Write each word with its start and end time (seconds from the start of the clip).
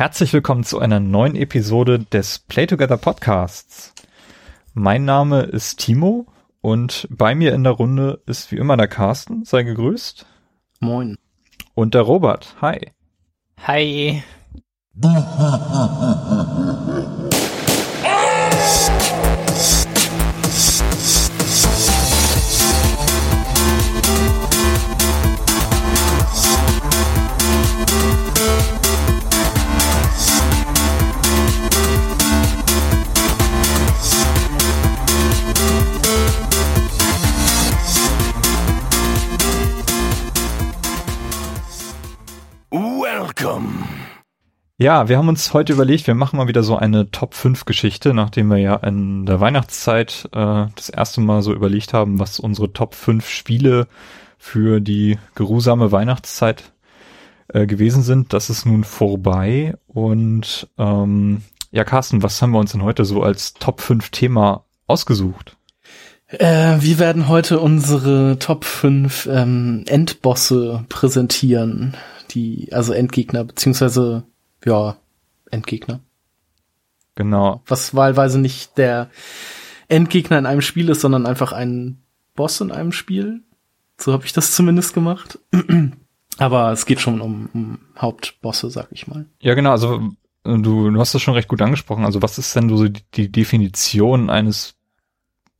Herzlich 0.00 0.32
willkommen 0.32 0.64
zu 0.64 0.78
einer 0.78 0.98
neuen 0.98 1.36
Episode 1.36 1.98
des 1.98 2.38
Play 2.38 2.66
Together 2.66 2.96
Podcasts. 2.96 3.92
Mein 4.72 5.04
Name 5.04 5.42
ist 5.42 5.78
Timo 5.78 6.24
und 6.62 7.06
bei 7.10 7.34
mir 7.34 7.52
in 7.52 7.64
der 7.64 7.74
Runde 7.74 8.22
ist 8.24 8.50
wie 8.50 8.56
immer 8.56 8.78
der 8.78 8.88
Carsten. 8.88 9.44
Sei 9.44 9.62
gegrüßt. 9.62 10.24
Moin. 10.80 11.18
Und 11.74 11.92
der 11.92 12.00
Robert. 12.00 12.56
Hi. 12.62 12.92
Hi. 13.66 14.22
Ja, 44.82 45.10
wir 45.10 45.18
haben 45.18 45.28
uns 45.28 45.52
heute 45.52 45.74
überlegt, 45.74 46.06
wir 46.06 46.14
machen 46.14 46.38
mal 46.38 46.48
wieder 46.48 46.62
so 46.62 46.74
eine 46.74 47.10
Top 47.10 47.34
5 47.34 47.66
Geschichte, 47.66 48.14
nachdem 48.14 48.48
wir 48.48 48.56
ja 48.56 48.76
in 48.76 49.26
der 49.26 49.38
Weihnachtszeit 49.38 50.26
äh, 50.32 50.68
das 50.74 50.88
erste 50.88 51.20
Mal 51.20 51.42
so 51.42 51.52
überlegt 51.52 51.92
haben, 51.92 52.18
was 52.18 52.40
unsere 52.40 52.72
Top 52.72 52.94
5 52.94 53.28
Spiele 53.28 53.88
für 54.38 54.80
die 54.80 55.18
geruhsame 55.34 55.92
Weihnachtszeit 55.92 56.72
äh, 57.48 57.66
gewesen 57.66 58.02
sind. 58.02 58.32
Das 58.32 58.48
ist 58.48 58.64
nun 58.64 58.84
vorbei. 58.84 59.76
Und 59.86 60.66
ähm, 60.78 61.42
ja, 61.72 61.84
Carsten, 61.84 62.22
was 62.22 62.40
haben 62.40 62.52
wir 62.52 62.58
uns 62.58 62.72
denn 62.72 62.82
heute 62.82 63.04
so 63.04 63.22
als 63.22 63.52
Top 63.52 63.82
5 63.82 64.08
Thema 64.08 64.64
ausgesucht? 64.86 65.58
Äh, 66.28 66.78
wir 66.80 66.98
werden 66.98 67.28
heute 67.28 67.60
unsere 67.60 68.38
Top 68.38 68.64
5 68.64 69.28
ähm, 69.30 69.84
Endbosse 69.86 70.86
präsentieren 70.88 71.98
die, 72.34 72.68
also 72.72 72.92
Endgegner, 72.92 73.44
beziehungsweise, 73.44 74.24
ja, 74.64 74.96
Endgegner. 75.50 76.00
Genau. 77.14 77.62
Was 77.66 77.94
wahlweise 77.94 78.38
nicht 78.38 78.78
der 78.78 79.10
Endgegner 79.88 80.38
in 80.38 80.46
einem 80.46 80.62
Spiel 80.62 80.88
ist, 80.88 81.00
sondern 81.00 81.26
einfach 81.26 81.52
ein 81.52 82.02
Boss 82.34 82.60
in 82.60 82.70
einem 82.70 82.92
Spiel. 82.92 83.42
So 83.98 84.12
habe 84.12 84.24
ich 84.24 84.32
das 84.32 84.52
zumindest 84.54 84.94
gemacht. 84.94 85.38
Aber 86.38 86.72
es 86.72 86.86
geht 86.86 87.00
schon 87.00 87.20
um, 87.20 87.50
um 87.52 87.78
Hauptbosse, 87.98 88.70
sag 88.70 88.88
ich 88.92 89.06
mal. 89.06 89.26
Ja, 89.40 89.54
genau. 89.54 89.72
Also 89.72 90.10
du, 90.44 90.90
du 90.90 90.98
hast 90.98 91.14
das 91.14 91.20
schon 91.20 91.34
recht 91.34 91.48
gut 91.48 91.60
angesprochen. 91.60 92.04
Also 92.04 92.22
was 92.22 92.38
ist 92.38 92.54
denn 92.56 92.74
so 92.74 92.88
die, 92.88 93.02
die 93.14 93.30
Definition 93.30 94.30
eines, 94.30 94.74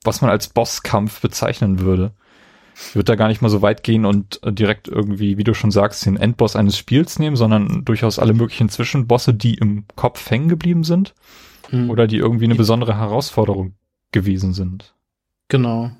was 0.04 0.22
man 0.22 0.30
als 0.30 0.48
Bosskampf 0.48 1.20
bezeichnen 1.20 1.80
würde? 1.80 2.12
Ich 2.88 2.94
würde 2.94 3.04
da 3.04 3.14
gar 3.14 3.28
nicht 3.28 3.42
mal 3.42 3.48
so 3.48 3.62
weit 3.62 3.82
gehen 3.82 4.04
und 4.04 4.40
äh, 4.42 4.52
direkt 4.52 4.88
irgendwie, 4.88 5.38
wie 5.38 5.44
du 5.44 5.54
schon 5.54 5.70
sagst, 5.70 6.04
den 6.06 6.16
Endboss 6.16 6.56
eines 6.56 6.78
Spiels 6.78 7.18
nehmen, 7.18 7.36
sondern 7.36 7.84
durchaus 7.84 8.18
alle 8.18 8.32
möglichen 8.32 8.68
Zwischenbosse, 8.68 9.34
die 9.34 9.54
im 9.54 9.84
Kopf 9.96 10.30
hängen 10.30 10.48
geblieben 10.48 10.84
sind 10.84 11.14
mhm. 11.70 11.90
oder 11.90 12.06
die 12.06 12.16
irgendwie 12.16 12.46
eine 12.46 12.54
besondere 12.54 12.96
Herausforderung 12.96 13.74
gewesen 14.12 14.54
sind. 14.54 14.94
Genau. 15.48 15.90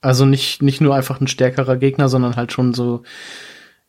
Also 0.00 0.24
nicht, 0.24 0.62
nicht 0.62 0.80
nur 0.80 0.94
einfach 0.94 1.20
ein 1.20 1.28
stärkerer 1.28 1.76
Gegner, 1.76 2.08
sondern 2.08 2.36
halt 2.36 2.52
schon 2.52 2.74
so, 2.74 3.02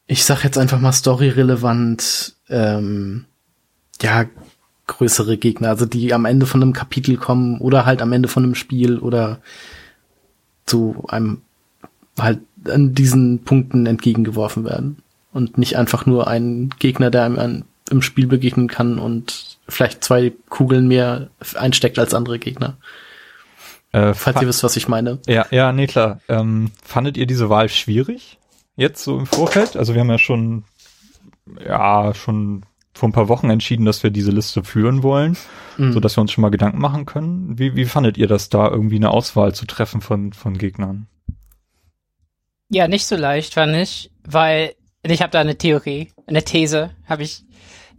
ich 0.05 0.23
sag 0.23 0.44
jetzt 0.44 0.57
einfach 0.57 0.79
mal 0.79 0.94
storyrelevant, 0.94 2.35
ähm, 2.49 3.25
ja, 4.01 4.25
größere 4.85 5.38
Gegner, 5.38 5.69
also 5.69 5.85
die 5.85 6.13
am 6.13 6.25
Ende 6.25 6.45
von 6.45 6.61
einem 6.61 6.73
Kapitel 6.73 7.17
kommen 7.17 7.59
oder 7.59 7.85
halt 7.85 8.01
am 8.01 8.11
Ende 8.11 8.27
von 8.27 8.44
einem 8.44 8.55
Spiel 8.55 8.99
oder 8.99 9.41
zu 10.66 11.05
einem 11.07 11.41
halt 12.19 12.40
an 12.68 12.94
diesen 12.94 13.44
Punkten 13.44 13.85
entgegengeworfen 13.85 14.66
werden. 14.66 14.97
Und 15.31 15.57
nicht 15.57 15.78
einfach 15.78 16.06
nur 16.06 16.28
ein 16.28 16.69
Gegner, 16.78 17.09
der 17.09 17.24
einem 17.24 17.40
an, 17.40 17.66
im 17.90 18.01
Spiel 18.01 18.28
begegnen 18.28 18.68
kann 18.68 19.00
und 19.00 19.57
vielleicht 19.68 20.03
zwei 20.03 20.31
Kugeln 20.50 20.88
mehr 20.88 21.29
einsteckt 21.56 21.97
als 21.97 22.13
andere 22.13 22.40
Gegner. 22.40 22.78
Äh, 23.91 24.13
Falls 24.13 24.41
ihr 24.41 24.47
wisst, 24.47 24.63
was 24.63 24.75
ich 24.75 24.88
meine. 24.88 25.19
Ja, 25.28 25.46
ja, 25.52 25.72
nee, 25.72 25.88
klar. 25.88 26.19
Ähm, 26.28 26.72
fandet 26.84 27.18
ihr 27.18 27.25
diese 27.25 27.50
Wahl 27.50 27.69
schwierig? 27.69 28.38
Jetzt 28.75 29.03
so 29.03 29.19
im 29.19 29.25
Vorfeld? 29.25 29.78
Also 29.78 29.94
wir 29.94 30.02
haben 30.02 30.09
ja 30.09 30.18
schon, 30.18 30.63
ja, 31.66 32.13
schon 32.13 32.63
vor 32.94 33.09
ein 33.09 33.13
paar 33.13 33.28
Wochen 33.29 33.50
entschieden, 33.50 33.85
dass 33.85 34.03
wir 34.03 34.09
diese 34.09 34.31
Liste 34.31 34.63
führen 34.63 35.03
wollen, 35.03 35.38
mhm. 35.78 35.94
so 35.94 36.00
dass 36.00 36.18
wir 36.18 36.22
uns 36.22 36.31
schon 36.31 36.41
mal 36.41 36.50
Gedanken 36.50 36.79
machen 36.79 37.06
können. 37.06 37.57
Wie, 37.57 37.75
wie 37.75 37.85
fandet 37.85 38.18
ihr 38.18 38.28
das 38.28 38.50
da 38.50 38.68
irgendwie 38.69 38.96
eine 38.97 39.12
Auswahl 39.12 39.53
zu 39.53 39.66
treffen 39.66 40.02
von, 40.02 40.34
von 40.34 40.57
Gegnern? 40.57 41.07
Ja, 42.73 42.88
nicht 42.88 43.06
so 43.06 43.16
leicht, 43.16 43.53
fand 43.53 43.75
ich, 43.75 44.09
weil 44.23 44.73
ich 45.03 45.22
habe 45.22 45.29
da 45.29 45.41
eine 45.41 45.59
Theorie, 45.59 46.11
eine 46.25 46.44
These, 46.44 46.89
habe 47.06 47.22
ich, 47.22 47.44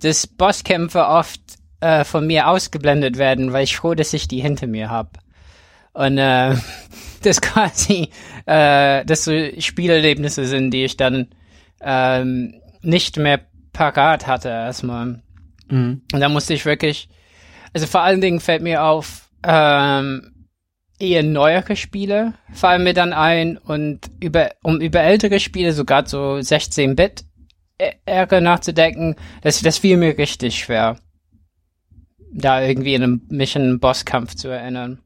dass 0.02 0.26
Bosskämpfe 0.26 1.06
oft 1.06 1.40
äh, 1.78 2.02
von 2.02 2.26
mir 2.26 2.48
ausgeblendet 2.48 3.16
werden, 3.16 3.52
weil 3.52 3.62
ich 3.62 3.76
froh, 3.76 3.94
dass 3.94 4.12
ich 4.12 4.26
die 4.26 4.40
hinter 4.40 4.66
mir 4.66 4.90
habe. 4.90 5.10
Und 5.92 6.18
äh, 6.18 6.56
das 7.22 7.40
quasi, 7.40 8.08
äh, 8.46 9.04
dass 9.04 9.24
so 9.24 9.32
Spielerlebnisse 9.60 10.44
sind, 10.44 10.72
die 10.72 10.84
ich 10.84 10.96
dann 10.96 11.28
ähm, 11.80 12.60
nicht 12.82 13.16
mehr 13.16 13.42
parat 13.72 14.26
hatte 14.26 14.48
erstmal. 14.48 15.22
Mhm. 15.68 16.02
Und 16.12 16.20
da 16.20 16.28
musste 16.28 16.52
ich 16.52 16.64
wirklich, 16.64 17.08
also 17.72 17.86
vor 17.86 18.00
allen 18.00 18.20
Dingen 18.20 18.40
fällt 18.40 18.62
mir 18.62 18.82
auf, 18.82 19.30
ähm, 19.44 20.33
eher 20.98 21.22
neuere 21.22 21.76
Spiele 21.76 22.34
fallen 22.52 22.84
mir 22.84 22.94
dann 22.94 23.12
ein 23.12 23.58
und 23.58 24.10
über, 24.20 24.50
um 24.62 24.80
über 24.80 25.00
ältere 25.00 25.40
Spiele, 25.40 25.72
sogar 25.72 26.06
so 26.06 26.34
16-Bit 26.34 27.24
Ärger 28.06 28.40
nachzudenken, 28.40 29.16
das, 29.42 29.60
das 29.60 29.78
fiel 29.78 29.96
mir 29.96 30.16
richtig 30.16 30.58
schwer, 30.58 30.98
da 32.32 32.62
irgendwie 32.62 32.94
in 32.94 33.02
einem, 33.02 33.22
mich 33.28 33.56
an 33.56 33.62
einen 33.62 33.80
Bosskampf 33.80 34.34
zu 34.36 34.48
erinnern. 34.48 35.00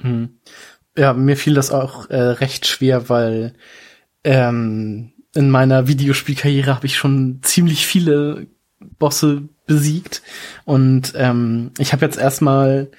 Hm. 0.00 0.38
Ja, 0.96 1.12
mir 1.12 1.36
fiel 1.36 1.54
das 1.54 1.70
auch 1.70 2.08
äh, 2.10 2.16
recht 2.16 2.66
schwer, 2.66 3.08
weil 3.08 3.54
ähm, 4.24 5.12
in 5.34 5.50
meiner 5.50 5.88
Videospielkarriere 5.88 6.74
habe 6.74 6.86
ich 6.86 6.96
schon 6.96 7.40
ziemlich 7.42 7.86
viele 7.86 8.46
Bosse 8.98 9.48
besiegt 9.66 10.22
und 10.64 11.12
ähm, 11.16 11.72
ich 11.78 11.92
habe 11.92 12.04
jetzt 12.04 12.18
erstmal 12.18 12.90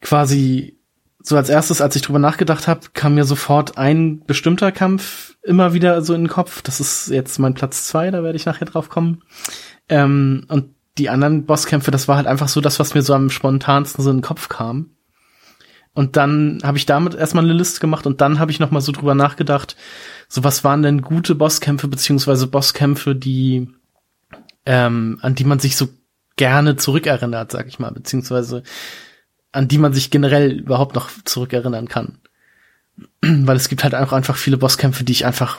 quasi 0.00 0.77
so 1.20 1.36
als 1.36 1.48
erstes, 1.48 1.80
als 1.80 1.96
ich 1.96 2.02
drüber 2.02 2.18
nachgedacht 2.18 2.68
habe, 2.68 2.80
kam 2.94 3.14
mir 3.14 3.24
sofort 3.24 3.76
ein 3.76 4.24
bestimmter 4.24 4.72
Kampf 4.72 5.36
immer 5.42 5.72
wieder 5.72 6.02
so 6.02 6.14
in 6.14 6.24
den 6.24 6.28
Kopf. 6.28 6.62
Das 6.62 6.80
ist 6.80 7.08
jetzt 7.08 7.38
mein 7.38 7.54
Platz 7.54 7.84
zwei, 7.84 8.10
da 8.10 8.22
werde 8.22 8.36
ich 8.36 8.46
nachher 8.46 8.66
drauf 8.66 8.88
kommen. 8.88 9.22
Ähm, 9.88 10.44
und 10.48 10.74
die 10.96 11.10
anderen 11.10 11.44
Bosskämpfe, 11.44 11.90
das 11.90 12.08
war 12.08 12.16
halt 12.16 12.26
einfach 12.26 12.48
so 12.48 12.60
das, 12.60 12.78
was 12.78 12.94
mir 12.94 13.02
so 13.02 13.14
am 13.14 13.30
spontansten 13.30 14.02
so 14.02 14.10
in 14.10 14.18
den 14.18 14.22
Kopf 14.22 14.48
kam. 14.48 14.90
Und 15.94 16.16
dann 16.16 16.60
habe 16.62 16.78
ich 16.78 16.86
damit 16.86 17.14
erstmal 17.14 17.44
eine 17.44 17.54
Liste 17.54 17.80
gemacht 17.80 18.06
und 18.06 18.20
dann 18.20 18.38
habe 18.38 18.52
ich 18.52 18.60
noch 18.60 18.70
mal 18.70 18.80
so 18.80 18.92
drüber 18.92 19.14
nachgedacht, 19.14 19.76
so 20.28 20.44
was 20.44 20.62
waren 20.62 20.82
denn 20.82 21.02
gute 21.02 21.34
Bosskämpfe 21.34 21.88
beziehungsweise 21.88 22.46
Bosskämpfe, 22.46 23.16
die 23.16 23.68
ähm, 24.64 25.18
an 25.22 25.34
die 25.34 25.44
man 25.44 25.58
sich 25.58 25.76
so 25.76 25.88
gerne 26.36 26.76
zurückerinnert, 26.76 27.50
sag 27.50 27.66
ich 27.66 27.78
mal, 27.78 27.90
beziehungsweise 27.90 28.62
an 29.52 29.68
die 29.68 29.78
man 29.78 29.92
sich 29.92 30.10
generell 30.10 30.52
überhaupt 30.52 30.94
noch 30.94 31.10
zurückerinnern 31.24 31.88
kann. 31.88 32.18
Weil 33.22 33.56
es 33.56 33.68
gibt 33.68 33.84
halt 33.84 33.94
auch 33.94 34.12
einfach 34.12 34.36
viele 34.36 34.58
Bosskämpfe, 34.58 35.04
die 35.04 35.12
ich 35.12 35.26
einfach 35.26 35.58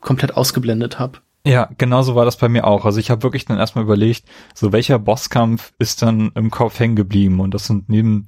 komplett 0.00 0.36
ausgeblendet 0.36 0.98
habe. 0.98 1.18
Ja, 1.46 1.68
genau 1.76 2.02
so 2.02 2.14
war 2.14 2.24
das 2.24 2.38
bei 2.38 2.48
mir 2.48 2.66
auch. 2.66 2.86
Also 2.86 3.00
ich 3.00 3.10
habe 3.10 3.22
wirklich 3.22 3.44
dann 3.44 3.58
erstmal 3.58 3.84
überlegt, 3.84 4.24
so 4.54 4.72
welcher 4.72 4.98
Bosskampf 4.98 5.74
ist 5.78 6.00
dann 6.00 6.32
im 6.34 6.50
Kopf 6.50 6.78
hängen 6.78 6.96
geblieben. 6.96 7.40
Und 7.40 7.52
das 7.52 7.66
sind 7.66 7.88
neben 7.90 8.26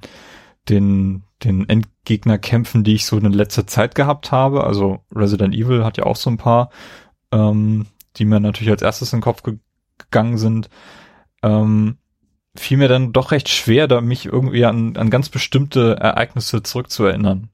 den, 0.69 1.23
den 1.43 1.67
Endgegnerkämpfen, 1.67 2.83
die 2.83 2.95
ich 2.95 3.05
so 3.05 3.17
in 3.17 3.31
letzter 3.31 3.65
Zeit 3.65 3.95
gehabt 3.95 4.31
habe, 4.31 4.63
also 4.63 4.99
Resident 5.15 5.55
Evil 5.55 5.83
hat 5.83 5.97
ja 5.97 6.05
auch 6.05 6.15
so 6.15 6.29
ein 6.29 6.37
paar, 6.37 6.69
ähm, 7.31 7.87
die 8.17 8.25
mir 8.25 8.39
natürlich 8.39 8.71
als 8.71 8.81
erstes 8.81 9.13
in 9.13 9.17
den 9.17 9.23
Kopf 9.23 9.43
ge 9.43 9.57
gegangen 9.99 10.37
sind. 10.37 10.69
Ähm, 11.41 11.97
fiel 12.59 12.77
mir 12.77 12.87
dann 12.87 13.13
doch 13.13 13.31
recht 13.31 13.49
schwer, 13.49 13.87
da 13.87 14.01
mich 14.01 14.25
irgendwie 14.25 14.65
an, 14.65 14.97
an 14.97 15.09
ganz 15.09 15.29
bestimmte 15.29 15.97
Ereignisse 15.99 16.63
zurückzuerinnern. 16.63 17.49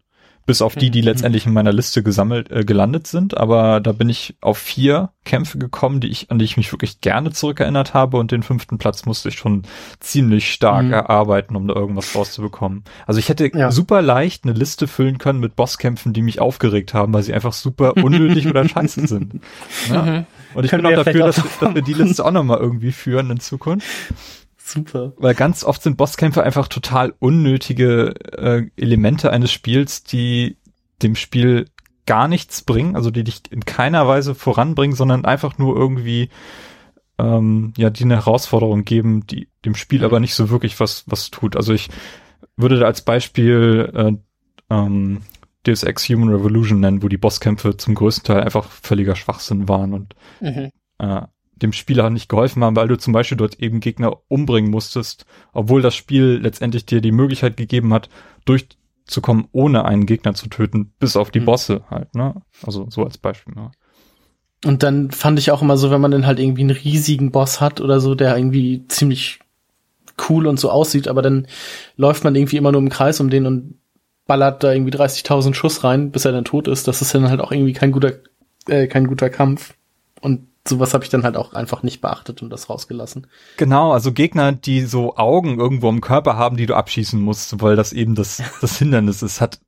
Bis 0.46 0.62
auf 0.62 0.76
die, 0.76 0.92
die 0.92 1.00
mhm. 1.00 1.06
letztendlich 1.06 1.46
in 1.46 1.54
meiner 1.54 1.72
Liste 1.72 2.04
gesammelt, 2.04 2.52
äh, 2.52 2.66
gelandet 2.66 3.08
sind. 3.08 3.38
Aber 3.38 3.80
da 3.80 3.94
bin 3.94 4.10
ich 4.10 4.36
auf 4.42 4.58
vier 4.58 5.12
Kämpfe 5.24 5.58
gekommen, 5.58 6.02
die 6.02 6.10
ich, 6.10 6.32
an 6.32 6.38
die 6.38 6.44
ich 6.44 6.58
mich 6.58 6.70
wirklich 6.74 7.00
gerne 7.00 7.32
zurückerinnert 7.32 7.94
habe. 7.94 8.18
Und 8.18 8.34
den 8.34 8.44
fünften 8.44 8.78
Platz 8.78 9.06
musste 9.06 9.30
ich 9.30 9.36
schon 9.36 9.64
ziemlich 10.02 10.52
stark 10.52 10.88
mhm. 10.88 10.92
erarbeiten, 10.92 11.56
um 11.56 11.66
da 11.70 11.76
irgendwas 11.76 12.14
rauszubekommen. 12.14 12.84
Also 13.08 13.20
ich 13.20 13.30
hätte 13.30 13.50
ja. 13.58 13.72
super 13.72 14.02
leicht 14.02 14.44
eine 14.44 14.52
Liste 14.52 14.90
füllen 14.90 15.18
können 15.18 15.40
mit 15.40 15.56
Bosskämpfen, 15.56 16.12
die 16.12 16.22
mich 16.22 16.42
aufgeregt 16.42 16.94
haben, 16.94 17.14
weil 17.14 17.24
sie 17.24 17.34
einfach 17.34 17.54
super 17.54 17.96
unnötig 18.04 18.46
oder 18.46 18.68
scheiße 18.68 19.08
sind. 19.08 19.40
Ja? 19.90 20.02
Mhm. 20.02 20.26
Und 20.56 20.66
ich 20.66 20.72
bin 20.72 20.86
auch 20.86 20.92
dafür, 20.92 21.26
dass, 21.26 21.38
dass 21.38 21.74
wir 21.74 21.82
die 21.82 21.94
Liste 21.94 22.26
auch 22.26 22.32
nochmal 22.32 22.60
irgendwie 22.60 22.92
führen 22.92 23.32
in 23.32 23.40
Zukunft. 23.40 23.88
Super. 24.66 25.12
Weil 25.18 25.36
ganz 25.36 25.66
oft 25.66 25.84
sind 25.84 25.98
Bosskämpfe 25.98 26.42
einfach 26.42 26.70
total 26.70 27.14
unnötige 27.20 28.16
äh, 28.32 28.70
Elemente 28.78 29.30
eines 29.30 29.52
Spiels, 29.52 30.04
die 30.04 30.58
dem 31.02 31.16
Spiel 31.16 31.66
gar 32.06 32.30
nichts 32.30 32.62
bringen, 32.62 32.96
also 32.96 33.12
die 33.12 33.26
dich 33.26 33.42
in 33.50 33.66
keiner 33.66 34.08
Weise 34.08 34.36
voranbringen, 34.36 34.96
sondern 34.96 35.26
einfach 35.26 35.58
nur 35.58 35.76
irgendwie 35.76 36.30
ähm, 37.20 37.74
ja 37.76 37.90
die 37.90 38.06
eine 38.06 38.16
Herausforderung 38.16 38.86
geben, 38.86 39.28
die 39.28 39.50
dem 39.66 39.76
Spiel 39.76 40.06
aber 40.06 40.22
nicht 40.22 40.34
so 40.34 40.50
wirklich 40.50 40.80
was 40.80 41.04
was 41.08 41.30
tut. 41.30 41.58
Also 41.58 41.74
ich 41.74 41.90
würde 42.56 42.80
da 42.80 42.86
als 42.86 43.02
Beispiel 43.02 43.92
äh, 43.94 44.14
ähm, 44.74 45.22
Deus 45.64 45.84
Ex 45.84 46.08
Human 46.08 46.30
Revolution 46.30 46.80
nennen, 46.80 47.04
wo 47.04 47.10
die 47.10 47.18
Bosskämpfe 47.18 47.76
zum 47.76 47.96
größten 47.96 48.24
Teil 48.24 48.44
einfach 48.44 48.70
völliger 48.70 49.18
Schwachsinn 49.18 49.68
waren 49.68 49.94
und 49.94 50.16
mhm. 50.40 50.72
äh, 51.00 51.22
dem 51.56 51.74
Spieler 51.74 52.10
nicht 52.10 52.30
geholfen 52.30 52.64
haben, 52.64 52.76
weil 52.76 52.88
du 52.88 52.98
zum 52.98 53.14
Beispiel 53.14 53.38
dort 53.38 53.60
eben 53.60 53.80
Gegner 53.80 54.18
umbringen 54.28 54.72
musstest, 54.72 55.26
obwohl 55.54 55.82
das 55.82 55.96
Spiel 55.96 56.40
letztendlich 56.42 56.86
dir 56.86 57.02
die 57.02 57.12
Möglichkeit 57.12 57.58
gegeben 57.58 57.94
hat, 57.94 58.10
durchzukommen, 58.46 59.48
ohne 59.52 59.86
einen 59.86 60.06
Gegner 60.06 60.34
zu 60.34 60.50
töten, 60.50 60.94
bis 61.00 61.16
auf 61.16 61.32
die 61.32 61.40
mhm. 61.40 61.46
Bosse 61.46 61.84
halt, 61.90 62.16
ne? 62.16 62.42
Also 62.66 62.88
so 62.90 63.04
als 63.04 63.18
Beispiel, 63.18 63.54
ne? 63.56 63.72
Und 64.66 64.82
dann 64.82 65.12
fand 65.12 65.40
ich 65.40 65.52
auch 65.52 65.62
immer 65.62 65.78
so, 65.78 65.92
wenn 65.92 66.02
man 66.02 66.12
dann 66.12 66.26
halt 66.26 66.40
irgendwie 66.40 66.62
einen 66.62 66.72
riesigen 66.72 67.32
Boss 67.32 67.60
hat 67.60 67.82
oder 67.82 68.00
so, 68.00 68.16
der 68.16 68.38
irgendwie 68.38 68.86
ziemlich 68.88 69.40
cool 70.30 70.48
und 70.48 70.60
so 70.60 70.70
aussieht, 70.70 71.08
aber 71.08 71.22
dann 71.22 71.48
läuft 71.98 72.24
man 72.24 72.36
irgendwie 72.36 72.58
immer 72.58 72.72
nur 72.72 72.82
im 72.82 72.90
Kreis 72.90 73.20
um 73.20 73.30
den 73.30 73.46
und 73.46 73.76
ballert 74.26 74.64
da 74.64 74.72
irgendwie 74.72 74.94
30.000 74.94 75.54
Schuss 75.54 75.84
rein, 75.84 76.12
bis 76.12 76.26
er 76.26 76.32
dann 76.32 76.46
tot 76.46 76.68
ist. 76.68 76.88
Das 76.88 77.02
ist 77.02 77.14
dann 77.14 77.30
halt 77.30 77.42
auch 77.42 77.52
irgendwie 77.52 77.74
kein 77.74 77.92
guter, 77.92 78.14
äh, 78.68 78.88
kein 78.88 79.08
guter 79.08 79.30
Kampf. 79.30 79.76
Und 80.22 80.48
sowas 80.68 80.94
habe 80.94 81.04
ich 81.04 81.10
dann 81.10 81.24
halt 81.24 81.38
auch 81.38 81.54
einfach 81.54 81.84
nicht 81.84 82.02
beachtet 82.02 82.42
und 82.42 82.50
das 82.50 82.70
rausgelassen. 82.70 83.28
Genau, 83.58 83.92
also 83.92 84.12
Gegner, 84.14 84.52
die 84.54 84.82
so 84.82 85.18
Augen 85.18 85.60
irgendwo 85.60 85.90
im 85.90 86.02
Körper 86.02 86.38
haben, 86.38 86.58
die 86.58 86.66
du 86.66 86.76
abschießen 86.76 87.20
musst, 87.20 87.62
weil 87.62 87.76
das 87.76 87.94
eben 87.94 88.16
das, 88.16 88.42
das 88.62 88.78
Hindernis 88.78 89.22
ist, 89.22 89.42
hat 89.42 89.60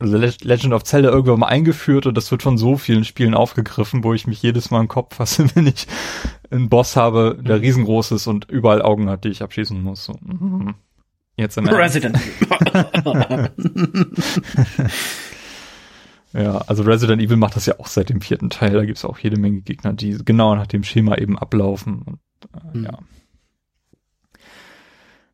Legend 0.00 0.74
of 0.74 0.84
Zelda 0.84 1.08
irgendwann 1.08 1.40
mal 1.40 1.46
eingeführt 1.46 2.06
und 2.06 2.16
das 2.16 2.30
wird 2.30 2.42
von 2.42 2.58
so 2.58 2.76
vielen 2.76 3.04
Spielen 3.04 3.34
aufgegriffen, 3.34 4.04
wo 4.04 4.12
ich 4.12 4.26
mich 4.26 4.42
jedes 4.42 4.70
Mal 4.70 4.80
im 4.80 4.88
Kopf 4.88 5.16
fasse, 5.16 5.46
wenn 5.54 5.66
ich 5.66 5.86
einen 6.50 6.68
Boss 6.68 6.96
habe, 6.96 7.38
der 7.40 7.56
mhm. 7.56 7.62
riesengroß 7.62 8.12
ist 8.12 8.26
und 8.26 8.50
überall 8.50 8.82
Augen 8.82 9.08
hat, 9.08 9.24
die 9.24 9.28
ich 9.28 9.42
abschießen 9.42 9.80
muss. 9.80 10.04
So. 10.04 10.14
Mhm. 10.22 10.74
Jetzt 11.36 11.56
im 11.58 11.68
Resident. 11.68 12.18
Ja, 16.34 16.58
also 16.66 16.82
Resident 16.82 17.22
Evil 17.22 17.36
macht 17.36 17.54
das 17.54 17.66
ja 17.66 17.78
auch 17.78 17.86
seit 17.86 18.08
dem 18.08 18.20
vierten 18.20 18.50
Teil. 18.50 18.72
Da 18.72 18.84
gibt's 18.84 19.04
auch 19.04 19.18
jede 19.18 19.38
Menge 19.38 19.60
Gegner, 19.60 19.92
die 19.92 20.18
genau 20.24 20.54
nach 20.56 20.66
dem 20.66 20.82
Schema 20.82 21.16
eben 21.16 21.38
ablaufen. 21.38 22.02
Und, 22.02 22.18
äh, 22.52 22.76
mhm. 22.78 22.84
Ja. 22.84 22.98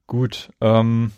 Gut. 0.06 0.50
Ähm, 0.60 1.12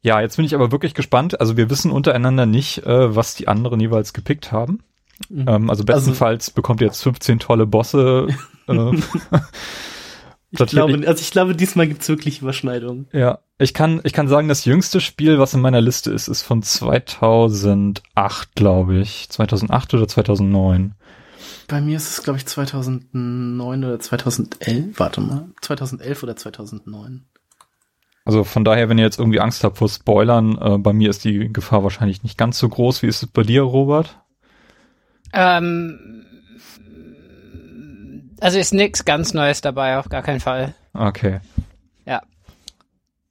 ja, 0.00 0.20
jetzt 0.20 0.36
bin 0.36 0.44
ich 0.44 0.56
aber 0.56 0.72
wirklich 0.72 0.94
gespannt. 0.94 1.40
Also 1.40 1.56
wir 1.56 1.70
wissen 1.70 1.92
untereinander 1.92 2.46
nicht, 2.46 2.84
äh, 2.84 3.14
was 3.14 3.36
die 3.36 3.46
anderen 3.46 3.78
jeweils 3.78 4.12
gepickt 4.12 4.50
haben. 4.50 4.80
Mhm. 5.28 5.44
Ähm, 5.46 5.70
also 5.70 5.84
bestenfalls 5.84 6.48
also, 6.48 6.54
bekommt 6.56 6.80
ihr 6.80 6.88
jetzt 6.88 7.02
15 7.02 7.38
tolle 7.38 7.66
Bosse. 7.66 8.26
äh, 8.66 8.72
ich 10.52 10.66
glaube, 10.66 11.06
also 11.06 11.20
ich 11.20 11.30
glaube, 11.30 11.56
diesmal 11.56 11.88
gibt's 11.88 12.08
wirklich 12.08 12.42
Überschneidungen. 12.42 13.08
Ja, 13.12 13.38
ich 13.58 13.74
kann, 13.74 14.00
ich 14.04 14.12
kann 14.12 14.28
sagen, 14.28 14.48
das 14.48 14.64
jüngste 14.64 15.00
Spiel, 15.00 15.38
was 15.38 15.54
in 15.54 15.60
meiner 15.60 15.80
Liste 15.80 16.10
ist, 16.12 16.28
ist 16.28 16.42
von 16.42 16.62
2008, 16.62 18.54
glaube 18.54 18.98
ich. 18.98 19.28
2008 19.30 19.94
oder 19.94 20.08
2009. 20.08 20.94
Bei 21.68 21.80
mir 21.80 21.96
ist 21.96 22.10
es, 22.10 22.22
glaube 22.22 22.38
ich, 22.38 22.46
2009 22.46 23.84
oder 23.84 23.98
2011. 23.98 24.98
Warte 24.98 25.20
mal, 25.22 25.48
2011 25.62 26.22
oder 26.22 26.36
2009. 26.36 27.24
Also 28.24 28.44
von 28.44 28.64
daher, 28.64 28.88
wenn 28.88 28.98
ihr 28.98 29.04
jetzt 29.04 29.18
irgendwie 29.18 29.40
Angst 29.40 29.64
habt 29.64 29.78
vor 29.78 29.88
Spoilern, 29.88 30.56
äh, 30.60 30.78
bei 30.78 30.92
mir 30.92 31.10
ist 31.10 31.24
die 31.24 31.52
Gefahr 31.52 31.82
wahrscheinlich 31.82 32.22
nicht 32.22 32.38
ganz 32.38 32.58
so 32.58 32.68
groß. 32.68 33.02
Wie 33.02 33.08
ist 33.08 33.22
es 33.22 33.28
bei 33.28 33.42
dir, 33.42 33.62
Robert? 33.62 34.18
Ähm, 35.32 36.26
also 38.42 38.58
ist 38.58 38.74
nichts 38.74 39.04
ganz 39.04 39.34
Neues 39.34 39.60
dabei, 39.60 39.98
auf 39.98 40.08
gar 40.08 40.22
keinen 40.22 40.40
Fall. 40.40 40.74
Okay. 40.94 41.40
Ja. 42.04 42.22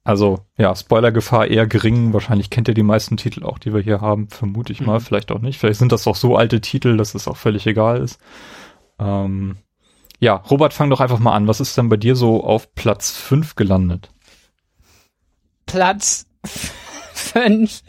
Also, 0.04 0.40
ja, 0.56 0.74
Spoilergefahr 0.74 1.46
eher 1.46 1.66
gering. 1.66 2.12
Wahrscheinlich 2.12 2.50
kennt 2.50 2.68
ihr 2.68 2.74
die 2.74 2.82
meisten 2.82 3.16
Titel 3.16 3.44
auch, 3.44 3.58
die 3.58 3.72
wir 3.72 3.80
hier 3.80 4.00
haben. 4.00 4.28
Vermute 4.28 4.72
ich 4.72 4.80
mhm. 4.80 4.86
mal. 4.86 5.00
Vielleicht 5.00 5.30
auch 5.30 5.40
nicht. 5.40 5.58
Vielleicht 5.58 5.78
sind 5.78 5.92
das 5.92 6.06
auch 6.06 6.16
so 6.16 6.36
alte 6.36 6.60
Titel, 6.60 6.96
dass 6.96 7.14
es 7.14 7.28
auch 7.28 7.36
völlig 7.36 7.66
egal 7.66 8.00
ist. 8.00 8.18
Ähm, 8.98 9.56
ja, 10.18 10.34
Robert, 10.34 10.72
fang 10.72 10.88
doch 10.88 11.00
einfach 11.00 11.18
mal 11.18 11.34
an. 11.34 11.46
Was 11.46 11.60
ist 11.60 11.76
denn 11.76 11.88
bei 11.88 11.96
dir 11.96 12.16
so 12.16 12.42
auf 12.42 12.74
Platz 12.74 13.10
5 13.10 13.54
gelandet? 13.54 14.10
Platz 15.66 16.26
5 17.12 17.82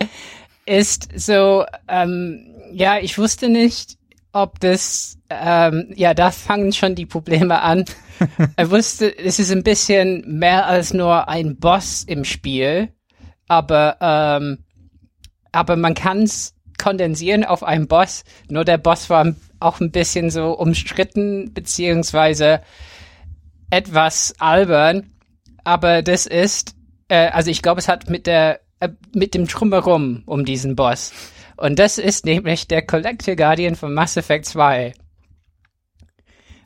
ist 0.65 1.09
so, 1.15 1.65
ähm, 1.87 2.53
ja, 2.71 2.97
ich 2.99 3.17
wusste 3.17 3.49
nicht, 3.49 3.97
ob 4.31 4.59
das, 4.59 5.17
ähm, 5.41 5.93
ja, 5.95 6.13
da 6.13 6.31
fangen 6.31 6.73
schon 6.73 6.95
die 6.95 7.05
Probleme 7.05 7.61
an. 7.61 7.85
er 8.55 8.71
wusste, 8.71 9.17
es 9.17 9.39
ist 9.39 9.51
ein 9.51 9.63
bisschen 9.63 10.23
mehr 10.39 10.67
als 10.67 10.93
nur 10.93 11.27
ein 11.27 11.57
Boss 11.57 12.03
im 12.03 12.23
Spiel, 12.23 12.89
aber, 13.47 13.97
ähm, 14.01 14.63
aber 15.51 15.75
man 15.75 15.93
kann 15.93 16.23
es 16.23 16.55
kondensieren 16.77 17.43
auf 17.43 17.63
einen 17.63 17.87
Boss. 17.87 18.23
Nur 18.49 18.65
der 18.65 18.77
Boss 18.77 19.09
war 19.09 19.35
auch 19.59 19.79
ein 19.79 19.91
bisschen 19.91 20.29
so 20.29 20.57
umstritten, 20.57 21.53
beziehungsweise 21.53 22.61
etwas 23.69 24.33
albern. 24.39 25.11
Aber 25.63 26.01
das 26.01 26.25
ist, 26.25 26.75
äh, 27.07 27.27
also 27.27 27.49
ich 27.49 27.61
glaube, 27.61 27.79
es 27.79 27.87
hat 27.87 28.09
mit 28.09 28.27
der, 28.27 28.59
äh, 28.79 28.89
mit 29.13 29.33
dem 29.33 29.47
Drumherum 29.47 30.23
um 30.25 30.45
diesen 30.45 30.75
Boss 30.75 31.13
und 31.57 31.79
das 31.79 31.97
ist 31.97 32.25
nämlich 32.25 32.67
der 32.67 32.85
Collector 32.85 33.35
Guardian 33.35 33.75
von 33.75 33.93
Mass 33.93 34.17
Effect 34.17 34.45
2. 34.45 34.93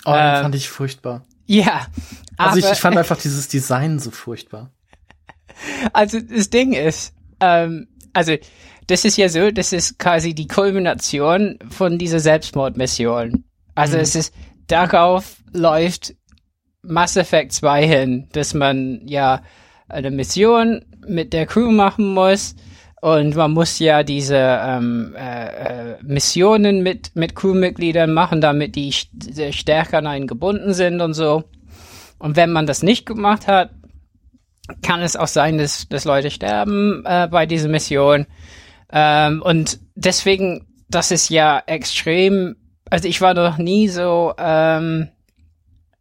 Oh, 0.07 0.13
ähm, 0.15 0.43
fand 0.43 0.55
ich 0.55 0.69
furchtbar. 0.69 1.25
Ja. 1.45 1.85
Also 2.37 2.59
ich, 2.59 2.65
ich, 2.65 2.79
fand 2.79 2.97
einfach 2.97 3.17
dieses 3.17 3.49
Design 3.49 3.99
so 3.99 4.09
furchtbar. 4.09 4.71
Also 5.91 6.21
das 6.21 6.49
Ding 6.49 6.71
ist, 6.71 7.13
ähm, 7.41 7.87
also 8.13 8.35
das 8.87 9.03
ist 9.03 9.17
ja 9.17 9.27
so, 9.27 9.51
das 9.51 9.73
ist 9.73 9.99
quasi 9.99 10.33
die 10.33 10.47
Kulmination 10.47 11.59
von 11.69 11.97
dieser 11.97 12.19
Selbstmordmission. 12.19 13.43
Also 13.75 13.97
mhm. 13.97 14.03
es 14.03 14.15
ist, 14.15 14.33
darauf 14.67 15.35
läuft 15.51 16.15
Mass 16.83 17.17
Effect 17.17 17.51
2 17.51 17.85
hin, 17.85 18.29
dass 18.31 18.53
man 18.53 19.01
ja 19.05 19.41
eine 19.89 20.09
Mission 20.09 20.85
mit 21.05 21.33
der 21.33 21.47
Crew 21.47 21.69
machen 21.69 22.13
muss 22.13 22.55
und 23.01 23.35
man 23.35 23.51
muss 23.51 23.77
ja 23.79 24.03
diese 24.03 24.37
ähm, 24.37 25.15
äh, 25.15 25.47
äh, 25.47 25.97
Missionen 26.01 26.81
mit, 26.81 27.15
mit 27.15 27.35
Crewmitgliedern 27.35 28.11
machen, 28.11 28.41
damit 28.41 28.75
die 28.75 28.91
stärker 28.91 29.99
an 29.99 30.07
einen 30.07 30.27
gebunden 30.27 30.73
sind 30.73 31.01
und 31.01 31.13
so. 31.13 31.43
Und 32.17 32.35
wenn 32.35 32.51
man 32.51 32.65
das 32.65 32.81
nicht 32.81 33.05
gemacht 33.05 33.47
hat, 33.47 33.69
kann 34.81 35.01
es 35.01 35.15
auch 35.15 35.27
sein, 35.27 35.59
dass, 35.59 35.87
dass 35.87 36.05
Leute 36.05 36.31
sterben 36.31 37.03
äh, 37.05 37.27
bei 37.29 37.45
dieser 37.45 37.69
Mission. 37.69 38.25
Ähm, 38.91 39.41
und 39.43 39.79
deswegen, 39.95 40.67
das 40.89 41.11
ist 41.11 41.29
ja 41.29 41.61
extrem. 41.67 42.55
Also 42.89 43.07
ich 43.07 43.21
war 43.21 43.33
noch 43.35 43.57
nie 43.57 43.89
so 43.89 44.33
ähm, 44.39 45.09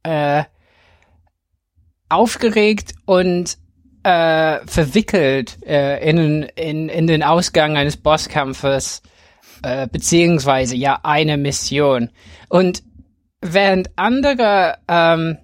äh, 0.02 0.44
aufgeregt 2.08 2.94
und 3.04 3.58
äh, 4.06 4.64
verwickelt 4.66 5.58
äh, 5.66 5.98
in, 6.08 6.44
in, 6.54 6.88
in 6.88 7.06
den 7.08 7.24
Ausgang 7.24 7.76
eines 7.76 7.96
Bosskampfes, 7.96 9.02
äh, 9.64 9.88
beziehungsweise 9.88 10.76
ja 10.76 11.00
eine 11.02 11.36
Mission. 11.36 12.10
Und 12.48 12.84
während 13.40 13.90
andere 13.96 14.76
ähm, 14.86 15.38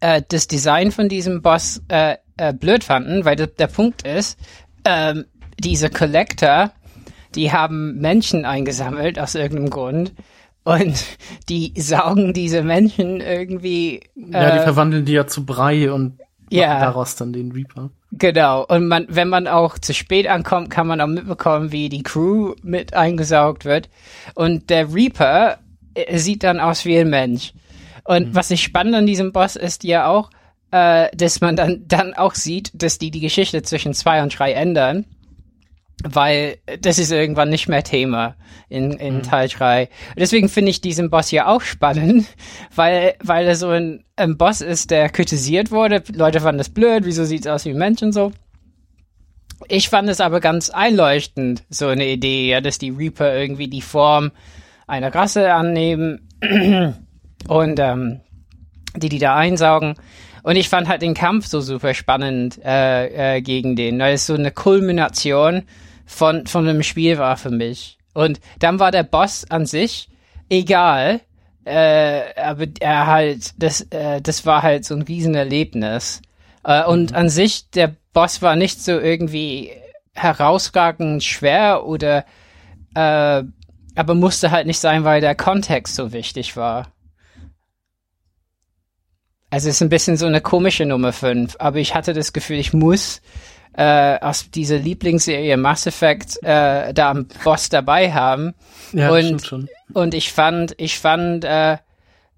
äh, 0.00 0.22
das 0.26 0.46
Design 0.46 0.90
von 0.90 1.10
diesem 1.10 1.42
Boss 1.42 1.82
äh, 1.88 2.16
äh, 2.38 2.54
blöd 2.54 2.82
fanden, 2.82 3.26
weil 3.26 3.36
der, 3.36 3.66
Punkt 3.66 4.06
ist, 4.06 4.38
ähm, 4.86 5.26
diese 5.60 5.90
Collector, 5.90 6.72
die 7.34 7.52
haben 7.52 7.98
Menschen 8.00 8.46
eingesammelt 8.46 9.18
aus 9.18 9.34
irgendeinem 9.34 9.68
Grund 9.68 10.14
und 10.62 11.04
die 11.50 11.74
saugen 11.78 12.32
diese 12.32 12.62
Menschen 12.62 13.20
irgendwie. 13.20 13.96
Äh, 14.16 14.32
ja, 14.32 14.50
die 14.52 14.58
äh, 14.60 14.62
verwandeln 14.62 15.04
die 15.04 15.12
ja 15.12 15.26
zu 15.26 15.44
Brei 15.44 15.92
und 15.92 16.18
ja. 16.58 16.80
daraus 16.80 17.16
dann 17.16 17.32
den 17.32 17.52
Reaper. 17.52 17.90
Genau. 18.12 18.64
Und 18.66 18.88
man, 18.88 19.06
wenn 19.08 19.28
man 19.28 19.46
auch 19.48 19.78
zu 19.78 19.92
spät 19.94 20.26
ankommt, 20.28 20.70
kann 20.70 20.86
man 20.86 21.00
auch 21.00 21.06
mitbekommen, 21.06 21.72
wie 21.72 21.88
die 21.88 22.02
Crew 22.02 22.54
mit 22.62 22.94
eingesaugt 22.94 23.64
wird. 23.64 23.88
Und 24.34 24.70
der 24.70 24.92
Reaper 24.92 25.58
äh, 25.94 26.18
sieht 26.18 26.42
dann 26.42 26.60
aus 26.60 26.84
wie 26.84 26.98
ein 26.98 27.10
Mensch. 27.10 27.52
Und 28.04 28.28
mhm. 28.28 28.34
was 28.34 28.50
ich 28.50 28.62
spannend 28.62 28.94
an 28.94 29.06
diesem 29.06 29.32
Boss 29.32 29.56
ist 29.56 29.84
ja 29.84 30.06
auch, 30.06 30.30
äh, 30.70 31.08
dass 31.16 31.40
man 31.40 31.56
dann, 31.56 31.84
dann 31.86 32.14
auch 32.14 32.34
sieht, 32.34 32.70
dass 32.74 32.98
die 32.98 33.10
die 33.10 33.20
Geschichte 33.20 33.62
zwischen 33.62 33.94
zwei 33.94 34.22
und 34.22 34.38
drei 34.38 34.52
ändern. 34.52 35.06
Weil 36.02 36.58
das 36.80 36.98
ist 36.98 37.12
irgendwann 37.12 37.50
nicht 37.50 37.68
mehr 37.68 37.82
Thema 37.82 38.36
in, 38.68 38.92
in 38.92 39.16
mhm. 39.16 39.22
Teil 39.22 39.48
3. 39.48 39.88
Deswegen 40.18 40.48
finde 40.48 40.70
ich 40.70 40.80
diesen 40.80 41.10
Boss 41.10 41.28
hier 41.28 41.48
auch 41.48 41.60
spannend, 41.60 42.26
weil, 42.74 43.14
weil 43.22 43.46
er 43.46 43.56
so 43.56 43.68
ein, 43.68 44.04
ein 44.16 44.36
Boss 44.36 44.60
ist, 44.60 44.90
der 44.90 45.08
kritisiert 45.08 45.70
wurde. 45.70 46.02
Leute 46.12 46.40
fanden 46.40 46.58
das 46.58 46.68
blöd, 46.68 47.04
wieso 47.04 47.24
sieht 47.24 47.42
es 47.42 47.46
aus 47.46 47.64
wie 47.64 47.74
Mensch 47.74 48.02
und 48.02 48.12
so. 48.12 48.32
Ich 49.68 49.88
fand 49.88 50.08
es 50.08 50.20
aber 50.20 50.40
ganz 50.40 50.68
einleuchtend, 50.70 51.62
so 51.70 51.88
eine 51.88 52.06
Idee, 52.06 52.50
ja, 52.50 52.60
dass 52.60 52.78
die 52.78 52.90
Reaper 52.90 53.34
irgendwie 53.34 53.68
die 53.68 53.80
Form 53.80 54.32
einer 54.86 55.14
Rasse 55.14 55.54
annehmen 55.54 56.28
und 57.48 57.78
ähm, 57.78 58.20
die 58.96 59.08
die 59.08 59.18
da 59.18 59.36
einsaugen. 59.36 59.94
Und 60.42 60.56
ich 60.56 60.68
fand 60.68 60.88
halt 60.88 61.00
den 61.00 61.14
Kampf 61.14 61.46
so 61.46 61.62
super 61.62 61.94
spannend 61.94 62.60
äh, 62.62 63.36
äh, 63.36 63.40
gegen 63.40 63.76
den. 63.76 63.98
Weil 63.98 64.14
es 64.14 64.26
so 64.26 64.34
eine 64.34 64.50
Kulmination 64.50 65.62
von, 66.04 66.46
von 66.46 66.68
einem 66.68 66.82
Spiel 66.82 67.18
war 67.18 67.36
für 67.36 67.50
mich. 67.50 67.98
Und 68.12 68.40
dann 68.58 68.78
war 68.78 68.90
der 68.90 69.02
Boss 69.02 69.44
an 69.50 69.66
sich 69.66 70.08
egal, 70.48 71.20
äh, 71.64 72.34
aber 72.40 72.66
er 72.80 73.06
halt, 73.06 73.62
das, 73.62 73.82
äh, 73.90 74.20
das 74.20 74.46
war 74.46 74.62
halt 74.62 74.84
so 74.84 74.94
ein 74.94 75.02
Riesenerlebnis. 75.02 76.20
Äh, 76.64 76.84
und 76.84 77.10
mhm. 77.10 77.16
an 77.16 77.28
sich, 77.28 77.70
der 77.70 77.94
Boss 78.12 78.42
war 78.42 78.56
nicht 78.56 78.82
so 78.82 78.92
irgendwie 78.92 79.72
herausragend 80.14 81.24
schwer 81.24 81.84
oder, 81.86 82.24
äh, 82.94 83.42
aber 83.96 84.14
musste 84.14 84.50
halt 84.50 84.66
nicht 84.66 84.78
sein, 84.78 85.04
weil 85.04 85.20
der 85.20 85.34
Kontext 85.34 85.96
so 85.96 86.12
wichtig 86.12 86.56
war. 86.56 86.92
Also 89.50 89.68
es 89.68 89.76
ist 89.76 89.82
ein 89.82 89.88
bisschen 89.88 90.16
so 90.16 90.26
eine 90.26 90.40
komische 90.40 90.84
Nummer 90.84 91.12
5, 91.12 91.56
aber 91.60 91.78
ich 91.78 91.94
hatte 91.94 92.12
das 92.12 92.32
Gefühl, 92.32 92.58
ich 92.58 92.72
muss 92.72 93.22
äh, 93.76 94.18
aus 94.20 94.50
dieser 94.50 94.78
Lieblingsserie 94.78 95.56
Mass 95.56 95.86
Effect 95.86 96.42
äh, 96.42 96.92
da 96.92 97.10
am 97.10 97.26
Boss 97.42 97.68
dabei 97.68 98.12
haben. 98.12 98.54
Ja, 98.92 99.10
und, 99.10 99.44
schon. 99.44 99.68
und 99.92 100.14
ich 100.14 100.32
fand, 100.32 100.74
ich 100.78 100.98
fand, 100.98 101.44
äh, 101.44 101.78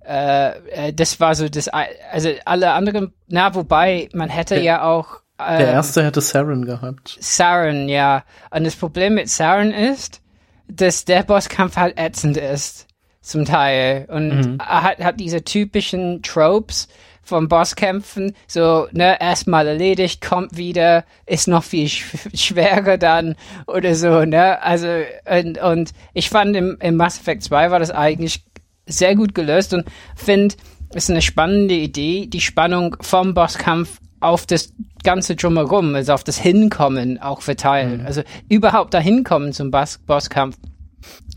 äh, 0.06 0.88
äh, 0.88 0.92
das 0.92 1.20
war 1.20 1.34
so 1.34 1.48
das, 1.48 1.68
also 1.68 2.30
alle 2.44 2.72
anderen, 2.72 3.12
na, 3.28 3.54
wobei, 3.54 4.08
man 4.12 4.28
hätte 4.28 4.54
der, 4.54 4.62
ja 4.62 4.82
auch. 4.84 5.20
Äh, 5.38 5.58
der 5.58 5.72
erste 5.72 6.04
hätte 6.04 6.20
Saren 6.20 6.64
gehabt. 6.64 7.18
Saren, 7.20 7.88
ja. 7.88 8.24
Und 8.50 8.64
das 8.64 8.76
Problem 8.76 9.14
mit 9.14 9.28
Saren 9.28 9.72
ist, 9.72 10.22
dass 10.68 11.04
der 11.04 11.22
Bosskampf 11.22 11.76
halt 11.76 11.98
ätzend 11.98 12.36
ist. 12.36 12.86
Zum 13.20 13.44
Teil. 13.44 14.06
Und 14.08 14.28
mhm. 14.28 14.58
er 14.60 14.82
hat, 14.82 15.02
hat 15.02 15.18
diese 15.18 15.42
typischen 15.42 16.22
Tropes, 16.22 16.86
vom 17.26 17.48
Bosskämpfen, 17.48 18.34
so, 18.46 18.86
ne, 18.92 19.20
erstmal 19.20 19.66
erledigt, 19.66 20.20
kommt 20.20 20.56
wieder, 20.56 21.04
ist 21.26 21.48
noch 21.48 21.64
viel 21.64 21.88
sch 21.88 22.04
schwerer 22.34 22.98
dann 22.98 23.34
oder 23.66 23.94
so, 23.94 24.24
ne, 24.24 24.62
also, 24.62 24.88
und, 25.28 25.58
und 25.58 25.90
ich 26.14 26.30
fand 26.30 26.56
im, 26.56 26.76
im 26.80 26.96
Mass 26.96 27.18
Effect 27.18 27.42
2 27.42 27.70
war 27.70 27.80
das 27.80 27.90
eigentlich 27.90 28.44
sehr 28.86 29.16
gut 29.16 29.34
gelöst 29.34 29.74
und 29.74 29.84
finde, 30.14 30.54
ist 30.94 31.10
eine 31.10 31.22
spannende 31.22 31.74
Idee, 31.74 32.26
die 32.26 32.40
Spannung 32.40 32.96
vom 33.00 33.34
Bosskampf 33.34 33.98
auf 34.20 34.46
das 34.46 34.72
ganze 35.02 35.36
Drumherum, 35.36 35.94
also 35.94 36.12
auf 36.12 36.24
das 36.24 36.38
Hinkommen 36.38 37.20
auch 37.20 37.42
verteilen. 37.42 38.00
Mhm. 38.00 38.06
Also 38.06 38.22
überhaupt 38.48 38.94
dahin 38.94 39.24
kommen 39.24 39.52
zum 39.52 39.70
Boss 39.70 39.98
Bosskampf 39.98 40.56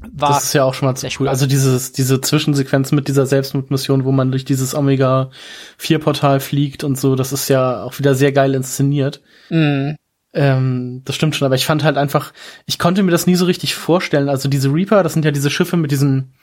war 0.01 0.29
das 0.29 0.45
ist 0.45 0.53
ja 0.53 0.63
auch 0.63 0.73
schon 0.73 0.87
mal 0.87 0.95
zu 0.95 1.07
cool. 1.19 1.27
Also 1.27 1.45
dieses, 1.45 1.91
diese 1.91 2.21
Zwischensequenz 2.21 2.91
mit 2.91 3.07
dieser 3.07 3.25
Selbstmordmission, 3.25 4.05
wo 4.05 4.11
man 4.11 4.31
durch 4.31 4.45
dieses 4.45 4.73
Omega-4-Portal 4.73 6.39
fliegt 6.39 6.83
und 6.83 6.97
so, 6.97 7.15
das 7.15 7.33
ist 7.33 7.49
ja 7.49 7.83
auch 7.83 7.99
wieder 7.99 8.15
sehr 8.15 8.31
geil 8.31 8.55
inszeniert. 8.55 9.21
Mhm. 9.49 9.95
Ähm, 10.33 11.01
das 11.05 11.15
stimmt 11.15 11.35
schon, 11.35 11.45
aber 11.45 11.55
ich 11.55 11.65
fand 11.65 11.83
halt 11.83 11.97
einfach, 11.97 12.33
ich 12.65 12.79
konnte 12.79 13.03
mir 13.03 13.11
das 13.11 13.27
nie 13.27 13.35
so 13.35 13.45
richtig 13.45 13.75
vorstellen. 13.75 14.29
Also 14.29 14.47
diese 14.47 14.71
Reaper, 14.71 15.03
das 15.03 15.13
sind 15.13 15.25
ja 15.25 15.31
diese 15.31 15.49
Schiffe 15.49 15.75
mit 15.75 15.91
diesen 15.91 16.33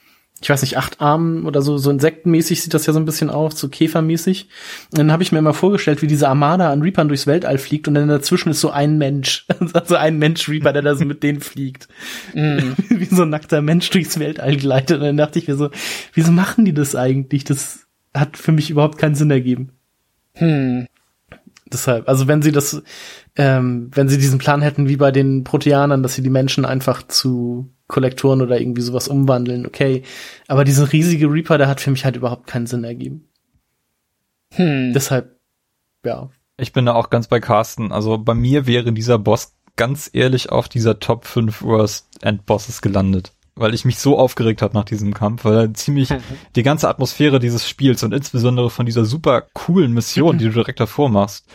ich 0.41 0.51
weiß 0.51 0.61
nicht, 0.61 0.77
acht 0.77 1.01
Armen 1.01 1.47
oder 1.47 1.63
so, 1.63 1.79
so 1.79 1.91
insektenmäßig 1.91 2.63
sieht 2.63 2.75
das 2.75 2.85
ja 2.85 2.93
so 2.93 2.99
ein 2.99 3.07
bisschen 3.07 3.31
aus, 3.31 3.59
so 3.59 3.69
käfermäßig. 3.69 4.49
Und 4.91 4.99
dann 4.99 5.11
habe 5.11 5.23
ich 5.23 5.33
mir 5.33 5.39
immer 5.39 5.55
vorgestellt, 5.55 6.03
wie 6.03 6.07
diese 6.07 6.29
Armada 6.29 6.71
an 6.71 6.83
Reapern 6.83 7.09
durchs 7.09 7.27
Weltall 7.27 7.57
fliegt 7.57 7.89
und 7.89 7.95
dann 7.95 8.09
dazwischen 8.09 8.51
ist 8.51 8.61
so 8.61 8.71
ein 8.71 8.99
Mensch, 8.99 9.47
also 9.73 9.97
ein 9.97 10.19
Mensch-Reaper, 10.19 10.75
der 10.75 10.83
da 10.83 10.95
so 10.95 11.07
mit 11.07 11.23
denen 11.23 11.41
fliegt. 11.41 11.89
Mm. 12.35 12.59
wie 12.91 13.07
so 13.07 13.23
ein 13.23 13.31
nackter 13.31 13.63
Mensch 13.63 13.89
durchs 13.89 14.19
Weltall 14.19 14.57
gleitet. 14.57 14.99
Und 14.99 15.05
dann 15.05 15.17
dachte 15.17 15.39
ich 15.39 15.49
mir 15.49 15.57
so, 15.57 15.71
wieso 16.13 16.33
machen 16.33 16.67
die 16.67 16.75
das 16.75 16.95
eigentlich? 16.95 17.45
Das 17.45 17.87
hat 18.13 18.37
für 18.37 18.53
mich 18.53 18.71
überhaupt 18.71 18.99
keinen 18.99 19.15
Sinn 19.15 19.31
ergeben. 19.31 19.73
Hm. 20.35 20.87
Deshalb, 21.73 22.09
also 22.09 22.29
wenn 22.29 22.43
sie 22.43 22.53
das, 22.53 22.83
ähm, 23.37 23.91
wenn 23.93 24.09
sie 24.09 24.19
diesen 24.19 24.39
Plan 24.39 24.63
hätten 24.63 24.89
wie 24.89 24.97
bei 24.97 25.11
den 25.11 25.43
Proteanern, 25.43 26.03
dass 26.03 26.15
sie 26.15 26.23
die 26.23 26.31
Menschen 26.31 26.65
einfach 26.65 27.03
zu 27.07 27.73
Kollektoren 27.89 28.41
oder 28.41 28.61
irgendwie 28.61 28.83
sowas 28.83 29.09
umwandeln, 29.09 29.67
okay. 29.67 30.03
Aber 30.47 30.65
dieser 30.65 30.93
riesige 30.93 31.31
Reaper, 31.31 31.59
der 31.59 31.69
hat 31.69 31.81
für 31.81 31.91
mich 31.91 32.05
halt 32.05 32.17
überhaupt 32.17 32.47
keinen 32.47 32.67
Sinn 32.67 32.85
ergeben. 32.85 33.29
Hm. 34.55 34.93
Deshalb, 34.93 35.39
ja. 36.05 36.31
Ich 36.57 36.73
bin 36.73 36.87
da 36.87 36.95
auch 36.95 37.11
ganz 37.11 37.29
bei 37.29 37.41
Carsten. 37.41 37.93
Also 37.93 38.17
bei 38.17 38.35
mir 38.35 38.67
wäre 38.67 38.93
dieser 38.93 39.19
Boss 39.19 39.55
ganz 39.77 40.09
ehrlich 40.13 40.51
auf 40.51 40.69
dieser 40.69 41.01
Top 41.01 41.27
5 41.27 41.63
Worst 41.63 42.07
Endbosses 42.23 42.81
gelandet. 42.81 43.33
Weil 43.59 43.75
ich 43.75 43.85
mich 43.85 43.99
so 43.99 44.19
aufgeregt 44.19 44.61
habe 44.61 44.75
nach 44.75 44.85
diesem 44.85 45.15
Kampf, 45.15 45.45
weil 45.45 45.57
er 45.57 45.75
ziemlich 45.75 46.11
die 46.57 46.63
ganze 46.63 46.89
Atmosphäre 46.89 47.41
dieses 47.41 47.69
Spiels 47.69 48.03
und 48.03 48.13
insbesondere 48.13 48.71
von 48.71 48.87
dieser 48.87 49.05
super 49.05 49.47
coolen 49.55 49.93
Mission, 49.93 50.39
die 50.39 50.45
du 50.45 50.53
direkt 50.53 50.81
davor 50.81 51.09
machst, 51.09 51.47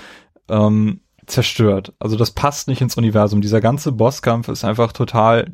ähm, 0.50 1.02
zerstört. 1.28 1.94
Also 2.00 2.18
das 2.18 2.32
passt 2.32 2.68
nicht 2.68 2.82
ins 2.82 2.98
Universum. 2.98 3.42
Dieser 3.42 3.62
ganze 3.62 3.92
Bosskampf 3.92 4.48
ist 4.50 4.66
einfach 4.66 4.92
total 4.92 5.52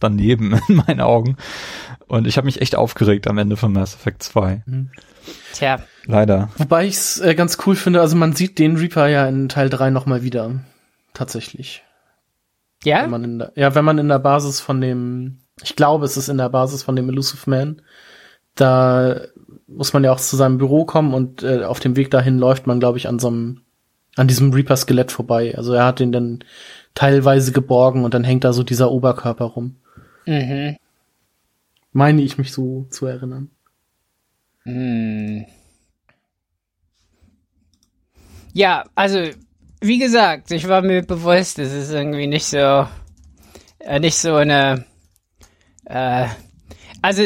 daneben 0.00 0.60
in 0.68 0.76
meinen 0.76 1.00
Augen. 1.00 1.36
Und 2.06 2.26
ich 2.26 2.36
habe 2.36 2.46
mich 2.46 2.60
echt 2.60 2.76
aufgeregt 2.76 3.26
am 3.26 3.38
Ende 3.38 3.56
von 3.56 3.72
Mass 3.72 3.94
Effect 3.94 4.22
2. 4.22 4.62
Mhm. 4.66 4.90
Tja. 5.52 5.80
Leider. 6.04 6.50
Wobei 6.56 6.86
ich 6.86 6.94
es 6.94 7.20
äh, 7.20 7.34
ganz 7.34 7.58
cool 7.66 7.74
finde, 7.74 8.00
also 8.00 8.14
man 8.14 8.34
sieht 8.34 8.58
den 8.58 8.76
Reaper 8.76 9.08
ja 9.08 9.26
in 9.26 9.48
Teil 9.48 9.68
3 9.68 9.90
nochmal 9.90 10.22
wieder. 10.22 10.60
Tatsächlich. 11.14 11.82
Ja? 12.84 13.02
Wenn 13.02 13.10
man 13.10 13.24
in 13.24 13.38
der, 13.38 13.52
ja, 13.56 13.74
wenn 13.74 13.84
man 13.84 13.98
in 13.98 14.08
der 14.08 14.20
Basis 14.20 14.60
von 14.60 14.80
dem, 14.80 15.38
ich 15.62 15.76
glaube, 15.76 16.04
es 16.04 16.16
ist 16.16 16.28
in 16.28 16.38
der 16.38 16.48
Basis 16.48 16.82
von 16.82 16.96
dem 16.96 17.08
Elusive 17.08 17.48
Man, 17.48 17.82
da 18.54 19.20
muss 19.66 19.92
man 19.92 20.04
ja 20.04 20.12
auch 20.12 20.20
zu 20.20 20.36
seinem 20.36 20.58
Büro 20.58 20.84
kommen 20.84 21.14
und 21.14 21.42
äh, 21.42 21.64
auf 21.64 21.80
dem 21.80 21.96
Weg 21.96 22.10
dahin 22.10 22.38
läuft 22.38 22.66
man, 22.66 22.80
glaube 22.80 22.98
ich, 22.98 23.08
an 23.08 23.18
so 23.18 23.28
einem, 23.28 23.62
an 24.16 24.28
diesem 24.28 24.52
Reaper-Skelett 24.52 25.12
vorbei. 25.12 25.56
Also 25.56 25.72
er 25.72 25.84
hat 25.84 26.00
den 26.00 26.12
dann 26.12 26.44
teilweise 26.94 27.52
geborgen 27.52 28.04
und 28.04 28.14
dann 28.14 28.24
hängt 28.24 28.44
da 28.44 28.52
so 28.52 28.62
dieser 28.62 28.90
Oberkörper 28.90 29.44
rum. 29.44 29.76
Mhm. 30.26 30.76
Meine 31.92 32.22
ich 32.22 32.38
mich 32.38 32.52
so 32.52 32.86
zu 32.90 33.06
erinnern. 33.06 33.50
Mhm. 34.64 35.46
Ja, 38.52 38.84
also 38.94 39.18
wie 39.80 39.98
gesagt, 39.98 40.50
ich 40.50 40.66
war 40.66 40.82
mir 40.82 41.02
bewusst, 41.02 41.58
es 41.58 41.72
ist 41.72 41.92
irgendwie 41.92 42.26
nicht 42.26 42.46
so, 42.46 42.86
äh, 43.78 44.00
nicht 44.00 44.16
so 44.16 44.34
eine, 44.34 44.86
äh, 45.86 46.26
also 47.02 47.22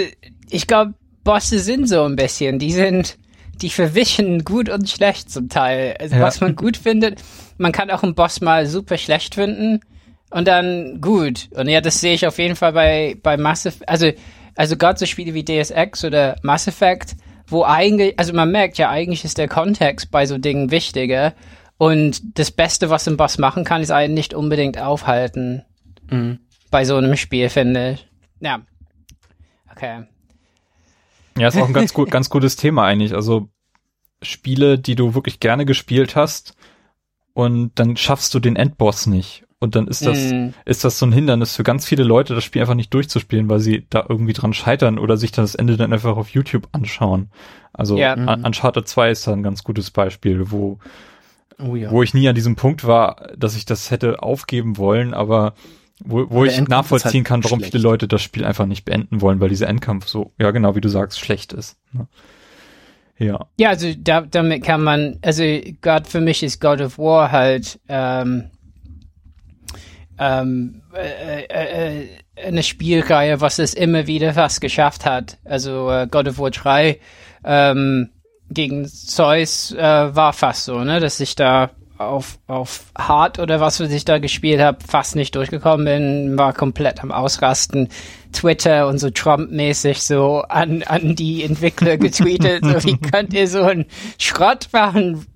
ich 0.51 0.67
glaube, 0.67 0.95
Bosse 1.25 1.59
sind 1.59 1.89
so 1.89 2.05
ein 2.05 2.17
bisschen, 2.17 2.59
die 2.59 2.73
sind, 2.73 3.19
die 3.61 3.71
verwischen 3.71 4.45
gut 4.45 4.69
und 4.69 4.89
schlecht 4.89 5.31
zum 5.31 5.49
Teil. 5.49 5.97
Also 6.01 6.17
ja. 6.17 6.23
was 6.23 6.41
man 6.41 6.57
gut 6.57 6.77
findet, 6.77 7.23
man 7.59 7.73
kann 7.73 7.91
auch 7.91 8.03
einen 8.03 8.15
Boss 8.15 8.41
mal 8.41 8.67
super 8.67 8.99
schlecht 8.99 9.35
finden 9.35 9.81
und 10.31 10.49
dann 10.49 11.01
gut. 11.01 11.49
Und 11.53 11.69
ja, 11.69 11.81
das 11.81 12.01
sehe 12.01 12.15
ich 12.15 12.27
auf 12.27 12.39
jeden 12.39 12.57
Fall 12.57 12.73
bei, 12.73 13.17
bei 13.23 13.37
Mass 13.37 13.67
Effect. 13.67 13.89
Also, 13.89 14.11
also 14.57 14.77
gerade 14.77 14.99
so 14.99 15.07
Spiele 15.07 15.35
wie 15.35 15.45
Deus 15.45 15.71
Ex 15.71 16.05
oder 16.05 16.37
Mass 16.43 16.67
Effect, 16.67 17.17
wo 17.47 17.65
eigentlich, 17.65 18.19
also 18.19 18.33
man 18.33 18.51
merkt 18.51 18.79
ja, 18.79 18.91
eigentlich 18.91 19.25
ist 19.25 19.39
der 19.39 19.49
Kontext 19.49 20.11
bei 20.11 20.27
so 20.27 20.39
Dingen 20.39 20.71
wichtiger. 20.71 21.35
Und 21.77 22.39
das 22.39 22.51
Beste, 22.51 22.91
was 22.91 23.09
ein 23.09 23.17
Boss 23.17 23.39
machen 23.39 23.65
kann, 23.65 23.83
ist 23.83 23.91
einen 23.91 24.15
nicht 24.15 24.35
unbedingt 24.35 24.79
aufhalten. 24.79 25.65
Mhm. 26.11 26.39
Bei 26.71 26.85
so 26.85 26.97
einem 26.97 27.17
Spiel, 27.17 27.49
finde 27.49 27.93
ich. 27.93 28.10
Ja. 28.41 28.63
Okay. 29.71 30.05
Ja, 31.39 31.49
ist 31.49 31.57
auch 31.57 31.67
ein 31.67 31.73
ganz, 31.73 31.95
gut, 31.95 32.11
ganz 32.11 32.29
gutes 32.29 32.57
Thema 32.57 32.85
eigentlich. 32.85 33.15
Also 33.15 33.49
Spiele, 34.23 34.79
die 34.79 34.97
du 34.97 35.15
wirklich 35.15 35.41
gerne 35.41 35.65
gespielt 35.65 36.17
hast 36.17 36.55
und 37.33 37.73
dann 37.77 37.97
schaffst 37.97 38.35
du 38.35 38.41
den 38.41 38.57
Endboss 38.57 39.07
nicht. 39.07 39.45
Und 39.63 39.77
dann 39.77 39.89
ist 39.89 40.07
das, 40.07 40.33
mm. 40.33 40.49
ist 40.65 40.85
das 40.85 40.99
so 40.99 41.05
ein 41.05 41.13
Hindernis 41.13 41.55
für 41.55 41.63
ganz 41.63 41.87
viele 41.87 42.03
Leute, 42.03 42.35
das 42.35 42.45
Spiel 42.45 42.63
einfach 42.63 42.75
nicht 42.75 42.95
durchzuspielen, 42.95 43.51
weil 43.51 43.61
sie 43.61 43.87
da 43.91 44.07
irgendwie 44.09 44.33
dran 44.33 44.55
scheitern 44.55 44.99
oder 44.99 45.19
sich 45.19 45.33
dann 45.33 45.45
das 45.45 45.55
Ende 45.55 45.77
dann 45.77 45.93
einfach 45.93 46.17
auf 46.17 46.31
YouTube 46.31 46.69
anschauen. 46.73 47.31
Also 47.75 47.99
ja. 47.99 48.15
Un 48.15 48.45
Uncharted 48.45 48.89
2 48.89 49.11
ist 49.11 49.27
da 49.27 49.33
ein 49.33 49.43
ganz 49.43 49.63
gutes 49.63 49.91
Beispiel, 49.91 50.51
wo, 50.51 50.79
oh 51.59 51.77
ja. 51.77 51.91
wo 51.91 52.03
ich 52.03 52.15
nie 52.15 52.27
an 52.27 52.35
diesem 52.35 52.57
Punkt 52.57 52.87
war, 52.87 53.29
dass 53.37 53.55
ich 53.55 53.67
das 53.67 53.91
hätte 53.91 54.23
aufgeben 54.23 54.79
wollen, 54.79 55.13
aber 55.13 55.53
wo, 56.05 56.31
wo 56.31 56.45
ich 56.45 56.57
Endkampf 56.57 56.91
nachvollziehen 56.91 57.21
halt 57.21 57.27
kann, 57.27 57.45
warum 57.45 57.61
schlecht. 57.61 57.73
viele 57.73 57.83
Leute 57.83 58.09
das 58.09 58.23
Spiel 58.23 58.45
einfach 58.45 58.67
nicht 58.67 58.85
beenden 58.85 59.21
wollen, 59.21 59.41
weil 59.41 59.49
dieser 59.49 59.69
Endkampf 59.69 60.09
so, 60.09 60.33
ja 60.39 60.51
genau, 60.51 60.75
wie 60.75 60.81
du 60.81 60.89
sagst, 60.89 61.21
schlecht 61.21 61.53
ist. 61.53 61.77
Ne? 61.93 62.07
Ja. 63.19 63.47
Ja, 63.59 63.69
also 63.69 63.93
da, 63.99 64.23
damit 64.23 64.65
kann 64.65 64.83
man, 64.83 65.19
also 65.23 65.45
Gott 65.83 66.07
für 66.07 66.21
mich 66.21 66.43
ist 66.43 66.61
God 66.61 66.81
of 66.81 66.99
War 66.99 67.31
halt 67.31 67.79
ähm, 67.89 68.51
ähm, 70.19 70.83
äh, 70.95 71.43
äh, 71.45 72.09
eine 72.43 72.63
Spielreihe, 72.63 73.41
was 73.41 73.59
es 73.59 73.75
immer 73.75 74.07
wieder 74.07 74.33
fast 74.33 74.61
geschafft 74.61 75.05
hat. 75.05 75.39
Also 75.45 75.91
äh, 75.91 76.09
God 76.11 76.29
of 76.29 76.39
War 76.39 76.51
3 76.51 76.99
ähm, 77.45 78.11
gegen 78.51 78.87
Zeus 78.89 79.73
äh, 79.73 79.79
war 80.15 80.33
fast 80.33 80.65
so, 80.65 80.83
ne, 80.83 80.99
dass 80.99 81.21
ich 81.21 81.37
da 81.37 81.71
auf, 82.01 82.39
auf 82.47 82.85
Hard 82.97 83.39
oder 83.39 83.61
was, 83.61 83.79
was 83.81 83.91
ich 83.91 84.05
da 84.05 84.19
gespielt 84.19 84.61
habe, 84.61 84.79
fast 84.87 85.17
nicht 85.17 85.35
durchgekommen 85.35 85.85
bin, 85.85 86.39
war 86.39 86.53
komplett 86.53 87.03
am 87.03 87.13
Ausrasten. 87.13 87.89
Twitter 88.33 88.87
und 88.87 88.99
so 88.99 89.11
Trump-mäßig 89.11 90.03
so 90.03 90.43
an, 90.49 90.83
an 90.85 91.17
die 91.17 91.43
Entwickler 91.43 91.97
getweetet, 91.97 92.65
so 92.65 92.85
wie 92.85 92.97
könnt 93.11 93.35
ihr 93.35 93.49
so 93.49 93.63
einen 93.63 93.87
Schrott 94.19 94.69
machen? 94.73 95.27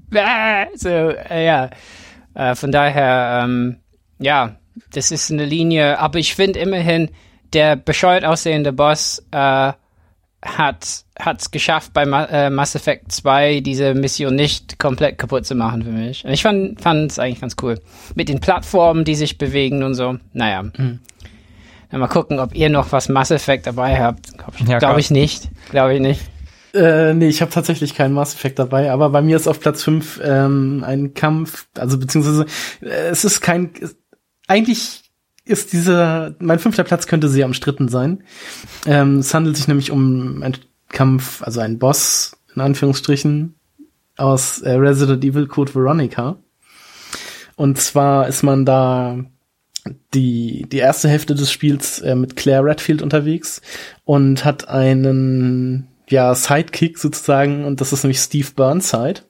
So, 0.76 0.88
äh, 0.88 1.44
ja. 1.44 1.70
Äh, 2.34 2.54
von 2.54 2.70
daher, 2.70 3.42
ähm, 3.44 3.78
ja, 4.18 4.56
das 4.92 5.10
ist 5.10 5.30
eine 5.30 5.44
Linie, 5.44 5.98
aber 5.98 6.18
ich 6.18 6.34
finde 6.34 6.60
immerhin, 6.60 7.10
der 7.52 7.76
bescheuert 7.76 8.24
aussehende 8.24 8.72
Boss 8.72 9.24
äh, 9.32 9.72
hat 10.44 11.04
es 11.40 11.50
geschafft, 11.50 11.92
bei 11.94 12.04
Ma 12.06 12.24
äh, 12.26 12.50
Mass 12.50 12.74
Effect 12.74 13.10
2 13.10 13.60
diese 13.60 13.94
Mission 13.94 14.34
nicht 14.34 14.78
komplett 14.78 15.18
kaputt 15.18 15.46
zu 15.46 15.54
machen 15.54 15.82
für 15.82 15.90
mich. 15.90 16.24
Ich 16.26 16.42
fand 16.42 16.80
es 16.84 17.18
eigentlich 17.18 17.40
ganz 17.40 17.56
cool. 17.62 17.80
Mit 18.14 18.28
den 18.28 18.40
Plattformen, 18.40 19.04
die 19.04 19.14
sich 19.14 19.38
bewegen 19.38 19.82
und 19.82 19.94
so. 19.94 20.18
Naja. 20.32 20.62
Mhm. 20.62 21.00
mal 21.90 22.08
gucken, 22.08 22.38
ob 22.40 22.54
ihr 22.54 22.68
noch 22.68 22.92
was 22.92 23.08
Mass 23.08 23.30
Effect 23.30 23.66
dabei 23.66 23.98
habt. 24.00 24.36
Glaube 24.36 24.56
ja, 24.66 24.98
ich 24.98 25.10
nicht. 25.10 25.48
Glaube 25.70 25.94
ich 25.94 26.00
nicht. 26.00 26.20
Äh, 26.74 27.14
nee, 27.14 27.28
ich 27.28 27.40
habe 27.40 27.52
tatsächlich 27.52 27.94
keinen 27.94 28.14
Mass 28.14 28.34
Effect 28.34 28.58
dabei, 28.58 28.90
aber 28.90 29.08
bei 29.10 29.22
mir 29.22 29.36
ist 29.36 29.46
auf 29.46 29.60
Platz 29.60 29.84
5 29.84 30.20
ähm, 30.24 30.82
ein 30.84 31.14
Kampf, 31.14 31.68
also 31.78 31.98
beziehungsweise 31.98 32.46
äh, 32.82 33.10
es 33.10 33.24
ist 33.24 33.40
kein, 33.40 33.70
eigentlich 34.48 35.03
ist 35.44 35.72
dieser, 35.72 36.34
mein 36.38 36.58
fünfter 36.58 36.84
Platz 36.84 37.06
könnte 37.06 37.28
sehr 37.28 37.46
umstritten 37.46 37.88
sein. 37.88 38.22
Ähm, 38.86 39.18
es 39.18 39.34
handelt 39.34 39.56
sich 39.56 39.68
nämlich 39.68 39.90
um 39.90 40.42
einen 40.42 40.56
Kampf, 40.88 41.42
also 41.42 41.60
einen 41.60 41.78
Boss, 41.78 42.36
in 42.54 42.62
Anführungsstrichen, 42.62 43.54
aus 44.16 44.60
äh, 44.62 44.72
Resident 44.72 45.24
Evil 45.24 45.46
Code 45.46 45.74
Veronica. 45.74 46.36
Und 47.56 47.78
zwar 47.78 48.28
ist 48.28 48.42
man 48.42 48.64
da 48.64 49.18
die, 50.14 50.66
die 50.70 50.78
erste 50.78 51.08
Hälfte 51.08 51.34
des 51.34 51.52
Spiels 51.52 52.00
äh, 52.00 52.14
mit 52.14 52.36
Claire 52.36 52.64
Redfield 52.64 53.02
unterwegs 53.02 53.60
und 54.04 54.44
hat 54.44 54.68
einen, 54.68 55.88
ja, 56.08 56.34
Sidekick 56.34 56.98
sozusagen, 56.98 57.64
und 57.64 57.80
das 57.80 57.92
ist 57.92 58.02
nämlich 58.02 58.18
Steve 58.18 58.48
Burnside. 58.54 59.20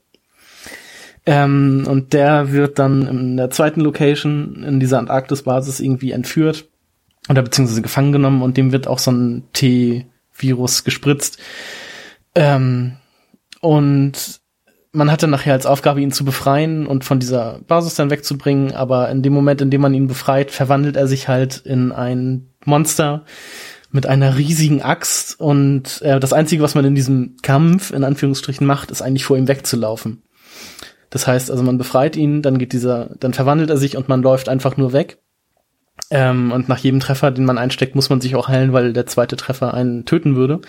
Ähm, 1.27 1.85
und 1.89 2.13
der 2.13 2.53
wird 2.53 2.79
dann 2.79 3.07
in 3.07 3.37
der 3.37 3.51
zweiten 3.51 3.81
Location 3.81 4.63
in 4.63 4.79
dieser 4.79 4.99
Antarktis-Basis 4.99 5.81
irgendwie 5.81 6.13
entführt 6.13 6.69
oder 7.31 7.43
beziehungsweise 7.43 7.83
gefangen 7.83 8.13
genommen 8.13 8.43
und 8.43 8.57
dem 8.57 8.73
wird 8.73 8.87
auch 8.87 8.99
so 8.99 9.11
ein 9.11 9.45
T-Virus 9.55 10.85
gespritzt. 10.85 11.39
Ähm, 12.35 12.97
und 13.61 14.41
man 14.93 15.11
hatte 15.11 15.27
nachher 15.27 15.55
als 15.55 15.67
Aufgabe, 15.67 16.03
ihn 16.03 16.13
zu 16.13 16.25
befreien 16.25 16.87
und 16.87 17.05
von 17.05 17.19
dieser 17.19 17.61
Basis 17.67 17.95
dann 17.95 18.11
wegzubringen, 18.11 18.73
aber 18.73 19.09
in 19.11 19.23
dem 19.23 19.33
Moment, 19.33 19.61
in 19.61 19.71
dem 19.71 19.81
man 19.81 19.95
ihn 19.95 20.07
befreit, 20.07 20.51
verwandelt 20.51 20.97
er 20.97 21.09
sich 21.09 21.27
halt 21.27 21.63
in 21.65 21.91
ein 21.91 22.51
Monster 22.65 23.25
mit 23.91 24.07
einer 24.07 24.37
riesigen 24.37 24.83
Axt 24.83 25.41
und 25.41 26.03
äh, 26.03 26.21
das 26.21 26.33
Einzige, 26.33 26.63
was 26.63 26.75
man 26.75 26.85
in 26.85 26.95
diesem 26.95 27.37
Kampf 27.43 27.93
in 27.93 28.05
Anführungsstrichen 28.05 28.67
macht, 28.67 28.91
ist 28.91 29.03
eigentlich 29.03 29.25
vor 29.25 29.37
ihm 29.37 29.49
wegzulaufen. 29.49 30.23
Das 31.15 31.29
heißt, 31.29 31.49
also 31.49 31.63
man 31.63 31.79
befreit 31.79 32.17
ihn, 32.17 32.43
dann 32.43 32.59
geht 32.59 32.73
dieser, 32.73 33.11
dann 33.21 33.35
verwandelt 33.35 33.71
er 33.71 33.77
sich 33.77 33.97
und 33.97 34.09
man 34.09 34.21
läuft 34.21 34.49
einfach 34.49 34.77
nur 34.77 34.93
weg. 34.93 35.19
Ähm, 36.11 36.51
und 36.51 36.69
nach 36.69 36.79
jedem 36.79 36.99
Treffer, 36.99 37.31
den 37.31 37.45
man 37.45 37.57
einsteckt, 37.57 37.95
muss 37.95 38.11
man 38.11 38.21
sich 38.21 38.35
auch 38.35 38.49
heilen, 38.49 38.73
weil 38.73 38.93
der 38.93 39.07
zweite 39.07 39.37
Treffer 39.37 39.75
einen 39.75 40.07
töten 40.07 40.35
würde. 40.35 40.61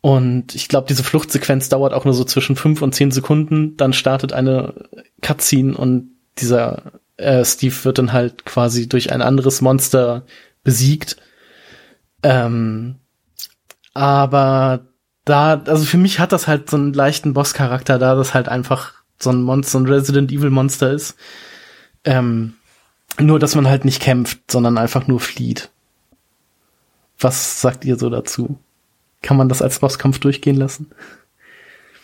Und 0.00 0.54
ich 0.54 0.68
glaube, 0.68 0.86
diese 0.88 1.04
Fluchtsequenz 1.04 1.68
dauert 1.68 1.92
auch 1.92 2.06
nur 2.06 2.14
so 2.14 2.24
zwischen 2.24 2.56
fünf 2.56 2.80
und 2.80 2.94
zehn 2.94 3.10
Sekunden. 3.10 3.76
Dann 3.76 3.92
startet 3.92 4.32
eine 4.32 4.72
Cutscene 5.20 5.76
und 5.76 6.12
dieser 6.38 6.92
äh, 7.18 7.44
Steve 7.44 7.76
wird 7.82 7.98
dann 7.98 8.14
halt 8.14 8.46
quasi 8.46 8.88
durch 8.88 9.12
ein 9.12 9.20
anderes 9.20 9.60
Monster 9.60 10.24
besiegt. 10.64 11.18
Ähm, 12.22 12.94
aber 13.92 14.86
da, 15.26 15.62
also 15.66 15.84
für 15.84 15.98
mich 15.98 16.20
hat 16.20 16.32
das 16.32 16.48
halt 16.48 16.70
so 16.70 16.78
einen 16.78 16.94
leichten 16.94 17.34
Bosscharakter, 17.34 17.98
da 17.98 18.14
das 18.14 18.32
halt 18.32 18.48
einfach 18.48 18.97
so 19.20 19.30
ein 19.30 19.42
Monster, 19.42 19.78
ein 19.80 19.86
Resident 19.86 20.32
Evil 20.32 20.50
Monster 20.50 20.92
ist. 20.92 21.16
Ähm, 22.04 22.54
nur, 23.18 23.38
dass 23.38 23.54
man 23.54 23.68
halt 23.68 23.84
nicht 23.84 24.00
kämpft, 24.00 24.50
sondern 24.50 24.78
einfach 24.78 25.06
nur 25.06 25.20
flieht. 25.20 25.70
Was 27.18 27.60
sagt 27.60 27.84
ihr 27.84 27.98
so 27.98 28.10
dazu? 28.10 28.58
Kann 29.22 29.36
man 29.36 29.48
das 29.48 29.62
als 29.62 29.80
Bosskampf 29.80 30.20
durchgehen 30.20 30.56
lassen? 30.56 30.90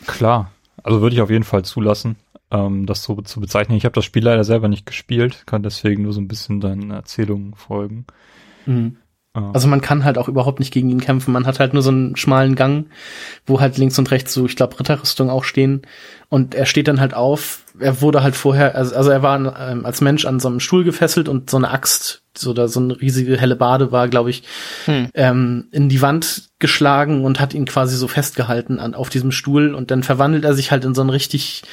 Klar, 0.06 0.50
also 0.82 1.00
würde 1.00 1.14
ich 1.14 1.22
auf 1.22 1.30
jeden 1.30 1.44
Fall 1.44 1.64
zulassen, 1.64 2.16
ähm, 2.50 2.86
das 2.86 3.04
so 3.04 3.20
zu 3.22 3.40
bezeichnen. 3.40 3.78
Ich 3.78 3.84
habe 3.84 3.94
das 3.94 4.04
Spiel 4.04 4.24
leider 4.24 4.44
selber 4.44 4.68
nicht 4.68 4.86
gespielt, 4.86 5.44
kann 5.46 5.62
deswegen 5.62 6.02
nur 6.02 6.12
so 6.12 6.20
ein 6.20 6.28
bisschen 6.28 6.60
deinen 6.60 6.90
Erzählungen 6.90 7.54
folgen. 7.54 8.06
Mhm. 8.66 8.96
Also 9.34 9.66
man 9.66 9.80
kann 9.80 10.04
halt 10.04 10.16
auch 10.16 10.28
überhaupt 10.28 10.60
nicht 10.60 10.72
gegen 10.72 10.90
ihn 10.90 11.00
kämpfen. 11.00 11.32
Man 11.32 11.44
hat 11.44 11.58
halt 11.58 11.74
nur 11.74 11.82
so 11.82 11.90
einen 11.90 12.14
schmalen 12.14 12.54
Gang, 12.54 12.86
wo 13.46 13.60
halt 13.60 13.76
links 13.78 13.98
und 13.98 14.12
rechts 14.12 14.32
so, 14.32 14.46
ich 14.46 14.54
glaube, 14.54 14.78
Ritterrüstung 14.78 15.28
auch 15.28 15.42
stehen. 15.42 15.82
Und 16.28 16.54
er 16.54 16.66
steht 16.66 16.86
dann 16.86 17.00
halt 17.00 17.14
auf. 17.14 17.64
Er 17.80 18.00
wurde 18.00 18.22
halt 18.22 18.36
vorher, 18.36 18.76
also, 18.76 18.94
also 18.94 19.10
er 19.10 19.22
war 19.24 19.36
ähm, 19.68 19.84
als 19.84 20.00
Mensch 20.00 20.24
an 20.24 20.38
so 20.38 20.46
einem 20.46 20.60
Stuhl 20.60 20.84
gefesselt 20.84 21.28
und 21.28 21.50
so 21.50 21.56
eine 21.56 21.72
Axt, 21.72 22.22
so 22.36 22.52
da 22.52 22.68
so 22.68 22.78
eine 22.78 23.00
riesige 23.00 23.36
helle 23.36 23.56
Bade 23.56 23.90
war, 23.90 24.06
glaube 24.06 24.30
ich, 24.30 24.44
hm. 24.84 25.08
ähm, 25.14 25.66
in 25.72 25.88
die 25.88 26.00
Wand 26.00 26.50
geschlagen 26.60 27.24
und 27.24 27.40
hat 27.40 27.54
ihn 27.54 27.64
quasi 27.64 27.96
so 27.96 28.06
festgehalten 28.06 28.78
an, 28.78 28.94
auf 28.94 29.10
diesem 29.10 29.32
Stuhl. 29.32 29.74
Und 29.74 29.90
dann 29.90 30.04
verwandelt 30.04 30.44
er 30.44 30.54
sich 30.54 30.70
halt 30.70 30.84
in 30.84 30.94
so 30.94 31.02
ein 31.02 31.10
richtig 31.10 31.64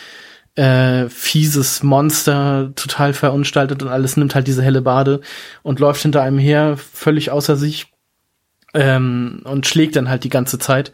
äh, 0.55 1.07
fieses 1.09 1.83
Monster, 1.83 2.71
total 2.75 3.13
verunstaltet 3.13 3.81
und 3.81 3.89
alles, 3.89 4.17
nimmt 4.17 4.35
halt 4.35 4.47
diese 4.47 4.63
helle 4.63 4.81
Bade 4.81 5.21
und 5.63 5.79
läuft 5.79 6.01
hinter 6.01 6.21
einem 6.21 6.39
her, 6.39 6.77
völlig 6.77 7.31
außer 7.31 7.55
sich 7.55 7.91
ähm, 8.73 9.41
und 9.43 9.67
schlägt 9.67 9.95
dann 9.95 10.09
halt 10.09 10.23
die 10.23 10.29
ganze 10.29 10.59
Zeit. 10.59 10.91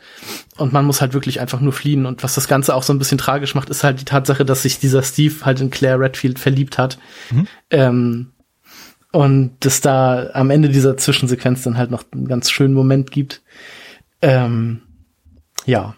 Und 0.58 0.74
man 0.74 0.86
muss 0.86 1.02
halt 1.02 1.14
wirklich 1.14 1.40
einfach 1.40 1.60
nur 1.60 1.74
fliehen. 1.74 2.06
Und 2.06 2.24
was 2.24 2.36
das 2.36 2.48
Ganze 2.48 2.74
auch 2.76 2.84
so 2.84 2.94
ein 2.94 3.00
bisschen 3.00 3.18
tragisch 3.18 3.56
macht, 3.56 3.70
ist 3.70 3.84
halt 3.84 4.00
die 4.02 4.06
Tatsache, 4.06 4.46
dass 4.46 4.64
sich 4.64 4.80
dieser 4.80 5.04
Steve 5.04 5.36
halt 5.44 5.62
in 5.62 5.70
Claire 5.70 6.00
Redfield 6.00 6.40
verliebt 6.40 6.78
hat. 6.78 6.98
Mhm. 7.32 7.48
Ähm, 7.70 8.32
und 9.12 9.66
es 9.66 9.82
da 9.82 10.30
am 10.34 10.50
Ende 10.50 10.70
dieser 10.70 10.98
Zwischensequenz 10.98 11.64
dann 11.64 11.78
halt 11.78 11.92
noch 11.92 12.04
einen 12.12 12.28
ganz 12.28 12.52
schönen 12.52 12.74
Moment 12.74 13.12
gibt. 13.12 13.42
Ähm, 14.22 14.82
ja, 15.66 15.96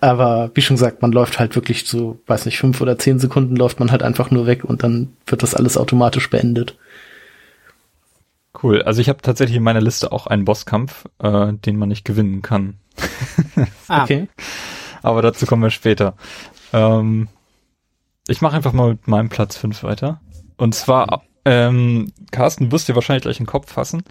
aber 0.00 0.50
wie 0.54 0.62
schon 0.62 0.76
gesagt, 0.76 1.02
man 1.02 1.12
läuft 1.12 1.38
halt 1.38 1.54
wirklich 1.54 1.86
so, 1.86 2.18
weiß 2.26 2.46
nicht, 2.46 2.58
fünf 2.58 2.80
oder 2.80 2.98
zehn 2.98 3.18
Sekunden 3.18 3.56
läuft 3.56 3.80
man 3.80 3.90
halt 3.90 4.02
einfach 4.02 4.30
nur 4.30 4.46
weg 4.46 4.64
und 4.64 4.82
dann 4.82 5.12
wird 5.26 5.42
das 5.42 5.54
alles 5.54 5.76
automatisch 5.76 6.30
beendet. 6.30 6.76
Cool. 8.62 8.82
Also 8.82 9.00
ich 9.00 9.08
habe 9.08 9.22
tatsächlich 9.22 9.56
in 9.56 9.62
meiner 9.62 9.80
Liste 9.80 10.12
auch 10.12 10.26
einen 10.26 10.44
Bosskampf, 10.44 11.04
äh, 11.18 11.52
den 11.52 11.76
man 11.76 11.88
nicht 11.88 12.04
gewinnen 12.04 12.42
kann. 12.42 12.74
ah. 13.88 14.02
Okay. 14.02 14.28
Aber 15.02 15.22
dazu 15.22 15.46
kommen 15.46 15.62
wir 15.62 15.70
später. 15.70 16.14
Ähm, 16.72 17.28
ich 18.26 18.40
mache 18.40 18.56
einfach 18.56 18.72
mal 18.72 18.90
mit 18.90 19.08
meinem 19.08 19.28
Platz 19.28 19.56
fünf 19.56 19.82
weiter. 19.82 20.20
Und 20.56 20.74
zwar 20.74 21.22
ähm, 21.44 22.12
Carsten 22.30 22.70
wirst 22.70 22.88
dir 22.88 22.94
wahrscheinlich 22.94 23.22
gleich 23.22 23.38
den 23.38 23.46
Kopf 23.46 23.72
fassen, 23.72 24.02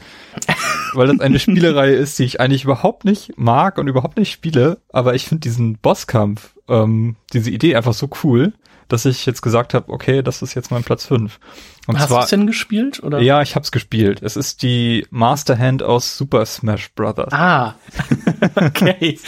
weil 0.93 1.07
das 1.07 1.19
eine 1.19 1.39
Spielerei 1.39 1.93
ist, 1.93 2.17
die 2.19 2.23
ich 2.23 2.39
eigentlich 2.39 2.63
überhaupt 2.63 3.05
nicht 3.05 3.37
mag 3.37 3.77
und 3.77 3.87
überhaupt 3.87 4.17
nicht 4.17 4.31
spiele, 4.31 4.79
aber 4.91 5.15
ich 5.15 5.25
finde 5.25 5.41
diesen 5.41 5.77
Bosskampf, 5.77 6.55
ähm, 6.67 7.15
diese 7.33 7.51
Idee 7.51 7.75
einfach 7.75 7.93
so 7.93 8.09
cool, 8.23 8.53
dass 8.89 9.05
ich 9.05 9.25
jetzt 9.25 9.41
gesagt 9.41 9.73
habe, 9.73 9.91
okay, 9.91 10.21
das 10.21 10.41
ist 10.41 10.55
jetzt 10.55 10.71
mein 10.71 10.83
Platz 10.83 11.05
5. 11.05 11.39
Und 11.87 11.99
Hast 11.99 12.11
du 12.11 12.17
es 12.17 12.29
denn 12.29 12.45
gespielt? 12.45 13.01
Oder? 13.01 13.19
Ja, 13.21 13.41
ich 13.41 13.55
hab's 13.55 13.71
gespielt. 13.71 14.21
Es 14.21 14.35
ist 14.35 14.61
die 14.61 15.07
Master 15.09 15.57
Hand 15.57 15.81
aus 15.81 16.17
Super 16.17 16.45
Smash 16.45 16.91
Brothers. 16.93 17.31
Ah, 17.31 17.75
okay. 18.55 19.19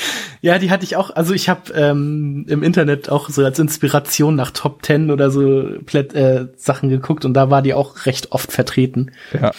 ja, 0.41 0.59
die 0.59 0.69
hatte 0.69 0.83
ich 0.83 0.95
auch, 0.95 1.15
also 1.15 1.33
ich 1.33 1.49
habe 1.49 1.71
ähm, 1.73 2.45
im 2.49 2.61
Internet 2.61 3.09
auch 3.09 3.29
so 3.29 3.43
als 3.43 3.57
Inspiration 3.57 4.35
nach 4.35 4.51
Top 4.51 4.85
10 4.85 5.09
oder 5.09 5.31
so 5.31 5.63
Plätt, 5.85 6.13
äh, 6.13 6.47
Sachen 6.57 6.89
geguckt 6.89 7.25
und 7.25 7.33
da 7.33 7.49
war 7.49 7.61
die 7.61 7.73
auch 7.73 8.05
recht 8.05 8.31
oft 8.31 8.51
vertreten. 8.51 9.11
Ja. 9.33 9.51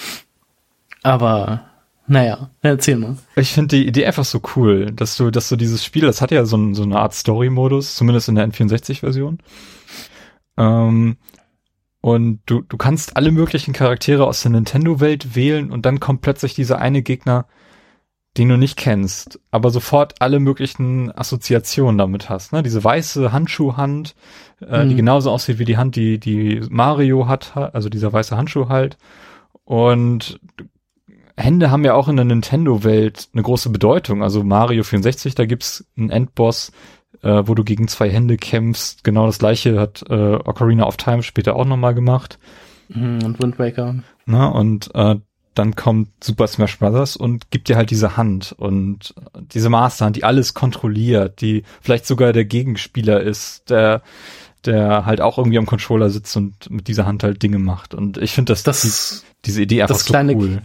Aber 1.03 1.63
naja, 2.07 2.51
erzähl 2.63 2.97
mal. 2.97 3.17
Ich 3.37 3.53
finde 3.53 3.77
die 3.77 3.87
Idee 3.87 4.07
einfach 4.07 4.25
so 4.25 4.41
cool, 4.57 4.91
dass 4.93 5.17
du, 5.17 5.31
dass 5.31 5.49
du 5.49 5.57
dieses 5.57 5.85
Spiel, 5.85 6.03
das 6.03 6.21
hat 6.21 6.31
ja 6.31 6.45
so, 6.45 6.57
ein, 6.57 6.75
so 6.75 6.83
eine 6.83 6.99
Art 6.99 7.15
Story-Modus, 7.15 7.97
zumindest 7.97 8.29
in 8.29 8.35
der 8.35 8.49
N64-Version. 8.49 9.39
Ähm, 10.57 11.17
und 12.01 12.41
du, 12.47 12.63
du 12.63 12.77
kannst 12.77 13.17
alle 13.17 13.31
möglichen 13.31 13.73
Charaktere 13.73 14.27
aus 14.27 14.43
der 14.43 14.51
Nintendo-Welt 14.51 15.37
wählen 15.37 15.71
und 15.71 15.87
dann 15.87 16.01
kommt 16.01 16.21
plötzlich 16.21 16.55
dieser 16.55 16.79
eine 16.79 17.03
Gegner, 17.03 17.47
den 18.37 18.49
du 18.49 18.57
nicht 18.57 18.77
kennst, 18.77 19.39
aber 19.51 19.71
sofort 19.71 20.15
alle 20.21 20.41
möglichen 20.41 21.17
Assoziationen 21.17 21.99
damit 21.99 22.31
hast. 22.31 22.53
Ne? 22.53 22.63
Diese 22.63 22.83
weiße 22.83 23.31
Handschuhhand, 23.31 24.15
äh, 24.61 24.85
mhm. 24.85 24.89
die 24.89 24.97
genauso 24.97 25.31
aussieht 25.31 25.59
wie 25.59 25.65
die 25.65 25.77
Hand, 25.77 25.97
die, 25.97 26.19
die 26.19 26.63
Mario 26.71 27.29
hat, 27.29 27.57
also 27.57 27.89
dieser 27.89 28.13
weiße 28.13 28.37
Handschuh 28.37 28.69
halt. 28.69 28.97
Und 29.65 30.41
Hände 31.37 31.71
haben 31.71 31.85
ja 31.85 31.95
auch 31.95 32.09
in 32.09 32.17
der 32.17 32.25
Nintendo-Welt 32.25 33.29
eine 33.33 33.43
große 33.43 33.71
Bedeutung. 33.71 34.23
Also 34.23 34.43
Mario 34.43 34.83
64, 34.83 35.35
da 35.35 35.45
gibt's 35.45 35.87
einen 35.97 36.11
Endboss, 36.11 36.73
äh, 37.23 37.43
wo 37.47 37.55
du 37.55 37.65
gegen 37.65 37.89
zwei 37.89 38.11
Hände 38.11 38.37
kämpfst. 38.37 39.05
Genau 39.05 39.27
das 39.27 39.39
gleiche 39.39 39.79
hat 39.79 40.05
äh, 40.09 40.35
Ocarina 40.35 40.87
of 40.87 40.97
Time 40.97 41.23
später 41.23 41.57
auch 41.57 41.65
nochmal 41.65 41.95
gemacht. 41.95 42.39
Mhm, 42.89 43.23
und 43.25 43.43
Wind 43.43 43.59
Waker. 43.59 43.97
Na, 44.27 44.49
und 44.49 44.91
äh, 44.95 45.17
dann 45.55 45.77
kommt 45.77 46.09
Super 46.23 46.47
Smash 46.47 46.79
Bros. 46.79 47.17
und 47.17 47.51
gibt 47.51 47.69
dir 47.69 47.77
halt 47.77 47.91
diese 47.91 48.17
Hand 48.17 48.55
und 48.57 49.15
diese 49.35 49.69
Masterhand, 49.69 50.17
die 50.17 50.25
alles 50.25 50.55
kontrolliert, 50.55 51.41
die 51.41 51.63
vielleicht 51.81 52.07
sogar 52.07 52.33
der 52.33 52.45
Gegenspieler 52.45 53.21
ist, 53.21 53.71
der 53.71 54.03
der 54.65 55.07
halt 55.07 55.21
auch 55.21 55.39
irgendwie 55.39 55.59
am 55.59 55.67
Controller 55.67 56.09
sitzt 56.09 56.37
und 56.37 56.71
mit 56.71 56.87
dieser 56.87 57.05
Hand 57.05 57.25
halt 57.25 57.43
Dinge 57.43 57.59
macht. 57.59 57.95
Und 57.95 58.17
ich 58.19 58.31
finde, 58.33 58.53
dass 58.53 58.63
das, 58.63 58.83
die, 58.83 59.47
diese 59.47 59.63
Idee 59.63 59.83
einfach 59.83 59.97
das 59.97 60.05
kleine, 60.05 60.35
so 60.35 60.39
cool 60.39 60.63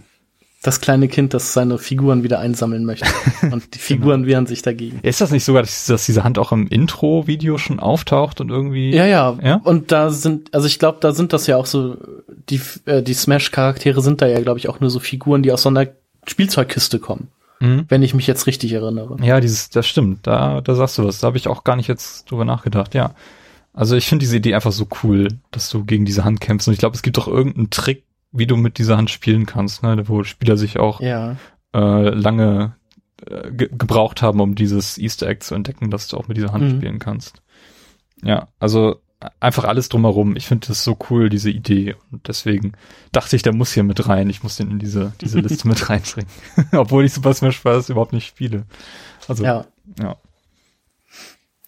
das 0.63 0.81
kleine 0.81 1.07
Kind, 1.07 1.33
das 1.33 1.53
seine 1.53 1.77
Figuren 1.77 2.23
wieder 2.23 2.39
einsammeln 2.39 2.83
möchte. 2.83 3.07
Und 3.51 3.75
die 3.75 3.79
Figuren 3.79 4.21
genau. 4.21 4.27
wehren 4.27 4.47
sich 4.47 4.61
dagegen. 4.63 4.99
Ist 5.03 5.21
das 5.21 5.31
nicht 5.31 5.45
sogar, 5.45 5.61
dass, 5.61 5.85
dass 5.85 6.05
diese 6.05 6.23
Hand 6.23 6.39
auch 6.39 6.51
im 6.51 6.67
Intro-Video 6.67 7.57
schon 7.57 7.79
auftaucht 7.79 8.41
und 8.41 8.49
irgendwie? 8.49 8.93
Ja, 8.93 9.05
ja. 9.05 9.37
ja? 9.41 9.61
Und 9.63 9.91
da 9.91 10.09
sind, 10.09 10.53
also 10.53 10.67
ich 10.67 10.79
glaube, 10.79 10.97
da 10.99 11.11
sind 11.11 11.31
das 11.31 11.47
ja 11.47 11.57
auch 11.57 11.67
so, 11.67 11.97
die, 12.49 12.59
äh, 12.85 13.03
die 13.03 13.13
Smash-Charaktere 13.13 14.01
sind 14.01 14.21
da 14.21 14.27
ja, 14.27 14.41
glaube 14.41 14.59
ich, 14.59 14.67
auch 14.67 14.79
nur 14.79 14.89
so 14.89 14.99
Figuren, 14.99 15.43
die 15.43 15.51
aus 15.51 15.61
so 15.61 15.69
einer 15.69 15.87
Spielzeugkiste 16.25 16.99
kommen. 16.99 17.29
Mhm. 17.59 17.85
Wenn 17.87 18.03
ich 18.03 18.13
mich 18.13 18.27
jetzt 18.27 18.47
richtig 18.47 18.73
erinnere. 18.73 19.17
Ja, 19.21 19.39
dieses, 19.39 19.69
das 19.69 19.87
stimmt. 19.87 20.25
Da, 20.27 20.61
da 20.61 20.75
sagst 20.75 20.97
du 20.97 21.05
was. 21.05 21.19
Da 21.19 21.27
habe 21.27 21.37
ich 21.37 21.47
auch 21.47 21.63
gar 21.63 21.75
nicht 21.75 21.87
jetzt 21.87 22.29
drüber 22.29 22.45
nachgedacht, 22.45 22.93
ja. 22.93 23.13
Also 23.73 23.95
ich 23.95 24.07
finde 24.07 24.23
diese 24.23 24.37
Idee 24.37 24.55
einfach 24.55 24.71
so 24.71 24.87
cool, 25.03 25.27
dass 25.51 25.69
du 25.69 25.83
gegen 25.85 26.05
diese 26.05 26.23
Hand 26.23 26.41
kämpfst. 26.41 26.67
Und 26.67 26.73
ich 26.73 26.79
glaube, 26.79 26.95
es 26.95 27.03
gibt 27.03 27.17
doch 27.17 27.27
irgendeinen 27.27 27.69
Trick, 27.69 28.03
wie 28.37 28.47
du 28.47 28.57
mit 28.57 28.77
dieser 28.77 28.97
Hand 28.97 29.09
spielen 29.09 29.45
kannst, 29.45 29.83
ne? 29.83 30.07
wo 30.07 30.23
Spieler 30.23 30.57
sich 30.57 30.79
auch 30.79 31.01
ja. 31.01 31.35
äh, 31.73 32.09
lange 32.09 32.75
äh, 33.25 33.51
ge 33.51 33.69
gebraucht 33.71 34.21
haben, 34.21 34.39
um 34.39 34.55
dieses 34.55 34.97
Easter 34.97 35.27
Egg 35.27 35.41
zu 35.41 35.55
entdecken, 35.55 35.91
dass 35.91 36.07
du 36.07 36.17
auch 36.17 36.27
mit 36.27 36.37
dieser 36.37 36.53
Hand 36.53 36.63
mhm. 36.63 36.77
spielen 36.77 36.99
kannst. 36.99 37.41
Ja, 38.23 38.47
also 38.59 39.01
einfach 39.39 39.63
alles 39.63 39.89
drumherum. 39.89 40.35
Ich 40.35 40.47
finde 40.47 40.67
das 40.67 40.83
so 40.83 40.97
cool, 41.09 41.29
diese 41.29 41.49
Idee. 41.49 41.95
Und 42.11 42.27
deswegen 42.27 42.73
dachte 43.11 43.35
ich, 43.35 43.41
der 43.41 43.53
muss 43.53 43.73
hier 43.73 43.83
mit 43.83 44.07
rein. 44.07 44.29
Ich 44.29 44.43
muss 44.43 44.57
den 44.57 44.71
in 44.71 44.79
diese, 44.79 45.13
diese 45.21 45.39
Liste 45.39 45.67
mit 45.67 45.89
reinbringen. 45.89 46.29
Obwohl 46.73 47.05
ich 47.05 47.13
Super 47.13 47.33
Smash 47.33 47.61
Bros. 47.61 47.89
überhaupt 47.89 48.13
nicht 48.13 48.27
spiele. 48.27 48.65
Also, 49.27 49.43
ja. 49.43 49.65
ja. 49.99 50.17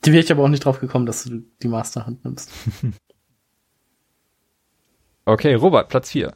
Die 0.05 0.13
wäre 0.13 0.23
ich 0.23 0.31
aber 0.31 0.43
auch 0.43 0.49
nicht 0.49 0.63
drauf 0.63 0.79
gekommen, 0.79 1.05
dass 1.05 1.23
du 1.23 1.43
die 1.61 1.67
Masterhand 1.67 2.23
nimmst. 2.23 2.51
okay, 5.25 5.55
Robert, 5.55 5.89
Platz 5.89 6.11
4. 6.11 6.33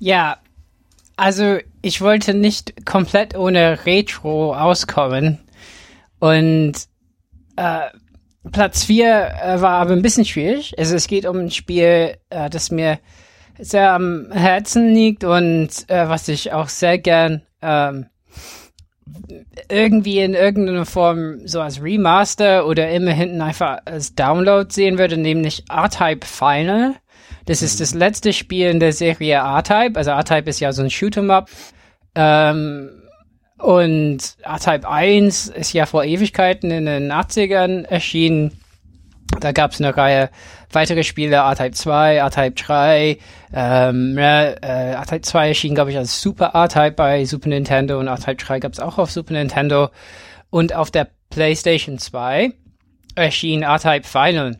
Ja, 0.00 0.38
also 1.16 1.58
ich 1.82 2.00
wollte 2.00 2.32
nicht 2.32 2.86
komplett 2.86 3.36
ohne 3.36 3.84
Retro 3.84 4.54
auskommen. 4.54 5.38
Und 6.18 6.72
äh, 7.56 7.90
Platz 8.50 8.84
4 8.84 9.06
äh, 9.06 9.60
war 9.60 9.72
aber 9.72 9.92
ein 9.92 10.00
bisschen 10.00 10.24
schwierig. 10.24 10.78
Also 10.78 10.96
es 10.96 11.06
geht 11.06 11.26
um 11.26 11.38
ein 11.38 11.50
Spiel, 11.50 12.16
äh, 12.30 12.48
das 12.48 12.70
mir 12.70 12.98
sehr 13.58 13.92
am 13.92 14.32
Herzen 14.32 14.94
liegt 14.94 15.22
und 15.22 15.68
äh, 15.88 16.08
was 16.08 16.28
ich 16.28 16.52
auch 16.52 16.70
sehr 16.70 16.96
gern 16.96 17.42
ähm, 17.60 18.06
irgendwie 19.68 20.20
in 20.20 20.32
irgendeiner 20.32 20.86
Form 20.86 21.46
so 21.46 21.60
als 21.60 21.82
Remaster 21.82 22.66
oder 22.66 22.88
immer 22.90 23.12
hinten 23.12 23.42
einfach 23.42 23.80
als 23.84 24.14
Download 24.14 24.72
sehen 24.72 24.96
würde, 24.96 25.18
nämlich 25.18 25.64
R-Type 25.68 26.26
Final. 26.26 26.94
Das 27.46 27.62
ist 27.62 27.80
das 27.80 27.94
letzte 27.94 28.32
Spiel 28.32 28.68
in 28.68 28.80
der 28.80 28.92
Serie 28.92 29.36
R-Type. 29.36 29.96
Also 29.96 30.10
R-Type 30.10 30.48
ist 30.48 30.60
ja 30.60 30.72
so 30.72 30.82
ein 30.82 30.90
Shoot'em-up. 30.90 31.48
Ähm, 32.14 32.90
und 33.58 34.18
R-Type 34.42 34.88
1 34.88 35.48
ist 35.48 35.72
ja 35.72 35.86
vor 35.86 36.04
Ewigkeiten 36.04 36.70
in 36.70 36.86
den 36.86 37.12
80ern 37.12 37.84
erschienen. 37.84 38.52
Da 39.38 39.52
gab 39.52 39.72
es 39.72 39.80
eine 39.80 39.96
Reihe 39.96 40.30
weitere 40.72 41.04
Spiele, 41.04 41.36
R-Type 41.36 41.72
2, 41.72 42.16
R-Type 42.16 42.52
3. 42.52 43.18
Ähm, 43.52 44.18
äh, 44.18 44.54
R-Type 44.92 45.22
2 45.22 45.48
erschien, 45.48 45.74
glaube 45.74 45.90
ich, 45.90 45.98
als 45.98 46.20
Super 46.20 46.52
R-Type 46.54 46.92
bei 46.92 47.24
Super 47.24 47.48
Nintendo 47.48 47.98
und 47.98 48.08
R-Type 48.08 48.36
3 48.36 48.60
gab 48.60 48.72
es 48.72 48.80
auch 48.80 48.98
auf 48.98 49.10
Super 49.10 49.34
Nintendo. 49.34 49.90
Und 50.50 50.74
auf 50.74 50.90
der 50.90 51.08
PlayStation 51.30 51.98
2 51.98 52.52
erschien 53.14 53.62
R-Type 53.62 54.06
Final. 54.06 54.58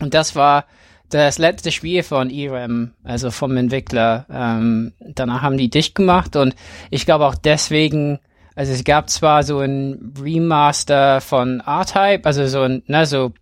Und 0.00 0.14
das 0.14 0.36
war 0.36 0.66
das 1.10 1.38
letzte 1.38 1.72
Spiel 1.72 2.02
von 2.02 2.30
ERAM, 2.30 2.92
also 3.02 3.30
vom 3.30 3.56
Entwickler. 3.56 4.26
Ähm, 4.30 4.92
danach 5.00 5.42
haben 5.42 5.56
die 5.56 5.70
dicht 5.70 5.94
gemacht 5.94 6.36
und 6.36 6.54
ich 6.90 7.06
glaube 7.06 7.26
auch 7.26 7.34
deswegen, 7.34 8.18
also 8.54 8.72
es 8.72 8.84
gab 8.84 9.08
zwar 9.08 9.42
so 9.42 9.60
ein 9.60 10.14
Remaster 10.22 11.20
von 11.20 11.60
R-Type, 11.60 12.24
also 12.24 12.46
so 12.46 12.62
ein, 12.62 12.82
ne, 12.86 13.06
so 13.06 13.32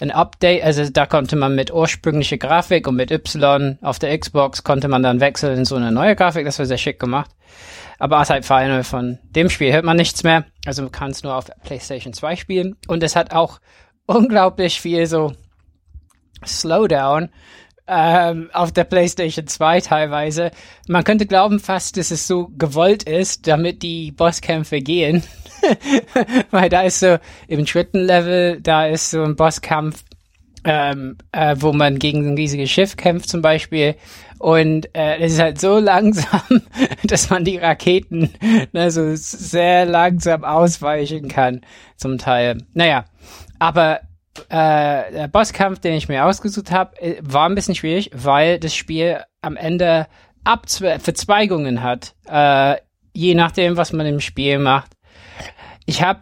ein 0.00 0.10
Update, 0.10 0.64
also 0.64 0.88
da 0.90 1.06
konnte 1.06 1.36
man 1.36 1.54
mit 1.54 1.72
ursprünglicher 1.72 2.38
Grafik 2.38 2.88
und 2.88 2.96
mit 2.96 3.10
Y 3.10 3.78
auf 3.82 3.98
der 3.98 4.16
Xbox 4.18 4.64
konnte 4.64 4.88
man 4.88 5.02
dann 5.02 5.20
wechseln 5.20 5.58
in 5.58 5.64
so 5.64 5.76
eine 5.76 5.92
neue 5.92 6.16
Grafik, 6.16 6.44
das 6.44 6.58
war 6.58 6.66
sehr 6.66 6.78
schick 6.78 6.98
gemacht. 6.98 7.30
Aber 7.98 8.16
R-Type 8.16 8.44
Final 8.44 8.82
von 8.82 9.18
dem 9.24 9.50
Spiel 9.50 9.72
hört 9.74 9.84
man 9.84 9.98
nichts 9.98 10.22
mehr, 10.22 10.44
also 10.64 10.82
man 10.82 10.92
kann 10.92 11.10
es 11.10 11.22
nur 11.22 11.34
auf 11.34 11.50
PlayStation 11.64 12.14
2 12.14 12.36
spielen 12.36 12.76
und 12.88 13.02
es 13.02 13.14
hat 13.14 13.32
auch 13.32 13.60
unglaublich 14.06 14.80
viel 14.80 15.06
so 15.06 15.34
Slowdown 16.46 17.30
ähm, 17.90 18.50
auf 18.52 18.70
der 18.70 18.84
PlayStation 18.84 19.48
2 19.48 19.80
teilweise. 19.80 20.52
Man 20.86 21.02
könnte 21.02 21.26
glauben 21.26 21.58
fast, 21.58 21.96
dass 21.96 22.12
es 22.12 22.26
so 22.26 22.48
gewollt 22.56 23.02
ist, 23.02 23.48
damit 23.48 23.82
die 23.82 24.12
Bosskämpfe 24.12 24.80
gehen. 24.80 25.24
Weil 26.52 26.68
da 26.68 26.82
ist 26.82 27.00
so 27.00 27.18
im 27.48 27.64
dritten 27.64 27.98
Level, 27.98 28.60
da 28.60 28.86
ist 28.86 29.10
so 29.10 29.24
ein 29.24 29.34
Bosskampf, 29.34 30.04
ähm, 30.64 31.18
äh, 31.32 31.56
wo 31.58 31.72
man 31.72 31.98
gegen 31.98 32.26
ein 32.26 32.36
riesiges 32.36 32.70
Schiff 32.70 32.96
kämpft 32.96 33.28
zum 33.28 33.42
Beispiel. 33.42 33.96
Und 34.38 34.94
äh, 34.94 35.18
es 35.18 35.32
ist 35.32 35.40
halt 35.40 35.60
so 35.60 35.78
langsam, 35.80 36.62
dass 37.02 37.28
man 37.28 37.44
die 37.44 37.58
Raketen 37.58 38.30
ne, 38.72 38.90
so 38.92 39.16
sehr 39.16 39.84
langsam 39.84 40.44
ausweichen 40.44 41.26
kann, 41.26 41.62
zum 41.96 42.18
Teil. 42.18 42.58
Naja, 42.72 43.04
aber 43.58 44.00
äh, 44.48 45.12
der 45.12 45.28
Bosskampf, 45.28 45.80
den 45.80 45.94
ich 45.94 46.08
mir 46.08 46.24
ausgesucht 46.24 46.70
habe, 46.70 47.00
äh, 47.00 47.16
war 47.22 47.48
ein 47.48 47.54
bisschen 47.54 47.74
schwierig, 47.74 48.10
weil 48.14 48.58
das 48.58 48.74
Spiel 48.74 49.22
am 49.40 49.56
Ende 49.56 50.06
Abzwe 50.44 50.98
Verzweigungen 50.98 51.82
hat, 51.82 52.14
äh, 52.28 52.76
je 53.12 53.34
nachdem, 53.34 53.76
was 53.76 53.92
man 53.92 54.06
im 54.06 54.20
Spiel 54.20 54.58
macht. 54.58 54.92
Ich 55.84 56.02
habe, 56.02 56.20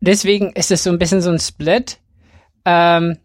deswegen 0.00 0.52
ist 0.52 0.70
es 0.70 0.82
so 0.82 0.90
ein 0.90 0.98
bisschen 0.98 1.22
so 1.22 1.30
ein 1.30 1.38
Split 1.38 1.98
ähm, 2.64 3.18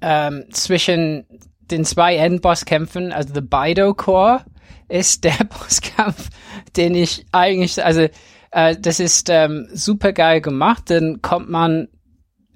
ähm, 0.00 0.44
zwischen 0.50 1.26
den 1.70 1.84
zwei 1.84 2.16
Endbosskämpfen, 2.16 3.12
also 3.12 3.34
The 3.34 3.40
Bido 3.40 3.94
Core 3.94 4.44
ist 4.88 5.24
der 5.24 5.44
Bosskampf, 5.44 6.28
den 6.76 6.94
ich 6.94 7.26
eigentlich, 7.32 7.82
also 7.84 8.08
äh, 8.50 8.76
das 8.78 9.00
ist 9.00 9.28
ähm, 9.30 9.68
super 9.72 10.12
geil 10.12 10.40
gemacht, 10.40 10.90
dann 10.90 11.22
kommt 11.22 11.48
man 11.48 11.88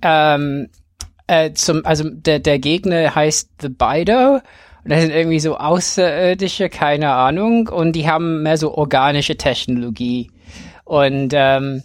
ähm, 0.03 0.69
äh, 1.27 1.53
zum, 1.53 1.85
also 1.87 2.09
der, 2.09 2.39
der 2.41 2.59
Gegner 2.59 3.15
heißt 3.15 3.51
The 3.61 3.69
Bido. 3.69 4.41
Und 4.83 4.91
das 4.91 5.03
sind 5.03 5.13
irgendwie 5.13 5.41
so 5.41 5.57
Außerirdische, 5.57 6.69
keine 6.69 7.13
Ahnung. 7.13 7.69
Und 7.69 7.93
die 7.93 8.09
haben 8.09 8.43
mehr 8.43 8.57
so 8.57 8.75
organische 8.75 9.37
Technologie. 9.37 10.31
Und, 10.85 11.33
ähm, 11.35 11.83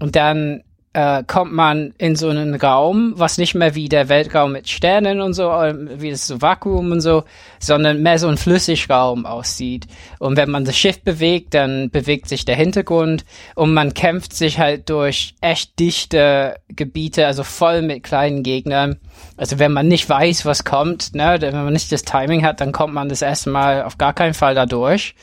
und 0.00 0.16
dann 0.16 0.62
äh, 0.96 1.24
kommt 1.26 1.52
man 1.52 1.92
in 1.98 2.16
so 2.16 2.30
einen 2.30 2.54
Raum, 2.54 3.12
was 3.16 3.36
nicht 3.36 3.54
mehr 3.54 3.74
wie 3.74 3.90
der 3.90 4.08
Weltraum 4.08 4.52
mit 4.52 4.66
Sternen 4.66 5.20
und 5.20 5.34
so, 5.34 5.50
äh, 5.50 5.74
wie 6.00 6.10
das 6.10 6.26
so 6.26 6.40
Vakuum 6.40 6.90
und 6.90 7.02
so, 7.02 7.24
sondern 7.58 8.02
mehr 8.02 8.18
so 8.18 8.28
ein 8.28 8.38
Flüssigraum 8.38 9.26
aussieht. 9.26 9.86
Und 10.18 10.38
wenn 10.38 10.50
man 10.50 10.64
das 10.64 10.74
Schiff 10.74 11.02
bewegt, 11.02 11.52
dann 11.52 11.90
bewegt 11.90 12.30
sich 12.30 12.46
der 12.46 12.56
Hintergrund 12.56 13.26
und 13.54 13.74
man 13.74 13.92
kämpft 13.92 14.32
sich 14.32 14.58
halt 14.58 14.88
durch 14.88 15.34
echt 15.42 15.78
dichte 15.78 16.56
Gebiete, 16.68 17.26
also 17.26 17.44
voll 17.44 17.82
mit 17.82 18.02
kleinen 18.02 18.42
Gegnern. 18.42 18.96
Also 19.36 19.58
wenn 19.58 19.72
man 19.72 19.88
nicht 19.88 20.08
weiß, 20.08 20.46
was 20.46 20.64
kommt, 20.64 21.14
ne, 21.14 21.36
wenn 21.40 21.52
man 21.52 21.74
nicht 21.74 21.92
das 21.92 22.04
Timing 22.04 22.42
hat, 22.42 22.62
dann 22.62 22.72
kommt 22.72 22.94
man 22.94 23.10
das 23.10 23.20
erste 23.20 23.50
Mal 23.50 23.82
auf 23.82 23.98
gar 23.98 24.14
keinen 24.14 24.32
Fall 24.32 24.54
da 24.54 24.64
durch. 24.64 25.14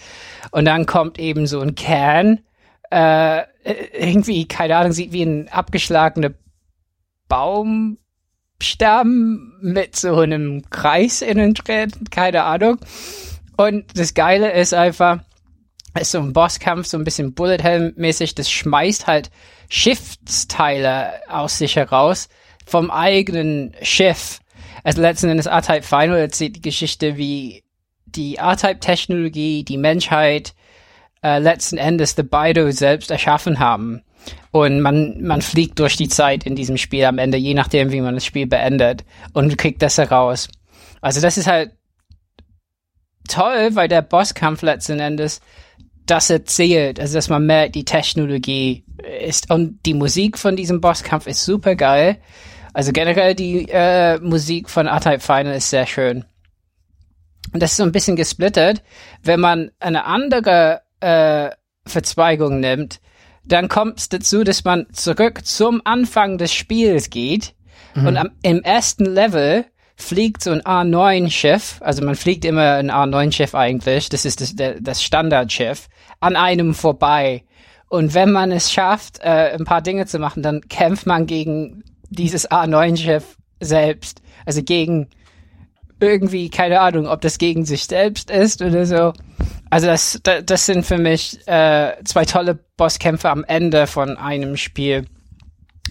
Und 0.51 0.65
dann 0.65 0.85
kommt 0.85 1.17
eben 1.17 1.47
so 1.47 1.61
ein 1.61 1.73
Kern, 1.73 2.41
äh, 2.93 3.45
irgendwie, 3.93 4.47
keine 4.47 4.77
Ahnung, 4.77 4.91
sieht 4.91 5.11
wie 5.11 5.23
ein 5.23 5.49
abgeschlagener 5.49 6.33
Baumstamm 7.27 7.97
mit 9.61 9.95
so 9.95 10.19
einem 10.19 10.69
Kreis 10.69 11.21
innen 11.21 11.55
drin, 11.55 11.91
keine 12.11 12.43
Ahnung. 12.43 12.77
Und 13.57 13.85
das 13.97 14.13
Geile 14.13 14.51
ist 14.51 14.73
einfach, 14.73 15.19
ist 15.99 16.11
so 16.11 16.19
ein 16.19 16.33
Bosskampf, 16.33 16.87
so 16.87 16.97
ein 16.97 17.03
bisschen 17.03 17.33
Bullet 17.33 17.63
Hell-mäßig, 17.63 18.35
das 18.35 18.51
schmeißt 18.51 19.07
halt 19.07 19.31
Schiffsteile 19.69 21.13
aus 21.29 21.57
sich 21.57 21.75
heraus 21.75 22.29
vom 22.65 22.91
eigenen 22.91 23.73
Schiff. 23.81 24.39
Also 24.83 25.01
letzten 25.01 25.29
Endes 25.29 25.47
R-Type 25.47 25.83
Final 25.83 26.17
erzählt 26.17 26.57
die 26.57 26.61
Geschichte, 26.61 27.17
wie 27.17 27.63
die 28.05 28.35
R-Type-Technologie, 28.35 29.63
die 29.63 29.77
Menschheit 29.77 30.53
äh, 31.23 31.39
letzten 31.39 31.77
Endes 31.77 32.15
The 32.15 32.23
Bido 32.23 32.69
selbst 32.71 33.11
erschaffen 33.11 33.59
haben. 33.59 34.03
Und 34.51 34.81
man, 34.81 35.21
man 35.21 35.41
fliegt 35.41 35.79
durch 35.79 35.97
die 35.97 36.07
Zeit 36.07 36.45
in 36.45 36.55
diesem 36.55 36.77
Spiel 36.77 37.05
am 37.05 37.17
Ende, 37.17 37.37
je 37.37 37.53
nachdem, 37.53 37.91
wie 37.91 38.01
man 38.01 38.15
das 38.15 38.25
Spiel 38.25 38.47
beendet 38.47 39.03
und 39.33 39.57
kriegt 39.57 39.81
das 39.81 39.97
heraus. 39.97 40.47
Also 41.01 41.19
das 41.21 41.37
ist 41.37 41.47
halt 41.47 41.71
toll, 43.27 43.71
weil 43.73 43.87
der 43.87 44.01
Bosskampf 44.01 44.61
letzten 44.61 44.99
Endes 44.99 45.41
das 46.05 46.29
erzählt, 46.29 46.99
also 46.99 47.15
dass 47.15 47.29
man 47.29 47.45
merkt, 47.45 47.75
die 47.75 47.85
Technologie 47.85 48.83
ist 49.25 49.49
und 49.49 49.79
die 49.85 49.93
Musik 49.93 50.37
von 50.37 50.55
diesem 50.55 50.81
Bosskampf 50.81 51.27
ist 51.27 51.45
super 51.45 51.75
geil. 51.75 52.17
Also 52.73 52.91
generell 52.91 53.35
die 53.35 53.67
äh, 53.69 54.19
Musik 54.19 54.69
von 54.69 54.87
R-Type 54.87 55.19
Final 55.19 55.55
ist 55.55 55.69
sehr 55.69 55.85
schön. 55.85 56.25
Und 57.53 57.61
das 57.61 57.71
ist 57.71 57.77
so 57.77 57.83
ein 57.83 57.91
bisschen 57.91 58.15
gesplittet. 58.15 58.81
Wenn 59.21 59.39
man 59.39 59.71
eine 59.79 60.05
andere 60.05 60.82
äh, 61.03 61.51
Verzweigung 61.85 62.59
nimmt, 62.59 62.99
dann 63.45 63.67
kommt 63.67 63.99
es 63.99 64.09
dazu, 64.09 64.43
dass 64.43 64.63
man 64.63 64.87
zurück 64.93 65.45
zum 65.45 65.81
Anfang 65.83 66.37
des 66.37 66.53
Spiels 66.53 67.09
geht 67.09 67.55
mhm. 67.93 68.07
und 68.07 68.17
am, 68.17 68.29
im 68.41 68.61
ersten 68.63 69.05
Level 69.05 69.65
fliegt 69.95 70.43
so 70.43 70.51
ein 70.51 70.61
A9-Schiff, 70.61 71.79
also 71.81 72.03
man 72.03 72.15
fliegt 72.15 72.45
immer 72.45 72.75
ein 72.75 72.89
A9-Schiff 72.89 73.53
eigentlich, 73.53 74.09
das 74.09 74.25
ist 74.25 74.41
das, 74.41 74.55
das 74.79 75.03
Standardschiff, 75.03 75.87
an 76.19 76.35
einem 76.35 76.73
vorbei. 76.73 77.43
Und 77.89 78.15
wenn 78.15 78.31
man 78.31 78.51
es 78.51 78.71
schafft, 78.71 79.19
äh, 79.19 79.53
ein 79.53 79.65
paar 79.65 79.81
Dinge 79.81 80.07
zu 80.07 80.17
machen, 80.17 80.41
dann 80.41 80.61
kämpft 80.61 81.05
man 81.05 81.27
gegen 81.27 81.83
dieses 82.09 82.49
A9-Schiff 82.49 83.37
selbst. 83.59 84.21
Also 84.45 84.63
gegen 84.63 85.09
irgendwie, 86.03 86.49
keine 86.49 86.81
Ahnung, 86.81 87.07
ob 87.07 87.21
das 87.21 87.37
gegen 87.37 87.65
sich 87.65 87.85
selbst 87.85 88.29
ist 88.29 88.61
oder 88.61 88.85
so. 88.85 89.13
Also 89.69 89.87
das, 89.87 90.19
das, 90.23 90.45
das 90.45 90.65
sind 90.65 90.85
für 90.85 90.97
mich 90.97 91.39
äh, 91.47 91.93
zwei 92.03 92.25
tolle 92.25 92.59
Bosskämpfe 92.77 93.29
am 93.29 93.43
Ende 93.43 93.87
von 93.87 94.17
einem 94.17 94.57
Spiel. 94.57 95.05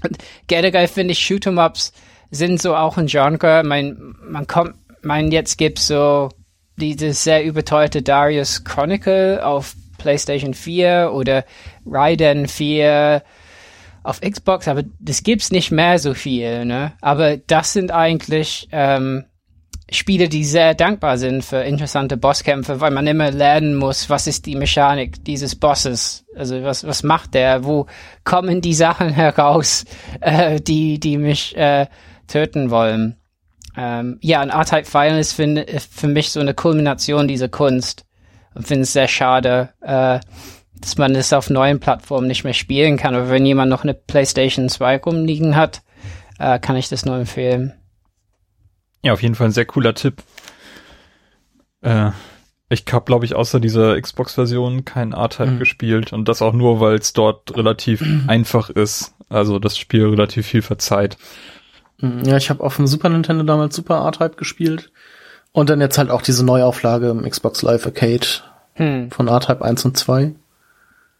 Und 0.05 0.18
generell 0.46 0.88
finde 0.88 1.12
ich 1.12 1.18
Shoot'em-Ups 1.18 1.92
sind 2.31 2.61
so 2.61 2.75
auch 2.75 2.96
ein 2.96 3.07
Genre. 3.07 3.62
Mein, 3.64 4.14
man 4.22 4.46
kommt, 4.46 4.75
mein, 5.03 5.31
jetzt 5.31 5.59
gibt's 5.59 5.87
so 5.87 6.31
dieses 6.77 7.22
sehr 7.22 7.44
überteuerte 7.44 8.03
Darius 8.03 8.64
Chronicle 8.64 9.44
auf 9.44 9.75
PlayStation 9.98 10.55
4 10.55 11.11
oder 11.12 11.44
Raiden 11.87 12.48
4 12.48 13.22
auf 14.03 14.20
Xbox, 14.20 14.66
aber 14.66 14.83
das 14.98 15.22
gibt's 15.22 15.53
nicht 15.53 15.70
mehr 15.70 15.98
so 15.98 16.14
viel, 16.14 16.64
ne? 16.64 16.92
Aber 17.01 17.37
das 17.37 17.72
sind 17.72 17.92
eigentlich 17.92 18.68
ähm, 18.72 19.27
Spiele, 19.92 20.28
die 20.28 20.44
sehr 20.44 20.74
dankbar 20.74 21.18
sind 21.18 21.44
für 21.44 21.62
interessante 21.62 22.16
Bosskämpfe, 22.16 22.81
weil 22.81 22.90
man 22.90 23.07
immer 23.07 23.31
lernen 23.31 23.74
muss, 23.74 24.11
was 24.11 24.26
ist 24.26 24.46
die 24.46 24.57
Mechanik 24.57 25.24
dieses 25.24 25.57
Bosses, 25.57 26.24
also 26.37 26.62
was 26.62 26.87
was 26.87 27.02
macht 27.02 27.35
der, 27.35 27.64
wo 27.64 27.87
kommen 28.24 28.61
die 28.61 28.74
Sachen 28.74 29.11
heraus, 29.14 29.85
äh, 30.20 30.61
die 30.61 30.98
die 31.00 31.18
mich 31.18 31.57
äh, 31.57 31.87
töten 32.26 32.70
wollen. 32.70 33.16
Ähm, 33.76 34.18
ja, 34.20 34.40
ein 34.40 34.50
R-Type 34.50 35.18
ist 35.18 35.33
für, 35.33 35.66
für 35.90 36.09
mich 36.09 36.31
so 36.31 36.40
eine 36.40 36.55
Kulmination 36.55 37.26
dieser 37.26 37.48
Kunst 37.48 38.05
und 38.55 38.66
finde 38.66 38.83
es 38.83 38.92
sehr 38.92 39.09
schade, 39.09 39.70
äh, 39.81 40.20
dass 40.81 40.98
man 40.98 41.14
es 41.14 41.33
auf 41.33 41.48
neuen 41.48 41.81
Plattformen 41.81 42.26
nicht 42.26 42.44
mehr 42.44 42.55
spielen 42.55 42.96
kann. 42.96 43.14
Aber 43.14 43.31
wenn 43.31 43.46
jemand 43.46 43.70
noch 43.70 43.85
eine 43.85 43.94
PlayStation 43.94 44.68
2 44.68 44.98
rumliegen 44.98 45.57
hat, 45.57 45.83
äh, 46.38 46.59
kann 46.59 46.76
ich 46.76 46.88
das 46.88 47.07
nur 47.07 47.16
empfehlen. 47.16 47.72
Ja, 49.03 49.12
auf 49.12 49.23
jeden 49.23 49.35
Fall 49.35 49.49
ein 49.49 49.53
sehr 49.53 49.67
cooler 49.67 49.95
Tipp. 49.95 50.23
Äh, 51.81 52.11
ich 52.69 52.85
habe, 52.91 53.05
glaube 53.05 53.25
ich, 53.25 53.35
außer 53.35 53.61
dieser 53.61 54.01
Xbox-Version 54.01 54.85
kein 54.85 55.12
R-Type 55.12 55.51
mhm. 55.51 55.59
gespielt 55.59 56.12
und 56.12 56.29
das 56.29 56.41
auch 56.41 56.53
nur, 56.55 56.81
weil 56.81 56.95
es 56.95 57.12
dort 57.12 57.57
relativ 57.57 58.03
einfach 58.27 58.71
ist. 58.71 59.15
Also 59.29 59.59
das 59.59 59.77
Spiel 59.77 60.07
relativ 60.07 60.47
viel 60.47 60.62
verzeiht. 60.62 61.17
Mhm. 61.99 62.23
Ja, 62.25 62.37
ich 62.37 62.51
habe 62.51 62.62
auf 62.62 62.77
dem 62.77 62.87
Super 62.87 63.09
Nintendo 63.09 63.45
damals 63.45 63.77
Super 63.77 63.97
R-Type 63.97 64.37
gespielt. 64.37 64.91
Und 65.53 65.69
dann 65.69 65.83
jetzt 65.83 65.99
halt 65.99 66.11
auch 66.11 66.23
diese 66.23 66.47
Neuauflage 66.47 67.11
im 67.11 67.29
Xbox 67.29 67.61
Live 67.61 67.85
Arcade 67.85 68.27
hm. 68.75 69.11
von 69.11 69.29
R-Type 69.29 69.62
1 69.62 69.85
und 69.85 69.99
2. 69.99 70.35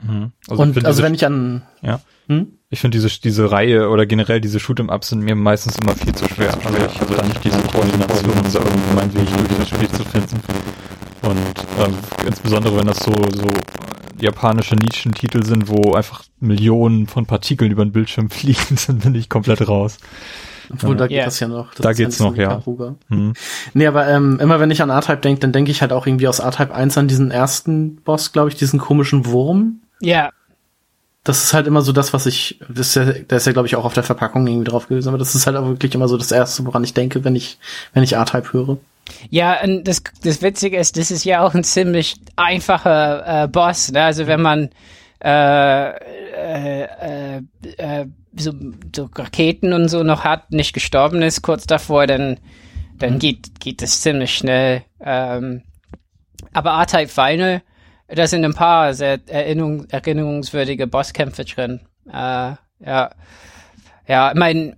Mhm. 0.01 0.33
Also 0.49 0.63
und 0.63 0.85
also 0.87 1.03
wenn 1.03 1.15
ich 1.15 1.27
an 1.27 1.63
ja. 1.83 2.01
Hm? 2.29 2.59
Ich 2.73 2.81
finde 2.81 2.97
diese 2.97 3.21
diese 3.21 3.51
Reihe 3.53 3.91
oder 3.91 4.07
generell 4.07 4.41
diese 4.41 4.57
Shoot'em 4.57 4.91
Ups 4.91 5.11
sind 5.11 5.21
mir 5.21 5.35
meistens 5.35 5.77
immer 5.77 5.95
viel 5.95 6.15
zu 6.15 6.27
schwer, 6.27 6.57
weil 6.65 6.87
ich 6.87 7.01
also 7.03 7.15
da 7.15 7.23
nicht 7.23 7.45
diese 7.45 7.61
Koordination 7.61 8.33
und 8.33 8.55
irgendwie 8.55 8.95
meinen 8.95 9.15
Weg 9.15 9.29
durch 9.37 9.59
das 9.59 9.69
Spiel 9.69 9.89
zu 9.91 10.05
finden. 10.05 10.41
Und 11.21 11.85
ähm, 11.85 11.95
insbesondere 12.27 12.79
wenn 12.79 12.87
das 12.87 12.97
so 13.01 13.13
so 13.13 13.47
japanische 14.19 14.75
Nischentitel 14.77 15.45
sind, 15.45 15.69
wo 15.69 15.93
einfach 15.93 16.23
Millionen 16.41 17.09
von 17.09 17.27
Partikeln 17.27 17.71
über 17.71 17.85
den 17.85 17.93
Bildschirm 17.93 18.31
fliegen, 18.31 18.79
dann 18.87 19.01
bin 19.01 19.15
ich 19.17 19.29
komplett 19.29 19.69
raus. 19.69 19.99
Obwohl, 20.73 20.97
da 20.97 21.09
geht 21.09 21.17
yeah. 21.17 21.27
das 21.27 21.41
ja 21.41 21.49
noch. 21.49 21.75
Das 21.75 21.83
da 21.83 21.93
geht's 21.93 22.21
noch, 22.21 22.35
ja. 22.37 22.63
Hm. 23.09 23.35
Nee, 23.75 23.87
aber 23.87 24.09
ähm, 24.09 24.39
immer 24.41 24.61
wenn 24.61 24.71
ich 24.71 24.81
an 24.81 24.89
R-Type 24.89 25.19
denke, 25.19 25.41
dann 25.41 25.53
denke 25.53 25.71
ich 25.71 25.83
halt 25.83 25.93
auch 25.93 26.07
irgendwie 26.07 26.29
aus 26.29 26.39
R-Type 26.39 26.75
1 26.75 26.97
an 26.97 27.09
diesen 27.09 27.31
ersten 27.31 27.97
Boss, 27.97 28.33
glaube 28.33 28.49
ich, 28.49 28.55
diesen 28.55 28.79
komischen 28.79 29.27
Wurm. 29.27 29.81
Ja. 30.01 30.31
Das 31.25 31.45
ist 31.45 31.55
halt 31.55 31.69
immer 31.69 31.83
so 31.83 31.93
das, 31.93 32.13
was 32.13 32.27
ich, 32.27 32.59
das 32.69 32.89
ist 32.89 32.95
ja, 32.97 33.05
da 33.05 33.37
ist 33.37 33.47
ja, 33.47 33.53
glaube 33.53 33.69
ich, 33.69 33.77
auch 33.77 33.85
auf 33.85 33.95
der 33.95 34.03
Verpackung 34.03 34.47
irgendwie 34.47 34.69
drauf 34.69 34.89
gewesen, 34.89 35.09
aber 35.09 35.19
das 35.19 35.35
ist 35.35 35.47
halt 35.47 35.57
auch 35.57 35.67
wirklich 35.67 35.95
immer 35.95 36.09
so 36.09 36.17
das 36.17 36.33
Erste, 36.33 36.67
woran 36.67 36.83
ich 36.83 36.95
denke, 36.95 37.25
wenn 37.25 37.37
ich, 37.37 37.59
wenn 37.93 38.03
ich 38.03 38.15
R-Type 38.15 38.53
höre. 38.53 38.79
Ja, 39.31 39.63
und 39.63 39.85
das, 39.85 40.03
das 40.23 40.43
Witzige 40.43 40.79
ist, 40.79 40.97
das 40.97 41.11
ist 41.11 41.25
ja 41.25 41.45
auch 41.45 41.55
ein 41.55 41.65
ziemlich 41.65 42.17
einfacher 42.37 43.45
äh, 43.45 43.49
Boss, 43.49 43.93
ne? 43.93 44.03
Also 44.03 44.27
wenn 44.27 44.43
man 44.43 44.71
äh, 45.23 45.91
äh, 45.91 46.83
äh, 46.85 47.43
äh 47.77 48.07
so, 48.35 48.53
so 48.95 49.11
Raketen 49.15 49.73
und 49.73 49.89
so 49.89 50.03
noch 50.03 50.25
hat, 50.25 50.53
nicht 50.53 50.73
gestorben 50.73 51.23
ist 51.23 51.43
kurz 51.43 51.67
davor, 51.67 52.07
dann, 52.07 52.39
dann 52.99 53.15
mhm. 53.15 53.19
geht, 53.19 53.61
geht 53.61 53.83
es 53.83 54.01
ziemlich 54.01 54.35
schnell. 54.35 54.85
Ähm, 55.01 55.63
aber 56.53 56.71
R-Type 56.71 57.09
Final, 57.09 57.63
da 58.15 58.27
sind 58.27 58.45
ein 58.45 58.55
paar 58.55 58.95
sehr 58.95 59.21
erinnerung, 59.27 59.87
erinnerungswürdige 59.91 60.87
Bosskämpfe 60.87 61.45
drin. 61.45 61.81
Äh, 62.09 62.55
ja. 62.85 63.11
Ja, 64.09 64.33
mein, 64.35 64.77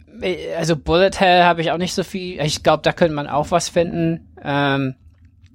also 0.57 0.77
Bullet 0.77 1.19
Hell 1.19 1.43
habe 1.43 1.63
ich 1.63 1.71
auch 1.71 1.79
nicht 1.79 1.95
so 1.95 2.05
viel. 2.05 2.41
Ich 2.41 2.63
glaube, 2.63 2.83
da 2.83 2.93
könnte 2.93 3.15
man 3.15 3.27
auch 3.27 3.51
was 3.51 3.69
finden. 3.69 4.35
Ähm, 4.43 4.95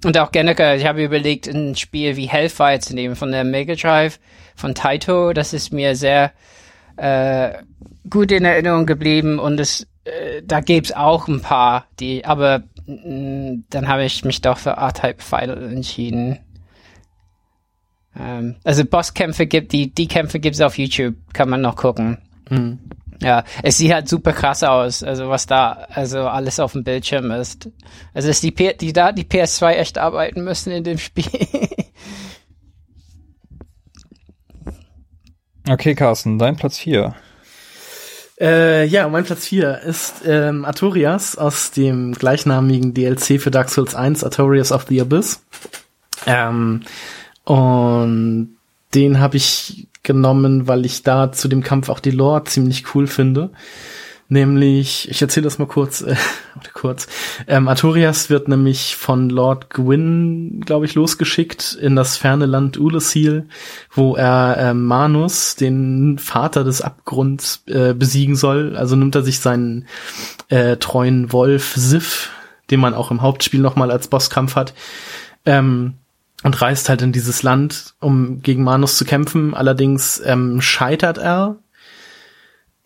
und 0.04 0.18
auch 0.18 0.32
generell, 0.32 0.78
ich 0.78 0.86
habe 0.86 1.04
überlegt, 1.04 1.46
ein 1.46 1.76
Spiel 1.76 2.16
wie 2.16 2.26
Hellfire 2.26 2.80
zu 2.80 2.94
nehmen 2.94 3.16
von 3.16 3.30
der 3.30 3.44
Mega 3.44 3.74
Drive, 3.74 4.18
von 4.56 4.74
Taito. 4.74 5.32
Das 5.32 5.52
ist 5.52 5.72
mir 5.72 5.94
sehr 5.94 6.32
äh, 6.96 7.52
gut 8.08 8.32
in 8.32 8.44
Erinnerung 8.44 8.86
geblieben 8.86 9.38
und 9.38 9.60
es 9.60 9.86
äh, 10.04 10.42
da 10.44 10.60
gibt's 10.60 10.92
auch 10.92 11.28
ein 11.28 11.40
paar, 11.40 11.86
die, 11.98 12.24
aber 12.24 12.62
mh, 12.86 12.96
mm, 13.04 13.64
dann 13.70 13.88
habe 13.88 14.04
ich 14.04 14.24
mich 14.24 14.40
doch 14.40 14.58
für 14.58 14.70
R-Type 14.70 15.22
Final 15.22 15.72
entschieden. 15.72 16.38
Ähm, 18.18 18.56
also 18.64 18.84
Bosskämpfe 18.84 19.46
gibt, 19.46 19.72
die, 19.72 19.92
die 19.92 20.08
Kämpfe 20.08 20.40
gibt's 20.40 20.60
auf 20.60 20.78
YouTube, 20.78 21.14
kann 21.32 21.48
man 21.48 21.60
noch 21.60 21.76
gucken. 21.76 22.18
Mhm. 22.48 22.78
Ja, 23.22 23.44
es 23.62 23.76
sieht 23.76 23.92
halt 23.92 24.08
super 24.08 24.32
krass 24.32 24.62
aus, 24.62 25.02
also 25.02 25.28
was 25.28 25.46
da, 25.46 25.86
also 25.90 26.20
alles 26.20 26.58
auf 26.58 26.72
dem 26.72 26.84
Bildschirm 26.84 27.30
ist. 27.30 27.68
Also 28.14 28.30
ist 28.30 28.42
die, 28.42 28.50
P 28.50 28.72
die 28.72 28.94
da 28.94 29.12
die 29.12 29.24
PS2 29.24 29.72
echt 29.72 29.98
arbeiten 29.98 30.42
müssen 30.42 30.70
in 30.70 30.84
dem 30.84 30.98
Spiel. 30.98 31.26
okay, 35.68 35.94
Carsten, 35.94 36.38
dein 36.38 36.56
Platz 36.56 36.78
4. 36.78 37.14
Äh, 38.40 38.86
ja, 38.86 39.06
mein 39.10 39.24
Platz 39.24 39.46
4 39.48 39.80
ist 39.80 40.22
ähm, 40.24 40.64
Artorias 40.64 41.36
aus 41.36 41.72
dem 41.72 42.12
gleichnamigen 42.12 42.94
DLC 42.94 43.38
für 43.38 43.50
Dark 43.50 43.68
Souls 43.68 43.94
1, 43.94 44.24
Artorias 44.24 44.72
of 44.72 44.86
the 44.88 44.98
Abyss. 44.98 45.42
Ähm, 46.26 46.82
und 47.50 48.56
den 48.94 49.18
habe 49.18 49.36
ich 49.36 49.88
genommen, 50.04 50.68
weil 50.68 50.86
ich 50.86 51.02
da 51.02 51.32
zu 51.32 51.48
dem 51.48 51.64
Kampf 51.64 51.88
auch 51.88 51.98
die 51.98 52.12
Lore 52.12 52.44
ziemlich 52.44 52.94
cool 52.94 53.08
finde. 53.08 53.50
Nämlich, 54.28 55.10
ich 55.10 55.20
erzähle 55.20 55.42
das 55.42 55.58
mal 55.58 55.66
kurz, 55.66 56.00
äh, 56.00 56.14
oder 56.60 56.70
kurz. 56.72 57.08
Ähm, 57.48 57.66
Artorias 57.66 58.30
wird 58.30 58.46
nämlich 58.46 58.94
von 58.94 59.30
Lord 59.30 59.68
Gwyn, 59.70 60.60
glaube 60.64 60.86
ich, 60.86 60.94
losgeschickt 60.94 61.74
in 61.74 61.96
das 61.96 62.16
ferne 62.16 62.46
Land 62.46 62.78
Ulasil, 62.78 63.48
wo 63.90 64.14
er 64.14 64.56
äh, 64.56 64.72
Manus, 64.72 65.56
den 65.56 66.20
Vater 66.20 66.62
des 66.62 66.82
Abgrunds, 66.82 67.64
äh, 67.66 67.94
besiegen 67.94 68.36
soll. 68.36 68.76
Also 68.76 68.94
nimmt 68.94 69.16
er 69.16 69.24
sich 69.24 69.40
seinen 69.40 69.88
äh, 70.50 70.76
treuen 70.76 71.32
Wolf 71.32 71.74
Sif, 71.74 72.30
den 72.70 72.78
man 72.78 72.94
auch 72.94 73.10
im 73.10 73.22
Hauptspiel 73.22 73.60
nochmal 73.60 73.90
als 73.90 74.06
Bosskampf 74.06 74.54
hat, 74.54 74.72
ähm, 75.44 75.94
und 76.42 76.60
reist 76.60 76.88
halt 76.88 77.02
in 77.02 77.12
dieses 77.12 77.42
Land, 77.42 77.94
um 78.00 78.42
gegen 78.42 78.62
Manus 78.62 78.96
zu 78.96 79.04
kämpfen. 79.04 79.54
Allerdings 79.54 80.20
ähm, 80.24 80.60
scheitert 80.60 81.18
er, 81.18 81.56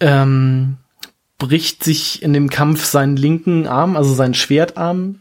ähm, 0.01 0.79
bricht 1.39 1.85
sich 1.85 2.23
in 2.23 2.33
dem 2.33 2.51
Kampf 2.51 2.85
seinen 2.85 3.17
linken 3.17 3.67
Arm, 3.67 3.97
also 3.97 4.15
seinen 4.15 4.35
Schwertarm. 4.35 5.21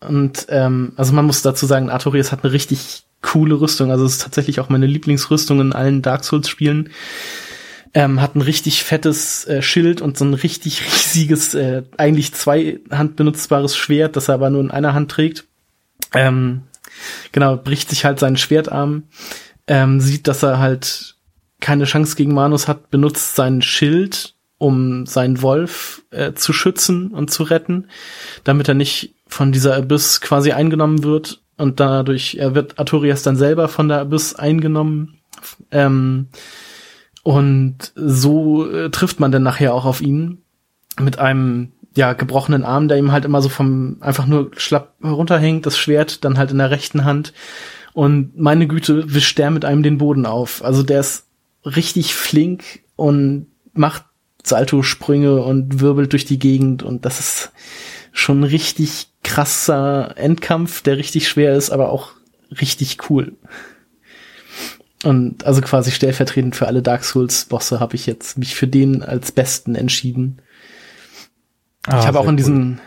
Und 0.00 0.46
ähm, 0.50 0.92
also 0.96 1.12
man 1.12 1.24
muss 1.24 1.42
dazu 1.42 1.66
sagen, 1.66 1.90
Artorias 1.90 2.30
hat 2.30 2.44
eine 2.44 2.52
richtig 2.52 3.04
coole 3.22 3.60
Rüstung. 3.60 3.90
Also 3.90 4.04
es 4.04 4.12
ist 4.12 4.22
tatsächlich 4.22 4.60
auch 4.60 4.68
meine 4.68 4.86
Lieblingsrüstung 4.86 5.60
in 5.60 5.72
allen 5.72 6.02
Dark 6.02 6.24
Souls-Spielen. 6.24 6.90
Ähm, 7.94 8.20
hat 8.20 8.36
ein 8.36 8.42
richtig 8.42 8.84
fettes 8.84 9.46
äh, 9.46 9.62
Schild 9.62 10.02
und 10.02 10.18
so 10.18 10.24
ein 10.24 10.34
richtig 10.34 10.82
riesiges, 10.84 11.54
äh, 11.54 11.82
eigentlich 11.96 12.34
zwei 12.34 12.80
Hand 12.90 13.16
benutzbares 13.16 13.76
Schwert, 13.76 14.16
das 14.16 14.28
er 14.28 14.34
aber 14.34 14.50
nur 14.50 14.60
in 14.60 14.70
einer 14.70 14.92
Hand 14.92 15.10
trägt. 15.10 15.44
Ähm, 16.12 16.62
genau, 17.32 17.56
bricht 17.56 17.90
sich 17.90 18.04
halt 18.04 18.18
seinen 18.18 18.36
Schwertarm, 18.36 19.04
ähm, 19.66 20.00
sieht, 20.00 20.28
dass 20.28 20.42
er 20.42 20.58
halt 20.58 21.16
keine 21.60 21.84
Chance 21.84 22.16
gegen 22.16 22.34
Manus 22.34 22.68
hat, 22.68 22.90
benutzt 22.90 23.34
sein 23.34 23.62
Schild, 23.62 24.34
um 24.58 25.06
seinen 25.06 25.42
Wolf 25.42 26.04
äh, 26.10 26.32
zu 26.32 26.52
schützen 26.52 27.10
und 27.10 27.30
zu 27.30 27.42
retten, 27.42 27.88
damit 28.44 28.68
er 28.68 28.74
nicht 28.74 29.14
von 29.26 29.52
dieser 29.52 29.76
Abyss 29.76 30.20
quasi 30.20 30.52
eingenommen 30.52 31.02
wird 31.02 31.42
und 31.56 31.80
dadurch 31.80 32.36
er 32.36 32.54
wird 32.54 32.78
Artorias 32.78 33.22
dann 33.22 33.36
selber 33.36 33.68
von 33.68 33.88
der 33.88 34.00
Abyss 34.00 34.34
eingenommen. 34.34 35.18
Ähm, 35.70 36.28
und 37.22 37.92
so 37.96 38.70
äh, 38.70 38.90
trifft 38.90 39.20
man 39.20 39.32
dann 39.32 39.42
nachher 39.42 39.74
auch 39.74 39.84
auf 39.84 40.00
ihn 40.00 40.42
mit 41.00 41.18
einem 41.18 41.72
ja 41.96 42.12
gebrochenen 42.12 42.64
Arm, 42.64 42.88
der 42.88 42.98
ihm 42.98 43.12
halt 43.12 43.24
immer 43.24 43.42
so 43.42 43.48
vom 43.48 43.96
einfach 44.00 44.26
nur 44.26 44.50
schlapp 44.56 44.94
runterhängt, 45.02 45.66
das 45.66 45.78
Schwert 45.78 46.24
dann 46.24 46.38
halt 46.38 46.50
in 46.50 46.58
der 46.58 46.70
rechten 46.70 47.04
Hand. 47.04 47.32
Und 47.92 48.38
meine 48.38 48.66
Güte, 48.66 49.14
wischt 49.14 49.38
der 49.38 49.50
mit 49.50 49.64
einem 49.64 49.82
den 49.82 49.98
Boden 49.98 50.26
auf. 50.26 50.62
Also 50.62 50.82
der 50.82 51.00
ist 51.00 51.24
richtig 51.64 52.14
flink 52.14 52.80
und 52.94 53.46
macht 53.72 54.04
Salto-Sprünge 54.44 55.42
und 55.42 55.80
wirbelt 55.80 56.12
durch 56.12 56.24
die 56.24 56.38
Gegend 56.38 56.82
und 56.82 57.04
das 57.04 57.18
ist 57.18 57.52
schon 58.12 58.44
richtig 58.44 59.08
krasser 59.24 60.14
Endkampf, 60.16 60.82
der 60.82 60.96
richtig 60.96 61.28
schwer 61.28 61.54
ist, 61.54 61.70
aber 61.70 61.90
auch 61.90 62.12
richtig 62.60 63.10
cool. 63.10 63.32
Und 65.04 65.44
also 65.44 65.60
quasi 65.60 65.90
stellvertretend 65.90 66.56
für 66.56 66.66
alle 66.66 66.82
Dark 66.82 67.04
Souls 67.04 67.44
Bosse 67.46 67.80
habe 67.80 67.96
ich 67.96 68.06
jetzt 68.06 68.38
mich 68.38 68.54
für 68.54 68.66
den 68.66 69.02
als 69.02 69.32
besten 69.32 69.74
entschieden. 69.74 70.38
Ah, 71.86 71.98
ich 72.00 72.06
habe 72.06 72.18
auch 72.18 72.24
in 72.24 72.30
cool. 72.30 72.36
diesen 72.36 72.80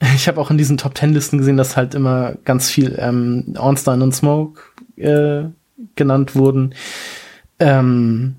ich 0.14 0.28
habe 0.28 0.40
auch 0.40 0.50
in 0.50 0.58
diesen 0.58 0.76
Top 0.76 0.94
Ten 0.94 1.12
Listen 1.12 1.38
gesehen, 1.38 1.56
dass 1.56 1.76
halt 1.76 1.94
immer 1.94 2.34
ganz 2.44 2.70
viel 2.70 2.96
ähm, 2.98 3.54
Ornstein 3.56 4.02
und 4.02 4.14
Smoke 4.14 4.60
äh, 4.96 5.44
genannt 5.94 6.34
wurden. 6.34 6.74
Ähm, 7.58 8.36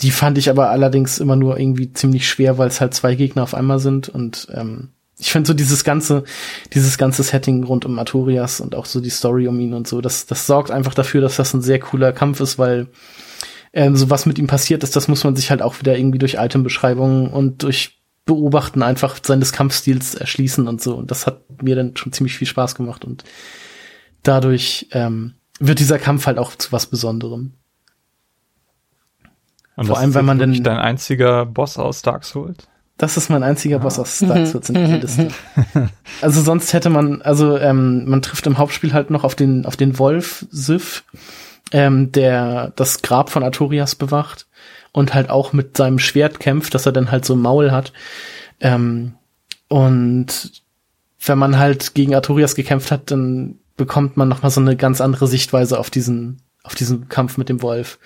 die 0.00 0.10
fand 0.10 0.36
ich 0.36 0.50
aber 0.50 0.70
allerdings 0.70 1.18
immer 1.18 1.36
nur 1.36 1.58
irgendwie 1.58 1.92
ziemlich 1.92 2.28
schwer, 2.28 2.58
weil 2.58 2.68
es 2.68 2.80
halt 2.80 2.92
zwei 2.92 3.14
Gegner 3.14 3.42
auf 3.42 3.54
einmal 3.54 3.78
sind 3.78 4.08
und 4.08 4.48
ähm, 4.52 4.90
ich 5.18 5.32
finde 5.32 5.48
so 5.48 5.54
dieses 5.54 5.82
ganze, 5.82 6.24
dieses 6.74 6.98
ganze 6.98 7.22
Setting 7.22 7.64
rund 7.64 7.86
um 7.86 7.98
Artorias 7.98 8.60
und 8.60 8.74
auch 8.74 8.84
so 8.84 9.00
die 9.00 9.08
Story 9.08 9.48
um 9.48 9.58
ihn 9.58 9.72
und 9.72 9.88
so, 9.88 10.02
das, 10.02 10.26
das 10.26 10.46
sorgt 10.46 10.70
einfach 10.70 10.92
dafür, 10.92 11.22
dass 11.22 11.36
das 11.36 11.54
ein 11.54 11.62
sehr 11.62 11.78
cooler 11.78 12.12
Kampf 12.12 12.40
ist, 12.40 12.58
weil 12.58 12.88
ähm, 13.76 13.94
so 13.94 14.08
was 14.08 14.24
mit 14.24 14.38
ihm 14.38 14.46
passiert 14.46 14.82
ist, 14.82 14.96
das 14.96 15.06
muss 15.06 15.22
man 15.22 15.36
sich 15.36 15.50
halt 15.50 15.60
auch 15.60 15.78
wieder 15.78 15.96
irgendwie 15.98 16.18
durch 16.18 16.34
Itembeschreibungen 16.40 17.28
und 17.28 17.62
durch 17.62 18.00
Beobachten 18.24 18.82
einfach 18.82 19.18
seines 19.22 19.52
Kampfstils 19.52 20.14
erschließen 20.14 20.66
und 20.66 20.80
so. 20.80 20.96
Und 20.96 21.10
das 21.10 21.26
hat 21.26 21.62
mir 21.62 21.76
dann 21.76 21.94
schon 21.94 22.10
ziemlich 22.10 22.38
viel 22.38 22.46
Spaß 22.46 22.74
gemacht 22.74 23.04
und 23.04 23.24
dadurch 24.22 24.88
ähm, 24.92 25.34
wird 25.60 25.78
dieser 25.78 25.98
Kampf 25.98 26.26
halt 26.26 26.38
auch 26.38 26.56
zu 26.56 26.72
was 26.72 26.86
Besonderem. 26.86 27.52
Und 29.76 29.86
Vor 29.86 29.98
allem, 29.98 30.14
wenn 30.14 30.24
man 30.24 30.38
dann 30.38 30.62
dein 30.62 30.78
einziger 30.78 31.44
Boss 31.44 31.76
aus 31.76 32.00
Dark 32.00 32.24
Souls. 32.24 32.56
Das 32.96 33.18
ist 33.18 33.28
mein 33.28 33.42
einziger 33.42 33.80
Boss 33.80 33.98
aus 33.98 34.20
Dark 34.20 34.46
Souls 34.46 34.70
in 34.70 34.74
der 34.74 34.98
Liste. 34.98 35.28
Also 36.22 36.40
sonst 36.40 36.72
hätte 36.72 36.88
man, 36.88 37.20
also 37.20 37.58
ähm, 37.58 38.08
man 38.08 38.22
trifft 38.22 38.46
im 38.46 38.56
Hauptspiel 38.56 38.94
halt 38.94 39.10
noch 39.10 39.22
auf 39.22 39.34
den 39.34 39.66
auf 39.66 39.76
den 39.76 39.98
Wolf 39.98 40.46
Sif, 40.50 41.04
ähm, 41.72 42.12
der 42.12 42.72
das 42.76 43.02
Grab 43.02 43.30
von 43.30 43.42
Artorias 43.42 43.94
bewacht 43.94 44.46
und 44.92 45.14
halt 45.14 45.30
auch 45.30 45.52
mit 45.52 45.76
seinem 45.76 45.98
Schwert 45.98 46.40
kämpft, 46.40 46.74
dass 46.74 46.86
er 46.86 46.92
dann 46.92 47.10
halt 47.10 47.24
so 47.24 47.34
ein 47.34 47.40
Maul 47.40 47.70
hat. 47.70 47.92
Ähm, 48.60 49.14
und 49.68 50.62
wenn 51.24 51.38
man 51.38 51.58
halt 51.58 51.94
gegen 51.94 52.14
Artorias 52.14 52.54
gekämpft 52.54 52.90
hat, 52.90 53.10
dann 53.10 53.58
bekommt 53.76 54.16
man 54.16 54.28
noch 54.28 54.42
mal 54.42 54.50
so 54.50 54.60
eine 54.60 54.76
ganz 54.76 55.00
andere 55.00 55.26
Sichtweise 55.26 55.78
auf 55.78 55.90
diesen 55.90 56.40
auf 56.62 56.74
diesen 56.74 57.08
Kampf 57.08 57.36
mit 57.36 57.48
dem 57.48 57.62
Wolf. 57.62 57.98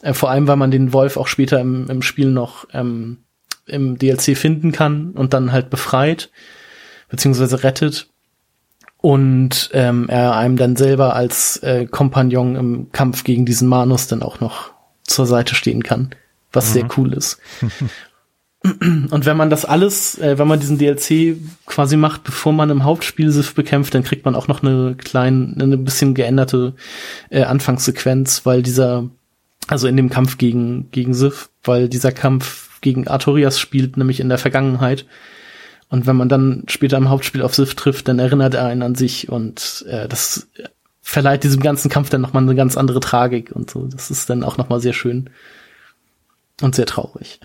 Äh, 0.00 0.14
vor 0.14 0.30
allem, 0.30 0.48
weil 0.48 0.56
man 0.56 0.70
den 0.70 0.92
Wolf 0.92 1.16
auch 1.16 1.26
später 1.26 1.60
im, 1.60 1.88
im 1.90 2.02
Spiel 2.02 2.30
noch 2.30 2.66
ähm, 2.72 3.18
im 3.66 3.98
DLC 3.98 4.36
finden 4.36 4.72
kann 4.72 5.12
und 5.12 5.34
dann 5.34 5.52
halt 5.52 5.70
befreit, 5.70 6.30
beziehungsweise 7.08 7.62
rettet. 7.62 8.09
Und 9.00 9.70
ähm, 9.72 10.08
er 10.08 10.36
einem 10.36 10.56
dann 10.56 10.76
selber 10.76 11.14
als 11.14 11.56
äh, 11.58 11.86
Kompagnon 11.86 12.56
im 12.56 12.92
Kampf 12.92 13.24
gegen 13.24 13.46
diesen 13.46 13.66
Manus 13.66 14.08
dann 14.08 14.22
auch 14.22 14.40
noch 14.40 14.72
zur 15.04 15.26
Seite 15.26 15.54
stehen 15.54 15.82
kann, 15.82 16.10
was 16.52 16.68
mhm. 16.68 16.72
sehr 16.72 16.88
cool 16.96 17.12
ist. 17.14 17.38
Und 18.62 19.24
wenn 19.24 19.38
man 19.38 19.48
das 19.48 19.64
alles, 19.64 20.18
äh, 20.18 20.38
wenn 20.38 20.46
man 20.46 20.60
diesen 20.60 20.76
DLC 20.76 21.38
quasi 21.64 21.96
macht, 21.96 22.24
bevor 22.24 22.52
man 22.52 22.68
im 22.68 22.84
Hauptspiel 22.84 23.30
Sif 23.30 23.54
bekämpft, 23.54 23.94
dann 23.94 24.04
kriegt 24.04 24.26
man 24.26 24.34
auch 24.34 24.48
noch 24.48 24.62
eine 24.62 24.96
kleine, 24.96 25.54
eine 25.58 25.78
bisschen 25.78 26.12
geänderte 26.12 26.74
äh, 27.30 27.44
Anfangssequenz, 27.44 28.44
weil 28.44 28.62
dieser, 28.62 29.08
also 29.66 29.88
in 29.88 29.96
dem 29.96 30.10
Kampf 30.10 30.36
gegen, 30.36 30.90
gegen 30.90 31.14
Sif, 31.14 31.48
weil 31.64 31.88
dieser 31.88 32.12
Kampf 32.12 32.80
gegen 32.82 33.08
Artorias 33.08 33.58
spielt, 33.58 33.96
nämlich 33.96 34.20
in 34.20 34.28
der 34.28 34.38
Vergangenheit. 34.38 35.06
Und 35.90 36.06
wenn 36.06 36.16
man 36.16 36.28
dann 36.28 36.64
später 36.68 36.96
im 36.96 37.10
Hauptspiel 37.10 37.42
auf 37.42 37.54
Sif 37.54 37.74
trifft, 37.74 38.06
dann 38.06 38.20
erinnert 38.20 38.54
er 38.54 38.64
einen 38.64 38.82
an 38.82 38.94
sich 38.94 39.28
und 39.28 39.84
äh, 39.88 40.08
das 40.08 40.48
verleiht 41.02 41.42
diesem 41.42 41.60
ganzen 41.60 41.90
Kampf 41.90 42.10
dann 42.10 42.20
nochmal 42.20 42.44
eine 42.44 42.54
ganz 42.54 42.76
andere 42.76 43.00
Tragik 43.00 43.50
und 43.52 43.68
so. 43.68 43.86
Das 43.86 44.10
ist 44.10 44.30
dann 44.30 44.44
auch 44.44 44.56
nochmal 44.56 44.80
sehr 44.80 44.92
schön 44.92 45.30
und 46.62 46.76
sehr 46.76 46.86
traurig. 46.86 47.40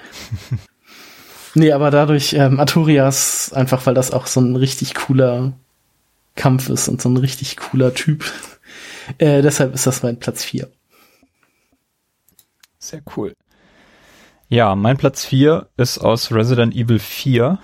nee, 1.55 1.71
aber 1.71 1.89
dadurch 1.89 2.33
ähm, 2.33 2.59
Artorias, 2.59 3.51
einfach 3.51 3.83
weil 3.87 3.95
das 3.95 4.11
auch 4.11 4.27
so 4.27 4.41
ein 4.41 4.55
richtig 4.55 4.93
cooler 4.93 5.53
Kampf 6.35 6.69
ist 6.69 6.87
und 6.87 7.01
so 7.01 7.09
ein 7.09 7.17
richtig 7.17 7.57
cooler 7.57 7.93
Typ. 7.93 8.25
Äh, 9.19 9.43
deshalb 9.43 9.75
ist 9.75 9.85
das 9.85 10.01
mein 10.01 10.17
Platz 10.17 10.43
4. 10.43 10.67
Sehr 12.79 13.03
cool. 13.15 13.35
Ja, 14.47 14.73
mein 14.73 14.97
Platz 14.97 15.23
4 15.25 15.69
ist 15.77 15.99
aus 15.99 16.31
Resident 16.31 16.73
Evil 16.73 16.97
4 16.97 17.59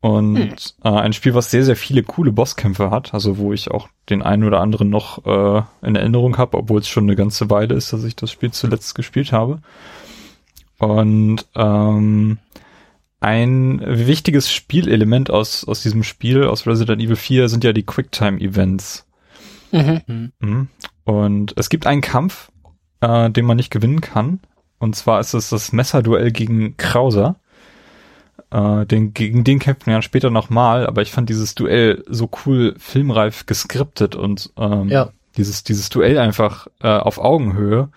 und 0.00 0.36
hm. 0.36 0.54
äh, 0.82 0.88
ein 0.88 1.12
Spiel, 1.12 1.34
was 1.34 1.50
sehr, 1.50 1.64
sehr 1.64 1.76
viele 1.76 2.02
coole 2.02 2.32
Bosskämpfe 2.32 2.90
hat, 2.90 3.12
also 3.12 3.38
wo 3.38 3.52
ich 3.52 3.70
auch 3.70 3.88
den 4.08 4.22
einen 4.22 4.44
oder 4.44 4.60
anderen 4.60 4.88
noch 4.88 5.26
äh, 5.26 5.62
in 5.86 5.96
Erinnerung 5.96 6.38
habe, 6.38 6.56
obwohl 6.56 6.80
es 6.80 6.88
schon 6.88 7.04
eine 7.04 7.16
ganze 7.16 7.50
Weile 7.50 7.74
ist, 7.74 7.92
dass 7.92 8.04
ich 8.04 8.16
das 8.16 8.30
Spiel 8.30 8.50
zuletzt 8.50 8.94
gespielt 8.94 9.32
habe. 9.32 9.60
Und 10.78 11.46
ähm, 11.54 12.38
ein 13.20 13.82
wichtiges 13.84 14.50
Spielelement 14.50 15.30
aus, 15.30 15.64
aus 15.64 15.82
diesem 15.82 16.02
Spiel, 16.02 16.44
aus 16.44 16.66
Resident 16.66 17.02
Evil 17.02 17.16
4, 17.16 17.50
sind 17.50 17.64
ja 17.64 17.74
die 17.74 17.84
Quicktime-Events. 17.84 19.06
Mhm. 19.72 20.32
Mhm. 20.38 20.68
Und 21.04 21.52
es 21.56 21.68
gibt 21.68 21.86
einen 21.86 22.00
Kampf, 22.00 22.50
äh, 23.00 23.28
den 23.30 23.44
man 23.44 23.58
nicht 23.58 23.70
gewinnen 23.70 24.00
kann, 24.00 24.40
und 24.80 24.96
zwar 24.96 25.20
ist 25.20 25.34
es 25.34 25.50
das 25.50 25.72
Messerduell 25.72 26.32
gegen 26.32 26.76
Krauser. 26.78 27.36
Äh, 28.50 28.86
den, 28.86 29.14
gegen 29.14 29.44
den 29.44 29.58
kämpfen 29.58 29.86
wir 29.86 29.94
dann 29.94 30.02
später 30.02 30.30
nochmal, 30.30 30.86
aber 30.86 31.02
ich 31.02 31.12
fand 31.12 31.28
dieses 31.28 31.54
Duell 31.54 32.04
so 32.08 32.28
cool 32.44 32.74
filmreif 32.78 33.46
geskriptet 33.46 34.16
und 34.16 34.52
ähm, 34.56 34.88
ja. 34.88 35.10
dieses, 35.36 35.62
dieses 35.62 35.88
Duell 35.88 36.18
einfach 36.18 36.66
äh, 36.82 36.88
auf 36.88 37.18
Augenhöhe. 37.18 37.90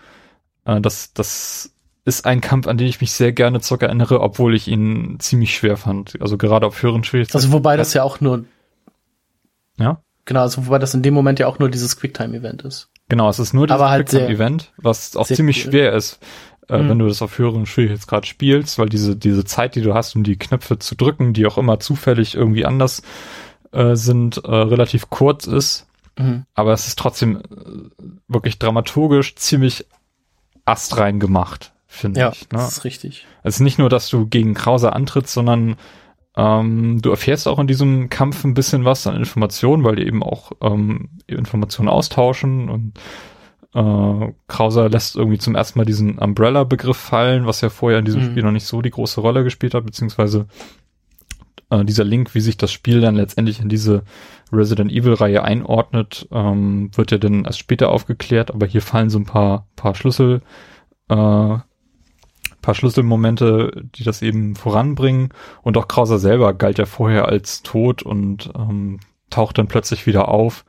Äh, 0.66 0.82
das, 0.82 1.13
das 1.13 1.72
ist 2.06 2.26
ein 2.26 2.42
Kampf, 2.42 2.68
an 2.68 2.78
den 2.78 2.88
ich 2.88 3.02
mich 3.02 3.13
sehr 3.13 3.32
gerne 3.32 3.62
zurück 3.62 3.84
erinnere, 3.84 4.20
obwohl 4.20 4.56
ich 4.56 4.68
ihn 4.68 5.18
ziemlich 5.20 5.56
schwer 5.56 5.78
fand. 5.78 6.22
Also 6.22 6.38
gerade 6.38 6.68
auf 6.68 6.84
höheren 6.84 7.04
Schwierigkeiten. 7.04 7.38
Also 7.38 7.52
wobei 7.52 7.78
das 7.78 7.94
ja 7.94 8.04
auch 8.04 8.20
nur 8.22 8.44
ja? 9.78 10.02
Genau, 10.26 10.42
also 10.42 10.66
wobei 10.66 10.80
das 10.80 10.94
in 10.94 11.02
dem 11.02 11.13
Moment 11.13 11.39
ja 11.39 11.48
auch 11.48 11.60
nur 11.60 11.70
dieses 11.70 11.98
Quicktime-Event 11.98 12.62
ist. 12.62 12.90
Genau, 13.10 13.30
es 13.30 13.40
ist 13.40 13.54
nur 13.54 13.67
dieses 13.67 13.82
halt 13.82 14.08
Quicktime-Event, 14.08 14.71
was 14.77 15.15
auch 15.15 15.27
ziemlich 15.27 15.65
cool. 15.65 15.71
schwer 15.71 15.94
ist 15.94 16.19
äh, 16.70 16.78
mhm. 16.78 16.90
wenn 16.90 17.00
du 17.00 17.08
das 17.08 17.22
auf 17.22 17.38
höheren 17.38 17.66
Schwierigkeitsgrad 17.66 18.26
spielst, 18.26 18.80
weil 18.80 18.90
diese, 18.90 19.16
diese 19.16 19.46
Zeit, 19.46 19.76
die 19.76 19.82
du 19.82 19.94
hast, 19.94 20.16
um 20.16 20.24
die 20.24 20.38
Knöpfe 20.38 20.80
zu 20.80 20.96
drücken, 20.96 21.34
die 21.34 21.46
auch 21.46 21.58
immer 21.58 21.80
zufällig 21.80 22.36
irgendwie 22.36 22.66
anders 22.66 23.02
äh, 23.72 23.96
sind, 23.96 24.38
äh, 24.38 24.50
relativ 24.50 25.10
kurz 25.10 25.48
ist. 25.48 25.88
Mhm. 26.18 26.46
Aber 26.54 26.74
es 26.74 26.88
ist 26.88 27.00
trotzdem 27.00 27.38
äh, 27.38 27.42
wirklich 28.28 28.60
dramaturgisch 28.60 29.36
ziemlich 29.36 29.86
astrein 30.66 31.20
gemacht, 31.20 31.74
finde 31.88 32.20
ja, 32.20 32.32
ich. 32.32 32.42
Ne? 32.44 32.60
Das 32.60 32.78
ist 32.78 32.84
richtig. 32.86 33.26
Es 33.44 33.56
ist 33.56 33.62
nicht 33.62 33.80
nur, 33.80 33.90
dass 33.90 34.10
du 34.10 34.28
gegen 34.28 34.54
Krauser 34.54 34.96
antrittst, 34.96 35.34
sondern 35.34 35.76
Ähm, 36.36 37.00
du 37.00 37.12
erfährst 37.12 37.48
auch 37.48 37.60
in 37.60 37.68
diesem 37.68 38.10
Kampf 38.10 38.44
ein 38.44 38.56
bisschen 38.56 38.86
was 38.86 39.06
an 39.06 39.16
Informationen, 39.16 39.84
weil 39.84 39.98
die 39.98 40.08
eben 40.08 40.24
auch 40.24 40.52
ähm, 40.62 41.10
Informationen 41.28 41.90
austauschen 41.90 42.70
und 42.70 43.00
äh, 43.74 44.34
Krauser 44.48 44.90
lässt 44.90 45.15
irgendwie 45.15 45.40
zum 45.40 45.56
ersten 45.56 45.80
Mal 45.80 45.86
diesen 45.86 46.19
Umbrella-Begriff 46.19 46.98
fallen, 46.98 47.46
was 47.46 47.62
ja 47.62 47.69
vorher 47.69 48.00
in 48.00 48.06
diesem 48.06 48.21
mhm. 48.21 48.32
Spiel 48.32 48.44
noch 48.44 48.52
nicht 48.52 48.65
so 48.65 48.82
die 48.82 48.92
große 48.92 49.21
Rolle 49.21 49.44
gespielt 49.44 49.74
hat, 49.74 49.86
beziehungsweise 49.86 50.48
äh, 51.69 51.84
dieser 51.84 52.04
Link, 52.04 52.36
wie 52.36 52.42
sich 52.42 52.58
das 52.58 52.71
Spiel 52.71 53.02
dann 53.02 53.15
letztendlich 53.15 53.60
in 53.60 53.69
diese 53.69 54.04
Resident 54.52 54.92
Evil-Reihe 54.92 55.44
einordnet, 55.44 56.28
ähm, 56.32 56.92
wird 56.96 57.12
ja 57.12 57.17
dann 57.17 57.46
erst 57.46 57.60
später 57.60 57.90
aufgeklärt, 57.90 58.52
aber 58.52 58.67
hier 58.67 58.82
fallen 58.82 59.10
so 59.10 59.17
ein 59.17 59.26
paar, 59.26 59.67
paar 59.76 59.96
Schlüssel, 59.96 60.42
äh, 61.10 61.58
paar 62.63 62.76
Schlüsselmomente, 62.76 63.84
die 63.96 64.04
das 64.04 64.21
eben 64.21 64.56
voranbringen. 64.56 65.30
Und 65.63 65.78
auch 65.78 65.88
Krauser 65.88 66.19
selber 66.19 66.54
galt 66.54 66.78
ja 66.78 66.86
vorher 66.86 67.28
als 67.28 67.62
tot 67.63 68.04
und 68.04 68.52
ähm, 68.56 69.00
taucht 69.30 69.58
dann 69.58 69.67
plötzlich 69.67 70.06
wieder 70.06 70.30
auf. 70.30 70.63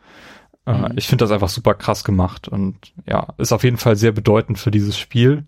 Äh, 0.67 0.73
mhm. 0.73 0.93
Ich 0.97 1.07
finde 1.07 1.25
das 1.25 1.33
einfach 1.33 1.49
super 1.49 1.75
krass 1.75 2.05
gemacht 2.05 2.49
und 2.49 2.93
ja, 3.07 3.29
ist 3.39 3.53
auf 3.53 3.65
jeden 3.65 3.77
Fall 3.77 3.97
sehr 3.97 4.12
bedeutend 4.12 4.59
für 4.59 4.71
dieses 4.71 4.99
Spiel. 4.99 5.45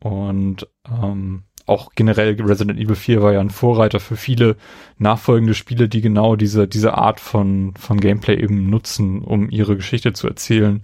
Und 0.00 0.66
ähm, 0.88 1.42
auch 1.66 1.90
generell 1.94 2.40
Resident 2.40 2.80
Evil 2.80 2.96
4 2.96 3.22
war 3.22 3.32
ja 3.32 3.40
ein 3.40 3.50
Vorreiter 3.50 4.00
für 4.00 4.16
viele 4.16 4.56
nachfolgende 4.98 5.54
Spiele, 5.54 5.88
die 5.88 6.00
genau 6.00 6.36
diese, 6.36 6.66
diese 6.66 6.94
Art 6.96 7.20
von, 7.20 7.74
von 7.78 8.00
Gameplay 8.00 8.40
eben 8.40 8.68
nutzen, 8.68 9.22
um 9.22 9.50
ihre 9.50 9.76
Geschichte 9.76 10.12
zu 10.12 10.26
erzählen. 10.26 10.82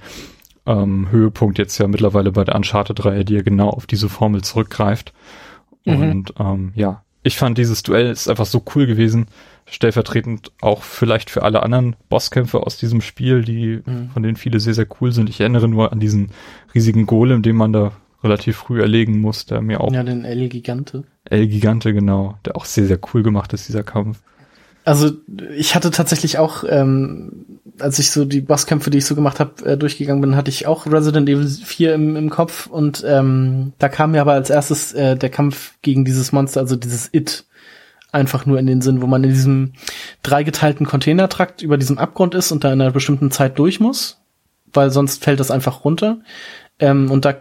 Ähm, 0.66 1.08
Höhepunkt 1.10 1.58
jetzt 1.58 1.78
ja 1.78 1.88
mittlerweile 1.88 2.32
bei 2.32 2.44
der 2.44 2.54
Uncharted-Reihe, 2.54 3.24
die 3.24 3.34
ja 3.34 3.42
genau 3.42 3.70
auf 3.70 3.86
diese 3.86 4.08
Formel 4.08 4.42
zurückgreift. 4.42 5.12
Mhm. 5.84 6.10
Und 6.10 6.34
ähm, 6.38 6.72
ja, 6.74 7.02
ich 7.22 7.36
fand 7.36 7.58
dieses 7.58 7.82
Duell 7.82 8.10
ist 8.10 8.28
einfach 8.28 8.46
so 8.46 8.62
cool 8.74 8.86
gewesen, 8.86 9.26
stellvertretend 9.66 10.52
auch 10.60 10.82
vielleicht 10.82 11.28
für 11.28 11.42
alle 11.42 11.62
anderen 11.62 11.96
Bosskämpfe 12.08 12.60
aus 12.60 12.78
diesem 12.78 13.00
Spiel, 13.00 13.42
die 13.42 13.82
mhm. 13.84 14.10
von 14.10 14.22
denen 14.22 14.36
viele 14.36 14.60
sehr, 14.60 14.74
sehr 14.74 14.86
cool 15.00 15.12
sind. 15.12 15.28
Ich 15.28 15.40
erinnere 15.40 15.68
nur 15.68 15.92
an 15.92 16.00
diesen 16.00 16.30
riesigen 16.74 17.06
Golem, 17.06 17.42
den 17.42 17.56
man 17.56 17.72
da 17.72 17.92
relativ 18.22 18.56
früh 18.56 18.80
erlegen 18.80 19.20
muss, 19.20 19.46
der 19.46 19.60
mir 19.60 19.80
auch. 19.80 19.92
Ja, 19.92 20.02
den 20.02 20.24
El 20.24 20.48
Gigante. 20.48 21.04
El 21.24 21.48
Gigante, 21.48 21.92
genau, 21.92 22.38
der 22.44 22.56
auch 22.56 22.64
sehr, 22.64 22.86
sehr 22.86 22.98
cool 23.12 23.22
gemacht 23.22 23.52
ist, 23.52 23.68
dieser 23.68 23.82
Kampf. 23.82 24.20
Also 24.84 25.10
ich 25.56 25.74
hatte 25.74 25.90
tatsächlich 25.90 26.38
auch, 26.38 26.62
ähm, 26.68 27.58
als 27.80 27.98
ich 27.98 28.12
so 28.12 28.24
die 28.24 28.40
Bosskämpfe, 28.40 28.88
die 28.88 28.98
ich 28.98 29.04
so 29.04 29.16
gemacht 29.16 29.40
habe, 29.40 29.64
äh, 29.64 29.76
durchgegangen 29.76 30.20
bin, 30.20 30.36
hatte 30.36 30.48
ich 30.48 30.68
auch 30.68 30.86
Resident 30.86 31.28
Evil 31.28 31.48
4 31.48 31.92
im, 31.92 32.14
im 32.14 32.30
Kopf 32.30 32.68
und 32.68 33.02
ähm, 33.04 33.72
da 33.78 33.88
kam 33.88 34.12
mir 34.12 34.20
aber 34.20 34.34
als 34.34 34.48
erstes 34.48 34.92
äh, 34.92 35.16
der 35.16 35.30
Kampf 35.30 35.74
gegen 35.82 36.04
dieses 36.04 36.30
Monster, 36.30 36.60
also 36.60 36.76
dieses 36.76 37.08
It, 37.12 37.45
einfach 38.16 38.46
nur 38.46 38.58
in 38.58 38.66
den 38.66 38.80
Sinn, 38.80 39.02
wo 39.02 39.06
man 39.06 39.22
in 39.22 39.30
diesem 39.30 39.74
dreigeteilten 40.22 40.86
Containertrakt 40.86 41.62
über 41.62 41.76
diesem 41.76 41.98
Abgrund 41.98 42.34
ist 42.34 42.50
und 42.50 42.64
da 42.64 42.72
in 42.72 42.80
einer 42.80 42.90
bestimmten 42.90 43.30
Zeit 43.30 43.58
durch 43.58 43.78
muss, 43.78 44.22
weil 44.72 44.90
sonst 44.90 45.22
fällt 45.22 45.38
das 45.38 45.50
einfach 45.50 45.84
runter. 45.84 46.18
Ähm, 46.78 47.10
und 47.10 47.24
da 47.24 47.36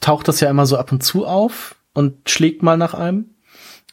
taucht 0.00 0.28
das 0.28 0.40
ja 0.40 0.50
immer 0.50 0.66
so 0.66 0.76
ab 0.76 0.92
und 0.92 1.02
zu 1.02 1.24
auf 1.26 1.76
und 1.94 2.28
schlägt 2.28 2.62
mal 2.62 2.76
nach 2.76 2.94
einem. 2.94 3.30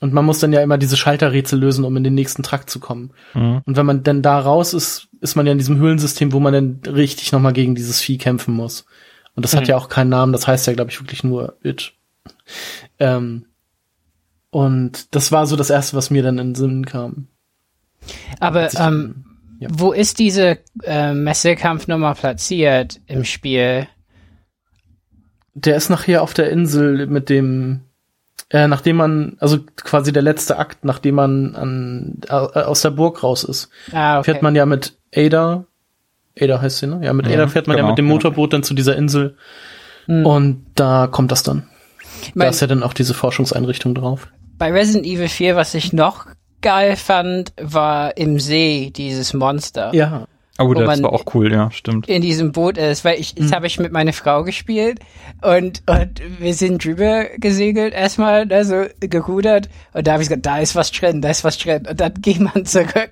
Und 0.01 0.13
man 0.13 0.25
muss 0.25 0.39
dann 0.39 0.53
ja 0.53 0.61
immer 0.61 0.77
diese 0.77 0.97
Schalterrätsel 0.97 1.59
lösen, 1.59 1.83
um 1.83 1.95
in 1.97 2.03
den 2.03 2.15
nächsten 2.15 2.41
Trakt 2.41 2.69
zu 2.69 2.79
kommen. 2.79 3.11
Mhm. 3.33 3.61
Und 3.65 3.77
wenn 3.77 3.85
man 3.85 4.03
denn 4.03 4.21
da 4.21 4.39
raus 4.39 4.73
ist, 4.73 5.09
ist 5.21 5.35
man 5.35 5.45
ja 5.45 5.51
in 5.51 5.57
diesem 5.57 5.77
Höhlensystem, 5.77 6.31
wo 6.31 6.39
man 6.39 6.53
dann 6.53 6.79
richtig 6.95 7.31
nochmal 7.31 7.53
gegen 7.53 7.75
dieses 7.75 7.99
Vieh 8.01 8.17
kämpfen 8.17 8.53
muss. 8.53 8.85
Und 9.35 9.43
das 9.43 9.53
mhm. 9.53 9.57
hat 9.57 9.67
ja 9.67 9.77
auch 9.77 9.89
keinen 9.89 10.09
Namen, 10.09 10.33
das 10.33 10.47
heißt 10.47 10.67
ja, 10.67 10.73
glaube 10.73 10.89
ich, 10.89 10.99
wirklich 10.99 11.23
nur 11.23 11.57
It. 11.61 11.93
Ähm, 12.97 13.45
und 14.51 15.13
das 15.15 15.31
war 15.31 15.45
so 15.45 15.55
das 15.55 15.69
Erste, 15.69 15.95
was 15.95 16.09
mir 16.09 16.23
dann 16.23 16.37
in 16.37 16.49
den 16.49 16.55
Sinn 16.55 16.85
kam. 16.85 17.27
Aber 18.39 18.73
ähm, 18.75 19.25
ja. 19.59 19.69
wo 19.71 19.91
ist 19.91 20.19
diese 20.19 20.59
äh, 20.83 21.13
Messekampfnummer 21.13 22.15
platziert 22.15 23.01
im 23.07 23.25
Spiel? 23.25 23.87
der 25.65 25.75
ist 25.75 25.89
nachher 25.89 26.21
auf 26.21 26.33
der 26.33 26.49
Insel 26.49 27.07
mit 27.07 27.29
dem, 27.29 27.81
äh, 28.49 28.67
nachdem 28.67 28.97
man, 28.97 29.37
also 29.39 29.59
quasi 29.75 30.11
der 30.11 30.21
letzte 30.21 30.57
Akt, 30.57 30.85
nachdem 30.85 31.15
man 31.15 31.55
an, 31.55 32.21
äh, 32.27 32.33
aus 32.33 32.81
der 32.81 32.91
Burg 32.91 33.23
raus 33.23 33.43
ist. 33.43 33.69
Ah, 33.91 34.19
okay. 34.19 34.31
Fährt 34.31 34.43
man 34.43 34.55
ja 34.55 34.65
mit 34.65 34.97
Ada, 35.15 35.65
Ada 36.39 36.61
heißt 36.61 36.79
sie, 36.79 36.87
ne? 36.87 37.01
Ja, 37.03 37.13
mit 37.13 37.27
ja, 37.27 37.33
Ada 37.33 37.47
fährt 37.47 37.67
man 37.67 37.75
genau, 37.75 37.87
ja 37.87 37.91
mit 37.91 37.97
dem 37.97 38.05
Motorboot 38.05 38.53
dann 38.53 38.63
zu 38.63 38.73
dieser 38.73 38.95
Insel. 38.95 39.35
Mhm. 40.07 40.25
Und 40.25 40.65
da 40.75 41.07
kommt 41.07 41.31
das 41.31 41.43
dann. 41.43 41.67
Mein, 42.33 42.45
da 42.45 42.49
ist 42.49 42.61
ja 42.61 42.67
dann 42.67 42.83
auch 42.83 42.93
diese 42.93 43.13
Forschungseinrichtung 43.13 43.95
drauf. 43.95 44.27
Bei 44.59 44.73
Resident 44.73 45.05
Evil 45.05 45.29
4, 45.29 45.55
was 45.55 45.73
ich 45.73 45.93
noch 45.93 46.27
geil 46.61 46.97
fand, 46.97 47.53
war 47.59 48.17
im 48.17 48.39
See 48.39 48.91
dieses 48.93 49.33
Monster. 49.33 49.95
Ja. 49.95 50.27
Oh, 50.61 50.73
das 50.73 51.01
war 51.01 51.13
auch 51.13 51.23
cool, 51.33 51.53
ja, 51.53 51.71
stimmt. 51.71 52.09
In 52.09 52.21
diesem 52.21 52.51
Boot 52.51 52.77
ist, 52.77 53.05
weil 53.05 53.17
ich, 53.17 53.33
das 53.33 53.47
mhm. 53.47 53.55
habe 53.55 53.67
ich 53.67 53.79
mit 53.79 53.93
meiner 53.93 54.11
Frau 54.11 54.43
gespielt 54.43 54.99
und, 55.41 55.83
und 55.87 56.21
wir 56.37 56.53
sind 56.53 56.83
drüber 56.83 57.27
gesegelt 57.37 57.93
erstmal, 57.93 58.51
also 58.51 58.87
gerudert 58.99 59.69
und 59.93 60.05
da 60.05 60.11
habe 60.11 60.23
ich 60.23 60.27
gesagt, 60.27 60.45
da 60.45 60.59
ist 60.59 60.75
was 60.75 60.91
drin, 60.91 61.21
da 61.21 61.29
ist 61.29 61.45
was 61.45 61.57
drin 61.57 61.87
und 61.89 62.01
dann 62.01 62.13
geht 62.21 62.41
man 62.41 62.65
zurück 62.65 63.11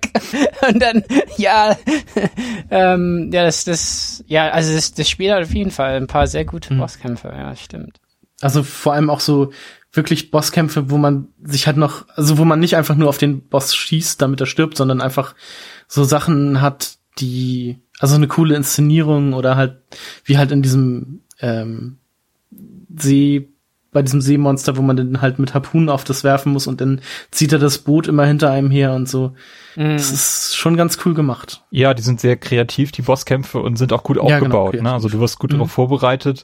und 0.68 0.82
dann, 0.82 1.06
ja, 1.38 1.78
ähm, 2.70 3.30
ja, 3.32 3.46
das, 3.46 3.64
das, 3.64 4.26
ja, 4.28 4.50
also 4.50 4.74
das, 4.74 4.94
das 4.94 5.10
Spiel 5.10 5.32
hat 5.32 5.44
auf 5.44 5.54
jeden 5.54 5.72
Fall 5.72 5.96
ein 5.96 6.08
paar 6.08 6.28
sehr 6.28 6.44
gute 6.44 6.74
mhm. 6.74 6.80
Bosskämpfe, 6.80 7.30
ja, 7.30 7.56
stimmt. 7.56 8.02
Also 8.42 8.62
vor 8.62 8.94
allem 8.94 9.10
auch 9.10 9.22
so 9.22 9.52
wirklich 9.98 10.32
Bosskämpfe, 10.32 10.90
wo 10.90 10.98
man 10.98 11.28
sich 11.44 11.68
halt 11.68 11.78
noch, 11.78 12.06
also 12.16 12.38
wo 12.38 12.46
man 12.46 12.60
nicht 12.60 12.78
einfach 12.78 12.96
nur 12.96 13.10
auf 13.10 13.18
den 13.18 13.42
Boss 13.42 13.76
schießt, 13.76 14.22
damit 14.22 14.40
er 14.40 14.46
stirbt, 14.46 14.78
sondern 14.78 15.02
einfach 15.02 15.36
so 15.88 16.04
Sachen 16.04 16.62
hat, 16.62 16.98
die, 17.20 17.80
also 18.00 18.16
eine 18.16 18.28
coole 18.28 18.56
Inszenierung 18.56 19.34
oder 19.34 19.56
halt, 19.56 19.82
wie 20.24 20.38
halt 20.38 20.52
in 20.52 20.62
diesem 20.62 21.22
ähm, 21.40 21.98
See, 22.96 23.50
bei 23.92 24.02
diesem 24.02 24.22
Seemonster, 24.22 24.78
wo 24.78 24.82
man 24.82 24.98
dann 24.98 25.22
halt 25.22 25.40
mit 25.40 25.54
Harpunen 25.54 25.90
auf 25.90 26.04
das 26.04 26.24
werfen 26.24 26.54
muss 26.54 26.68
und 26.68 26.82
dann 26.82 27.02
zieht 27.32 27.52
er 27.54 27.60
das 27.60 27.80
Boot 27.80 28.08
immer 28.08 28.26
hinter 28.26 28.52
einem 28.52 28.70
her 28.70 28.94
und 28.94 29.10
so. 29.10 29.34
Mm. 29.76 29.94
Das 29.94 30.12
ist 30.12 30.56
schon 30.56 30.78
ganz 30.78 31.00
cool 31.06 31.14
gemacht. 31.14 31.64
Ja, 31.72 31.94
die 31.94 32.04
sind 32.04 32.20
sehr 32.20 32.38
kreativ, 32.38 32.92
die 32.92 33.02
Bosskämpfe, 33.02 33.60
und 33.60 33.78
sind 33.78 33.94
auch 33.94 34.04
gut 34.04 34.18
ja, 34.18 34.24
genau, 34.24 34.36
aufgebaut. 34.36 34.72
Genau, 34.74 34.90
ne? 34.90 34.94
Also 34.94 35.10
du 35.10 35.20
wirst 35.20 35.40
gut 35.40 35.52
mhm. 35.52 35.56
darauf 35.56 35.72
vorbereitet 35.72 36.44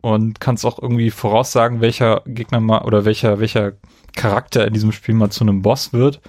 und 0.00 0.40
kannst 0.40 0.64
auch 0.64 0.80
irgendwie 0.80 1.10
voraussagen, 1.10 1.80
welcher 1.80 2.22
Gegner 2.26 2.60
mal 2.60 2.82
oder 2.82 3.04
welcher, 3.04 3.40
welcher 3.40 3.72
Charakter 4.16 4.66
in 4.66 4.72
diesem 4.72 4.92
Spiel 4.92 5.14
mal 5.14 5.30
zu 5.30 5.44
einem 5.44 5.62
Boss 5.62 5.92
wird. 5.92 6.20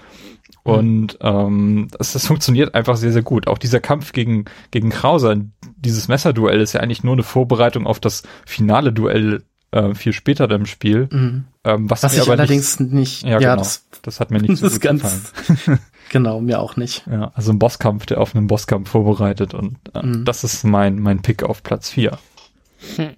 Mhm. 0.66 0.72
Und 0.72 1.18
ähm, 1.22 1.88
das, 1.98 2.14
das 2.14 2.28
funktioniert 2.28 2.76
einfach 2.76 2.98
sehr, 2.98 3.12
sehr 3.12 3.24
gut. 3.24 3.48
Auch 3.48 3.58
dieser 3.58 3.80
Kampf 3.80 4.14
gegen, 4.14 4.46
gegen 4.72 4.90
Krauser, 4.90 5.36
dieses 5.78 6.08
Messerduell 6.08 6.62
ist 6.62 6.74
ja 6.74 6.82
eigentlich 6.82 7.04
nur 7.04 7.14
eine 7.14 7.24
Vorbereitung 7.24 7.88
auf 7.88 8.00
das 8.00 8.24
finale 8.46 8.94
Duell 8.94 9.44
äh, 9.72 9.96
viel 9.96 10.14
später 10.14 10.50
im 10.52 10.66
Spiel. 10.66 11.08
Mhm. 11.12 11.46
Ähm, 11.64 11.90
was, 11.90 12.04
was 12.04 12.14
mir 12.14 12.18
ich 12.20 12.24
aber 12.24 12.34
allerdings 12.34 12.80
nicht, 12.80 12.94
nicht 12.94 13.24
ja, 13.24 13.30
ja 13.32 13.40
genau, 13.40 13.56
das, 13.58 13.88
das 14.02 14.20
hat 14.20 14.32
mir 14.32 14.42
nicht 14.42 14.58
so 14.58 14.68
gut 14.70 14.82
ganz, 14.82 15.32
gefallen. 15.34 15.80
genau, 16.10 16.42
mir 16.42 16.60
auch 16.60 16.76
nicht. 16.76 17.06
Ja, 17.10 17.32
also 17.36 17.52
ein 17.52 17.60
Bosskampf, 17.60 18.06
der 18.06 18.20
auf 18.20 18.36
einen 18.36 18.48
Bosskampf 18.48 18.90
vorbereitet 18.90 19.54
und 19.54 19.78
äh, 19.94 20.06
mhm. 20.06 20.26
das 20.26 20.44
ist 20.44 20.64
mein, 20.64 21.00
mein 21.00 21.22
Pick 21.22 21.44
auf 21.44 21.64
Platz 21.64 21.90
4. 21.90 22.18
Hm. 22.98 23.12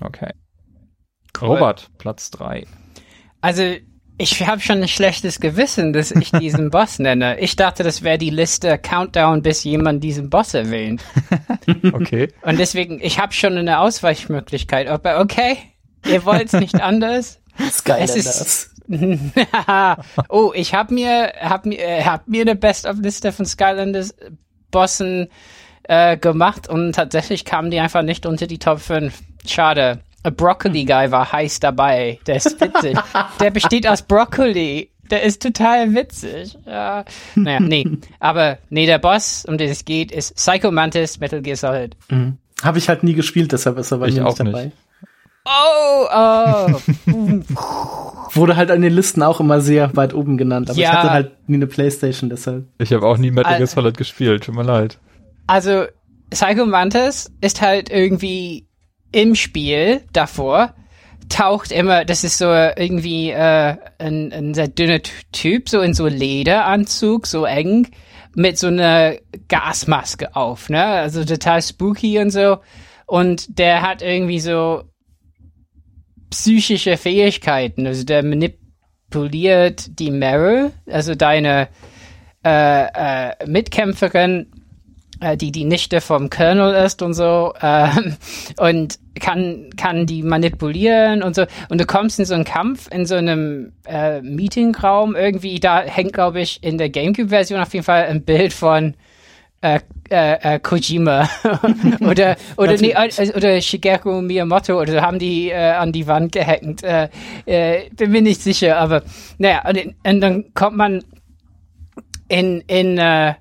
Okay. 0.00 0.32
Cool. 1.38 1.48
Robert, 1.48 1.90
Platz 1.98 2.30
3. 2.30 2.66
Also 3.40 3.76
ich 4.18 4.46
habe 4.46 4.60
schon 4.60 4.82
ein 4.82 4.88
schlechtes 4.88 5.40
Gewissen, 5.40 5.92
dass 5.92 6.10
ich 6.10 6.30
diesen 6.32 6.70
Boss 6.70 6.98
nenne. 6.98 7.38
Ich 7.38 7.56
dachte, 7.56 7.82
das 7.82 8.02
wäre 8.02 8.18
die 8.18 8.30
Liste 8.30 8.78
Countdown, 8.78 9.42
bis 9.42 9.64
jemand 9.64 10.02
diesen 10.02 10.30
Boss 10.30 10.54
erwähnt. 10.54 11.02
okay. 11.92 12.32
Und 12.42 12.58
deswegen, 12.58 13.00
ich 13.02 13.18
habe 13.18 13.32
schon 13.32 13.58
eine 13.58 13.80
Ausweichmöglichkeit. 13.80 14.88
Aber 14.88 15.20
okay, 15.20 15.58
ihr 16.06 16.24
wollt 16.24 16.46
es 16.46 16.54
nicht 16.54 16.80
anders. 16.80 17.40
Skylanders. 17.70 18.70
oh, 20.28 20.52
ich 20.54 20.74
habe 20.74 20.94
mir, 20.94 21.32
hab 21.40 21.66
mir, 21.66 21.78
äh, 21.78 22.04
hab 22.04 22.28
mir 22.28 22.42
eine 22.42 22.54
Best-of-Liste 22.54 23.32
von 23.32 23.44
Skylanders 23.44 24.14
Bossen 24.70 25.28
äh, 25.88 26.16
gemacht 26.16 26.68
und 26.68 26.94
tatsächlich 26.94 27.44
kamen 27.44 27.70
die 27.70 27.80
einfach 27.80 28.02
nicht 28.02 28.26
unter 28.26 28.46
die 28.46 28.58
Top 28.58 28.80
5. 28.80 29.18
Schade. 29.46 30.00
A 30.22 30.30
Broccoli 30.30 30.84
Guy 30.84 31.10
war 31.12 31.30
heiß 31.30 31.60
dabei. 31.60 32.18
Der 32.26 32.36
ist 32.36 32.60
witzig. 32.60 32.98
Der 33.40 33.50
besteht 33.50 33.86
aus 33.86 34.02
Broccoli. 34.02 34.90
Der 35.10 35.22
ist 35.22 35.40
total 35.40 35.94
witzig. 35.94 36.58
Ja. 36.66 37.04
Naja, 37.36 37.60
nee. 37.60 37.86
Aber 38.18 38.58
nee, 38.68 38.86
der 38.86 38.98
Boss, 38.98 39.44
um 39.46 39.56
den 39.56 39.70
es 39.70 39.84
geht, 39.84 40.10
ist 40.10 40.34
Psycho 40.34 40.72
Mantis 40.72 41.20
Metal 41.20 41.40
Gear 41.42 41.56
Solid. 41.56 41.96
Mhm. 42.08 42.38
Habe 42.62 42.78
ich 42.78 42.88
halt 42.88 43.04
nie 43.04 43.14
gespielt, 43.14 43.52
deshalb 43.52 43.78
ist 43.78 43.92
er 43.92 43.98
bei 43.98 44.10
mir 44.10 44.24
nicht 44.24 44.40
dabei. 44.40 44.64
Nicht. 44.64 44.76
Oh, 45.44 46.06
oh. 46.12 46.80
Wurde 48.34 48.56
halt 48.56 48.72
an 48.72 48.82
den 48.82 48.92
Listen 48.92 49.22
auch 49.22 49.38
immer 49.38 49.60
sehr 49.60 49.94
weit 49.94 50.12
oben 50.12 50.36
genannt, 50.36 50.70
aber 50.70 50.78
ja. 50.78 50.90
ich 50.90 50.96
hatte 50.96 51.10
halt 51.10 51.48
nie 51.48 51.56
eine 51.56 51.68
Playstation, 51.68 52.30
deshalb. 52.30 52.64
Ich 52.78 52.92
habe 52.92 53.06
auch 53.06 53.16
nie 53.16 53.30
Metal 53.30 53.56
Gear 53.56 53.66
Solid 53.68 53.96
gespielt, 53.96 54.44
tut 54.44 54.56
mir 54.56 54.64
leid. 54.64 54.98
Also, 55.46 55.86
Psycho 56.30 56.66
Mantis 56.66 57.30
ist 57.40 57.62
halt 57.62 57.90
irgendwie 57.90 58.66
im 59.12 59.34
Spiel 59.34 60.02
davor 60.12 60.74
taucht 61.28 61.72
immer, 61.72 62.04
das 62.04 62.24
ist 62.24 62.38
so 62.38 62.46
irgendwie 62.46 63.30
äh, 63.30 63.76
ein, 63.98 64.32
ein 64.32 64.54
sehr 64.54 64.68
dünner 64.68 65.00
Typ, 65.32 65.68
so 65.68 65.80
in 65.80 65.94
so 65.94 66.06
Lederanzug, 66.06 67.26
so 67.26 67.44
eng, 67.44 67.88
mit 68.34 68.58
so 68.58 68.68
einer 68.68 69.14
Gasmaske 69.48 70.36
auf, 70.36 70.68
ne? 70.68 70.84
Also 70.84 71.24
total 71.24 71.62
spooky 71.62 72.18
und 72.18 72.30
so. 72.30 72.58
Und 73.06 73.58
der 73.58 73.82
hat 73.82 74.02
irgendwie 74.02 74.40
so 74.40 74.84
psychische 76.30 76.96
Fähigkeiten. 76.96 77.86
Also 77.86 78.04
der 78.04 78.22
manipuliert 78.22 79.98
die 79.98 80.10
Meryl, 80.10 80.72
also 80.86 81.14
deine 81.14 81.68
äh, 82.44 82.84
äh, 82.84 83.46
Mitkämpferin, 83.46 84.52
die 85.36 85.50
die 85.50 85.64
Nichte 85.64 86.00
vom 86.00 86.30
Colonel 86.30 86.74
ist 86.84 87.02
und 87.02 87.14
so, 87.14 87.54
äh, 87.60 87.88
und 88.58 88.98
kann, 89.20 89.70
kann 89.76 90.06
die 90.06 90.22
manipulieren 90.22 91.22
und 91.22 91.34
so. 91.34 91.46
Und 91.68 91.80
du 91.80 91.86
kommst 91.86 92.18
in 92.18 92.24
so 92.24 92.34
einen 92.34 92.44
Kampf 92.44 92.88
in 92.92 93.06
so 93.06 93.14
einem 93.14 93.72
äh, 93.86 94.20
Meetingraum 94.20 95.16
irgendwie, 95.16 95.58
da 95.58 95.80
hängt, 95.82 96.12
glaube 96.12 96.40
ich, 96.40 96.62
in 96.62 96.78
der 96.78 96.90
Gamecube-Version 96.90 97.60
auf 97.60 97.72
jeden 97.72 97.84
Fall 97.84 98.04
ein 98.04 98.22
Bild 98.22 98.52
von 98.52 98.94
äh, 99.62 99.80
äh, 100.10 100.54
äh, 100.54 100.60
Kojima 100.60 101.28
oder 102.00 102.36
oder 102.56 102.76
nee, 102.76 102.92
äh, 102.92 103.32
oder 103.34 103.60
Shigeru 103.60 104.20
Miyamoto 104.20 104.80
oder 104.80 105.02
haben 105.02 105.18
die 105.18 105.48
äh, 105.48 105.72
an 105.72 105.92
die 105.92 106.06
Wand 106.06 106.32
gehängt. 106.32 106.82
Äh, 106.84 107.08
äh, 107.46 107.88
bin 107.90 108.12
mir 108.12 108.22
nicht 108.22 108.42
sicher, 108.42 108.76
aber 108.76 109.02
naja, 109.38 109.68
und, 109.68 109.94
und 110.04 110.20
dann 110.20 110.54
kommt 110.54 110.76
man 110.76 111.02
in 112.28 112.60
in 112.66 112.98
äh, 112.98 113.34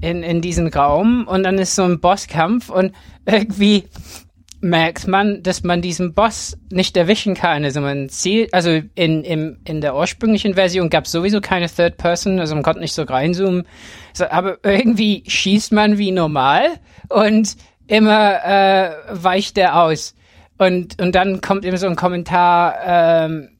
in 0.00 0.22
in 0.22 0.40
diesen 0.40 0.68
Raum 0.68 1.26
und 1.26 1.42
dann 1.42 1.58
ist 1.58 1.74
so 1.74 1.84
ein 1.84 2.00
Bosskampf 2.00 2.68
und 2.68 2.92
irgendwie 3.24 3.84
merkt 4.60 5.06
man, 5.06 5.42
dass 5.42 5.62
man 5.62 5.82
diesen 5.82 6.14
Boss 6.14 6.56
nicht 6.70 6.96
erwischen 6.96 7.34
kann. 7.34 7.64
Also 7.64 7.80
man 7.80 8.08
sieht, 8.08 8.52
also 8.52 8.80
in, 8.94 9.22
in, 9.22 9.58
in 9.64 9.80
der 9.80 9.94
ursprünglichen 9.94 10.54
Version 10.54 10.90
gab 10.90 11.04
es 11.04 11.12
sowieso 11.12 11.40
keine 11.40 11.68
Third 11.68 11.96
Person, 11.96 12.40
also 12.40 12.54
man 12.54 12.64
konnte 12.64 12.80
nicht 12.80 12.94
so 12.94 13.02
reinzoomen. 13.02 13.66
So, 14.12 14.28
aber 14.28 14.58
irgendwie 14.62 15.22
schießt 15.26 15.72
man 15.72 15.98
wie 15.98 16.10
normal 16.10 16.68
und 17.08 17.56
immer 17.86 18.44
äh, 18.44 18.90
weicht 19.10 19.56
der 19.56 19.80
aus. 19.80 20.14
Und, 20.58 21.00
und 21.00 21.14
dann 21.14 21.40
kommt 21.40 21.64
immer 21.64 21.76
so 21.76 21.86
ein 21.86 21.96
Kommentar, 21.96 22.76
ähm, 22.84 23.50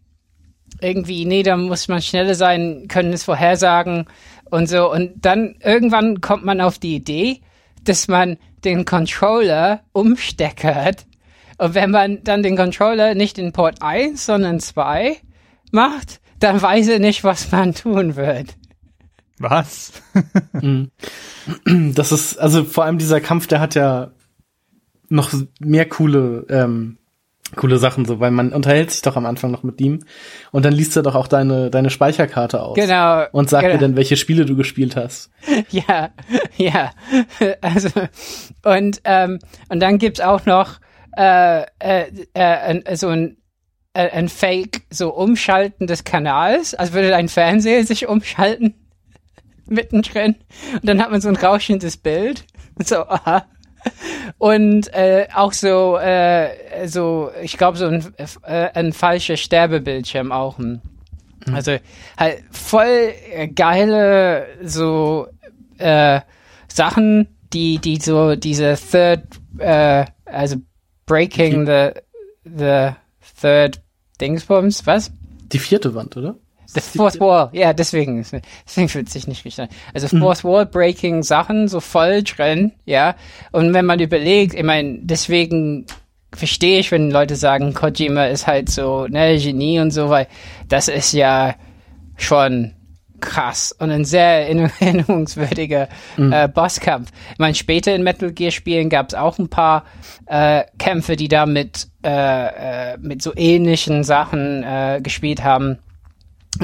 irgendwie, 0.81 1.25
nee, 1.25 1.43
da 1.43 1.57
muss 1.57 1.89
man 1.89 2.03
schneller 2.03 2.35
sein, 2.35 2.87
können 2.89 3.13
es 3.13 3.25
vorhersagen 3.25 4.07
und 4.51 4.69
so. 4.69 4.91
Und 4.91 5.25
dann 5.25 5.57
irgendwann 5.63 6.21
kommt 6.21 6.45
man 6.45 6.61
auf 6.61 6.79
die 6.79 6.97
Idee, 6.97 7.41
dass 7.85 8.09
man 8.09 8.37
den 8.65 8.85
Controller 8.85 9.81
umsteckert. 9.93 11.07
Und 11.59 11.75
wenn 11.75 11.91
man 11.91 12.23
dann 12.25 12.43
den 12.43 12.57
Controller 12.57 13.15
nicht 13.15 13.39
in 13.39 13.53
Port 13.53 13.81
1, 13.81 14.27
sondern 14.27 14.61
2 14.61 15.17
macht, 15.71 16.21
dann 16.41 16.61
weiß 16.61 16.89
er 16.89 16.99
nicht, 16.99 17.25
was 17.25 17.51
man 17.51 17.75
tun 17.75 18.17
wird. 18.17 18.57
Was? 19.39 19.93
Mhm. 20.53 20.91
das 21.95 22.11
ist, 22.11 22.39
also 22.39 22.65
vor 22.65 22.85
allem 22.85 22.99
dieser 22.99 23.21
Kampf, 23.21 23.47
der 23.47 23.61
hat 23.61 23.75
ja 23.75 24.11
noch 25.09 25.33
mehr 25.61 25.87
coole 25.87 26.47
ähm, 26.49 26.99
coole 27.55 27.79
Sachen 27.79 28.05
so, 28.05 28.19
weil 28.19 28.31
man 28.31 28.53
unterhält 28.53 28.91
sich 28.91 29.03
doch 29.03 29.17
am 29.17 29.27
Anfang 29.27 29.51
noch 29.51 29.63
mit 29.63 29.81
ihm 29.81 30.05
und 30.51 30.65
dann 30.65 30.73
liest 30.73 30.97
er 30.97 31.03
doch 31.03 31.15
auch 31.15 31.29
deine 31.29 31.71
deine 31.71 31.91
Speicherkarte 31.91 32.63
aus. 32.63 32.75
Genau. 32.75 33.25
Und 33.31 33.49
sagt 33.49 33.65
genau. 33.65 33.77
dir 33.77 33.81
dann, 33.81 33.97
welche 33.97 34.17
Spiele 34.17 34.45
du 34.45 34.57
gespielt 34.57 34.97
hast. 34.97 35.31
Ja, 35.71 36.11
ja. 36.57 36.91
Also 37.61 37.89
und 38.65 39.01
ähm, 39.05 39.39
und 39.69 39.81
dann 39.81 39.99
gibt's 39.99 40.21
auch 40.21 40.45
noch 40.47 40.81
äh, 41.17 41.63
äh, 41.79 42.07
äh, 42.35 42.97
so 42.97 43.09
ein 43.09 43.37
äh, 43.95 44.11
ein 44.11 44.29
Fake 44.29 44.83
so 44.91 45.15
Umschalten 45.15 45.87
des 45.87 46.05
Kanals, 46.05 46.75
als 46.75 46.93
würde 46.93 47.11
dein 47.11 47.29
Fernseher 47.29 47.85
sich 47.85 48.09
umschalten 48.09 48.75
mittendrin 49.67 50.37
und 50.75 50.85
dann 50.85 51.01
hat 51.01 51.11
man 51.11 51.21
so 51.21 51.29
ein 51.29 51.37
rauschendes 51.37 51.97
Bild. 51.97 52.45
So, 52.85 53.07
aha. 53.09 53.47
Und 54.39 54.93
äh, 54.95 55.29
auch 55.35 55.53
so, 55.53 55.97
äh, 55.99 56.87
so, 56.87 57.31
ich 57.43 57.57
glaube, 57.57 57.79
so 57.79 57.87
ein, 57.87 58.05
äh, 58.43 58.69
ein 58.75 58.93
falscher 58.93 59.37
Sterbebildschirm 59.37 60.33
auch. 60.33 60.59
Hm. 60.59 60.81
Also 61.53 61.77
halt 62.17 62.43
voll 62.51 63.15
geile 63.55 64.47
so 64.65 65.29
äh, 65.79 66.21
Sachen, 66.69 67.29
die, 67.53 67.79
die 67.79 67.99
so 68.01 68.37
diese 68.37 68.77
Third, 68.77 69.23
äh, 69.59 70.05
also 70.25 70.57
Breaking 71.07 71.67
the, 71.67 71.91
the 72.45 72.91
Third 73.41 73.81
Dingsbums, 74.21 74.87
was? 74.87 75.13
Die 75.53 75.59
vierte 75.59 75.95
Wand, 75.95 76.17
oder? 76.17 76.37
The 76.77 76.99
Fourth 76.99 77.21
Wall, 77.21 77.49
ja, 77.53 77.73
deswegen, 77.73 78.25
deswegen 78.67 78.89
fühlt 78.89 79.09
sich 79.09 79.27
nicht 79.27 79.45
richtig 79.45 79.65
an. 79.65 79.69
Also 79.95 80.09
Fourth 80.09 80.45
Wall 80.45 80.67
Breaking 80.67 81.23
Sachen 81.23 81.69
so 81.69 81.81
voll 81.81 82.23
drin, 82.23 82.73
ja. 82.85 83.15
Und 83.53 83.75
wenn 83.75 83.85
man 83.87 84.01
überlegt, 84.01 84.55
ich 84.55 84.63
meine, 84.63 84.99
deswegen 85.03 85.87
verstehe 86.35 86.79
ich, 86.81 86.91
wenn 86.93 87.11
Leute 87.11 87.37
sagen, 87.37 87.73
Kojima 87.75 88.27
ist 88.27 88.47
halt 88.47 88.69
so, 88.69 89.07
ne, 89.07 89.39
Genie 89.39 89.81
und 89.81 89.91
so, 89.91 90.11
weil 90.11 90.27
das 90.69 90.89
ist 90.89 91.13
ja 91.13 91.55
schon 92.17 92.73
krass 93.21 93.75
und 93.79 93.91
ein 93.91 94.05
sehr 94.05 94.49
erinnerungswürdiger 94.81 95.89
Mhm. 96.17 96.33
äh, 96.33 96.49
Bosskampf. 96.49 97.11
Ich 97.33 97.39
meine, 97.39 97.55
später 97.55 97.95
in 97.95 98.03
Metal 98.03 98.31
Gear 98.33 98.51
Spielen 98.51 98.91
gab 98.91 99.09
es 99.09 99.15
auch 99.15 99.39
ein 99.39 99.49
paar 99.49 99.85
äh, 100.27 100.65
Kämpfe, 100.79 101.17
die 101.17 101.29
da 101.29 101.47
mit, 101.47 101.89
äh, 102.05 102.93
äh, 102.93 102.99
mit 102.99 103.23
so 103.23 103.33
ähnlichen 103.35 104.05
Sachen 104.05 104.63
äh, 104.63 105.01
gespielt 105.03 105.43
haben. 105.43 105.79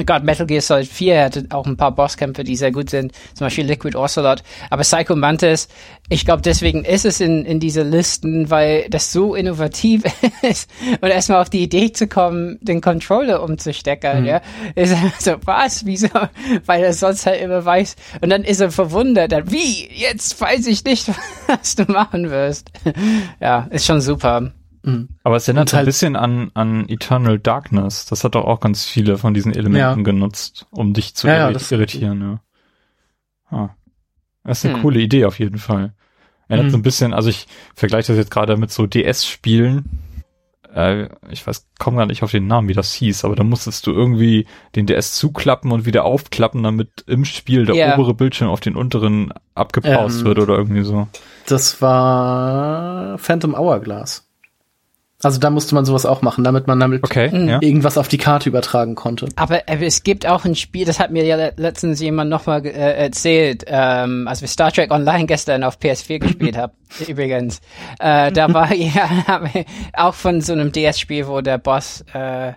Gott, 0.05 0.23
Metal 0.23 0.45
Gear 0.45 0.61
Solid 0.61 0.87
4 0.87 1.23
hatte 1.23 1.45
auch 1.51 1.65
ein 1.65 1.77
paar 1.77 1.93
Bosskämpfe, 1.93 2.43
die 2.43 2.55
sehr 2.55 2.71
gut 2.71 2.89
sind, 2.89 3.11
zum 3.33 3.45
Beispiel 3.45 3.65
Liquid 3.65 3.97
Ocelot. 3.97 4.43
Aber 4.69 4.83
Psycho 4.83 5.15
Mantis, 5.15 5.67
ich 6.09 6.25
glaube, 6.25 6.41
deswegen 6.41 6.83
ist 6.83 7.05
es 7.05 7.19
in, 7.19 7.45
in 7.45 7.59
diese 7.59 7.83
Listen, 7.83 8.49
weil 8.49 8.87
das 8.89 9.11
so 9.11 9.35
innovativ 9.35 10.03
ist. 10.41 10.69
Und 11.01 11.09
erstmal 11.09 11.41
auf 11.41 11.49
die 11.49 11.63
Idee 11.63 11.91
zu 11.91 12.07
kommen, 12.07 12.57
den 12.61 12.81
Controller 12.81 13.43
umzusteckern, 13.43 14.25
ja, 14.25 14.41
ist 14.75 14.91
er 14.91 15.11
so, 15.19 15.35
was, 15.45 15.85
wieso? 15.85 16.09
Weil 16.65 16.83
er 16.83 16.93
sonst 16.93 17.25
halt 17.25 17.41
immer 17.41 17.63
weiß. 17.63 17.95
Und 18.21 18.29
dann 18.29 18.43
ist 18.43 18.61
er 18.61 18.71
verwundert, 18.71 19.31
dann, 19.31 19.51
wie, 19.51 19.89
jetzt 19.93 20.39
weiß 20.39 20.67
ich 20.67 20.83
nicht, 20.83 21.09
was 21.47 21.75
du 21.75 21.83
machen 21.91 22.29
wirst. 22.29 22.71
ja, 23.39 23.67
ist 23.71 23.85
schon 23.85 24.01
super. 24.01 24.51
Aber 25.23 25.35
es 25.37 25.47
erinnert 25.47 25.69
so 25.69 25.75
ein 25.75 25.79
halt- 25.79 25.85
bisschen 25.85 26.15
an, 26.17 26.51
an 26.55 26.89
Eternal 26.89 27.39
Darkness. 27.39 28.05
Das 28.05 28.23
hat 28.23 28.35
doch 28.35 28.43
auch 28.45 28.59
ganz 28.59 28.85
viele 28.85 29.17
von 29.17 29.33
diesen 29.33 29.53
Elementen 29.53 29.77
Ja. 29.99 30.03
genutzt, 30.03 30.67
um 30.71 30.93
dich 30.93 31.15
zu 31.15 31.27
Ja, 31.27 31.35
ja, 31.35 31.47
irri- 31.47 31.53
das- 31.53 31.71
irritieren. 31.71 32.21
Ja. 33.51 33.57
Ah. 33.57 33.69
Das 34.43 34.59
ist 34.59 34.65
eine 34.65 34.75
Hm. 34.75 34.81
coole 34.81 34.99
Idee 34.99 35.23
auf 35.25 35.39
jeden 35.39 35.57
Fall. 35.57 35.93
Erinnert 36.49 36.67
Mhm. 36.67 36.71
so 36.71 36.77
ein 36.77 36.81
bisschen, 36.83 37.13
also 37.13 37.29
ich 37.29 37.47
vergleiche 37.75 38.07
das 38.11 38.17
jetzt 38.17 38.31
gerade 38.31 38.57
mit 38.57 38.71
so 38.71 38.85
DS-Spielen. 38.85 39.85
Äh, 40.75 41.07
ich 41.29 41.45
weiß, 41.47 41.67
komme 41.79 41.97
gar 41.97 42.05
nicht 42.05 42.23
auf 42.23 42.31
den 42.31 42.47
Namen, 42.47 42.67
wie 42.67 42.73
das 42.73 42.91
hieß, 42.93 43.23
aber 43.23 43.35
da 43.35 43.43
musstest 43.43 43.87
du 43.87 43.91
irgendwie 43.91 44.47
den 44.75 44.85
DS 44.87 45.13
zuklappen 45.13 45.71
und 45.71 45.85
wieder 45.85 46.03
aufklappen, 46.03 46.61
damit 46.63 47.05
im 47.07 47.23
Spiel 47.25 47.65
der 47.65 47.75
Ja. 47.75 47.93
obere 47.93 48.13
Bildschirm 48.15 48.49
auf 48.49 48.59
den 48.59 48.75
unteren 48.75 49.31
abgepaust 49.55 50.19
Ähm, 50.21 50.25
wird 50.25 50.39
oder 50.39 50.55
irgendwie 50.57 50.83
so. 50.83 51.07
Das 51.45 51.81
war 51.81 53.17
Phantom 53.19 53.55
Hourglass. 53.55 54.27
Also 55.23 55.39
da 55.39 55.49
musste 55.49 55.73
man 55.75 55.85
sowas 55.85 56.05
auch 56.05 56.21
machen, 56.21 56.43
damit 56.43 56.67
man 56.67 56.79
damit 56.79 57.03
Okay, 57.03 57.29
Mhm. 57.31 57.47
ja. 57.47 57.59
irgendwas 57.61 57.97
auf 57.97 58.07
die 58.07 58.17
Karte 58.17 58.49
übertragen 58.49 58.95
konnte. 58.95 59.27
Aber 59.37 59.67
äh, 59.69 59.83
es 59.85 60.03
gibt 60.03 60.25
auch 60.27 60.45
ein 60.45 60.55
Spiel, 60.55 60.85
das 60.85 60.99
hat 60.99 61.11
mir 61.11 61.23
ja 61.25 61.35
le- 61.37 61.53
letztens 61.57 61.99
jemand 62.01 62.29
nochmal 62.29 62.65
äh, 62.65 62.69
erzählt, 62.71 63.63
ähm, 63.67 64.27
als 64.27 64.41
wir 64.41 64.47
Star 64.47 64.71
Trek 64.71 64.91
Online 64.91 65.25
gestern 65.25 65.63
auf 65.63 65.77
PS4 65.79 66.19
gespielt 66.19 66.57
haben, 66.57 66.73
übrigens. 67.07 67.61
Äh, 67.99 68.31
da 68.31 68.53
war 68.53 68.73
ja 68.73 69.41
auch 69.93 70.13
von 70.13 70.41
so 70.41 70.53
einem 70.53 70.71
DS-Spiel, 70.71 71.27
wo 71.27 71.41
der 71.41 71.57
Boss 71.57 72.03
äh, 72.13 72.53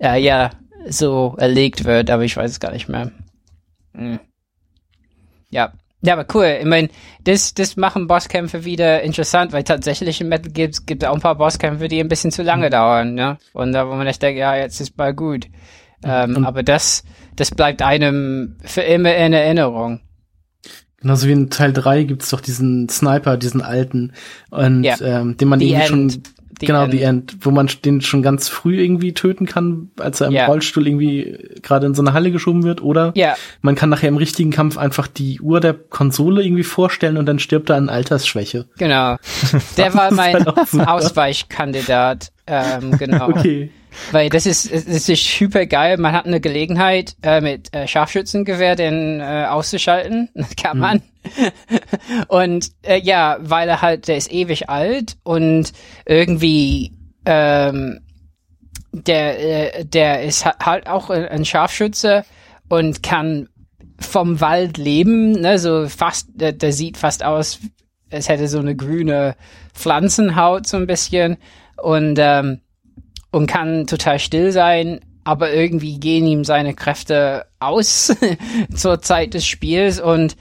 ja, 0.00 0.14
ja 0.16 0.50
so 0.88 1.34
erlegt 1.38 1.84
wird, 1.84 2.10
aber 2.10 2.24
ich 2.24 2.36
weiß 2.36 2.50
es 2.50 2.60
gar 2.60 2.72
nicht 2.72 2.88
mehr. 2.88 3.10
Hm. 3.94 4.18
Ja. 5.50 5.72
Ja, 6.02 6.14
aber 6.14 6.24
cool. 6.34 6.58
Ich 6.60 6.66
meine, 6.66 6.88
das, 7.24 7.52
das 7.52 7.76
machen 7.76 8.06
Bosskämpfe 8.06 8.64
wieder 8.64 9.02
interessant, 9.02 9.52
weil 9.52 9.64
tatsächlich 9.64 10.20
in 10.20 10.28
Metal 10.28 10.50
gibt 10.50 10.76
es 11.02 11.04
auch 11.08 11.14
ein 11.14 11.20
paar 11.20 11.34
Bosskämpfe, 11.34 11.88
die 11.88 12.00
ein 12.00 12.08
bisschen 12.08 12.30
zu 12.32 12.42
lange 12.42 12.70
dauern, 12.70 13.14
ne? 13.14 13.36
Und 13.52 13.72
da, 13.72 13.86
wo 13.86 13.94
man 13.94 14.06
echt 14.06 14.22
denkt, 14.22 14.38
ja, 14.38 14.56
jetzt 14.56 14.80
ist 14.80 14.96
mal 14.96 15.12
gut. 15.12 15.46
Ähm, 16.02 16.36
Und- 16.36 16.44
aber 16.46 16.62
das, 16.62 17.04
das 17.36 17.50
bleibt 17.50 17.82
einem 17.82 18.56
für 18.64 18.80
immer 18.80 19.14
in 19.14 19.34
Erinnerung. 19.34 20.00
Genauso 21.02 21.26
wie 21.28 21.32
in 21.32 21.50
Teil 21.50 21.72
3 21.72 22.04
gibt's 22.04 22.30
doch 22.30 22.40
diesen 22.40 22.88
Sniper, 22.88 23.36
diesen 23.36 23.62
alten, 23.62 24.12
und 24.50 24.84
Ja. 24.84 24.96
ähm, 25.00 25.36
den 25.36 25.48
man 25.48 25.58
The 25.60 25.66
irgendwie 25.72 25.80
End. 25.94 26.12
schon 26.12 26.22
The 26.60 26.66
genau 26.66 26.84
End. 26.84 26.92
die 26.92 27.02
End, 27.02 27.36
wo 27.40 27.50
man 27.50 27.68
den 27.84 28.00
schon 28.00 28.22
ganz 28.22 28.48
früh 28.48 28.80
irgendwie 28.80 29.12
töten 29.14 29.46
kann, 29.46 29.90
als 29.98 30.20
er 30.20 30.28
im 30.28 30.32
Ja. 30.34 30.46
Rollstuhl 30.46 30.86
irgendwie 30.86 31.36
gerade 31.62 31.86
in 31.86 31.94
so 31.94 32.02
eine 32.02 32.12
Halle 32.12 32.30
geschoben 32.30 32.62
wird, 32.64 32.82
oder 32.82 33.12
Ja, 33.16 33.34
man 33.62 33.74
kann 33.74 33.88
nachher 33.88 34.08
im 34.08 34.16
richtigen 34.16 34.50
Kampf 34.50 34.76
einfach 34.78 35.06
die 35.06 35.40
Uhr 35.40 35.60
der 35.60 35.74
Konsole 35.74 36.42
irgendwie 36.44 36.62
vorstellen 36.64 37.16
und 37.16 37.26
dann 37.26 37.38
stirbt 37.38 37.70
er 37.70 37.76
an 37.76 37.88
Altersschwäche. 37.88 38.66
genau. 38.78 39.16
Der 39.76 39.94
war 39.94 40.12
mein 40.12 40.34
halt. 40.44 40.48
Ausweichkandidat. 40.86 42.32
Ähm, 42.46 42.96
genau. 42.98 43.28
Okay. 43.40 43.70
Weil 44.12 44.28
das 44.30 44.46
ist, 44.46 44.72
das 44.72 45.08
ist 45.08 45.38
super 45.38 45.66
geil. 45.66 45.96
Man 45.98 46.12
hat 46.12 46.26
eine 46.26 46.40
Gelegenheit, 46.40 47.16
äh, 47.22 47.40
mit 47.40 47.74
äh, 47.74 47.86
Scharfschützengewehr 47.88 48.76
den 48.76 49.20
äh, 49.20 49.46
auszuschalten. 49.48 50.28
Das 50.34 50.56
kann 50.56 50.76
Mhm. 50.76 50.80
man. 50.80 51.02
und 52.28 52.70
äh, 52.82 52.98
ja, 53.00 53.36
weil 53.40 53.68
er 53.68 53.82
halt, 53.82 54.08
der 54.08 54.16
ist 54.16 54.32
ewig 54.32 54.68
alt 54.70 55.16
und 55.22 55.72
irgendwie 56.06 56.92
ähm, 57.26 58.00
der, 58.92 59.78
äh, 59.78 59.84
der 59.84 60.22
ist 60.22 60.44
ha- 60.46 60.56
halt 60.62 60.86
auch 60.88 61.10
ein 61.10 61.26
ein 61.28 61.44
Scharfschütze 61.44 62.24
und 62.68 63.02
kann 63.02 63.48
vom 64.00 64.40
Wald 64.40 64.78
leben, 64.78 65.32
ne, 65.32 65.58
so 65.58 65.86
fast, 65.88 66.28
der, 66.34 66.52
der 66.52 66.72
sieht 66.72 66.96
fast 66.96 67.22
aus, 67.22 67.58
es 68.08 68.28
hätte 68.30 68.48
so 68.48 68.58
eine 68.58 68.74
grüne 68.74 69.36
Pflanzenhaut 69.74 70.66
so 70.66 70.78
ein 70.78 70.86
bisschen 70.86 71.36
und 71.82 72.16
ähm, 72.18 72.60
und 73.30 73.46
kann 73.46 73.86
total 73.86 74.18
still 74.18 74.52
sein, 74.52 75.00
aber 75.24 75.52
irgendwie 75.52 75.98
gehen 75.98 76.26
ihm 76.26 76.44
seine 76.44 76.74
Kräfte 76.74 77.46
aus 77.58 78.14
zur 78.74 79.00
Zeit 79.02 79.34
des 79.34 79.46
Spiels 79.46 80.00
und 80.00 80.36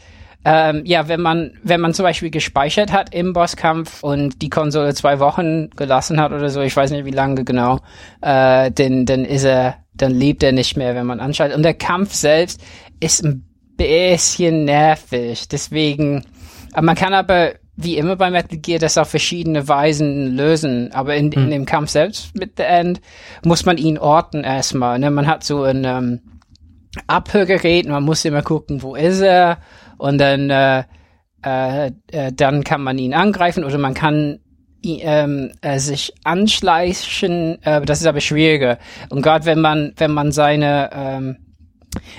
ähm, 0.45 0.83
ja, 0.85 1.09
wenn 1.09 1.19
man 1.21 1.51
wenn 1.63 1.81
man 1.81 1.93
zum 1.93 2.03
Beispiel 2.03 2.29
gespeichert 2.29 2.93
hat 2.93 3.13
im 3.13 3.33
Bosskampf 3.33 4.03
und 4.03 4.41
die 4.41 4.49
Konsole 4.49 4.93
zwei 4.93 5.19
Wochen 5.19 5.69
gelassen 5.71 6.19
hat 6.19 6.31
oder 6.31 6.49
so, 6.49 6.61
ich 6.61 6.75
weiß 6.75 6.91
nicht 6.91 7.05
wie 7.05 7.11
lange 7.11 7.43
genau, 7.43 7.79
äh, 8.21 8.71
dann 8.71 9.05
dann 9.05 9.25
ist 9.25 9.43
er, 9.43 9.75
dann 9.93 10.11
lebt 10.11 10.41
er 10.43 10.53
nicht 10.53 10.77
mehr, 10.77 10.95
wenn 10.95 11.05
man 11.05 11.19
anschaltet. 11.19 11.57
Und 11.57 11.63
der 11.63 11.73
Kampf 11.73 12.13
selbst 12.13 12.61
ist 13.01 13.23
ein 13.23 13.45
bisschen 13.75 14.63
nervig, 14.63 15.49
deswegen. 15.49 16.25
Aber 16.71 16.85
man 16.85 16.95
kann 16.95 17.13
aber 17.13 17.53
wie 17.81 17.97
immer 17.97 18.17
bei 18.17 18.29
Metal 18.29 18.57
Gear 18.57 18.77
das 18.77 18.97
auf 18.97 19.09
verschiedene 19.09 19.67
Weisen 19.67 20.35
lösen. 20.35 20.91
Aber 20.91 21.15
in, 21.15 21.31
in 21.31 21.49
dem 21.49 21.65
Kampf 21.65 21.91
selbst 21.91 22.35
mit 22.35 22.57
The 22.57 22.63
End 22.63 23.01
muss 23.43 23.65
man 23.65 23.77
ihn 23.77 23.97
orten 23.97 24.43
erstmal. 24.43 24.99
Ne? 24.99 25.09
Man 25.11 25.27
hat 25.27 25.45
so 25.45 25.63
ein 25.63 25.85
ähm, 25.85 26.19
Abhörgerät, 27.07 27.87
man 27.87 28.03
muss 28.03 28.25
immer 28.25 28.41
gucken, 28.41 28.81
wo 28.81 28.95
ist 28.95 29.21
er 29.21 29.59
und 29.97 30.17
dann 30.17 30.49
äh, 30.49 30.83
äh, 31.45 31.91
äh, 32.11 32.33
dann 32.33 32.65
kann 32.65 32.81
man 32.81 32.97
ihn 32.97 33.13
angreifen 33.13 33.63
oder 33.63 33.77
man 33.77 33.93
kann 33.93 34.39
ähm, 34.83 35.51
äh, 35.61 35.79
sich 35.79 36.13
anschleichen, 36.25 37.63
äh, 37.63 37.81
das 37.81 38.01
ist 38.01 38.07
aber 38.07 38.19
schwieriger. 38.19 38.77
Und 39.09 39.21
gerade 39.21 39.45
wenn 39.45 39.61
man 39.61 39.93
wenn 39.95 40.11
man 40.11 40.33
seine 40.33 40.89
ähm, 40.93 41.37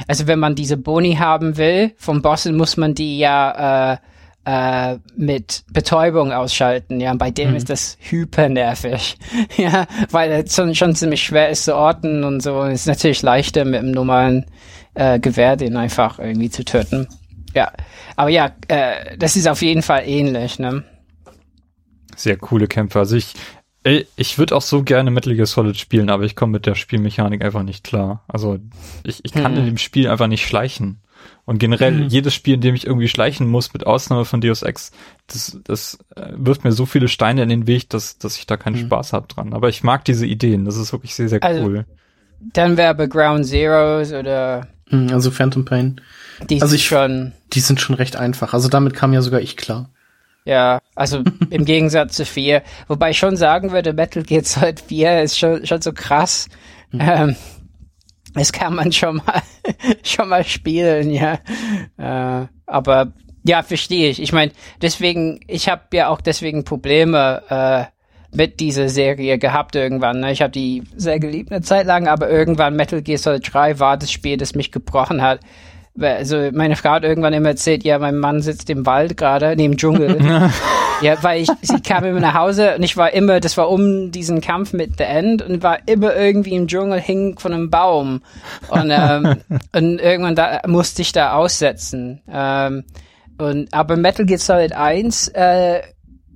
also 0.08 0.26
wenn 0.26 0.38
man 0.38 0.54
diese 0.54 0.78
Boni 0.78 1.16
haben 1.16 1.58
will 1.58 1.92
vom 1.96 2.22
Bossen, 2.22 2.56
muss 2.56 2.78
man 2.78 2.94
die 2.94 3.18
ja 3.18 3.92
äh, 3.92 3.96
äh, 4.44 4.96
mit 5.16 5.64
Betäubung 5.72 6.32
ausschalten. 6.32 7.00
Ja, 7.00 7.12
und 7.12 7.18
bei 7.18 7.30
dem 7.30 7.54
ist 7.54 7.68
das 7.70 7.96
hyper 8.00 8.48
nervig. 8.48 9.16
ja, 9.56 9.86
weil 10.10 10.30
es 10.32 10.54
schon, 10.54 10.74
schon 10.74 10.94
ziemlich 10.94 11.22
schwer 11.22 11.50
ist 11.50 11.64
zu 11.64 11.76
orten 11.76 12.24
und 12.24 12.42
so. 12.42 12.62
Es 12.62 12.80
ist 12.82 12.86
natürlich 12.86 13.22
leichter 13.22 13.64
mit 13.64 13.80
einem 13.80 13.92
normalen 13.92 14.46
äh, 14.94 15.20
Gewehr 15.20 15.56
den 15.56 15.76
einfach 15.76 16.18
irgendwie 16.18 16.50
zu 16.50 16.64
töten. 16.64 17.06
Ja, 17.54 17.72
aber 18.16 18.30
ja, 18.30 18.52
äh, 18.68 19.16
das 19.18 19.36
ist 19.36 19.48
auf 19.48 19.60
jeden 19.62 19.82
Fall 19.82 20.02
ähnlich. 20.06 20.58
Ne? 20.58 20.84
Sehr 22.16 22.36
coole 22.36 22.66
Kämpfe. 22.66 22.98
Also 22.98 23.16
ich, 23.16 23.34
ey, 23.82 24.06
ich 24.16 24.38
würde 24.38 24.56
auch 24.56 24.62
so 24.62 24.82
gerne 24.82 25.10
Metal 25.10 25.34
Gear 25.34 25.46
Solid 25.46 25.76
spielen, 25.76 26.10
aber 26.10 26.24
ich 26.24 26.36
komme 26.36 26.52
mit 26.52 26.66
der 26.66 26.74
Spielmechanik 26.74 27.44
einfach 27.44 27.62
nicht 27.62 27.84
klar. 27.84 28.24
Also 28.28 28.58
ich, 29.04 29.24
ich 29.24 29.32
kann 29.32 29.52
Mhm. 29.52 29.58
in 29.58 29.64
dem 29.66 29.78
Spiel 29.78 30.08
einfach 30.08 30.26
nicht 30.28 30.46
schleichen. 30.46 31.00
Und 31.44 31.58
generell 31.58 32.02
jedes 32.06 32.34
Spiel, 32.34 32.54
in 32.54 32.60
dem 32.60 32.74
ich 32.74 32.86
irgendwie 32.86 33.08
schleichen 33.08 33.48
muss, 33.48 33.72
mit 33.72 33.86
Ausnahme 33.86 34.24
von 34.24 34.40
Deus 34.40 34.62
Ex, 34.62 34.92
das, 35.26 35.58
das 35.64 35.98
äh, 36.16 36.28
wirft 36.36 36.62
mir 36.64 36.72
so 36.72 36.86
viele 36.86 37.08
Steine 37.08 37.42
in 37.42 37.48
den 37.48 37.66
Weg, 37.66 37.88
dass, 37.90 38.18
dass 38.18 38.36
ich 38.36 38.46
da 38.46 38.56
keinen 38.56 38.76
Spaß 38.76 39.12
hab 39.12 39.28
dran. 39.28 39.52
Aber 39.52 39.68
ich 39.68 39.82
mag 39.82 40.04
diese 40.04 40.26
Ideen. 40.26 40.64
Das 40.64 40.76
ist 40.76 40.92
wirklich 40.92 41.14
sehr, 41.14 41.28
sehr 41.28 41.42
Also, 41.42 41.62
cool. 41.64 41.86
Dann 42.52 42.76
wäre 42.76 42.90
aber 42.90 43.08
Ground 43.08 43.46
Zeroes 43.46 44.12
oder 44.12 44.68
Hm, 44.88 45.08
Also 45.12 45.30
Phantom 45.30 45.64
Pain. 45.64 46.00
die 46.48 46.56
Also 46.62 46.68
sind 46.70 46.76
ich- 46.80 46.86
schon 46.86 47.32
Die 47.52 47.60
sind 47.60 47.80
schon 47.80 47.96
recht 47.96 48.16
einfach. 48.16 48.54
Also 48.54 48.68
damit 48.68 48.94
kam 48.94 49.12
ja 49.12 49.22
sogar 49.22 49.40
ich 49.40 49.56
klar. 49.56 49.90
Ja, 50.44 50.80
also 50.94 51.22
im 51.50 51.64
Gegensatz 51.64 52.16
zu 52.16 52.24
4. 52.24 52.62
Wobei 52.88 53.10
ich 53.10 53.18
schon 53.18 53.36
sagen 53.36 53.72
würde, 53.72 53.92
Metal 53.92 54.22
Gear 54.22 54.42
Solid 54.44 54.80
4 54.80 55.22
ist 55.22 55.38
schon, 55.38 55.66
schon 55.66 55.82
so 55.82 55.92
krass. 55.92 56.48
Ähm, 56.92 57.36
das 58.34 58.52
kann 58.52 58.74
man 58.74 58.92
schon 58.92 59.16
mal, 59.16 59.42
schon 60.02 60.28
mal 60.28 60.44
spielen, 60.44 61.10
ja. 61.10 61.38
Äh, 61.98 62.46
aber 62.66 63.12
ja, 63.44 63.62
verstehe 63.62 64.10
ich. 64.10 64.20
Ich 64.20 64.32
meine, 64.32 64.52
deswegen, 64.82 65.40
ich 65.46 65.68
habe 65.68 65.82
ja 65.94 66.08
auch 66.08 66.20
deswegen 66.20 66.64
Probleme 66.64 67.42
äh, 67.48 68.36
mit 68.36 68.60
dieser 68.60 68.88
Serie 68.88 69.38
gehabt 69.38 69.74
irgendwann. 69.74 70.20
Ne? 70.20 70.32
Ich 70.32 70.42
habe 70.42 70.52
die 70.52 70.82
sehr 70.94 71.18
geliebt 71.18 71.50
eine 71.50 71.62
Zeit 71.62 71.86
lang, 71.86 72.06
aber 72.06 72.28
irgendwann 72.28 72.76
Metal 72.76 73.02
Gear 73.02 73.18
Solid 73.18 73.48
3 73.52 73.78
war 73.78 73.96
das 73.96 74.12
Spiel, 74.12 74.36
das 74.36 74.54
mich 74.54 74.70
gebrochen 74.70 75.22
hat. 75.22 75.40
Also 76.02 76.50
meine 76.52 76.76
Frau 76.76 76.90
hat 76.90 77.04
irgendwann 77.04 77.32
immer 77.32 77.50
erzählt, 77.50 77.84
ja, 77.84 77.98
mein 77.98 78.16
Mann 78.16 78.42
sitzt 78.42 78.70
im 78.70 78.86
Wald 78.86 79.16
gerade, 79.16 79.54
neben 79.56 79.76
Dschungel. 79.76 80.18
ja, 81.02 81.22
weil 81.22 81.42
ich, 81.42 81.50
sie 81.62 81.80
kam 81.80 82.04
immer 82.04 82.20
nach 82.20 82.34
Hause 82.34 82.74
und 82.76 82.82
ich 82.82 82.96
war 82.96 83.12
immer, 83.12 83.40
das 83.40 83.56
war 83.56 83.70
um 83.70 84.10
diesen 84.10 84.40
Kampf 84.40 84.72
mit 84.72 84.98
The 84.98 85.04
End 85.04 85.42
und 85.42 85.62
war 85.62 85.78
immer 85.86 86.14
irgendwie 86.14 86.54
im 86.54 86.66
Dschungel, 86.66 87.00
hing 87.00 87.38
von 87.38 87.52
einem 87.52 87.70
Baum. 87.70 88.22
Und, 88.68 88.90
ähm, 88.90 89.36
und 89.74 90.00
irgendwann 90.00 90.34
da, 90.34 90.60
musste 90.66 91.02
ich 91.02 91.12
da 91.12 91.32
aussetzen. 91.32 92.22
Ähm, 92.30 92.84
und, 93.38 93.72
aber 93.72 93.96
Metal 93.96 94.26
Gear 94.26 94.38
Solid 94.38 94.72
1 94.72 95.28
äh, 95.28 95.80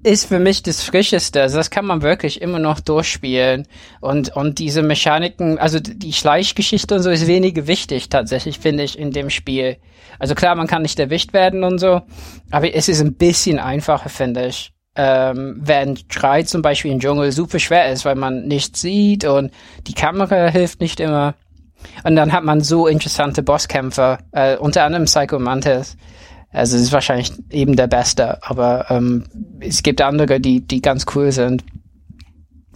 ist 0.05 0.27
für 0.27 0.39
mich 0.39 0.63
das 0.63 0.83
Frischeste. 0.83 1.41
Also 1.41 1.57
das 1.57 1.71
kann 1.71 1.87
man 1.87 2.03
wirklich 2.03 2.43
immer 2.43 2.59
noch 2.59 2.79
durchspielen. 2.81 3.67
Und, 4.01 4.37
und 4.37 4.59
diese 4.59 4.83
Mechaniken, 4.83 5.59
also 5.59 5.81
die 5.81 6.13
Schleichgeschichte 6.13 6.95
und 6.95 7.03
so 7.03 7.11
ist 7.11 7.27
weniger 7.27 7.67
wichtig 7.67 8.11
tatsächlich, 8.11 8.59
finde 8.59 8.85
ich, 8.85 8.99
in 8.99 9.11
dem 9.13 9.31
Spiel. 9.31 9.79
Also 10.19 10.35
klar, 10.35 10.55
man 10.55 10.67
kann 10.67 10.83
nicht 10.83 11.01
erwischt 11.01 11.33
werden 11.33 11.65
und 11.65 11.79
so, 11.79 12.03
aber 12.51 12.75
es 12.75 12.89
ist 12.89 13.01
ein 13.01 13.15
bisschen 13.15 13.59
einfacher, 13.59 14.11
finde 14.11 14.47
ich. 14.47 14.73
Ähm, 14.95 15.57
während 15.61 16.05
Schrei 16.13 16.45
zum 16.45 16.63
Beispiel 16.63 16.93
im 16.93 17.01
Dschungel 17.01 17.33
super 17.33 17.59
schwer 17.59 17.91
ist, 17.91 18.05
weil 18.05 18.15
man 18.15 18.47
nichts 18.47 18.81
sieht 18.81 19.25
und 19.25 19.51
die 19.89 19.95
Kamera 19.95 20.49
hilft 20.49 20.81
nicht 20.81 21.01
immer. 21.01 21.35
Und 22.05 22.15
dann 22.15 22.33
hat 22.33 22.45
man 22.45 22.61
so 22.61 22.87
interessante 22.87 23.43
Bosskämpfer, 23.43 24.19
äh, 24.33 24.57
unter 24.57 24.85
anderem 24.85 25.07
Psycho 25.07 25.39
Mantis. 25.39 25.97
Also 26.55 26.77
es 26.77 26.83
ist 26.85 26.93
wahrscheinlich 26.93 27.33
eben 27.51 27.75
der 27.75 27.89
Beste, 27.89 28.43
aber 28.45 28.87
ähm, 28.89 29.25
es 29.59 29.83
gibt 29.83 30.01
andere, 30.01 30.41
die, 30.41 30.61
die 30.61 30.81
ganz 30.81 31.05
cool 31.15 31.33
sind. 31.33 31.65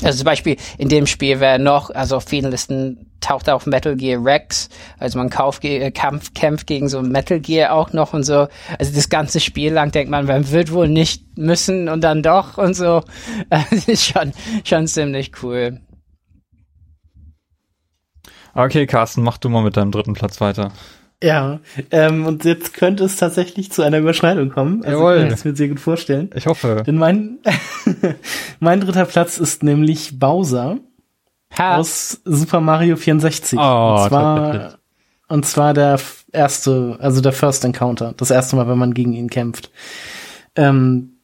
Also 0.03 0.19
zum 0.19 0.25
Beispiel 0.25 0.57
in 0.79 0.89
dem 0.89 1.07
Spiel 1.07 1.39
wäre 1.39 1.61
noch, 1.61 1.91
also 1.91 2.17
auf 2.17 2.25
vielen 2.25 2.51
Listen 2.51 3.09
taucht 3.21 3.49
auch 3.49 3.67
Metal 3.67 3.97
Gear 3.97 4.25
Rex, 4.25 4.69
also 4.99 5.19
man 5.19 5.31
kauft, 5.31 5.65
äh, 5.65 5.91
Kampf, 5.93 6.35
kämpft 6.35 6.67
gegen 6.67 6.89
so 6.89 7.03
Metal 7.03 7.41
Gear 7.41 7.73
auch 7.73 7.93
noch 7.93 8.13
und 8.13 8.25
so. 8.25 8.49
Also 8.79 8.95
das 8.95 9.09
ganze 9.09 9.39
Spiel 9.39 9.73
lang 9.73 9.93
denkt 9.93 10.11
man, 10.11 10.27
man 10.27 10.51
wird 10.51 10.73
wohl 10.73 10.89
nicht 10.89 11.37
müssen 11.37 11.89
und 11.89 12.03
dann 12.03 12.23
doch 12.23 12.59
und 12.59 12.75
so. 12.75 13.03
Das 13.49 13.89
ist 13.89 14.05
schon, 14.05 14.33
schon 14.65 14.87
ziemlich 14.89 15.33
cool. 15.43 15.81
Okay, 18.55 18.87
Carsten, 18.87 19.23
mach 19.23 19.39
du 19.39 19.49
mal 19.49 19.63
mit 19.63 19.77
deinem 19.77 19.93
dritten 19.93 20.15
Platz 20.15 20.41
weiter. 20.41 20.73
Ja, 21.23 21.59
ähm, 21.91 22.27
und 22.27 22.45
jetzt 22.45 22.75
könnte 22.75 23.05
es 23.05 23.17
tatsächlich 23.17 23.73
zu 23.73 23.83
einer 23.83 23.99
Überschneidung 23.99 24.51
kommen. 24.51 24.85
Also 24.85 24.99
Jawohl. 24.99 25.17
ich 25.17 25.23
kann 25.25 25.33
es 25.33 25.45
mir 25.45 25.57
sehr 25.57 25.69
gut 25.69 25.81
vorstellen. 25.81 26.31
Ich 26.35 26.47
hoffe. 26.47 26.85
Denn 26.87 26.97
mein, 26.97 27.39
mein 28.61 28.81
dritter 28.81 29.05
Platz 29.05 29.39
ist 29.39 29.65
nämlich 29.65 30.21
Bowser 30.21 30.79
Ha, 31.57 31.77
aus 31.77 32.21
Super 32.25 32.61
Mario 32.61 32.97
64. 32.97 33.59
Oh, 33.59 33.63
und 33.63 34.09
zwar, 34.09 34.79
und 35.29 35.45
zwar 35.45 35.75
der 35.75 35.99
erste, 36.31 36.97
also 37.01 37.21
der 37.21 37.33
First 37.33 37.65
Encounter. 37.65 38.15
Das 38.17 38.31
erste 38.31 38.55
Mal, 38.55 38.69
wenn 38.69 38.79
man 38.79 38.95
gegen 38.95 39.13
ihn 39.13 39.29
kämpft. 39.29 39.73
Ähm, 40.55 41.18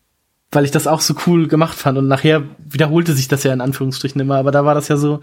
weil 0.55 0.65
ich 0.65 0.71
das 0.71 0.87
auch 0.87 1.01
so 1.01 1.15
cool 1.27 1.49
gemacht 1.49 1.77
fand. 1.77 1.99
Und 1.99 2.09
nachher 2.09 2.43
wiederholte 2.59 3.13
sich 3.13 3.29
das 3.29 3.43
ja 3.45 3.53
in 3.53 3.61
Anführungsstrichen 3.61 4.21
immer. 4.21 4.37
Aber 4.37 4.51
da 4.51 4.65
war 4.65 4.75
das 4.75 4.89
ja 4.89 4.97
so, 4.97 5.21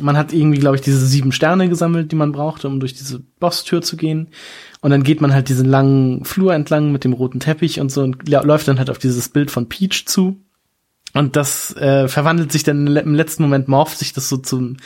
man 0.00 0.16
hat 0.16 0.32
irgendwie, 0.32 0.58
glaube 0.58 0.76
ich, 0.76 0.82
diese 0.82 1.06
sieben 1.06 1.32
Sterne 1.32 1.68
gesammelt, 1.68 2.12
die 2.12 2.16
man 2.16 2.32
brauchte, 2.32 2.68
um 2.68 2.80
durch 2.80 2.94
diese 2.94 3.20
Bosstür 3.40 3.82
zu 3.82 3.96
gehen. 3.96 4.28
Und 4.80 4.90
dann 4.90 5.02
geht 5.02 5.20
man 5.20 5.32
halt 5.32 5.48
diesen 5.48 5.66
langen 5.66 6.24
Flur 6.24 6.54
entlang 6.54 6.92
mit 6.92 7.04
dem 7.04 7.12
roten 7.12 7.40
Teppich 7.40 7.80
und 7.80 7.90
so 7.90 8.02
und 8.02 8.28
läuft 8.28 8.68
dann 8.68 8.78
halt 8.78 8.90
auf 8.90 8.98
dieses 8.98 9.28
Bild 9.28 9.50
von 9.50 9.68
Peach 9.68 10.04
zu. 10.06 10.40
Und 11.14 11.36
das 11.36 11.74
äh, 11.76 12.08
verwandelt 12.08 12.50
sich 12.50 12.64
dann 12.64 12.86
im 12.88 13.14
letzten 13.14 13.44
Moment, 13.44 13.68
morpht 13.68 13.96
sich 13.96 14.12
das 14.12 14.28
so 14.28 14.36
zum, 14.36 14.78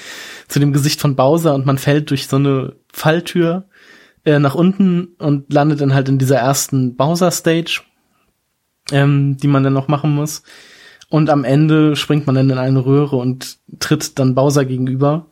zu 0.47 0.61
dem 0.61 0.74
Gesicht 0.74 1.01
von 1.01 1.16
Bowser 1.16 1.55
und 1.55 1.64
man 1.64 1.78
fällt 1.78 2.11
durch 2.11 2.26
so 2.26 2.36
eine 2.36 2.76
Falltür 2.93 3.64
äh, 4.26 4.39
nach 4.39 4.55
unten 4.55 5.14
und 5.18 5.51
landet 5.53 5.80
dann 5.80 5.95
halt 5.95 6.11
in 6.11 6.18
dieser 6.18 6.36
ersten 6.36 6.97
Bowser-Stage, 6.97 7.80
ähm, 8.93 9.36
die 9.36 9.49
man 9.49 9.62
dann 9.62 9.72
noch 9.72 9.89
machen 9.89 10.14
muss. 10.14 10.43
Und 11.09 11.30
am 11.30 11.45
Ende 11.45 11.97
springt 11.97 12.26
man 12.26 12.34
dann 12.34 12.51
in 12.51 12.59
eine 12.59 12.84
Röhre 12.84 13.16
und 13.16 13.59
tritt 13.78 14.18
dann 14.18 14.34
Bowser 14.34 14.64
gegenüber. 14.64 15.26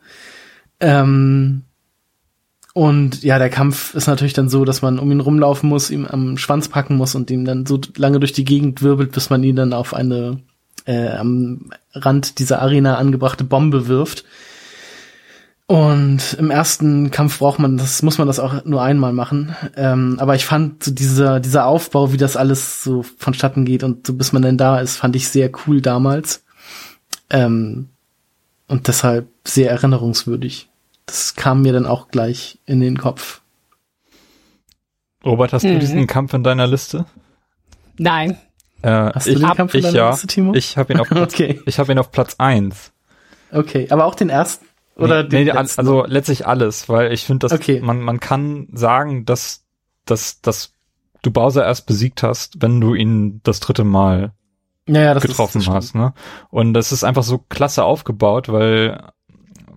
Ähm, 0.79 1.63
und 2.73 3.23
ja, 3.23 3.39
der 3.39 3.49
Kampf 3.49 3.95
ist 3.95 4.07
natürlich 4.07 4.33
dann 4.33 4.49
so, 4.49 4.63
dass 4.65 4.81
man 4.81 4.99
um 4.99 5.11
ihn 5.11 5.19
rumlaufen 5.19 5.67
muss, 5.67 5.89
ihm 5.89 6.05
am 6.05 6.37
Schwanz 6.37 6.69
packen 6.69 6.95
muss 6.95 7.15
und 7.15 7.31
ihm 7.31 7.43
dann 7.43 7.65
so 7.65 7.79
lange 7.95 8.19
durch 8.19 8.33
die 8.33 8.45
Gegend 8.45 8.81
wirbelt, 8.81 9.11
bis 9.11 9.29
man 9.29 9.43
ihn 9.43 9.55
dann 9.55 9.73
auf 9.73 9.93
eine 9.93 10.41
äh, 10.85 11.09
am 11.09 11.71
Rand 11.93 12.39
dieser 12.39 12.61
Arena 12.61 12.97
angebrachte 12.97 13.43
Bombe 13.43 13.87
wirft. 13.87 14.25
Und 15.69 16.33
im 16.39 16.49
ersten 16.49 17.11
Kampf 17.11 17.39
braucht 17.39 17.59
man, 17.59 17.75
das 17.77 18.01
muss 18.01 18.17
man 18.17 18.25
das 18.27 18.39
auch 18.39 18.63
nur 18.63 18.81
einmal 18.81 19.11
machen. 19.11 19.53
Ähm, 19.75 20.15
aber 20.19 20.33
ich 20.35 20.45
fand 20.45 20.81
so 20.83 20.91
dieser, 20.91 21.41
dieser 21.41 21.65
Aufbau, 21.65 22.13
wie 22.13 22.17
das 22.17 22.37
alles 22.37 22.83
so 22.83 23.03
vonstatten 23.03 23.65
geht 23.65 23.83
und 23.83 24.07
so 24.07 24.13
bis 24.13 24.31
man 24.31 24.41
denn 24.41 24.57
da 24.57 24.79
ist, 24.79 24.95
fand 24.95 25.15
ich 25.17 25.27
sehr 25.27 25.51
cool 25.67 25.81
damals. 25.81 26.45
Ähm, 27.29 27.89
und 28.69 28.87
deshalb 28.87 29.27
sehr 29.45 29.69
erinnerungswürdig. 29.69 30.69
Das 31.05 31.35
kam 31.35 31.61
mir 31.63 31.73
dann 31.73 31.85
auch 31.85 32.07
gleich 32.09 32.59
in 32.65 32.79
den 32.79 32.97
Kopf. 32.97 33.41
Robert, 35.25 35.51
hast 35.51 35.63
Mhm. 35.63 35.73
du 35.73 35.79
diesen 35.79 36.07
Kampf 36.07 36.33
in 36.33 36.43
deiner 36.43 36.67
Liste? 36.67 37.05
Nein. 37.97 38.37
Äh, 38.83 38.89
Hast 39.13 39.27
du 39.27 39.31
ich, 39.31 39.39
den 39.39 39.49
Kampf 39.53 39.73
in 39.73 39.79
ich 39.79 39.85
deiner 39.85 39.97
ja. 39.97 40.09
Liste, 40.11 40.27
Timo? 40.27 40.53
Ich 40.53 40.77
habe 40.77 40.93
ihn 40.93 40.99
auf 41.01 41.09
Platz, 41.09 41.33
Okay, 41.33 41.59
ich 41.65 41.77
habe 41.79 41.91
ihn 41.91 41.99
auf 41.99 42.11
Platz 42.11 42.35
eins. 42.37 42.93
okay. 43.51 43.87
Aber 43.89 44.05
auch 44.05 44.15
den 44.15 44.29
ersten? 44.29 44.65
Oder 44.97 45.23
nee, 45.23 45.43
nee, 45.45 45.51
also 45.51 46.05
letztlich 46.05 46.47
alles, 46.47 46.89
weil 46.89 47.11
ich 47.13 47.23
finde, 47.25 47.47
dass 47.47 47.53
Okay. 47.59 47.79
man 47.81 48.01
man 48.01 48.19
kann 48.19 48.67
sagen, 48.73 49.25
dass 49.25 49.63
dass 50.05 50.41
dass 50.41 50.73
du 51.21 51.31
Bowser 51.31 51.65
erst 51.65 51.85
besiegt 51.85 52.23
hast, 52.23 52.61
wenn 52.61 52.81
du 52.81 52.93
ihn 52.95 53.41
das 53.43 53.59
dritte 53.59 53.83
Mal 53.83 54.33
ja, 54.87 55.01
ja, 55.01 55.13
das 55.13 55.23
getroffen 55.23 55.59
ist, 55.59 55.67
das 55.67 55.73
hast, 55.75 55.95
ne? 55.95 56.13
Und 56.49 56.73
das 56.73 56.91
ist 56.91 57.03
einfach 57.03 57.23
so 57.23 57.37
klasse 57.37 57.83
aufgebaut, 57.83 58.49
weil 58.49 59.11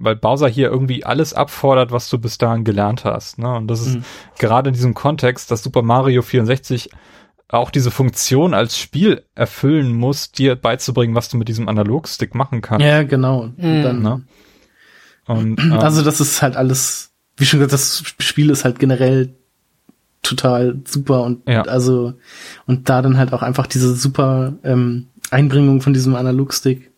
weil 0.03 0.16
Bowser 0.16 0.49
hier 0.49 0.71
irgendwie 0.71 1.05
alles 1.05 1.35
abfordert, 1.35 1.93
was 1.93 2.09
du 2.09 2.18
bis 2.18 2.39
dahin 2.39 2.64
gelernt 2.64 3.05
hast, 3.05 3.39
ne? 3.39 3.55
Und 3.55 3.68
das 3.68 3.83
ist 3.87 3.97
Mhm. 3.97 4.05
gerade 4.39 4.68
in 4.68 4.75
diesem 4.75 4.95
Kontext, 4.95 5.51
dass 5.51 5.62
Super 5.62 5.83
Mario 5.83 6.23
64 6.23 6.91
auch 7.49 7.71
diese 7.71 7.91
Funktion 7.91 8.55
als 8.55 8.79
Spiel 8.79 9.25
erfüllen 9.35 9.93
muss, 9.93 10.31
dir 10.31 10.55
beizubringen, 10.55 11.14
was 11.16 11.29
du 11.29 11.37
mit 11.37 11.49
diesem 11.49 11.68
Analogstick 11.68 12.35
machen 12.35 12.61
kannst. 12.62 12.87
Ja, 12.87 13.03
genau. 13.03 13.43
Und 13.43 13.57
Mhm. 13.59 13.83
dann, 13.83 14.03
Ne? 14.03 14.23
Und 15.31 15.59
ähm, 15.62 15.72
Also 15.72 16.03
das 16.03 16.20
ist 16.20 16.43
halt 16.43 16.57
alles, 16.57 17.11
wie 17.37 17.45
schon 17.45 17.61
gesagt, 17.61 17.72
das 17.74 18.03
Spiel 18.18 18.51
ist 18.51 18.64
halt 18.64 18.78
generell 18.78 19.35
total 20.22 20.76
super 20.87 21.22
und 21.22 21.49
Ja. 21.49 21.62
also 21.62 22.12
und 22.66 22.89
da 22.89 23.01
dann 23.03 23.16
halt 23.16 23.33
auch 23.33 23.43
einfach 23.43 23.66
diese 23.66 23.95
super 23.95 24.55
ähm, 24.64 25.07
Einbringung 25.31 25.81
von 25.81 25.95
diesem 25.95 26.14
Analogstick, 26.14 26.91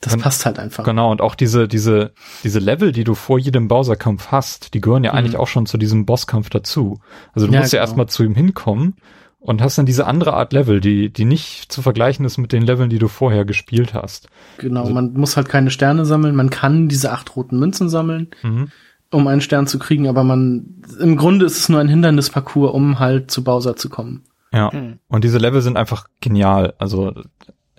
das 0.00 0.12
Gen- 0.14 0.22
passt 0.22 0.46
halt 0.46 0.58
einfach. 0.58 0.84
Genau, 0.84 1.10
und 1.10 1.20
auch 1.20 1.34
diese, 1.34 1.66
diese, 1.66 2.12
diese 2.44 2.58
Level, 2.60 2.92
die 2.92 3.04
du 3.04 3.14
vor 3.14 3.38
jedem 3.38 3.66
Bowser-Kampf 3.68 4.28
hast, 4.28 4.74
die 4.74 4.80
gehören 4.80 5.02
ja 5.04 5.12
Mhm. 5.12 5.18
eigentlich 5.18 5.36
auch 5.36 5.48
schon 5.48 5.66
zu 5.66 5.76
diesem 5.78 6.06
Bosskampf 6.06 6.50
dazu. 6.50 7.00
Also 7.32 7.46
du 7.48 7.52
Ja, 7.52 7.60
musst 7.60 7.72
ja 7.72 7.78
genau. 7.78 7.88
erstmal 7.88 8.08
zu 8.08 8.22
ihm 8.22 8.34
hinkommen 8.34 8.94
und 9.42 9.60
hast 9.60 9.76
dann 9.76 9.86
diese 9.86 10.06
andere 10.06 10.34
Art 10.34 10.52
Level, 10.52 10.80
die, 10.80 11.10
die 11.12 11.24
nicht 11.24 11.70
zu 11.72 11.82
vergleichen 11.82 12.24
ist 12.24 12.38
mit 12.38 12.52
den 12.52 12.62
Leveln, 12.62 12.90
die 12.90 12.98
du 12.98 13.08
vorher 13.08 13.44
gespielt 13.44 13.92
hast. 13.94 14.28
Genau, 14.58 14.82
Also- 14.82 14.94
man 14.94 15.12
muss 15.14 15.36
halt 15.36 15.48
keine 15.48 15.70
Sterne 15.70 16.04
sammeln, 16.04 16.34
man 16.36 16.48
kann 16.50 16.88
diese 16.88 17.12
acht 17.12 17.34
roten 17.36 17.58
Münzen 17.58 17.88
sammeln, 17.88 18.28
Mhm. 18.42 18.68
um 19.10 19.26
einen 19.26 19.40
Stern 19.40 19.66
zu 19.66 19.78
kriegen, 19.78 20.06
aber 20.08 20.22
man 20.24 20.82
im 21.00 21.16
Grunde 21.16 21.44
ist 21.46 21.58
es 21.58 21.68
nur 21.68 21.80
ein 21.80 21.88
Hindernisparcours, 21.88 22.72
um 22.72 22.98
halt 22.98 23.30
zu 23.30 23.42
Bowser 23.44 23.76
zu 23.76 23.88
kommen. 23.90 24.22
Ja. 24.52 24.70
Hm. 24.72 24.98
Und 25.08 25.24
diese 25.24 25.38
Level 25.38 25.60
sind 25.62 25.76
einfach 25.76 26.06
genial. 26.20 26.74
Also 26.78 27.12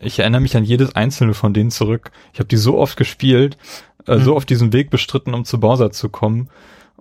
ich 0.01 0.19
erinnere 0.19 0.41
mich 0.41 0.57
an 0.57 0.63
jedes 0.65 0.95
einzelne 0.95 1.33
von 1.33 1.53
denen 1.53 1.71
zurück. 1.71 2.11
Ich 2.33 2.39
habe 2.39 2.47
die 2.49 2.57
so 2.57 2.77
oft 2.77 2.97
gespielt, 2.97 3.57
äh, 4.05 4.19
so 4.19 4.31
Mhm. 4.31 4.37
auf 4.37 4.45
diesem 4.45 4.73
Weg 4.73 4.89
bestritten, 4.89 5.33
um 5.33 5.45
zu 5.45 5.59
Bowser 5.59 5.91
zu 5.91 6.09
kommen. 6.09 6.49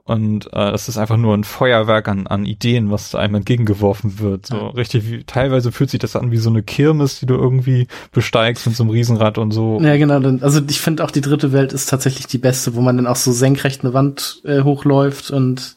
Und 0.05 0.53
äh, 0.53 0.71
es 0.71 0.89
ist 0.89 0.99
einfach 0.99 1.17
nur 1.17 1.33
ein 1.37 1.45
Feuerwerk 1.45 2.09
an, 2.09 2.27
an 2.27 2.45
Ideen, 2.45 2.91
was 2.91 3.15
einem 3.15 3.37
entgegengeworfen 3.37 4.19
wird. 4.19 4.47
So 4.47 4.57
Ja. 4.57 4.69
richtig 4.71 5.09
wie, 5.11 5.23
teilweise 5.25 5.71
fühlt 5.71 5.91
sich 5.91 6.01
das 6.01 6.17
an 6.17 6.33
wie 6.33 6.39
so 6.39 6.51
eine 6.51 6.63
Kirmes, 6.65 7.21
die 7.21 7.27
du 7.27 7.35
irgendwie 7.35 7.87
besteigst 8.11 8.67
mit 8.67 8.75
so 8.75 8.83
einem 8.83 8.91
Riesenrad 8.91 9.39
und 9.39 9.53
so. 9.53 9.81
Ja, 9.81 9.97
genau. 9.97 10.21
Also 10.45 10.61
ich 10.69 10.81
finde 10.81 11.05
auch 11.05 11.13
die 11.13 11.21
dritte 11.21 11.53
Welt 11.53 11.73
ist 11.73 11.89
tatsächlich 11.89 12.27
die 12.27 12.39
beste, 12.39 12.75
wo 12.75 12.81
man 12.81 12.97
dann 12.97 13.07
auch 13.07 13.17
so 13.17 13.31
senkrecht 13.33 13.85
eine 13.85 13.95
Wand 13.95 14.43
äh, 14.45 14.63
hochläuft 14.63 15.31
und 15.31 15.77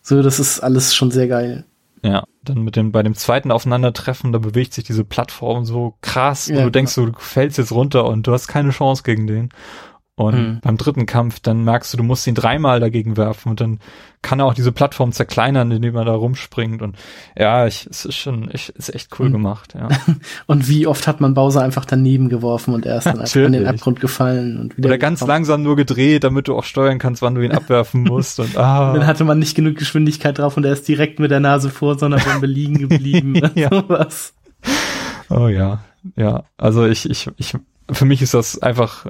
so, 0.00 0.22
das 0.22 0.40
ist 0.40 0.60
alles 0.60 0.94
schon 0.94 1.10
sehr 1.10 1.28
geil. 1.28 1.64
Ja, 2.02 2.24
dann 2.44 2.62
mit 2.62 2.76
dem, 2.76 2.92
bei 2.92 3.02
dem 3.02 3.14
zweiten 3.16 3.50
Aufeinandertreffen, 3.50 4.32
da 4.32 4.38
bewegt 4.38 4.72
sich 4.72 4.84
diese 4.84 5.04
Plattform 5.04 5.64
so 5.64 5.94
krass 6.00 6.48
und 6.48 6.54
Ja, 6.56 6.62
du 6.62 6.70
denkst 6.70 6.92
so, 6.92 7.06
du 7.06 7.12
fällst 7.18 7.58
jetzt 7.58 7.72
runter 7.72 8.06
und 8.06 8.26
du 8.26 8.32
hast 8.32 8.46
keine 8.46 8.70
Chance 8.70 9.02
gegen 9.02 9.26
den. 9.26 9.50
Und 10.18 10.34
Mhm. 10.34 10.58
beim 10.62 10.76
dritten 10.76 11.06
Kampf, 11.06 11.38
dann 11.38 11.62
merkst 11.62 11.92
du, 11.92 11.96
du 11.96 12.02
musst 12.02 12.26
ihn 12.26 12.34
dreimal 12.34 12.80
dagegen 12.80 13.16
werfen 13.16 13.50
und 13.50 13.60
dann 13.60 13.78
kann 14.20 14.40
er 14.40 14.46
auch 14.46 14.54
diese 14.54 14.72
Plattform 14.72 15.12
zerkleinern, 15.12 15.70
indem 15.70 15.94
er 15.94 16.04
da 16.04 16.12
rumspringt 16.12 16.82
und 16.82 16.96
ja, 17.36 17.68
ich, 17.68 17.86
es 17.88 18.04
ist 18.04 18.16
schon, 18.16 18.50
ich, 18.52 18.70
ist 18.74 18.92
echt 18.92 19.16
cool 19.20 19.28
Mhm. 19.28 19.32
gemacht, 19.34 19.74
ja. 19.78 19.86
Und 20.48 20.68
wie 20.68 20.88
oft 20.88 21.06
hat 21.06 21.20
man 21.20 21.34
Bowser 21.34 21.62
einfach 21.62 21.84
daneben 21.84 22.28
geworfen 22.28 22.74
und 22.74 22.84
er 22.84 22.98
ist 22.98 23.04
dann 23.06 23.20
einfach 23.20 23.36
in 23.40 23.52
den. 23.52 23.66
Abgrund 23.68 24.00
gefallen 24.00 24.58
und 24.58 24.76
wieder 24.76 24.88
Oder 24.88 24.98
ganz 24.98 25.20
gekommen. 25.20 25.34
langsam 25.36 25.62
nur 25.62 25.76
gedreht, 25.76 26.24
damit 26.24 26.48
du 26.48 26.56
auch 26.56 26.64
steuern 26.64 26.98
kannst, 26.98 27.22
wann 27.22 27.36
du 27.36 27.42
ihn 27.42 27.52
abwerfen 27.52 28.02
musst 28.02 28.40
und 28.40 28.56
ah. 28.56 28.92
Dann 28.98 29.06
hatte 29.06 29.22
man 29.22 29.38
nicht 29.38 29.54
genug 29.54 29.76
Geschwindigkeit 29.76 30.36
drauf 30.36 30.56
und 30.56 30.64
er 30.64 30.72
ist 30.72 30.88
direkt 30.88 31.20
mit 31.20 31.30
der 31.30 31.38
Nase 31.38 31.70
vor 31.70 31.96
so 31.96 32.06
einer 32.06 32.18
Bombe 32.18 32.46
liegen 32.48 32.78
geblieben. 32.88 33.40
Ja. 33.54 33.68
Sowas. 33.70 34.34
Oh 35.30 35.46
ja, 35.46 35.78
ja. 36.16 36.42
Also 36.56 36.86
ich, 36.86 37.08
ich, 37.08 37.30
ich, 37.36 37.54
für 37.90 38.04
mich 38.04 38.22
ist 38.22 38.34
das 38.34 38.58
einfach 38.60 39.06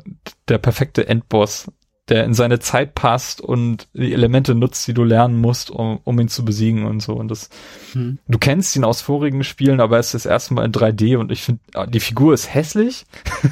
der 0.49 0.59
perfekte 0.59 1.09
Endboss, 1.09 1.71
der 2.09 2.25
in 2.25 2.33
seine 2.33 2.59
Zeit 2.59 2.95
passt 2.95 3.41
und 3.43 3.87
die 3.93 4.15
Elemente 4.15 4.55
nutzt, 4.55 4.87
die 4.89 4.95
du 4.95 5.05
lernen 5.05 5.37
musst, 5.39 5.71
um, 5.71 6.01
um 6.05 6.19
ihn 6.19 6.29
zu 6.29 6.43
besiegen 6.45 6.87
und 6.87 7.01
so. 7.01 7.13
Und 7.15 7.29
das, 7.29 7.51
Hm. 7.93 8.19
du 8.27 8.39
kennst 8.39 8.75
ihn 8.77 8.85
aus 8.85 9.03
vorigen 9.03 9.45
Spielen, 9.45 9.81
aber 9.81 9.99
es 9.99 10.07
ist 10.15 10.25
das 10.25 10.27
erste 10.27 10.55
Mal 10.55 10.65
in 10.65 10.73
3D 10.73 11.17
und 11.19 11.31
ich 11.31 11.43
finde, 11.43 11.61
die 11.89 12.01
Figur 12.01 12.33
ist 12.33 12.53
hässlich. 12.55 13.05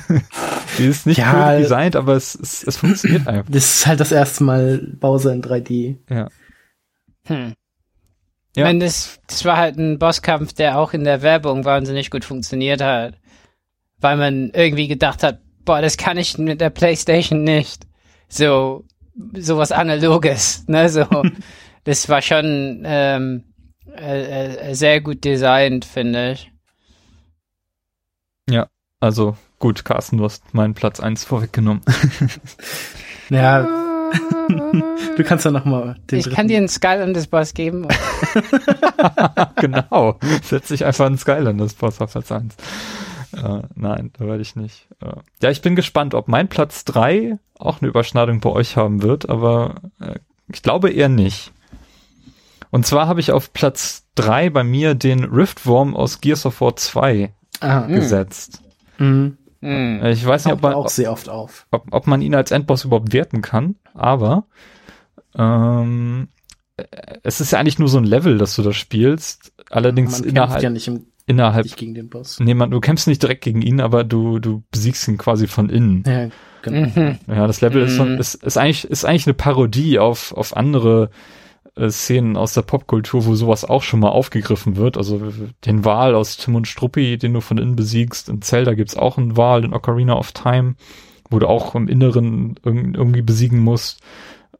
die 0.78 0.86
ist 0.86 1.06
nicht 1.06 1.18
Ja. 1.18 1.50
cool 1.52 1.58
designt, 1.62 1.96
aber 1.96 2.14
es, 2.14 2.34
es, 2.34 2.62
es 2.64 2.76
funktioniert 2.78 3.26
einfach. 3.28 3.50
Das 3.50 3.64
ist 3.76 3.86
halt 3.86 4.00
das 4.00 4.12
erste 4.12 4.44
Mal 4.44 4.78
Bowser 5.00 5.32
in 5.34 5.42
3D. 5.42 5.96
Ja. 6.08 6.28
Hm. 7.26 7.52
Ja. 8.56 8.62
Ich 8.62 8.62
meine, 8.62 8.84
das, 8.86 9.18
das 9.26 9.44
war 9.44 9.58
halt 9.58 9.76
ein 9.76 9.98
Bosskampf, 9.98 10.54
der 10.54 10.78
auch 10.78 10.94
in 10.94 11.04
der 11.04 11.20
Werbung 11.20 11.66
wahnsinnig 11.66 12.10
gut 12.10 12.24
funktioniert 12.24 12.80
hat. 12.80 13.14
Weil 14.00 14.16
man 14.16 14.50
irgendwie 14.54 14.88
gedacht 14.88 15.22
hat, 15.22 15.40
boah, 15.64 15.80
das 15.80 15.96
kann 15.96 16.16
ich 16.16 16.38
mit 16.38 16.60
der 16.60 16.70
Playstation 16.70 17.44
nicht. 17.44 17.86
So, 18.28 18.84
sowas 19.34 19.72
Analoges, 19.72 20.64
ne, 20.68 20.88
so. 20.88 21.06
das 21.84 22.08
war 22.08 22.22
schon, 22.22 22.82
ähm, 22.84 23.44
äh, 23.96 24.70
äh, 24.70 24.74
sehr 24.74 25.00
gut 25.00 25.24
designt, 25.24 25.84
finde 25.84 26.32
ich. 26.32 26.52
Also 29.00 29.36
gut, 29.58 29.84
Carsten, 29.84 30.16
du 30.16 30.24
hast 30.24 30.54
meinen 30.54 30.74
Platz 30.74 31.00
eins 31.00 31.24
vorweggenommen. 31.24 31.82
Ja, 33.28 33.66
du 35.16 35.24
kannst 35.24 35.44
ja 35.44 35.50
noch 35.50 35.64
mal 35.64 35.96
den 36.12 36.20
Ich 36.20 36.30
kann 36.30 36.46
dir 36.46 36.58
einen 36.58 36.68
Skylanders 36.68 37.26
Boss 37.26 37.54
geben. 37.54 37.88
genau. 39.56 40.16
Setz 40.44 40.68
dich 40.68 40.84
einfach 40.84 41.08
in 41.08 41.18
Skyland, 41.18 41.60
das 41.60 41.74
Boss 41.74 42.00
auf 42.00 42.12
Platz 42.12 42.30
1. 42.30 42.54
Äh, 43.36 43.62
nein, 43.74 44.10
da 44.18 44.26
werde 44.26 44.42
ich 44.42 44.56
nicht. 44.56 44.88
Äh, 45.00 45.12
ja, 45.42 45.50
ich 45.50 45.60
bin 45.62 45.76
gespannt, 45.76 46.14
ob 46.14 46.26
mein 46.28 46.48
Platz 46.48 46.84
3 46.84 47.38
auch 47.58 47.80
eine 47.80 47.88
Überschneidung 47.88 48.40
bei 48.40 48.50
euch 48.50 48.76
haben 48.76 49.02
wird, 49.02 49.28
aber 49.28 49.76
äh, 50.00 50.18
ich 50.52 50.62
glaube 50.62 50.90
eher 50.90 51.08
nicht. 51.08 51.52
Und 52.70 52.86
zwar 52.86 53.06
habe 53.08 53.20
ich 53.20 53.32
auf 53.32 53.52
Platz 53.52 54.06
3 54.16 54.50
bei 54.50 54.64
mir 54.64 54.94
den 54.94 55.24
Riftworm 55.24 55.94
aus 55.96 56.20
Gears 56.20 56.46
of 56.46 56.60
War 56.60 56.76
2 56.76 57.32
Ah, 57.60 57.86
gesetzt. 57.86 58.62
mhm. 58.98 59.38
Hm. 59.62 60.02
Äh, 60.02 60.12
Ich 60.12 60.24
weiß 60.26 60.44
nicht, 60.44 60.54
ob 60.54 60.62
man, 60.62 60.74
auch 60.74 60.88
sehr 60.88 61.10
oft 61.10 61.28
auf. 61.30 61.66
ob, 61.70 61.86
ob 61.90 62.06
man 62.06 62.20
ihn 62.20 62.34
als 62.34 62.50
Endboss 62.50 62.84
überhaupt 62.84 63.12
werten 63.14 63.40
kann, 63.40 63.76
aber 63.94 64.44
ähm, 65.34 66.28
äh, 66.76 66.84
es 67.22 67.40
ist 67.40 67.52
ja 67.52 67.58
eigentlich 67.58 67.78
nur 67.78 67.88
so 67.88 67.98
ein 67.98 68.04
Level, 68.04 68.36
das 68.38 68.54
du 68.56 68.62
da 68.62 68.72
spielst. 68.72 69.52
Allerdings 69.70 70.20
Man 70.20 70.28
innerhalb, 70.28 70.62
ja 70.62 70.70
nicht 70.70 70.88
im, 70.88 71.06
innerhalb 71.26 71.64
nicht 71.64 71.76
gegen 71.76 71.94
den 71.94 72.08
Boss. 72.08 72.38
Nee, 72.40 72.54
man, 72.54 72.70
du 72.70 72.80
kämpfst 72.80 73.08
nicht 73.08 73.22
direkt 73.22 73.42
gegen 73.44 73.62
ihn, 73.62 73.80
aber 73.80 74.04
du, 74.04 74.38
du 74.38 74.62
besiegst 74.70 75.06
ihn 75.08 75.18
quasi 75.18 75.46
von 75.46 75.68
innen. 75.68 76.04
Ja, 76.06 76.28
genau. 76.62 76.88
Mhm. 76.94 77.18
Ja, 77.26 77.46
das 77.46 77.60
Level 77.60 77.82
ist, 77.82 77.96
so, 77.96 78.04
Mhm. 78.04 78.18
ist, 78.18 78.34
ist 78.36 78.56
eigentlich, 78.56 78.84
ist 78.84 79.04
eigentlich 79.04 79.26
eine 79.26 79.34
Parodie 79.34 79.98
auf, 79.98 80.32
auf 80.32 80.56
andere 80.56 81.10
äh, 81.76 81.90
Szenen 81.90 82.36
aus 82.36 82.54
der 82.54 82.62
Popkultur, 82.62 83.26
wo 83.26 83.34
sowas 83.34 83.64
auch 83.64 83.82
schon 83.82 84.00
mal 84.00 84.08
aufgegriffen 84.10 84.76
wird. 84.76 84.96
Also 84.96 85.20
den 85.64 85.84
Wal 85.84 86.14
aus 86.14 86.36
Tim 86.36 86.54
und 86.54 86.68
Struppi, 86.68 87.18
den 87.18 87.34
du 87.34 87.40
von 87.40 87.58
innen 87.58 87.76
besiegst. 87.76 88.28
In 88.28 88.40
Zelda 88.42 88.74
gibt's 88.74 88.96
auch 88.96 89.18
einen 89.18 89.36
Wal, 89.36 89.62
den 89.62 89.74
Ocarina 89.74 90.14
of 90.16 90.32
Time, 90.32 90.76
wo 91.28 91.38
du 91.40 91.48
auch 91.48 91.74
im 91.74 91.88
Inneren 91.88 92.54
irg 92.64 92.76
irgendwie 92.96 93.22
besiegen 93.22 93.58
musst. 93.60 94.00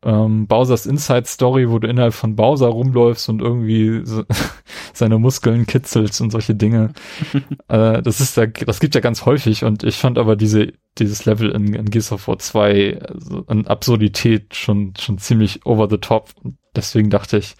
Ähm, 0.06 0.46
Bowsers 0.46 0.86
Inside 0.86 1.26
Story, 1.26 1.68
wo 1.68 1.80
du 1.80 1.88
innerhalb 1.88 2.14
von 2.14 2.36
Bowser 2.36 2.68
rumläufst 2.68 3.28
und 3.28 3.42
irgendwie 3.42 4.02
so, 4.04 4.22
seine 4.92 5.18
Muskeln 5.18 5.66
kitzelst 5.66 6.20
und 6.20 6.30
solche 6.30 6.54
Dinge. 6.54 6.92
äh, 7.68 8.02
das 8.02 8.20
ist 8.20 8.38
da, 8.38 8.46
das 8.46 8.78
gibt 8.78 8.94
ja 8.94 9.00
ganz 9.00 9.26
häufig 9.26 9.64
und 9.64 9.82
ich 9.82 9.96
fand 9.96 10.16
aber 10.16 10.36
diese, 10.36 10.74
dieses 10.98 11.24
Level 11.24 11.50
in, 11.50 11.74
in 11.74 11.90
Gears 11.90 12.12
of 12.12 12.28
War 12.28 12.38
2 12.38 13.00
also 13.02 13.44
an 13.48 13.66
Absurdität 13.66 14.54
schon, 14.54 14.94
schon 14.96 15.18
ziemlich 15.18 15.66
over 15.66 15.88
the 15.90 15.98
top 15.98 16.30
und 16.40 16.56
deswegen 16.76 17.10
dachte 17.10 17.38
ich, 17.38 17.56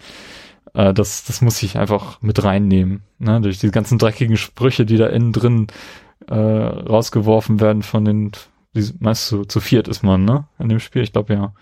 äh, 0.73 0.93
das, 0.93 1.25
das 1.25 1.41
muss 1.41 1.61
ich 1.63 1.77
einfach 1.77 2.21
mit 2.21 2.41
reinnehmen, 2.41 3.03
ne? 3.19 3.41
durch 3.41 3.59
die 3.59 3.71
ganzen 3.71 3.97
dreckigen 3.97 4.37
Sprüche, 4.37 4.85
die 4.85 4.95
da 4.95 5.07
innen 5.07 5.33
drin 5.33 5.67
äh, 6.27 6.33
rausgeworfen 6.33 7.59
werden 7.59 7.83
von 7.83 8.05
den, 8.05 8.31
die, 8.73 8.89
meinst 8.99 9.29
du, 9.33 9.43
zu 9.43 9.59
viert 9.59 9.89
ist 9.89 10.01
man, 10.01 10.23
ne, 10.23 10.47
in 10.59 10.69
dem 10.69 10.79
Spiel, 10.79 11.03
ich 11.03 11.11
glaube 11.11 11.33
ja. 11.33 11.53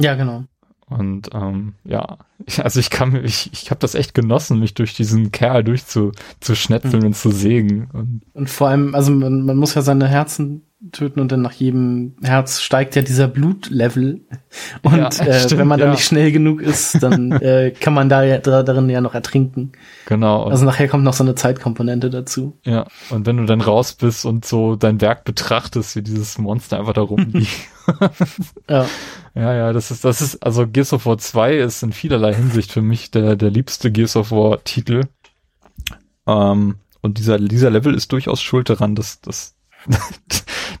Ja, 0.00 0.14
genau. 0.14 0.44
Und 0.88 1.30
ähm, 1.32 1.74
ja, 1.84 2.18
also 2.58 2.80
ich 2.80 2.90
kann 2.90 3.14
ich, 3.24 3.50
ich 3.52 3.70
habe 3.70 3.78
das 3.78 3.94
echt 3.94 4.12
genossen, 4.12 4.58
mich 4.58 4.74
durch 4.74 4.94
diesen 4.94 5.30
Kerl 5.30 5.62
durchzuschnetzeln 5.62 7.00
mhm. 7.00 7.06
und 7.06 7.16
zu 7.16 7.30
sägen. 7.30 7.88
Und, 7.92 8.22
und 8.34 8.50
vor 8.50 8.68
allem, 8.68 8.94
also 8.94 9.12
man, 9.12 9.44
man 9.44 9.56
muss 9.56 9.74
ja 9.74 9.82
seine 9.82 10.08
Herzen 10.08 10.62
töten 10.92 11.20
und 11.20 11.30
dann 11.30 11.42
nach 11.42 11.52
jedem 11.52 12.14
Herz 12.22 12.60
steigt 12.60 12.96
ja 12.96 13.02
dieser 13.02 13.28
Blutlevel. 13.28 14.22
Und 14.82 14.96
ja, 14.96 15.08
äh, 15.26 15.40
stimmt, 15.40 15.60
wenn 15.60 15.68
man 15.68 15.78
ja. 15.78 15.86
dann 15.86 15.94
nicht 15.94 16.04
schnell 16.04 16.32
genug 16.32 16.62
ist, 16.62 17.02
dann 17.02 17.32
äh, 17.40 17.72
kann 17.78 17.92
man 17.92 18.08
da 18.08 18.22
ja 18.22 18.38
darin 18.38 18.88
ja 18.88 19.00
noch 19.02 19.14
ertrinken. 19.14 19.72
Genau. 20.06 20.44
Also 20.44 20.64
nachher 20.64 20.88
kommt 20.88 21.04
noch 21.04 21.12
so 21.12 21.22
eine 21.22 21.34
Zeitkomponente 21.34 22.08
dazu. 22.08 22.58
Ja, 22.64 22.86
und 23.10 23.26
wenn 23.26 23.36
du 23.36 23.44
dann 23.44 23.60
raus 23.60 23.92
bist 23.92 24.24
und 24.24 24.46
so 24.46 24.74
dein 24.74 25.00
Werk 25.02 25.24
betrachtest, 25.24 25.96
wie 25.96 26.02
dieses 26.02 26.38
Monster 26.38 26.78
einfach 26.78 26.94
da 26.94 27.02
rumliegt. 27.02 27.50
ja. 28.68 28.86
Ja, 29.34 29.54
ja, 29.54 29.72
das 29.72 29.90
ist, 29.90 30.04
das 30.04 30.22
ist, 30.22 30.42
also 30.42 30.66
Gears 30.66 30.92
of 30.92 31.06
War 31.06 31.18
2 31.18 31.58
ist 31.58 31.82
in 31.82 31.92
vielerlei 31.92 32.34
Hinsicht 32.34 32.72
für 32.72 32.82
mich 32.82 33.10
der, 33.10 33.36
der 33.36 33.50
liebste 33.50 33.92
Gears 33.92 34.16
of 34.16 34.32
War 34.32 34.64
Titel. 34.64 35.02
Ähm, 36.26 36.76
und 37.02 37.18
dieser, 37.18 37.38
dieser 37.38 37.70
Level 37.70 37.94
ist 37.94 38.12
durchaus 38.12 38.42
schuld 38.42 38.68
daran, 38.70 38.94
dass, 38.94 39.20
dass 39.20 39.56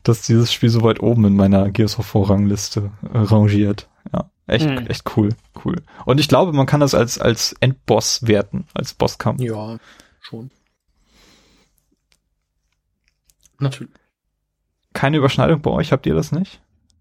dass 0.02 0.22
dieses 0.22 0.52
Spiel 0.52 0.70
so 0.70 0.82
weit 0.82 1.00
oben 1.00 1.24
in 1.24 1.36
meiner 1.36 1.70
Gears 1.70 1.98
of 1.98 2.14
War 2.14 2.30
Rangliste 2.30 2.90
äh, 3.02 3.18
rangiert. 3.18 3.88
Ja, 4.12 4.30
echt, 4.46 4.68
mhm. 4.68 4.86
echt 4.86 5.16
cool, 5.16 5.30
cool. 5.64 5.76
Und 6.04 6.20
ich 6.20 6.28
glaube, 6.28 6.52
man 6.52 6.66
kann 6.66 6.80
das 6.80 6.94
als, 6.94 7.18
als 7.18 7.54
Endboss 7.60 8.26
werten, 8.26 8.66
als 8.74 8.94
Bosskampf. 8.94 9.40
Ja, 9.40 9.78
schon. 10.20 10.50
Natürlich. 13.58 13.92
Keine 14.92 15.18
Überschneidung 15.18 15.60
bei 15.60 15.70
euch, 15.70 15.92
habt 15.92 16.06
ihr 16.06 16.14
das 16.14 16.32
nicht? 16.32 16.60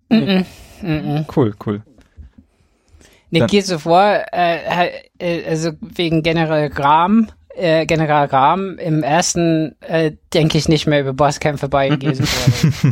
Mm 0.10 0.16
-mm. 0.16 0.46
Mm 0.82 1.26
cool, 1.36 1.56
cool. 1.66 1.84
Ne, 3.32 3.46
Gears 3.46 3.72
of 3.72 3.86
War, 3.86 4.26
äh, 4.34 5.02
äh, 5.20 5.46
also 5.46 5.72
wegen 5.82 6.24
General 6.24 6.70
Gram, 6.70 7.30
äh, 7.60 7.86
General 7.86 8.26
Ram 8.26 8.78
im 8.78 9.04
ersten 9.04 9.76
äh, 9.82 10.14
denke 10.34 10.58
ich 10.58 10.68
nicht 10.70 10.88
mehr 10.88 11.02
über 11.02 11.14
Bosskämpfe 11.14 11.70
bei 11.70 11.90
Gears 11.90 12.20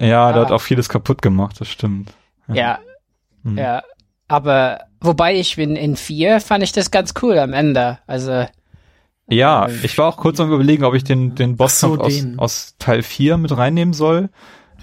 Ja, 0.00 0.32
der 0.32 0.42
hat 0.42 0.52
auch 0.52 0.60
vieles 0.60 0.88
kaputt 0.88 1.22
gemacht, 1.22 1.60
das 1.60 1.68
stimmt. 1.68 2.12
Ja, 2.48 2.54
ja. 2.54 2.78
Mhm. 3.42 3.58
ja. 3.58 3.82
Aber 4.26 4.80
wobei 5.00 5.36
ich 5.36 5.56
bin 5.56 5.76
in 5.76 5.96
vier 5.96 6.40
fand 6.40 6.62
ich 6.62 6.72
das 6.72 6.90
ganz 6.90 7.14
cool 7.22 7.38
am 7.38 7.52
Ende. 7.52 7.98
Also 8.06 8.46
ja, 9.28 9.66
äh, 9.66 9.72
ich 9.82 9.96
war 9.98 10.06
auch 10.06 10.16
kurz 10.16 10.40
am 10.40 10.52
überlegen, 10.52 10.84
ob 10.84 10.94
ich 10.94 11.04
den, 11.04 11.34
den 11.34 11.56
Bosskampf 11.56 11.96
so, 11.96 12.02
aus, 12.02 12.24
aus 12.36 12.74
Teil 12.78 13.02
4 13.02 13.36
mit 13.36 13.56
reinnehmen 13.56 13.94
soll. 13.94 14.30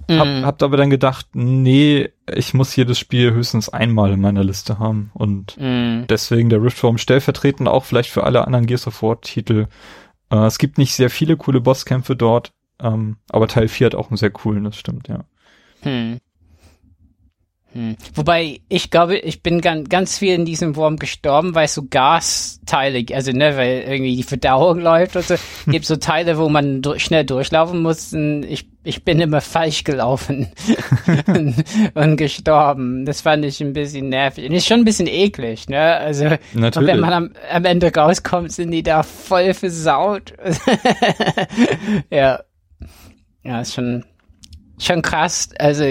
Hab, 0.09 0.27
mhm. 0.27 0.45
habt 0.45 0.63
aber 0.63 0.77
dann 0.77 0.89
gedacht, 0.89 1.27
nee, 1.33 2.09
ich 2.33 2.53
muss 2.53 2.71
hier 2.71 2.85
das 2.85 2.99
Spiel 2.99 3.33
höchstens 3.33 3.69
einmal 3.69 4.11
in 4.11 4.21
meiner 4.21 4.43
Liste 4.43 4.77
haben. 4.79 5.11
Und 5.13 5.57
mm. 5.57 6.05
deswegen 6.07 6.49
der 6.49 6.61
Riftform 6.61 6.97
stellvertretend 6.97 7.67
auch 7.67 7.85
vielleicht 7.85 8.09
für 8.09 8.23
alle 8.23 8.45
anderen 8.45 8.65
Gears 8.65 8.87
of 8.87 9.01
War 9.01 9.21
Titel. 9.21 9.67
Äh, 10.31 10.45
es 10.45 10.57
gibt 10.57 10.77
nicht 10.77 10.93
sehr 10.93 11.09
viele 11.09 11.37
coole 11.37 11.61
Bosskämpfe 11.61 12.15
dort, 12.15 12.51
ähm, 12.79 13.17
aber 13.29 13.47
Teil 13.47 13.67
4 13.67 13.87
hat 13.87 13.95
auch 13.95 14.09
einen 14.09 14.17
sehr 14.17 14.31
coolen, 14.31 14.63
das 14.63 14.77
stimmt, 14.77 15.07
ja. 15.07 15.25
Hm. 15.81 16.19
Hm. 17.75 17.97
Wobei, 18.13 18.61
ich 18.69 18.89
glaube, 18.89 19.17
ich 19.17 19.43
bin 19.43 19.59
ganz, 19.59 19.89
ganz 19.89 20.17
viel 20.17 20.33
in 20.33 20.45
diesem 20.45 20.77
Wurm 20.77 20.95
gestorben, 20.95 21.55
weil 21.55 21.65
es 21.65 21.73
so 21.73 21.83
Gasteile, 21.89 23.03
also 23.13 23.33
ne, 23.33 23.57
weil 23.57 23.83
irgendwie 23.85 24.15
die 24.15 24.23
Verdauung 24.23 24.79
läuft 24.81 25.17
und 25.17 25.25
so, 25.25 25.35
gibt 25.67 25.85
so 25.85 25.97
Teile, 25.97 26.37
wo 26.37 26.47
man 26.47 26.81
durch, 26.81 27.03
schnell 27.03 27.25
durchlaufen 27.25 27.81
muss. 27.81 28.13
Und 28.13 28.43
ich, 28.43 28.69
ich 28.85 29.03
bin 29.03 29.19
immer 29.19 29.41
falsch 29.41 29.83
gelaufen 29.83 30.47
und, 31.27 31.63
und, 31.95 32.17
gestorben. 32.17 33.05
Das 33.05 33.21
fand 33.21 33.43
ich 33.43 33.59
ein 33.59 33.73
bisschen 33.73 34.09
nervig. 34.09 34.47
Und 34.47 34.55
ist 34.55 34.67
schon 34.67 34.81
ein 34.81 34.85
bisschen 34.85 35.07
eklig, 35.07 35.67
ne? 35.67 35.97
Also, 35.97 36.25
wenn 36.53 36.99
man 36.99 37.13
am, 37.13 37.31
am 37.51 37.65
Ende 37.65 37.91
rauskommt, 37.93 38.51
sind 38.51 38.71
die 38.71 38.83
da 38.83 39.03
voll 39.03 39.53
versaut. 39.53 40.33
ja. 42.09 42.41
Ja, 43.43 43.61
ist 43.61 43.73
schon, 43.73 44.05
schon 44.79 45.01
krass. 45.01 45.49
Also, 45.59 45.83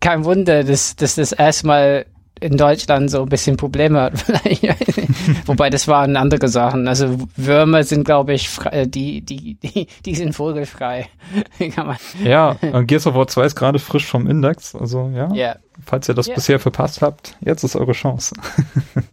kein 0.00 0.24
Wunder, 0.24 0.64
dass, 0.64 0.96
dass 0.96 1.14
das 1.14 1.32
erstmal 1.32 2.06
in 2.42 2.56
Deutschland 2.56 3.10
so 3.10 3.22
ein 3.22 3.28
bisschen 3.28 3.56
Probleme 3.56 4.00
hat. 4.00 4.14
Wobei 5.46 5.70
das 5.70 5.86
waren 5.88 6.16
andere 6.16 6.48
Sachen. 6.48 6.88
Also 6.88 7.16
Würmer 7.36 7.84
sind, 7.84 8.04
glaube 8.04 8.34
ich, 8.34 8.48
frei, 8.48 8.70
äh, 8.70 8.88
die, 8.88 9.20
die, 9.22 9.54
die, 9.54 9.86
die 10.04 10.14
sind 10.14 10.34
vogelfrei. 10.34 11.08
Kann 11.74 11.86
man. 11.86 11.96
Ja, 12.22 12.56
Gears 12.82 13.06
of 13.06 13.14
War 13.14 13.28
2 13.28 13.44
ist 13.44 13.54
gerade 13.54 13.78
frisch 13.78 14.06
vom 14.06 14.26
Index. 14.26 14.74
Also 14.74 15.10
ja, 15.14 15.32
yeah. 15.32 15.56
falls 15.84 16.08
ihr 16.08 16.14
das 16.14 16.26
yeah. 16.26 16.34
bisher 16.34 16.58
verpasst 16.58 17.00
habt, 17.00 17.36
jetzt 17.40 17.62
ist 17.62 17.76
eure 17.76 17.92
Chance. 17.92 18.34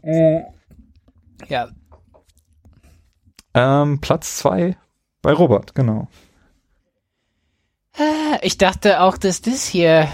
Äh, 0.02 0.42
ja. 1.50 1.68
Ähm, 3.54 4.00
Platz 4.02 4.38
2 4.38 4.76
bei 5.22 5.34
Robert, 5.34 5.76
genau. 5.76 6.08
Äh, 7.98 8.40
ich 8.42 8.58
dachte 8.58 9.02
auch, 9.02 9.18
dass 9.18 9.42
das 9.42 9.68
hier 9.68 10.08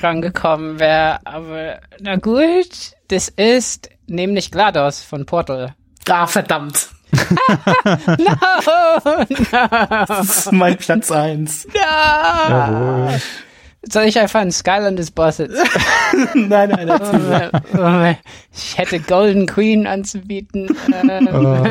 dran 0.00 0.22
gekommen 0.22 0.78
wäre, 0.78 1.18
aber 1.24 1.80
na 2.00 2.16
gut, 2.16 2.92
das 3.08 3.28
ist 3.28 3.90
nämlich 4.06 4.50
GLaDOS 4.50 5.02
von 5.02 5.26
Portal. 5.26 5.74
Ah, 6.08 6.26
verdammt. 6.26 6.88
no, 7.12 8.36
no. 8.98 10.04
Das 10.06 10.28
ist 10.28 10.52
mein 10.52 10.76
Platz 10.76 11.10
1. 11.10 11.68
No. 12.48 13.18
Soll 13.88 14.04
ich 14.04 14.18
einfach 14.18 14.40
ein 14.40 14.50
Skylanders 14.50 15.12
Boss 15.12 15.38
jetzt? 15.38 15.54
nein, 16.34 16.70
nein, 16.70 16.88
erzähl 16.88 18.18
Ich 18.52 18.76
hätte 18.76 18.98
Golden 18.98 19.46
Queen 19.46 19.86
anzubieten. 19.86 20.76
oh. 21.32 21.64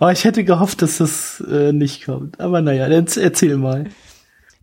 oh, 0.00 0.08
ich 0.08 0.24
hätte 0.24 0.44
gehofft, 0.44 0.82
dass 0.82 0.98
das 0.98 1.42
äh, 1.50 1.72
nicht 1.72 2.04
kommt. 2.04 2.38
Aber 2.38 2.60
naja, 2.60 2.86
erzähl 2.86 3.56
mal. 3.56 3.86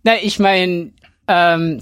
Na, 0.04 0.14
ich 0.22 0.40
meine, 0.40 0.92
ähm, 1.28 1.82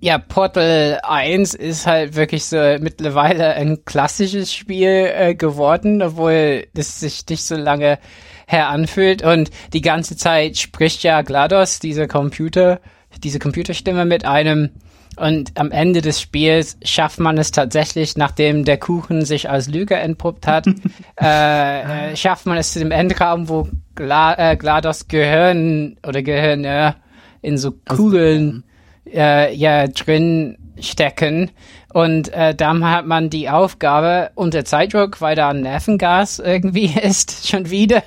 ja, 0.00 0.16
Portal 0.16 1.00
1 1.02 1.52
ist 1.54 1.86
halt 1.86 2.16
wirklich 2.16 2.46
so 2.46 2.56
mittlerweile 2.80 3.54
ein 3.54 3.84
klassisches 3.84 4.52
Spiel 4.52 5.10
äh, 5.14 5.34
geworden, 5.34 6.00
obwohl 6.00 6.66
das 6.72 7.00
sich 7.00 7.24
nicht 7.28 7.44
so 7.44 7.54
lange 7.54 7.98
her 8.46 8.68
anfühlt. 8.68 9.22
Und 9.22 9.50
die 9.74 9.82
ganze 9.82 10.16
Zeit 10.16 10.56
spricht 10.56 11.02
ja 11.02 11.20
GLaDOS, 11.20 11.80
diese 11.80 12.08
Computer, 12.08 12.80
diese 13.22 13.38
Computerstimme 13.38 14.06
mit 14.06 14.24
einem. 14.24 14.70
Und 15.16 15.52
am 15.56 15.70
Ende 15.70 16.00
des 16.00 16.18
Spiels 16.18 16.78
schafft 16.82 17.20
man 17.20 17.36
es 17.36 17.50
tatsächlich, 17.50 18.16
nachdem 18.16 18.64
der 18.64 18.78
Kuchen 18.78 19.26
sich 19.26 19.50
als 19.50 19.68
Lüge 19.68 19.96
entpuppt 19.96 20.46
hat, 20.46 20.66
äh, 21.20 22.12
äh, 22.12 22.16
schafft 22.16 22.46
man 22.46 22.56
es 22.56 22.72
zu 22.72 22.78
dem 22.78 22.90
Endraum, 22.90 23.50
wo 23.50 23.68
Gla 23.96 24.52
äh, 24.52 24.56
GLaDOS 24.56 25.08
Gehirn 25.08 25.98
oder 26.06 26.22
Gehirne 26.22 26.96
in 27.42 27.58
so 27.58 27.72
Kugeln 27.86 28.64
äh, 29.12 29.54
ja 29.54 29.86
drin 29.88 30.56
stecken. 30.80 31.50
Und 31.92 32.32
äh, 32.32 32.54
dann 32.54 32.88
hat 32.88 33.06
man 33.06 33.30
die 33.30 33.48
Aufgabe 33.48 34.30
unter 34.34 34.64
Zeitdruck, 34.64 35.20
weil 35.20 35.34
da 35.34 35.50
ein 35.50 35.62
Nervengas 35.62 36.38
irgendwie 36.38 36.86
ist, 37.02 37.48
schon 37.48 37.70
wieder, 37.70 38.02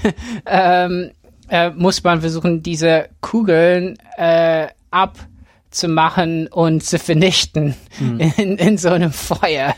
ähm, 0.46 1.10
äh, 1.48 1.70
muss 1.70 2.02
man 2.02 2.20
versuchen, 2.20 2.62
diese 2.62 3.08
Kugeln 3.20 3.96
äh, 4.16 4.66
abzumachen 4.90 6.48
und 6.48 6.82
zu 6.82 6.98
vernichten 6.98 7.74
mhm. 8.00 8.20
in, 8.36 8.58
in 8.58 8.78
so 8.78 8.90
einem 8.90 9.12
Feuer. 9.12 9.74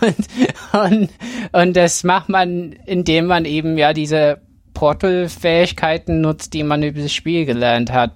Und, 0.00 0.80
und, 0.84 1.10
und 1.52 1.76
das 1.76 2.04
macht 2.04 2.28
man, 2.28 2.72
indem 2.86 3.26
man 3.26 3.44
eben 3.44 3.78
ja 3.78 3.92
diese 3.92 4.40
Portal-Fähigkeiten 4.80 6.22
nutzt, 6.22 6.54
die 6.54 6.62
man 6.62 6.82
über 6.82 7.02
das 7.02 7.12
Spiel 7.12 7.44
gelernt 7.44 7.92
hat. 7.92 8.14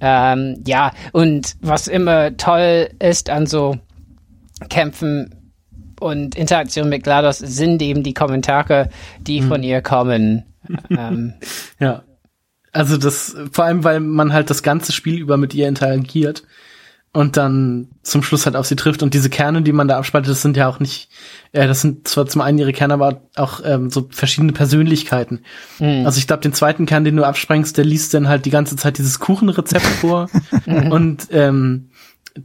Ähm, 0.00 0.62
ja, 0.64 0.92
und 1.10 1.56
was 1.60 1.88
immer 1.88 2.36
toll 2.36 2.88
ist 3.00 3.30
an 3.30 3.46
so 3.46 3.78
Kämpfen 4.70 5.34
und 5.98 6.36
Interaktion 6.36 6.88
mit 6.88 7.02
GLaDOS 7.02 7.38
sind 7.38 7.82
eben 7.82 8.04
die 8.04 8.14
Kommentare, 8.14 8.90
die 9.20 9.40
mhm. 9.40 9.48
von 9.48 9.62
ihr 9.64 9.82
kommen. 9.82 10.44
ähm, 10.88 11.34
ja. 11.80 12.04
Also 12.70 12.96
das, 12.96 13.36
vor 13.50 13.64
allem, 13.64 13.82
weil 13.82 13.98
man 13.98 14.32
halt 14.32 14.50
das 14.50 14.62
ganze 14.62 14.92
Spiel 14.92 15.18
über 15.18 15.36
mit 15.36 15.52
ihr 15.52 15.66
interagiert 15.66 16.44
und 17.12 17.36
dann 17.36 17.88
zum 18.02 18.22
Schluss 18.22 18.46
halt 18.46 18.54
auf 18.54 18.66
sie 18.66 18.76
trifft. 18.76 19.02
Und 19.02 19.14
diese 19.14 19.30
Kerne, 19.30 19.62
die 19.62 19.72
man 19.72 19.88
da 19.88 19.96
abspaltet, 19.98 20.30
das 20.30 20.42
sind 20.42 20.56
ja 20.56 20.68
auch 20.68 20.78
nicht, 20.78 21.08
äh, 21.52 21.66
das 21.66 21.80
sind 21.80 22.06
zwar 22.06 22.26
zum 22.26 22.42
einen 22.42 22.58
ihre 22.58 22.72
Kerne, 22.72 22.94
aber 22.94 23.22
auch 23.36 23.60
ähm, 23.64 23.90
so 23.90 24.08
verschiedene 24.10 24.52
Persönlichkeiten. 24.52 25.40
Mhm. 25.78 26.04
Also 26.04 26.18
ich 26.18 26.26
glaube, 26.26 26.42
den 26.42 26.52
zweiten 26.52 26.86
Kern, 26.86 27.04
den 27.04 27.16
du 27.16 27.24
absprengst, 27.24 27.76
der 27.76 27.84
liest 27.84 28.12
dann 28.14 28.28
halt 28.28 28.44
die 28.44 28.50
ganze 28.50 28.76
Zeit 28.76 28.98
dieses 28.98 29.20
Kuchenrezept 29.20 29.86
vor. 29.86 30.28
und 30.66 31.28
ähm, 31.30 31.90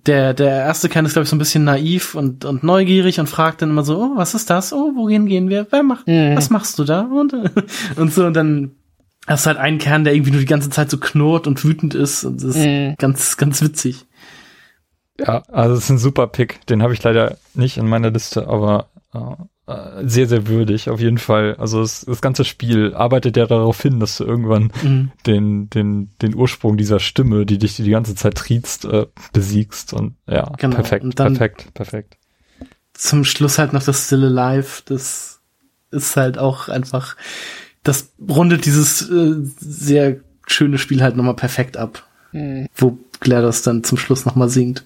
der, 0.05 0.33
der 0.33 0.49
erste 0.49 0.89
Kern 0.89 1.05
ist, 1.05 1.13
glaube 1.13 1.23
ich, 1.23 1.29
so 1.29 1.35
ein 1.35 1.39
bisschen 1.39 1.65
naiv 1.65 2.15
und, 2.15 2.45
und 2.45 2.63
neugierig 2.63 3.19
und 3.19 3.27
fragt 3.27 3.61
dann 3.61 3.69
immer 3.69 3.83
so, 3.83 3.97
oh, 3.97 4.11
was 4.15 4.33
ist 4.33 4.49
das? 4.49 4.73
Oh, 4.73 4.93
wohin 4.95 5.27
gehen 5.27 5.49
wir? 5.49 5.67
Wer 5.69 5.83
macht, 5.83 6.07
mhm. 6.07 6.35
was 6.35 6.49
machst 6.49 6.79
du 6.79 6.83
da? 6.83 7.01
Und, 7.01 7.33
und 7.95 8.13
so, 8.13 8.25
und 8.25 8.33
dann 8.33 8.71
hast 9.27 9.45
du 9.45 9.49
halt 9.49 9.59
einen 9.59 9.77
Kern, 9.77 10.03
der 10.03 10.13
irgendwie 10.13 10.31
nur 10.31 10.39
die 10.39 10.47
ganze 10.47 10.69
Zeit 10.69 10.89
so 10.89 10.97
knurrt 10.97 11.47
und 11.47 11.63
wütend 11.63 11.95
ist. 11.95 12.23
Und 12.23 12.37
das 12.37 12.55
ist 12.55 12.65
mhm. 12.65 12.95
ganz, 12.97 13.37
ganz 13.37 13.61
witzig. 13.61 14.05
Ja, 15.19 15.43
also 15.51 15.75
es 15.75 15.85
ist 15.85 15.89
ein 15.89 15.97
super 15.97 16.27
Pick. 16.27 16.65
Den 16.67 16.81
habe 16.81 16.93
ich 16.93 17.03
leider 17.03 17.37
nicht 17.53 17.77
in 17.77 17.87
meiner 17.87 18.09
Liste, 18.09 18.47
aber 18.47 18.89
äh, 19.13 19.35
äh, 19.65 20.07
sehr, 20.07 20.27
sehr 20.27 20.47
würdig, 20.47 20.89
auf 20.89 20.99
jeden 20.99 21.17
Fall. 21.17 21.55
Also 21.57 21.81
das, 21.81 22.01
das 22.01 22.21
ganze 22.21 22.43
Spiel 22.43 22.93
arbeitet 22.93 23.37
ja 23.37 23.45
darauf 23.45 23.81
hin, 23.81 23.99
dass 23.99 24.17
du 24.17 24.25
irgendwann 24.25 24.71
mhm. 24.81 25.11
den, 25.25 25.69
den, 25.69 26.11
den 26.21 26.35
Ursprung 26.35 26.75
dieser 26.75 26.99
Stimme, 26.99 27.45
die 27.45 27.57
dich 27.57 27.77
die 27.77 27.89
ganze 27.89 28.15
Zeit 28.15 28.35
triezt, 28.35 28.85
äh, 28.85 29.05
besiegst. 29.31 29.93
Und 29.93 30.15
ja, 30.27 30.51
genau. 30.57 30.75
perfekt, 30.75 31.05
und 31.05 31.15
perfekt, 31.15 31.73
perfekt. 31.73 32.17
Zum 32.93 33.23
Schluss 33.23 33.57
halt 33.57 33.71
noch 33.71 33.83
das 33.83 34.05
Still 34.05 34.37
Alive, 34.37 34.81
das 34.85 35.39
ist 35.91 36.17
halt 36.17 36.37
auch 36.37 36.67
einfach, 36.67 37.15
das 37.83 38.11
rundet 38.19 38.65
dieses 38.65 39.09
äh, 39.09 39.35
sehr 39.59 40.17
schöne 40.45 40.77
Spiel 40.77 41.01
halt 41.01 41.15
nochmal 41.15 41.35
perfekt 41.35 41.77
ab. 41.77 42.05
Mhm. 42.33 42.67
Wo 42.75 42.97
GLaDOS 43.21 43.61
dann 43.61 43.83
zum 43.85 43.97
Schluss 43.97 44.25
nochmal 44.25 44.49
singt. 44.49 44.85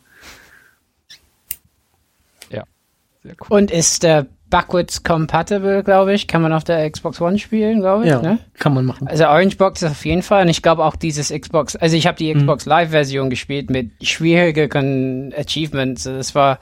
Sehr 3.27 3.35
cool. 3.41 3.57
Und 3.57 3.71
ist 3.71 4.05
äh, 4.05 4.23
backwards 4.49 5.03
compatible, 5.03 5.83
glaube 5.83 6.13
ich. 6.13 6.27
Kann 6.27 6.41
man 6.41 6.53
auf 6.53 6.63
der 6.63 6.89
Xbox 6.89 7.19
One 7.19 7.37
spielen, 7.37 7.81
glaube 7.81 8.05
ich. 8.05 8.09
Ja, 8.09 8.21
ne? 8.21 8.39
kann 8.53 8.73
man 8.73 8.85
machen. 8.85 9.05
Also 9.09 9.25
Orange 9.25 9.57
Box 9.57 9.81
ist 9.81 9.91
auf 9.91 10.05
jeden 10.05 10.21
Fall. 10.21 10.43
Und 10.43 10.49
ich 10.49 10.61
glaube 10.61 10.85
auch 10.85 10.95
dieses 10.95 11.29
Xbox, 11.29 11.75
also 11.75 11.97
ich 11.97 12.07
habe 12.07 12.17
die 12.17 12.33
Xbox 12.33 12.65
mhm. 12.65 12.69
Live-Version 12.69 13.29
gespielt 13.29 13.69
mit 13.69 13.91
schwierigen 14.01 15.33
Achievements. 15.37 16.05
Das 16.05 16.35
war, 16.35 16.59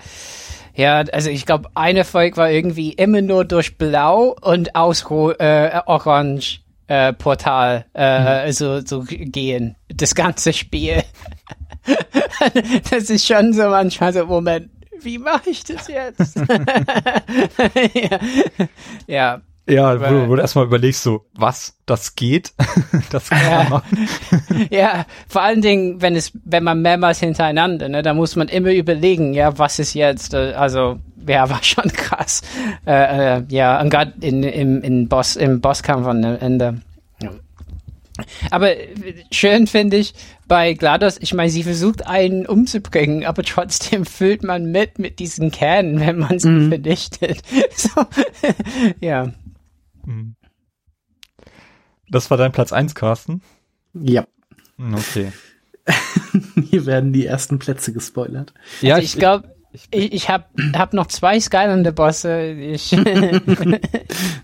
ja, 0.74 1.04
also 1.12 1.30
ich 1.30 1.46
glaube, 1.46 1.70
eine 1.76 2.04
Folge 2.04 2.38
war 2.38 2.50
irgendwie 2.50 2.94
immer 2.94 3.22
nur 3.22 3.46
durch 3.46 3.78
Blau 3.78 4.36
und 4.42 4.76
aus 4.76 5.06
äh, 5.38 5.82
Orange 5.86 6.62
äh, 6.88 7.14
Portal 7.14 7.86
äh, 7.94 8.48
mhm. 8.48 8.52
so, 8.54 8.82
so 8.82 9.04
gehen. 9.08 9.76
Das 9.90 10.16
ganze 10.16 10.52
Spiel. 10.52 11.04
das 12.90 13.12
ist 13.12 13.28
schon 13.28 13.54
so 13.54 13.70
manchmal 13.70 14.14
so, 14.14 14.26
Moment, 14.26 14.72
wie 15.06 15.20
mache 15.20 15.50
ich 15.50 15.64
das 15.64 15.88
jetzt? 15.88 16.36
ja. 17.94 18.20
ja. 19.08 19.42
Ja, 19.68 20.00
wo, 20.00 20.30
wo 20.30 20.36
du 20.36 20.42
erstmal 20.42 20.66
überlegst, 20.66 21.02
so, 21.02 21.26
was, 21.34 21.76
das 21.88 22.14
geht? 22.16 22.54
das 23.10 23.30
kann 23.30 23.42
ja. 23.42 23.58
man 23.58 23.70
machen. 23.70 24.68
ja, 24.70 25.06
vor 25.28 25.42
allen 25.42 25.62
Dingen, 25.62 26.04
wenn 26.04 26.16
es, 26.16 26.34
wenn 26.44 26.64
man 26.64 26.84
mehrmals 26.84 27.20
hintereinander, 27.20 27.90
ne, 27.90 28.04
da 28.04 28.14
muss 28.14 28.36
man 28.36 28.48
immer 28.48 28.72
überlegen, 28.72 29.34
ja, 29.34 29.58
was 29.58 29.80
ist 29.80 29.96
jetzt, 29.96 30.36
äh, 30.36 30.54
also, 30.54 31.00
ja, 31.28 31.50
war 31.50 31.64
schon 31.64 31.92
krass. 31.92 32.44
Äh, 32.86 33.38
äh, 33.38 33.44
ja, 33.50 33.82
und 33.82 33.90
gerade 33.90 34.14
in, 34.22 34.44
im, 34.44 34.84
in 34.84 35.10
Boss, 35.10 35.36
im 35.36 35.62
Bosskampf 35.62 36.06
am 36.06 36.24
Ende. 36.24 36.82
Aber 38.52 38.70
schön 39.32 39.68
finde 39.68 39.98
ich 39.98 40.14
bei 40.48 40.74
GLaDOS, 40.74 41.18
ich 41.20 41.34
meine, 41.34 41.50
sie 41.50 41.64
versucht 41.64 42.06
einen 42.06 42.46
umzubringen, 42.46 43.26
aber 43.26 43.44
trotzdem 43.44 44.06
füllt 44.06 44.44
man 44.44 44.72
mit 44.72 45.00
mit 45.00 45.20
diesen 45.20 45.52
Kernen, 45.52 46.00
wenn 46.00 46.18
man 46.20 46.40
sie 46.40 46.50
mhm. 46.50 46.70
verdichtet. 46.70 47.42
So, 47.76 48.06
ja. 49.02 49.32
Mhm. 50.06 50.36
Das 52.10 52.30
war 52.30 52.38
dein 52.38 52.52
Platz 52.52 52.72
eins, 52.72 52.96
Carsten? 52.96 53.42
Ja. 53.94 54.26
Hm, 54.78 54.94
okay. 54.96 55.32
Hier 56.70 56.86
werden 56.86 57.14
die 57.14 57.26
ersten 57.26 57.60
Plätze 57.60 57.94
gespoilert. 57.94 58.54
Ja, 58.82 58.96
also 58.96 59.06
ich, 59.06 59.14
ich 59.14 59.20
glaube, 59.20 59.56
ich, 59.72 59.88
ich, 59.92 60.14
ich 60.14 60.30
habe 60.30 60.46
hab 60.74 60.94
noch 60.94 61.08
zwei 61.08 61.40
Skylander-Bosse. 61.40 62.56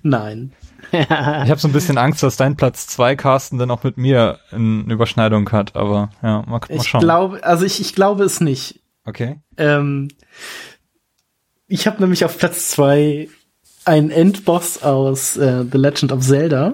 Nein. 0.04 0.52
Ich 0.92 1.10
habe 1.10 1.58
so 1.58 1.68
ein 1.68 1.74
bisschen 1.74 1.98
Angst, 1.98 2.24
dass 2.24 2.38
dein 2.38 2.56
Platz 2.56 2.88
zwei 2.88 3.16
Carsten 3.16 3.58
dann 3.58 3.72
auch 3.72 3.84
mit 3.84 3.98
mir 3.98 4.40
eine 4.52 4.92
Überschneidung 4.92 5.50
hat, 5.52 5.76
aber 5.76 6.10
ja, 6.22 6.44
mal, 6.48 6.60
mal 6.60 6.62
ich 6.70 6.88
schauen. 6.88 7.02
Glaube, 7.02 7.44
also 7.44 7.66
ich, 7.66 7.80
ich 7.80 7.94
glaube 7.94 8.24
es 8.24 8.42
nicht. 8.42 8.82
Okay. 9.06 9.40
Ähm, 9.58 10.10
ich 11.68 11.88
habe 11.88 12.02
nämlich 12.02 12.26
auf 12.26 12.38
Platz 12.38 12.70
zwei 12.70 13.30
einen 13.86 14.12
Endboss 14.12 14.84
aus 14.84 15.38
äh, 15.38 15.66
The 15.70 15.78
Legend 15.78 16.12
of 16.12 16.22
Zelda. 16.22 16.74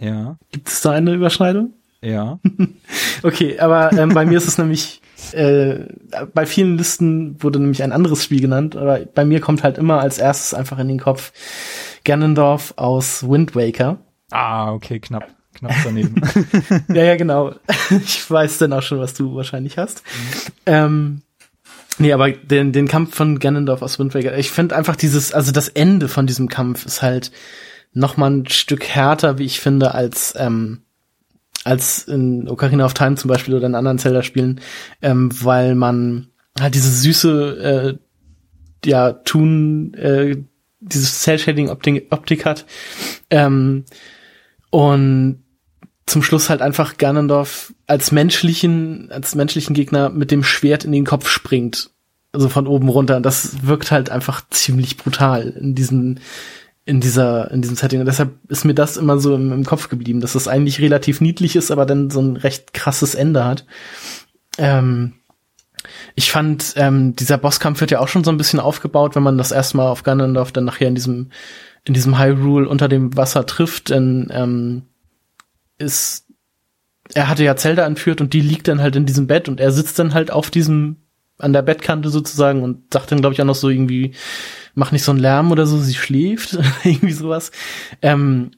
Ja. 0.00 0.36
Gibt 0.52 0.68
es 0.68 0.80
da 0.80 0.92
eine 0.92 1.14
Überschneidung? 1.14 1.74
Ja. 2.00 2.38
okay, 3.22 3.58
aber 3.58 3.92
ähm, 3.92 4.10
bei 4.10 4.24
mir 4.24 4.38
ist 4.38 4.46
es 4.46 4.58
nämlich 4.58 5.00
äh, 5.32 5.80
bei 6.32 6.46
vielen 6.46 6.78
Listen 6.78 7.42
wurde 7.42 7.58
nämlich 7.58 7.82
ein 7.82 7.92
anderes 7.92 8.22
Spiel 8.22 8.40
genannt, 8.40 8.76
aber 8.76 9.00
bei 9.00 9.24
mir 9.24 9.40
kommt 9.40 9.64
halt 9.64 9.78
immer 9.78 10.00
als 10.00 10.18
erstes 10.18 10.54
einfach 10.54 10.78
in 10.78 10.88
den 10.88 11.00
Kopf 11.00 11.32
Ganondorf 12.08 12.72
aus 12.76 13.28
Wind 13.28 13.54
Waker. 13.54 13.98
Ah, 14.30 14.72
okay, 14.72 14.98
knapp. 14.98 15.28
Knapp 15.52 15.74
daneben. 15.84 16.22
ja, 16.88 17.04
ja, 17.04 17.16
genau. 17.16 17.52
Ich 17.90 18.30
weiß 18.30 18.56
dann 18.58 18.72
auch 18.72 18.80
schon, 18.80 18.98
was 18.98 19.12
du 19.12 19.34
wahrscheinlich 19.34 19.76
hast. 19.76 20.02
Mhm. 20.06 20.52
Ähm, 20.64 21.22
nee, 21.98 22.14
aber 22.14 22.30
den, 22.30 22.72
den 22.72 22.88
Kampf 22.88 23.14
von 23.14 23.38
Ganondorf 23.38 23.82
aus 23.82 23.98
Wind 23.98 24.14
Waker, 24.14 24.38
ich 24.38 24.50
finde 24.50 24.74
einfach 24.74 24.96
dieses, 24.96 25.34
also 25.34 25.52
das 25.52 25.68
Ende 25.68 26.08
von 26.08 26.26
diesem 26.26 26.48
Kampf 26.48 26.86
ist 26.86 27.02
halt 27.02 27.30
noch 27.92 28.16
mal 28.16 28.30
ein 28.30 28.48
Stück 28.48 28.88
härter, 28.88 29.36
wie 29.36 29.44
ich 29.44 29.60
finde, 29.60 29.94
als 29.94 30.32
ähm, 30.38 30.84
als 31.64 32.04
in 32.04 32.48
Ocarina 32.48 32.86
of 32.86 32.94
Time 32.94 33.16
zum 33.16 33.28
Beispiel 33.28 33.54
oder 33.54 33.66
in 33.66 33.74
anderen 33.74 33.98
Zelda-Spielen, 33.98 34.62
ähm, 35.02 35.28
weil 35.42 35.74
man 35.74 36.28
halt 36.58 36.74
diese 36.74 36.90
süße 36.90 37.98
äh, 38.82 38.88
ja 38.88 39.12
tun 39.12 39.92
äh, 39.92 40.36
dieses 40.92 41.20
Cell-Shading-Optik 41.20 42.44
hat 42.44 42.66
ähm, 43.30 43.84
und 44.70 45.42
zum 46.06 46.22
Schluss 46.22 46.48
halt 46.48 46.62
einfach 46.62 46.96
Ganondorf 46.96 47.74
als 47.86 48.12
menschlichen 48.12 49.10
als 49.10 49.34
menschlichen 49.34 49.74
Gegner 49.74 50.08
mit 50.08 50.30
dem 50.30 50.42
Schwert 50.42 50.84
in 50.84 50.92
den 50.92 51.04
Kopf 51.04 51.28
springt 51.28 51.90
also 52.32 52.48
von 52.48 52.66
oben 52.66 52.88
runter 52.88 53.16
und 53.16 53.24
das 53.24 53.66
wirkt 53.66 53.90
halt 53.90 54.10
einfach 54.10 54.42
ziemlich 54.50 54.96
brutal 54.96 55.48
in 55.48 55.74
diesen 55.74 56.20
in 56.84 57.00
dieser, 57.00 57.50
in 57.50 57.60
diesem 57.60 57.76
Setting. 57.76 58.00
Und 58.00 58.06
deshalb 58.06 58.30
ist 58.48 58.64
mir 58.64 58.72
das 58.72 58.96
immer 58.96 59.18
so 59.18 59.34
im, 59.34 59.52
im 59.52 59.64
Kopf 59.66 59.90
geblieben, 59.90 60.22
dass 60.22 60.32
das 60.32 60.48
eigentlich 60.48 60.80
relativ 60.80 61.20
niedlich 61.20 61.54
ist, 61.54 61.70
aber 61.70 61.84
dann 61.84 62.08
so 62.08 62.18
ein 62.18 62.36
recht 62.36 62.72
krasses 62.72 63.14
Ende 63.14 63.44
hat. 63.44 63.66
Ähm, 64.56 65.12
ich 66.18 66.32
fand, 66.32 66.74
ähm, 66.74 67.14
dieser 67.14 67.38
Bosskampf 67.38 67.80
wird 67.80 67.92
ja 67.92 68.00
auch 68.00 68.08
schon 68.08 68.24
so 68.24 68.32
ein 68.32 68.36
bisschen 68.36 68.58
aufgebaut, 68.58 69.14
wenn 69.14 69.22
man 69.22 69.38
das 69.38 69.52
erstmal 69.52 69.86
auf 69.86 70.02
Ganondorf 70.02 70.50
dann 70.50 70.64
nachher 70.64 70.88
in 70.88 70.96
diesem, 70.96 71.30
in 71.84 71.94
diesem 71.94 72.18
Hyrule 72.18 72.68
unter 72.68 72.88
dem 72.88 73.16
Wasser 73.16 73.46
trifft, 73.46 73.90
denn 73.90 74.28
ähm, 74.32 74.82
ist, 75.78 76.26
er 77.14 77.28
hatte 77.28 77.44
ja 77.44 77.54
Zelda 77.54 77.86
entführt 77.86 78.20
und 78.20 78.32
die 78.32 78.40
liegt 78.40 78.66
dann 78.66 78.80
halt 78.80 78.96
in 78.96 79.06
diesem 79.06 79.28
Bett 79.28 79.48
und 79.48 79.60
er 79.60 79.70
sitzt 79.70 79.96
dann 80.00 80.12
halt 80.12 80.32
auf 80.32 80.50
diesem, 80.50 80.96
an 81.38 81.52
der 81.52 81.62
Bettkante 81.62 82.10
sozusagen 82.10 82.64
und 82.64 82.92
sagt 82.92 83.12
dann, 83.12 83.20
glaube 83.20 83.34
ich, 83.34 83.40
auch 83.40 83.46
noch 83.46 83.54
so 83.54 83.68
irgendwie, 83.68 84.10
mach 84.74 84.90
nicht 84.90 85.04
so 85.04 85.12
einen 85.12 85.20
Lärm 85.20 85.52
oder 85.52 85.66
so, 85.66 85.78
sie 85.78 85.94
schläft, 85.94 86.58
irgendwie 86.82 87.12
sowas. 87.12 87.52
Ähm, 88.02 88.50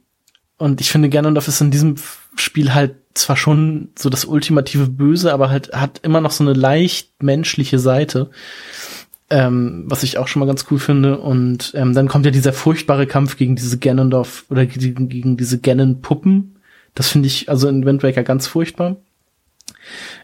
und 0.56 0.80
ich 0.80 0.90
finde, 0.90 1.10
Ganondorf 1.10 1.46
ist 1.46 1.60
in 1.60 1.70
diesem 1.70 1.96
Spiel 2.36 2.72
halt 2.72 2.94
zwar 3.14 3.36
schon 3.36 3.88
so 3.98 4.08
das 4.08 4.24
ultimative 4.24 4.86
Böse, 4.86 5.32
aber 5.32 5.50
halt 5.50 5.72
hat 5.72 6.00
immer 6.02 6.20
noch 6.20 6.30
so 6.30 6.44
eine 6.44 6.52
leicht 6.52 7.22
menschliche 7.22 7.78
Seite, 7.78 8.30
ähm, 9.30 9.84
was 9.86 10.02
ich 10.02 10.18
auch 10.18 10.28
schon 10.28 10.40
mal 10.40 10.46
ganz 10.46 10.66
cool 10.70 10.78
finde. 10.78 11.18
Und 11.18 11.72
ähm, 11.74 11.94
dann 11.94 12.08
kommt 12.08 12.24
ja 12.24 12.30
dieser 12.30 12.52
furchtbare 12.52 13.06
Kampf 13.06 13.36
gegen 13.36 13.56
diese 13.56 13.78
Ganondorf 13.78 14.44
oder 14.48 14.66
gegen, 14.66 15.08
gegen 15.08 15.36
diese 15.36 15.58
Ganon-Puppen. 15.58 16.56
Das 16.94 17.08
finde 17.08 17.26
ich 17.26 17.48
also 17.48 17.68
in 17.68 17.84
Wind 17.84 18.02
Waker 18.02 18.22
ganz 18.22 18.46
furchtbar. 18.46 18.96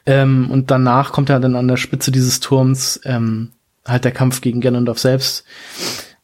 Ähm, 0.04 0.50
und 0.50 0.70
danach 0.70 1.12
kommt 1.12 1.30
er 1.30 1.40
dann 1.40 1.56
an 1.56 1.68
der 1.68 1.76
Spitze 1.76 2.12
dieses 2.12 2.40
Turms 2.40 3.00
ähm, 3.04 3.52
halt 3.84 4.04
der 4.04 4.12
Kampf 4.12 4.40
gegen 4.40 4.60
Ganondorf 4.60 4.98
selbst, 4.98 5.44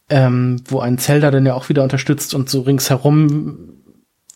ähm, 0.08 0.60
wo 0.66 0.80
ein 0.80 0.98
Zelda 0.98 1.30
dann 1.30 1.46
ja 1.46 1.54
auch 1.54 1.68
wieder 1.68 1.82
unterstützt 1.82 2.34
und 2.34 2.50
so 2.50 2.62
ringsherum 2.62 3.81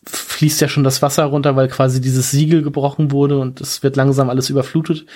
fließt 0.07 0.61
ja 0.61 0.69
schon 0.69 0.85
das 0.85 1.03
Wasser 1.03 1.25
runter, 1.25 1.57
weil 1.57 1.69
quasi 1.69 2.01
dieses 2.01 2.31
Siegel 2.31 2.63
gebrochen 2.63 3.11
wurde 3.11 3.39
und 3.39 3.61
es 3.61 3.83
wird 3.83 3.97
langsam 3.97 4.31
alles 4.31 4.51
überflutet. 4.51 5.07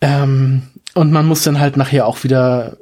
Ähm, 0.00 0.62
und 0.94 1.12
man 1.12 1.26
muss 1.26 1.42
dann 1.42 1.60
halt 1.60 1.76
nachher 1.76 2.06
auch 2.06 2.24
wieder 2.24 2.78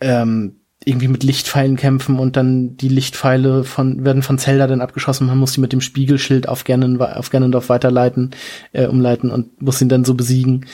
ähm, 0.00 0.56
irgendwie 0.84 1.08
mit 1.08 1.22
Lichtpfeilen 1.22 1.76
kämpfen 1.76 2.18
und 2.18 2.36
dann 2.36 2.76
die 2.76 2.88
Lichtpfeile 2.88 3.64
von 3.64 4.04
werden 4.04 4.22
von 4.22 4.38
Zelda 4.38 4.66
dann 4.66 4.80
abgeschossen. 4.80 5.26
Man 5.26 5.38
muss 5.38 5.52
die 5.52 5.60
mit 5.60 5.72
dem 5.72 5.80
Spiegelschild 5.80 6.48
auf, 6.48 6.64
Ganon, 6.64 7.00
auf 7.00 7.30
Ganondorf 7.30 7.68
weiterleiten, 7.68 8.30
äh, 8.72 8.86
umleiten 8.86 9.30
und 9.30 9.60
muss 9.60 9.80
ihn 9.80 9.88
dann 9.88 10.04
so 10.04 10.14
besiegen. 10.14 10.66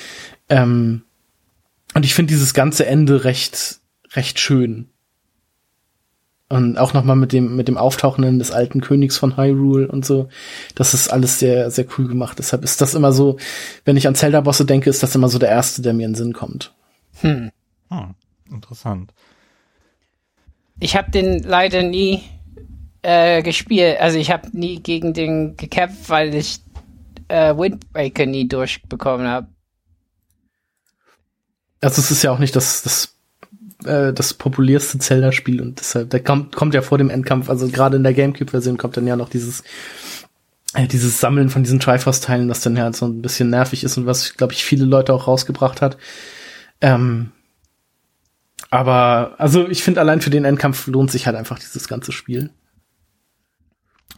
Ähm, 0.48 1.02
und 1.94 2.04
ich 2.04 2.14
finde 2.14 2.32
dieses 2.32 2.52
ganze 2.54 2.86
Ende 2.86 3.24
recht, 3.24 3.80
recht 4.12 4.38
schön. 4.38 4.91
Und 6.52 6.76
auch 6.76 6.92
nochmal 6.92 7.16
mit 7.16 7.32
dem, 7.32 7.56
mit 7.56 7.66
dem 7.66 7.78
Auftauchen 7.78 8.38
des 8.38 8.50
alten 8.50 8.82
Königs 8.82 9.16
von 9.16 9.38
Hyrule 9.38 9.88
und 9.88 10.04
so. 10.04 10.28
Das 10.74 10.92
ist 10.92 11.08
alles 11.08 11.38
sehr, 11.38 11.70
sehr 11.70 11.86
cool 11.96 12.06
gemacht. 12.06 12.38
Deshalb 12.38 12.62
ist 12.62 12.82
das 12.82 12.92
immer 12.94 13.10
so, 13.10 13.38
wenn 13.86 13.96
ich 13.96 14.06
an 14.06 14.14
Zelda-Bosse 14.14 14.66
denke, 14.66 14.90
ist 14.90 15.02
das 15.02 15.14
immer 15.14 15.30
so 15.30 15.38
der 15.38 15.48
erste, 15.48 15.80
der 15.80 15.94
mir 15.94 16.04
in 16.04 16.12
den 16.12 16.16
Sinn 16.16 16.34
kommt. 16.34 16.74
Hm. 17.22 17.52
hm 17.88 18.14
interessant. 18.50 19.14
Ich 20.78 20.94
habe 20.94 21.10
den 21.10 21.42
leider 21.42 21.82
nie 21.82 22.22
äh, 23.00 23.42
gespielt. 23.42 23.98
Also 23.98 24.18
ich 24.18 24.30
habe 24.30 24.50
nie 24.52 24.82
gegen 24.82 25.14
den 25.14 25.56
gekämpft, 25.56 26.10
weil 26.10 26.34
ich 26.34 26.60
äh, 27.28 27.56
Wind 27.56 27.86
Waker 27.94 28.26
nie 28.26 28.46
durchbekommen 28.46 29.26
habe. 29.26 29.46
Also 31.80 32.02
es 32.02 32.10
ist 32.10 32.22
ja 32.22 32.30
auch 32.30 32.38
nicht 32.38 32.54
das, 32.54 32.82
das, 32.82 33.16
äh, 33.84 34.12
das 34.12 34.34
populärste 34.34 34.98
Zelda-Spiel 34.98 35.60
und 35.60 35.80
deshalb, 35.80 36.10
der 36.10 36.22
kommt, 36.22 36.54
kommt 36.54 36.74
ja 36.74 36.82
vor 36.82 36.98
dem 36.98 37.10
Endkampf, 37.10 37.48
also 37.48 37.68
gerade 37.68 37.96
in 37.96 38.02
der 38.02 38.14
Gamecube-Version 38.14 38.78
kommt 38.78 38.96
dann 38.96 39.06
ja 39.06 39.16
noch 39.16 39.28
dieses, 39.28 39.62
äh, 40.74 40.86
dieses 40.86 41.20
Sammeln 41.20 41.50
von 41.50 41.62
diesen 41.62 41.80
Triforce-Teilen, 41.80 42.48
das 42.48 42.60
dann 42.60 42.78
halt 42.78 42.96
so 42.96 43.06
ein 43.06 43.22
bisschen 43.22 43.50
nervig 43.50 43.84
ist 43.84 43.96
und 43.96 44.06
was, 44.06 44.34
glaube 44.34 44.52
ich, 44.52 44.64
viele 44.64 44.84
Leute 44.84 45.12
auch 45.12 45.26
rausgebracht 45.26 45.82
hat. 45.82 45.96
Ähm, 46.80 47.32
aber, 48.70 49.34
also 49.38 49.68
ich 49.68 49.82
finde 49.82 50.00
allein 50.00 50.20
für 50.20 50.30
den 50.30 50.44
Endkampf 50.44 50.86
lohnt 50.86 51.10
sich 51.10 51.26
halt 51.26 51.36
einfach 51.36 51.58
dieses 51.58 51.88
ganze 51.88 52.10
Spiel. 52.10 52.50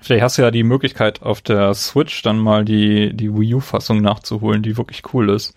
Vielleicht 0.00 0.22
hast 0.22 0.38
du 0.38 0.42
ja 0.42 0.50
die 0.50 0.62
Möglichkeit, 0.62 1.22
auf 1.22 1.40
der 1.40 1.72
Switch 1.74 2.22
dann 2.22 2.38
mal 2.38 2.64
die, 2.64 3.16
die 3.16 3.34
Wii 3.34 3.54
U-Fassung 3.54 4.02
nachzuholen, 4.02 4.62
die 4.62 4.76
wirklich 4.76 5.02
cool 5.14 5.30
ist. 5.30 5.54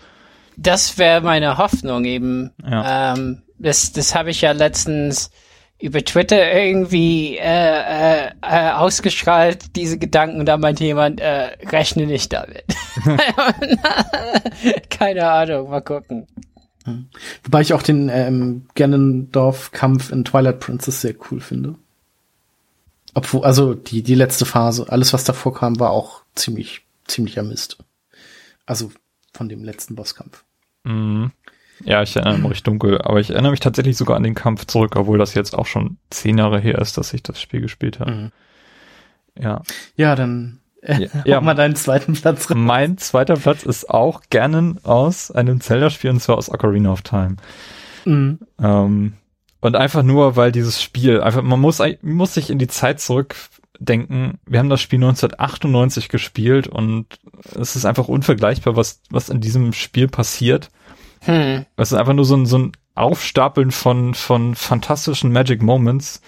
Das 0.56 0.98
wäre 0.98 1.22
meine 1.22 1.58
Hoffnung 1.58 2.06
eben. 2.06 2.52
Ja. 2.64 3.14
Ähm, 3.14 3.44
das 3.60 3.91
das 3.91 4.16
habe 4.16 4.30
ich 4.32 4.41
ja 4.41 4.51
letztens 4.51 5.32
über 5.80 6.03
Twitter 6.03 6.51
irgendwie 6.53 7.38
äh, 7.38 8.26
äh, 8.26 8.32
äh, 8.41 8.72
ausgestrahlt, 8.72 9.76
diese 9.76 9.99
Gedanken. 9.99 10.45
Da 10.45 10.58
meinte 10.58 10.84
jemand, 10.84 11.20
äh, 11.20 11.55
rechne 11.68 12.08
nicht 12.08 12.34
damit. 12.34 12.66
Keine 14.89 15.30
Ahnung, 15.30 15.70
mal 15.70 15.82
gucken. 15.82 16.28
Wobei 17.43 17.62
ich 17.62 17.74
auch 17.74 17.84
den 17.84 18.10
ähm, 18.10 18.66
Ganondorf-Kampf 18.76 20.12
in 20.12 20.24
Twilight 20.26 20.60
Princess 20.60 21.01
sehr 21.01 21.16
cool 21.30 21.41
finde. 21.41 21.76
Obwohl, 23.14 23.43
also 23.43 23.74
die, 23.74 24.03
die 24.03 24.16
letzte 24.16 24.45
Phase, 24.45 24.86
alles 24.89 25.14
was 25.14 25.26
davor 25.26 25.53
kam, 25.53 25.80
war 25.80 25.91
auch 25.91 26.22
ziemlich, 26.34 26.86
ziemlicher 27.05 27.43
Mist. 27.43 27.78
Also 28.66 28.91
von 29.34 29.49
dem 29.49 29.64
letzten 29.64 29.95
Bosskampf. 29.95 30.43
Mhm. 30.84 31.32
Ja, 31.84 32.02
ich 32.02 32.16
erinnere 32.16 32.50
mich 32.50 32.64
dunkel, 32.64 33.02
aber 33.02 33.20
ich 33.20 33.30
erinnere 33.30 33.52
mich 33.52 33.60
tatsächlich 33.60 33.98
sogar 33.98 34.18
an 34.18 34.24
den 34.24 34.36
Kampf 34.36 34.66
zurück, 34.66 34.96
obwohl 34.96 35.18
das 35.18 35.34
jetzt 35.34 35.56
auch 35.56 35.66
schon 35.66 35.98
zehn 36.10 36.38
Jahre 36.38 36.60
her 36.60 36.80
ist, 36.80 36.98
dass 36.98 37.14
ich 37.14 37.24
das 37.24 37.40
Spiel 37.40 37.62
gespielt 37.62 38.00
habe. 38.00 38.12
Mhm. 38.12 38.32
Ja. 39.40 39.62
Ja, 39.96 40.16
dann 40.16 40.60
äh, 40.82 41.08
Ja, 41.26 41.42
mal 41.42 41.54
deinen 41.54 41.76
zweiten 41.76 42.14
Platz 42.14 42.50
rein. 42.50 42.60
Mein 42.60 42.98
zweiter 42.98 43.36
Platz 43.36 43.64
ist 43.64 43.90
auch 43.90 44.22
Ganon 44.30 44.80
aus 44.84 45.32
einem 45.32 45.62
Zelda-Spiel 45.62 46.12
und 46.12 46.20
zwar 46.20 46.38
aus 46.38 46.50
Ocarina 46.50 46.92
of 46.92 47.02
Time. 47.02 47.36
Mhm. 48.06 48.40
Ähm, 48.62 49.14
und 49.60 49.76
einfach 49.76 50.04
nur, 50.04 50.36
weil 50.36 50.52
dieses 50.52 50.82
Spiel, 50.82 51.22
einfach, 51.22 51.42
man 51.42 51.60
muss, 51.60 51.82
muss 52.02 52.34
sich 52.34 52.50
in 52.50 52.60
die 52.60 52.68
Zeit 52.68 53.00
zurückdenken. 53.00 54.40
Wir 54.46 54.60
haben 54.60 54.70
das 54.70 54.82
Spiel 54.82 54.98
1998 54.98 56.10
gespielt 56.10 56.68
und 56.68 57.08
es 57.60 57.76
ist 57.76 57.86
einfach 57.86 58.08
unvergleichbar, 58.08 58.76
was, 58.76 59.02
was 59.10 59.30
in 59.30 59.42
diesem 59.42 59.74
Spiel 59.74 60.08
passiert. 60.08 60.70
Hm. 61.22 61.65
Es 61.76 61.91
ist 61.91 61.97
einfach 61.97 62.13
nur 62.13 62.26
so 62.26 62.36
ein, 62.36 62.45
so 62.45 62.57
ein 62.57 62.72
Aufstapeln 62.95 63.72
von, 63.72 64.13
von 64.13 64.55
fantastischen 64.55 65.32
Magic 65.32 65.61
Moments. 65.61 66.22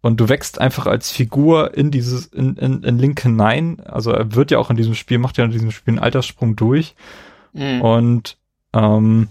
Und 0.00 0.20
du 0.20 0.28
wächst 0.28 0.60
einfach 0.60 0.86
als 0.86 1.10
Figur 1.10 1.74
in 1.76 1.90
dieses, 1.90 2.26
in, 2.26 2.56
in, 2.56 2.82
in 2.82 2.98
Link 2.98 3.20
hinein. 3.22 3.80
Also 3.86 4.10
er 4.10 4.34
wird 4.34 4.50
ja 4.50 4.58
auch 4.58 4.70
in 4.70 4.76
diesem 4.76 4.94
Spiel, 4.94 5.18
macht 5.18 5.38
ja 5.38 5.44
in 5.44 5.50
diesem 5.50 5.70
Spiel 5.70 5.92
einen 5.92 6.02
Alterssprung 6.02 6.56
durch. 6.56 6.94
Hm. 7.54 7.80
Und 7.80 8.36
ähm, 8.74 9.28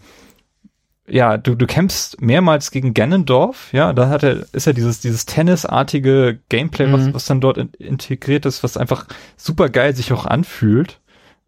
ja, 1.07 1.37
du, 1.37 1.55
du 1.55 1.67
kämpfst 1.67 2.21
mehrmals 2.21 2.71
gegen 2.71 2.93
Ganondorf, 2.93 3.73
ja, 3.73 3.91
da 3.91 4.07
hat 4.07 4.23
er, 4.23 4.45
ist 4.53 4.65
ja 4.65 4.73
dieses, 4.73 5.01
dieses 5.01 5.25
tennisartige 5.25 6.39
Gameplay, 6.49 6.91
was, 6.91 7.01
Mhm. 7.07 7.13
was 7.13 7.25
dann 7.25 7.41
dort 7.41 7.57
in, 7.57 7.69
integriert 7.77 8.45
ist, 8.45 8.63
was 8.63 8.77
einfach 8.77 9.05
super 9.35 9.69
geil 9.69 9.95
sich 9.95 10.13
auch 10.13 10.25
anfühlt. 10.25 11.01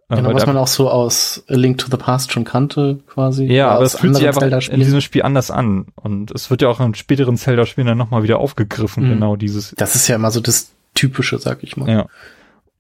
Genau, 0.08 0.34
was 0.36 0.45
man 0.45 0.56
auch 0.58 0.68
so 0.68 0.89
aus 0.89 1.43
A 1.47 1.56
Link 1.56 1.80
to 1.80 1.88
the 1.89 1.97
Past 1.97 2.32
schon 2.32 2.43
kannte, 2.43 2.99
quasi. 3.08 3.45
ja, 3.45 3.70
aber 3.70 3.86
es 3.86 3.97
fühlt 3.97 4.16
sich 4.16 4.28
einfach 4.28 4.43
in 4.70 4.80
diesem 4.80 5.01
Spiel 5.01 5.24
anders 5.24 5.49
an. 5.49 5.88
Und 5.95 6.30
es 6.32 6.51
wird 6.51 6.62
ja 6.62 6.68
auch 6.70 6.80
in 6.80 6.93
späteren 6.93 7.38
Zelda-Spielen 7.38 7.88
dann 7.88 7.97
nochmal 7.97 8.22
wieder 8.22 8.38
aufgegriffen, 8.38 9.06
Mhm. 9.06 9.10
genau 9.10 9.36
dieses. 9.36 9.74
Das 9.78 9.95
ist 9.95 10.08
ja 10.08 10.16
immer 10.16 10.30
so 10.30 10.41
das 10.41 10.72
Typische, 10.93 11.39
sag 11.39 11.64
ich 11.64 11.76
mal. 11.76 11.89
Ja. 11.89 12.06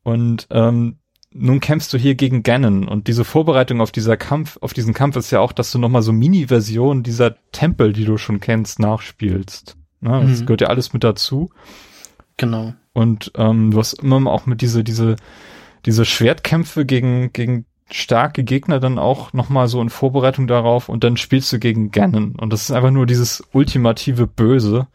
Und 0.03 0.45
ähm, 0.51 0.97
nun 1.31 1.59
kämpfst 1.59 1.91
du 1.91 1.97
hier 1.97 2.13
gegen 2.13 2.43
Ganon 2.43 2.87
und 2.87 3.07
diese 3.07 3.25
Vorbereitung 3.25 3.81
auf 3.81 3.91
dieser 3.91 4.17
Kampf, 4.17 4.57
auf 4.61 4.73
diesen 4.73 4.93
Kampf 4.93 5.15
ist 5.15 5.31
ja 5.31 5.39
auch, 5.39 5.51
dass 5.51 5.71
du 5.71 5.79
nochmal 5.79 6.03
so 6.03 6.13
Mini-Versionen 6.13 7.01
dieser 7.01 7.35
Tempel, 7.51 7.91
die 7.91 8.05
du 8.05 8.17
schon 8.17 8.39
kennst, 8.39 8.79
nachspielst. 8.79 9.75
Ne? 9.99 10.25
Das 10.29 10.41
Mhm. 10.41 10.45
gehört 10.45 10.61
ja 10.61 10.67
alles 10.67 10.93
mit 10.93 11.03
dazu. 11.03 11.49
Genau. 12.37 12.73
Und 12.93 13.31
ähm, 13.35 13.71
du 13.71 13.79
hast 13.79 13.93
immer 14.03 14.31
auch 14.31 14.45
mit 14.45 14.61
diese, 14.61 14.83
diese, 14.83 15.15
diese 15.85 16.05
Schwertkämpfe 16.05 16.85
gegen, 16.85 17.31
gegen 17.33 17.65
starke 17.91 18.43
Gegner 18.43 18.79
dann 18.79 18.97
auch 18.97 19.33
nochmal 19.33 19.67
so 19.67 19.81
in 19.81 19.89
Vorbereitung 19.89 20.47
darauf 20.47 20.89
und 20.89 21.03
dann 21.03 21.17
spielst 21.17 21.53
du 21.53 21.59
gegen 21.59 21.91
Ganon. 21.91 22.35
Und 22.35 22.51
das 22.51 22.63
ist 22.63 22.71
einfach 22.71 22.91
nur 22.91 23.05
dieses 23.05 23.43
ultimative 23.51 24.25
Böse, 24.25 24.87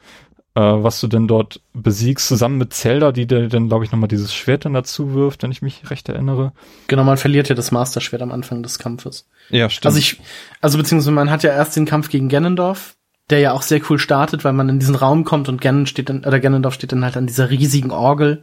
äh, 0.55 0.61
was 0.61 1.01
du 1.01 1.07
denn 1.07 1.29
dort 1.29 1.61
besiegst, 1.73 2.27
zusammen 2.27 2.59
mit 2.59 2.75
Zelda, 2.75 3.13
die 3.13 3.27
dir 3.27 3.49
dann, 3.49 3.69
glaube 3.69 3.85
ich, 3.85 3.93
nochmal 3.93 4.09
dieses 4.09 4.35
Schwert 4.35 4.65
dann 4.65 4.75
dazu 4.75 5.15
wirft, 5.15 5.45
wenn 5.45 5.53
ich 5.53 5.63
mich 5.63 5.89
recht 5.91 6.09
erinnere. 6.09 6.53
Genau, 6.89 7.05
man 7.05 7.17
verliert 7.17 7.49
ja 7.49 7.55
das 7.55 7.71
Master-Schwert 7.71 8.23
am 8.23 8.33
Anfang 8.33 8.63
des 8.63 8.81
Kampfes. 8.81 9.29
Ja, 9.51 9.71
stimmt. 9.71 9.87
Also 9.87 9.99
ich, 9.99 10.21
also 10.61 10.77
beziehungsweise 10.77 11.13
man 11.13 11.31
hat 11.31 11.45
ja 11.45 11.53
erst 11.53 11.77
den 11.77 11.87
Kampf 11.87 12.09
gegen 12.09 12.29
Ganondorf, 12.29 12.97
der 13.31 13.39
ja 13.39 13.53
auch 13.53 13.63
sehr 13.63 13.81
cool 13.89 14.01
startet, 14.01 14.43
weil 14.43 14.53
man 14.53 14.69
in 14.69 14.81
diesen 14.81 14.97
Raum 14.97 15.23
kommt 15.23 15.49
und 15.49 15.61
Ganon 15.61 15.87
steht 15.87 16.09
dann, 16.09 16.25
oder 16.25 16.41
Ganondorf 16.41 16.75
steht 16.75 16.91
dann 16.91 17.05
halt 17.05 17.17
an 17.17 17.29
dieser 17.29 17.51
riesigen 17.51 17.93
Orgel 17.93 18.43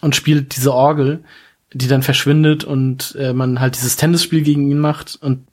und 0.00 0.16
spielt 0.16 0.56
diese 0.56 0.72
Orgel, 0.72 1.24
die 1.72 1.88
dann 1.88 2.02
verschwindet 2.02 2.64
und 2.64 3.14
äh, 3.18 3.32
man 3.32 3.60
halt 3.60 3.76
dieses 3.76 3.96
Tennisspiel 3.96 4.42
gegen 4.42 4.70
ihn 4.70 4.78
macht 4.78 5.18
und 5.20 5.46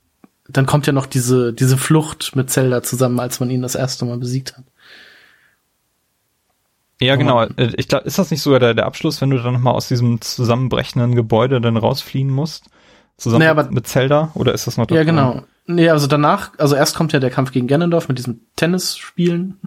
dann 0.47 0.65
kommt 0.65 0.85
ja 0.87 0.93
noch 0.93 1.07
diese, 1.07 1.53
diese 1.53 1.77
Flucht 1.77 2.35
mit 2.35 2.49
Zelda 2.49 2.83
zusammen, 2.83 3.19
als 3.19 3.39
man 3.39 3.49
ihn 3.49 3.61
das 3.63 3.75
erste 3.75 4.05
Mal 4.05 4.17
besiegt 4.17 4.55
hat. 4.57 4.63
ja, 7.01 7.15
genau. 7.15 7.43
Äh, 7.43 7.73
Ich 7.77 7.87
glaube, 7.87 8.05
ist 8.05 8.17
das 8.17 8.31
nicht 8.31 8.41
sogar 8.41 8.59
der, 8.59 8.73
der 8.73 8.85
Abschluss, 8.85 9.19
wenn 9.21 9.29
du 9.29 9.37
dann 9.41 9.53
nochmal 9.53 9.73
aus 9.73 9.87
diesem 9.87 10.21
zusammenbrechenden 10.21 11.15
Gebäude 11.15 11.59
dann 11.61 11.77
rausfliehen 11.77 12.29
musst? 12.29 12.65
Zusammen 13.17 13.39
Nee, 13.43 13.49
mit, 13.53 13.57
aber- 13.59 13.71
mit 13.71 13.87
Zelda? 13.87 14.31
Oder 14.35 14.53
ist 14.53 14.67
das 14.67 14.77
noch 14.77 14.89
Ja, 14.91 15.03
genau. 15.03 15.43
Nee, 15.67 15.89
also 15.89 16.05
danach, 16.05 16.51
also 16.59 16.75
erst 16.75 16.95
kommt 16.95 17.11
ja 17.11 17.19
der 17.19 17.31
Kampf 17.31 17.51
gegen 17.51 17.65
Ganondorf 17.67 18.07
mit 18.07 18.19
diesem 18.19 18.41
Tennisspielen 18.55 19.57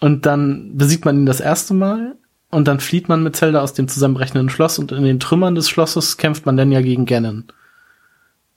und 0.00 0.24
dann 0.24 0.76
besiegt 0.76 1.04
man 1.04 1.16
ihn 1.16 1.26
das 1.26 1.40
erste 1.40 1.74
Mal 1.74 2.14
und 2.52 2.68
dann 2.68 2.78
flieht 2.78 3.08
man 3.08 3.24
mit 3.24 3.34
Zelda 3.34 3.60
aus 3.62 3.72
dem 3.72 3.88
zusammenbrechenden 3.88 4.48
Schloss 4.48 4.78
und 4.78 4.92
in 4.92 5.02
den 5.02 5.18
Trümmern 5.18 5.56
des 5.56 5.68
Schlosses 5.68 6.16
kämpft 6.18 6.46
man 6.46 6.56
dann 6.56 6.70
ja 6.70 6.80
gegen 6.82 7.06
Ganon. 7.06 7.46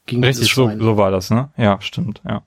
Gegen 0.05 0.23
Richtig, 0.23 0.53
so, 0.53 0.69
so 0.77 0.97
war 0.97 1.09
das, 1.09 1.31
ne? 1.31 1.49
Ja, 1.57 1.81
stimmt, 1.81 2.21
ja. 2.27 2.43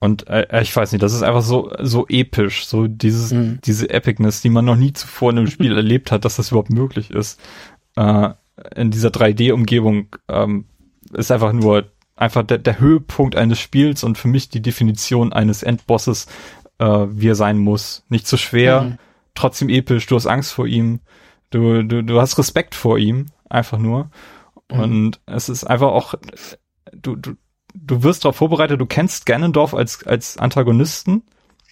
Und 0.00 0.26
äh, 0.28 0.60
ich 0.62 0.74
weiß 0.74 0.92
nicht, 0.92 1.02
das 1.02 1.14
ist 1.14 1.22
einfach 1.22 1.42
so 1.42 1.70
so 1.80 2.06
episch, 2.08 2.66
so 2.66 2.86
dieses 2.88 3.32
Mhm. 3.32 3.60
diese 3.64 3.88
Epicness, 3.88 4.42
die 4.42 4.50
man 4.50 4.64
noch 4.64 4.76
nie 4.76 4.92
zuvor 4.92 5.30
in 5.30 5.38
einem 5.38 5.46
Spiel 5.46 5.74
erlebt 5.76 6.10
hat, 6.12 6.24
dass 6.24 6.36
das 6.36 6.50
überhaupt 6.50 6.70
möglich 6.70 7.10
ist. 7.10 7.40
Äh, 7.96 8.30
in 8.76 8.90
dieser 8.90 9.08
3D-Umgebung 9.10 10.08
ähm, 10.28 10.66
ist 11.12 11.30
einfach 11.30 11.52
nur 11.52 11.86
einfach 12.16 12.42
der, 12.44 12.58
der 12.58 12.78
Höhepunkt 12.78 13.36
eines 13.36 13.58
Spiels 13.58 14.04
und 14.04 14.18
für 14.18 14.28
mich 14.28 14.48
die 14.48 14.62
Definition 14.62 15.32
eines 15.32 15.62
Endbosses, 15.62 16.26
äh, 16.78 16.84
wie 17.10 17.28
er 17.28 17.34
sein 17.34 17.58
muss. 17.58 18.04
Nicht 18.08 18.26
zu 18.26 18.36
schwer, 18.36 18.82
Mhm. 18.82 18.98
Trotzdem 19.34 19.68
episch. 19.68 20.06
Du 20.06 20.16
hast 20.16 20.26
Angst 20.26 20.52
vor 20.52 20.66
ihm, 20.66 21.00
du 21.50 21.82
du 21.82 22.02
du 22.02 22.20
hast 22.20 22.38
Respekt 22.38 22.74
vor 22.74 22.98
ihm, 22.98 23.26
einfach 23.48 23.78
nur. 23.78 24.10
Mhm. 24.70 24.80
Und 24.80 25.20
es 25.26 25.48
ist 25.48 25.64
einfach 25.64 25.88
auch, 25.88 26.14
du, 26.92 27.16
du, 27.16 27.34
du 27.74 28.02
wirst 28.02 28.24
darauf 28.24 28.36
vorbereitet, 28.36 28.80
du 28.80 28.86
kennst 28.86 29.26
Ganondorf 29.26 29.74
als, 29.74 30.06
als 30.06 30.38
Antagonisten. 30.38 31.22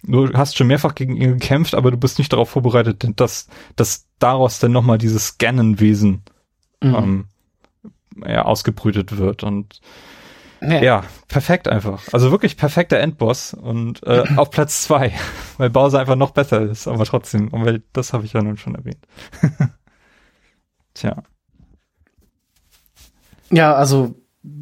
Du 0.05 0.33
hast 0.33 0.57
schon 0.57 0.67
mehrfach 0.67 0.95
gegen 0.97 1.17
ihn 1.17 1.39
gekämpft, 1.39 1.75
aber 1.75 1.93
du 1.93 1.97
bist 1.97 2.19
nicht 2.19 2.33
darauf 2.33 2.51
vorbereitet, 2.51 3.07
dass, 3.21 3.47
dass 3.77 4.09
daraus 4.19 4.59
dann 4.59 4.73
nochmal 4.73 4.99
dieses 4.99 5.39
Ganon-Wesen 5.39 6.23
Mhm. 6.83 6.95
ähm, 6.95 7.25
ja, 8.27 8.45
ausgebrütet 8.45 9.17
wird. 9.17 9.45
Und 9.45 9.81
Ja. 10.63 10.83
ja, 10.83 11.05
perfekt 11.29 11.67
einfach. 11.67 12.03
Also 12.13 12.31
wirklich 12.31 12.57
perfekter 12.57 12.99
Endboss 12.99 13.53
und 13.55 14.03
äh, 14.07 14.25
auf 14.37 14.51
Platz 14.51 14.85
zwei, 14.85 15.13
weil 15.59 15.71
Bowser 15.71 15.99
einfach 15.99 16.17
noch 16.17 16.31
besser 16.31 16.63
ist, 16.63 16.87
aber 16.87 17.05
trotzdem, 17.05 17.49
und 17.49 17.65
weil 17.65 17.83
das 17.93 18.13
habe 18.13 18.25
ich 18.25 18.33
ja 18.33 18.43
nun 18.43 18.57
schon 18.57 18.75
erwähnt. 18.77 19.05
Tja. 20.95 21.23
Ja, 23.51 23.75
also, 23.75 24.15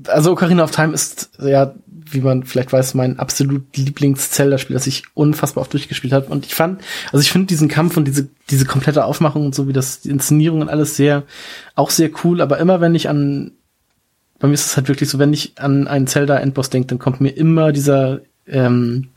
also 0.09 0.32
Ocarina 0.32 0.64
of 0.64 0.70
Time 0.70 0.94
ist 0.94 1.32
ja, 1.39 1.74
wie 1.86 2.20
man 2.20 2.44
vielleicht 2.44 2.72
weiß, 2.72 2.94
mein 2.94 3.18
absolut 3.18 3.77
Lieblings-Zelda-Spiel, 3.77 4.74
das 4.74 4.86
ich 4.86 5.05
unfassbar 5.14 5.62
oft 5.62 5.72
durchgespielt 5.72 6.12
habe. 6.12 6.27
Und 6.27 6.47
ich 6.47 6.55
fand, 6.55 6.82
also 7.12 7.20
ich 7.20 7.31
finde 7.31 7.47
diesen 7.47 7.68
Kampf 7.68 7.97
und 7.97 8.06
diese, 8.06 8.28
diese 8.48 8.64
komplette 8.64 9.05
Aufmachung 9.05 9.47
und 9.47 9.55
so 9.55 9.68
wie 9.68 9.72
das, 9.72 10.01
die 10.01 10.10
Inszenierung 10.10 10.60
und 10.60 10.68
alles 10.68 10.97
sehr, 10.97 11.24
auch 11.77 11.90
sehr 11.90 12.10
cool. 12.24 12.40
Aber 12.40 12.59
immer 12.59 12.81
wenn 12.81 12.94
ich 12.94 13.09
an, 13.09 13.52
bei 14.41 14.49
mir 14.49 14.55
ist 14.55 14.67
es 14.67 14.77
halt 14.77 14.89
wirklich 14.89 15.09
so, 15.09 15.19
wenn 15.19 15.33
ich 15.33 15.53
an 15.59 15.87
einen 15.87 16.07
Zelda-Endboss 16.07 16.71
denke, 16.71 16.89
dann 16.89 16.99
kommt 16.99 17.21
mir 17.21 17.31
immer 17.31 17.73
dieser, 17.73 18.21
ähm, 18.47 19.09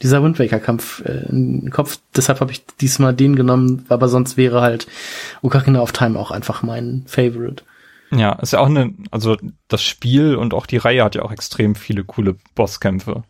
dieser 0.00 0.22
Wind 0.22 0.38
Waker 0.38 0.60
Kampf 0.60 1.02
äh, 1.04 1.26
in 1.28 1.60
den 1.62 1.70
Kopf. 1.70 1.98
Deshalb 2.16 2.40
habe 2.40 2.52
ich 2.52 2.64
diesmal 2.80 3.14
den 3.14 3.36
genommen, 3.36 3.84
aber 3.88 4.08
sonst 4.08 4.36
wäre 4.36 4.60
halt 4.62 4.86
Ocarina 5.42 5.80
of 5.80 5.92
Time 5.92 6.18
auch 6.18 6.30
einfach 6.30 6.62
mein 6.62 7.02
Favorite. 7.06 7.64
Ja, 8.10 8.32
ist 8.34 8.52
ja 8.52 8.60
auch 8.60 8.68
eine, 8.68 8.94
also 9.10 9.36
das 9.66 9.82
Spiel 9.82 10.36
und 10.36 10.54
auch 10.54 10.66
die 10.66 10.78
Reihe 10.78 11.04
hat 11.04 11.14
ja 11.14 11.22
auch 11.22 11.32
extrem 11.32 11.74
viele 11.74 12.04
coole 12.04 12.36
Bosskämpfe, 12.54 13.24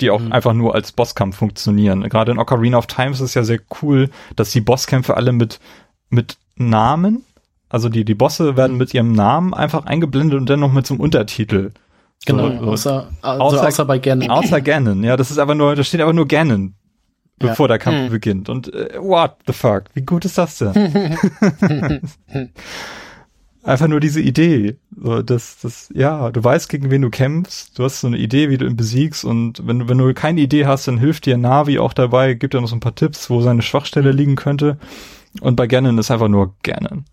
die 0.00 0.10
auch 0.10 0.20
Mhm. 0.20 0.32
einfach 0.32 0.54
nur 0.54 0.74
als 0.74 0.90
Bosskampf 0.92 1.36
funktionieren. 1.36 2.08
Gerade 2.08 2.32
in 2.32 2.38
Ocarina 2.38 2.78
of 2.78 2.86
Time 2.88 3.10
ist 3.12 3.20
es 3.20 3.34
ja 3.34 3.44
sehr 3.44 3.60
cool, 3.82 4.10
dass 4.34 4.50
die 4.50 4.60
Bosskämpfe 4.62 5.16
alle 5.16 5.32
mit, 5.32 5.60
mit 6.08 6.36
Namen, 6.56 7.22
also 7.68 7.88
die, 7.88 8.04
die 8.04 8.14
Bosse 8.14 8.56
werden 8.56 8.76
mit 8.76 8.94
ihrem 8.94 9.12
Namen 9.12 9.52
einfach 9.54 9.86
eingeblendet 9.86 10.38
und 10.38 10.48
dann 10.48 10.60
noch 10.60 10.72
mit 10.72 10.86
so 10.86 10.94
einem 10.94 11.00
Untertitel. 11.00 11.70
Genau, 12.26 12.48
So, 12.50 12.70
außer, 12.70 13.08
also 13.22 13.44
Außer- 13.58 13.66
außer, 13.66 13.84
bei 13.84 13.98
Ganon. 13.98 14.30
Außer 14.30 14.60
Ganon, 14.60 15.02
ja, 15.04 15.16
das 15.16 15.30
ist 15.30 15.38
einfach 15.38 15.54
nur, 15.54 15.74
da 15.74 15.82
steht 15.84 16.00
einfach 16.00 16.14
nur 16.14 16.28
Ganon, 16.28 16.74
Ja. 17.42 17.48
bevor 17.48 17.68
der 17.68 17.78
Kampf 17.78 18.04
Hm. 18.04 18.10
beginnt. 18.10 18.48
Und 18.48 18.72
äh, 18.72 18.96
what 18.98 19.36
the 19.46 19.52
fuck? 19.52 19.84
Wie 19.94 20.02
gut 20.02 20.24
ist 20.24 20.38
das 20.38 20.58
denn? 20.58 20.72
einfach 23.62 23.88
nur 23.88 24.00
diese 24.00 24.20
Idee. 24.20 24.76
So, 24.96 25.22
das, 25.22 25.58
das, 25.60 25.90
ja, 25.94 26.30
du 26.30 26.42
weißt, 26.42 26.68
gegen 26.68 26.90
wen 26.90 27.02
du 27.02 27.10
kämpfst, 27.10 27.78
du 27.78 27.84
hast 27.84 28.00
so 28.00 28.06
eine 28.06 28.18
Idee, 28.18 28.50
wie 28.50 28.58
du 28.58 28.66
ihn 28.66 28.76
besiegst, 28.76 29.24
und 29.24 29.66
wenn 29.66 29.80
du, 29.80 29.88
wenn 29.88 29.98
du 29.98 30.12
keine 30.14 30.40
Idee 30.40 30.66
hast, 30.66 30.86
dann 30.88 30.98
hilft 30.98 31.26
dir 31.26 31.36
Navi 31.36 31.78
auch 31.78 31.92
dabei, 31.92 32.34
gibt 32.34 32.54
dir 32.54 32.60
noch 32.60 32.68
so 32.68 32.76
ein 32.76 32.80
paar 32.80 32.94
Tipps, 32.94 33.30
wo 33.30 33.40
seine 33.40 33.62
Schwachstelle 33.62 34.12
liegen 34.12 34.36
könnte. 34.36 34.78
Und 35.40 35.56
bei 35.56 35.66
Ganon 35.66 35.98
ist 35.98 36.10
einfach 36.10 36.28
nur 36.28 36.54
Ganon. 36.62 37.04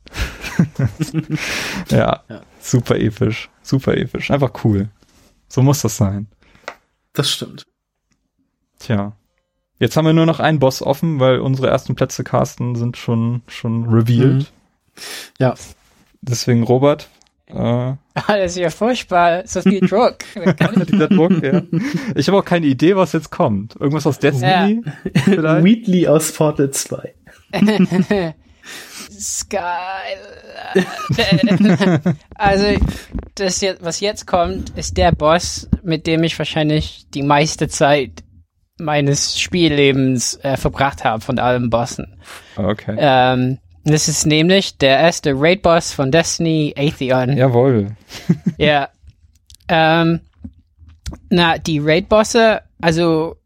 ja, 1.89 2.23
Ja. 2.29 2.41
super 2.59 2.97
episch, 2.97 3.49
super 3.61 3.95
episch, 3.97 4.31
einfach 4.31 4.51
cool. 4.63 4.89
So 5.47 5.61
muss 5.61 5.81
das 5.81 5.97
sein. 5.97 6.27
Das 7.13 7.29
stimmt. 7.29 7.65
Tja. 8.79 9.13
Jetzt 9.79 9.97
haben 9.97 10.05
wir 10.05 10.13
nur 10.13 10.25
noch 10.27 10.39
einen 10.39 10.59
Boss 10.59 10.81
offen, 10.81 11.19
weil 11.19 11.39
unsere 11.39 11.67
ersten 11.67 11.95
Plätze, 11.95 12.23
Carsten, 12.23 12.75
sind 12.75 12.97
schon, 12.97 13.41
schon 13.47 13.85
revealed. 13.89 14.43
Mhm. 14.43 14.45
Ja. 15.39 15.55
Deswegen, 16.21 16.63
Robert, 16.63 17.09
äh, 17.47 17.53
Ah, 18.13 18.37
das 18.37 18.51
ist 18.51 18.57
ja 18.57 18.69
furchtbar. 18.69 19.47
So 19.47 19.61
viel 19.61 19.79
Druck. 19.81 20.17
dieser 20.87 21.07
Druck, 21.07 21.41
ja. 21.43 21.63
Ich 22.15 22.27
habe 22.27 22.37
auch 22.37 22.45
keine 22.45 22.67
Idee, 22.67 22.95
was 22.95 23.13
jetzt 23.13 23.31
kommt. 23.31 23.75
Irgendwas 23.77 24.05
aus 24.05 24.19
Destiny? 24.19 24.83
Vielleicht? 25.15 25.63
Wheatley 25.63 26.07
aus 26.07 26.31
Portal 26.33 26.69
2. 26.71 27.15
Skyline. 29.19 30.21
also, 32.35 32.65
das 33.35 33.61
jetzt, 33.61 33.83
was 33.83 33.99
jetzt 33.99 34.25
kommt, 34.27 34.69
ist 34.77 34.97
der 34.97 35.11
Boss, 35.11 35.69
mit 35.83 36.07
dem 36.07 36.23
ich 36.23 36.37
wahrscheinlich 36.37 37.05
die 37.13 37.23
meiste 37.23 37.67
Zeit 37.67 38.23
meines 38.77 39.39
Spiellebens 39.39 40.39
äh, 40.43 40.57
verbracht 40.57 41.03
habe 41.03 41.21
von 41.21 41.39
allen 41.39 41.69
Bossen. 41.69 42.19
Okay. 42.55 42.95
Ähm, 42.97 43.59
das 43.83 44.07
ist 44.07 44.25
nämlich 44.25 44.77
der 44.77 44.99
erste 44.99 45.33
Raid-Boss 45.35 45.93
von 45.93 46.11
Destiny, 46.11 46.73
Atheon. 46.77 47.35
Jawohl. 47.37 47.95
Ja. 48.57 48.89
Ähm, 49.67 50.21
na, 51.29 51.57
die 51.57 51.79
Raid-Bosse, 51.79 52.61
also 52.81 53.37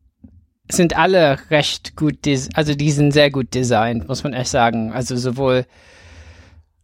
sind 0.69 0.97
alle 0.97 1.37
recht 1.49 1.95
gut, 1.95 2.19
also 2.53 2.73
die 2.73 2.91
sind 2.91 3.11
sehr 3.11 3.29
gut 3.29 3.53
designt, 3.53 4.07
muss 4.07 4.23
man 4.23 4.33
echt 4.33 4.49
sagen. 4.49 4.91
Also 4.91 5.15
sowohl 5.15 5.65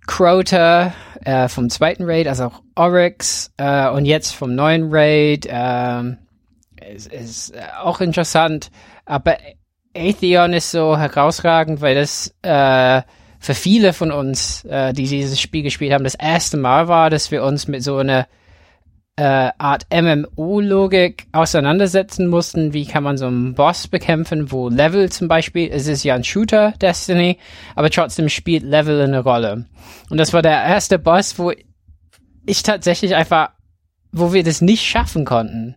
Crota 0.08 0.94
äh, 1.24 1.48
vom 1.48 1.70
zweiten 1.70 2.04
Raid, 2.04 2.28
als 2.28 2.42
auch 2.42 2.62
Oryx 2.76 3.52
äh, 3.58 3.90
und 3.90 4.06
jetzt 4.06 4.36
vom 4.36 4.56
neuen 4.56 4.90
Raid. 4.92 5.48
Ähm, 5.50 6.18
ist, 6.94 7.12
ist 7.12 7.50
äh, 7.52 7.62
auch 7.82 8.02
interessant, 8.02 8.72
aber 9.06 9.38
Atheon 9.96 10.54
ist 10.54 10.72
so 10.72 10.98
herausragend, 10.98 11.82
weil 11.82 11.96
das 11.96 12.34
äh, 12.42 13.02
für 13.40 13.56
viele 13.56 13.94
von 13.94 14.12
uns, 14.12 14.64
äh, 14.66 14.94
die 14.94 15.08
dieses 15.08 15.40
Spiel 15.40 15.64
gespielt 15.64 15.94
haben, 15.94 16.04
das 16.04 16.16
erste 16.16 16.58
Mal 16.58 16.88
war, 16.88 17.10
dass 17.10 17.32
wir 17.32 17.44
uns 17.44 17.68
mit 17.68 17.84
so 17.84 17.98
einer 17.98 18.28
äh, 19.18 19.52
Art 19.58 19.86
MMO-Logik 19.92 21.28
auseinandersetzen 21.32 22.28
mussten. 22.28 22.74
Wie 22.74 22.86
kann 22.86 23.04
man 23.04 23.18
so 23.18 23.28
einen 23.28 23.56
Boss 23.56 23.88
bekämpfen, 23.88 24.52
wo 24.52 24.70
Level 24.70 25.12
zum 25.12 25.28
Beispiel, 25.28 25.70
es 25.72 25.88
ist 25.88 26.04
ja 26.04 26.16
ein 26.16 26.24
Shooter, 26.24 26.74
Destiny, 26.82 27.38
aber 27.76 27.90
trotzdem 27.90 28.30
spielt 28.30 28.64
Level 28.64 29.02
eine 29.02 29.20
Rolle. 29.20 29.66
Und 30.10 30.18
das 30.18 30.34
war 30.34 30.42
der 30.42 30.64
erste 30.64 30.98
Boss, 30.98 31.38
wo 31.38 31.52
ich 32.46 32.64
tatsächlich 32.64 33.16
einfach, 33.16 33.50
wo 34.12 34.34
wir 34.34 34.44
das 34.44 34.62
nicht 34.62 34.84
schaffen 34.84 35.26
konnten. 35.26 35.76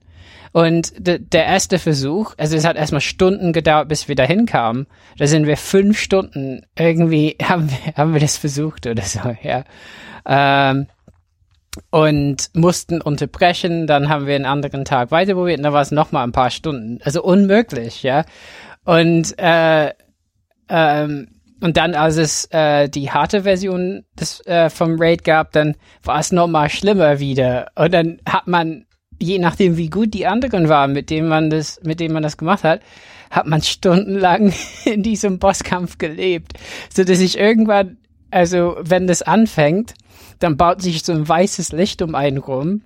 Und 0.52 0.92
de, 1.04 1.18
der 1.18 1.46
erste 1.46 1.80
Versuch, 1.80 2.34
also 2.38 2.56
es 2.56 2.64
hat 2.64 2.76
erstmal 2.76 3.00
Stunden 3.00 3.52
gedauert, 3.52 3.88
bis 3.88 4.06
wir 4.06 4.14
dahin 4.14 4.46
kamen. 4.46 4.86
Da 5.18 5.26
sind 5.26 5.48
wir 5.48 5.56
fünf 5.56 5.98
Stunden 5.98 6.64
irgendwie 6.78 7.36
haben 7.42 7.68
wir, 7.68 7.94
haben 7.96 8.12
wir 8.12 8.20
das 8.20 8.36
versucht 8.36 8.86
oder 8.86 9.02
so, 9.02 9.34
ja. 9.42 9.64
Ähm, 10.24 10.86
und 11.90 12.50
mussten 12.54 13.00
unterbrechen. 13.00 13.86
Dann 13.86 14.08
haben 14.08 14.26
wir 14.26 14.34
einen 14.34 14.46
anderen 14.46 14.84
Tag 14.84 15.10
weiterprobiert 15.10 15.58
und 15.58 15.64
da 15.64 15.72
war 15.72 15.82
es 15.82 15.90
noch 15.90 16.12
mal 16.12 16.24
ein 16.24 16.32
paar 16.32 16.50
Stunden. 16.50 16.98
Also 17.02 17.22
unmöglich, 17.22 18.02
ja. 18.02 18.24
Und 18.84 19.38
äh, 19.38 19.92
ähm, 20.68 21.28
und 21.60 21.78
dann, 21.78 21.94
als 21.94 22.18
es 22.18 22.44
äh, 22.50 22.90
die 22.90 23.10
harte 23.10 23.44
Version 23.44 24.04
des, 24.20 24.44
äh, 24.46 24.68
vom 24.68 24.96
Raid 24.98 25.24
gab, 25.24 25.52
dann 25.52 25.76
war 26.02 26.20
es 26.20 26.30
noch 26.30 26.46
mal 26.46 26.68
schlimmer 26.68 27.20
wieder. 27.20 27.70
Und 27.74 27.94
dann 27.94 28.18
hat 28.28 28.46
man, 28.46 28.84
je 29.18 29.38
nachdem 29.38 29.78
wie 29.78 29.88
gut 29.88 30.12
die 30.12 30.26
anderen 30.26 30.68
waren, 30.68 30.92
mit 30.92 31.08
denen 31.08 31.26
man 31.26 31.48
das, 31.48 31.80
mit 31.82 32.00
denen 32.00 32.12
man 32.12 32.22
das 32.22 32.36
gemacht 32.36 32.64
hat, 32.64 32.80
hat 33.30 33.46
man 33.46 33.62
stundenlang 33.62 34.52
in 34.84 35.02
diesem 35.02 35.38
Bosskampf 35.38 35.96
gelebt, 35.96 36.52
so 36.92 37.02
dass 37.02 37.20
ich 37.20 37.38
irgendwann, 37.38 37.96
also 38.30 38.76
wenn 38.80 39.06
das 39.06 39.22
anfängt, 39.22 39.94
dann 40.38 40.56
baut 40.56 40.82
sich 40.82 41.02
so 41.02 41.12
ein 41.12 41.28
weißes 41.28 41.72
Licht 41.72 42.02
um 42.02 42.14
einen 42.14 42.38
rum, 42.38 42.82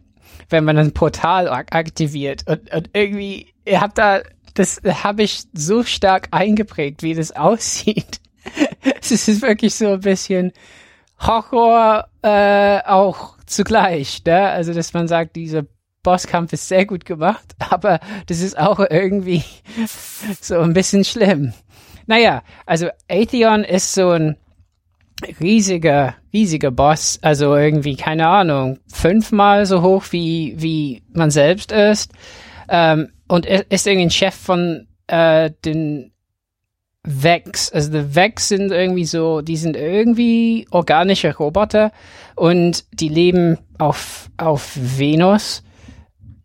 wenn 0.49 0.65
man 0.65 0.79
ein 0.79 0.93
Portal 0.93 1.49
ak 1.49 1.75
aktiviert. 1.75 2.45
Und, 2.47 2.73
und 2.73 2.91
irgendwie, 2.93 3.53
ihr 3.65 3.81
habt 3.81 3.99
da, 3.99 4.21
das 4.55 4.81
habe 4.85 5.23
ich 5.23 5.45
so 5.53 5.83
stark 5.83 6.29
eingeprägt, 6.31 7.03
wie 7.03 7.15
das 7.15 7.33
aussieht. 7.37 8.21
es 9.01 9.11
ist 9.11 9.43
wirklich 9.43 9.75
so 9.75 9.89
ein 9.89 10.01
bisschen 10.01 10.53
Horror 11.21 12.09
äh, 12.23 12.81
auch 12.85 13.37
zugleich, 13.47 14.23
ne? 14.25 14.49
Also, 14.49 14.73
dass 14.73 14.95
man 14.95 15.09
sagt, 15.09 15.37
dieser 15.37 15.65
Bosskampf 16.03 16.53
ist 16.53 16.69
sehr 16.69 16.87
gut 16.87 17.05
gemacht, 17.05 17.55
aber 17.71 18.01
das 18.27 18.41
ist 18.41 18.59
auch 18.59 18.79
irgendwie 18.79 19.45
so 20.41 20.59
ein 20.61 20.75
bisschen 20.75 21.05
schlimm. 21.05 21.53
Naja, 22.07 22.43
also 22.65 22.89
Atheon 23.11 23.65
ist 23.65 23.93
so 23.93 24.11
ein 24.11 24.37
riesiger, 25.41 26.15
riesiger 26.33 26.71
Boss, 26.71 27.19
also 27.23 27.55
irgendwie, 27.55 27.97
keine 27.97 28.29
Ahnung, 28.29 28.79
fünfmal 28.87 29.67
so 29.67 29.83
hoch 29.83 30.05
wie, 30.11 30.55
wie 30.59 31.03
man 31.13 31.31
selbst 31.31 31.73
ist. 31.73 32.13
Ähm, 32.69 33.09
und 33.29 33.47
ist 33.47 33.87
irgendwie 33.87 34.07
ein 34.07 34.11
Chef 34.11 34.35
von 34.35 34.87
äh, 35.07 35.51
den 35.65 36.13
Vex. 37.03 37.73
Also 37.73 37.91
die 37.91 38.15
Vex 38.15 38.49
sind 38.49 38.71
irgendwie 38.71 39.05
so, 39.05 39.41
die 39.41 39.57
sind 39.57 39.77
irgendwie 39.77 40.67
organische 40.71 41.35
Roboter 41.37 41.93
und 42.37 42.85
die 42.93 43.09
leben 43.09 43.59
auf, 43.79 44.31
auf 44.37 44.77
Venus 44.77 45.63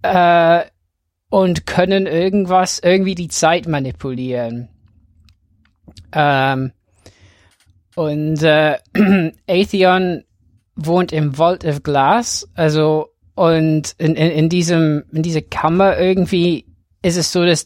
äh, 0.01 0.61
und 1.29 1.65
können 1.65 2.05
irgendwas, 2.05 2.79
irgendwie 2.79 3.15
die 3.15 3.27
Zeit 3.27 3.67
manipulieren. 3.67 4.69
Ähm, 6.11 6.71
und 7.95 8.41
äh, 8.43 8.77
Atheon 9.47 10.23
wohnt 10.75 11.11
im 11.11 11.35
Vault 11.35 11.65
of 11.65 11.83
Glass, 11.83 12.47
also 12.55 13.09
und 13.35 13.95
in, 13.97 14.15
in, 14.15 14.31
in 14.31 14.49
diesem 14.49 15.03
in 15.11 15.23
dieser 15.23 15.41
Kammer 15.41 15.97
irgendwie 15.97 16.65
ist 17.01 17.17
es 17.17 17.31
so, 17.31 17.45
dass 17.45 17.65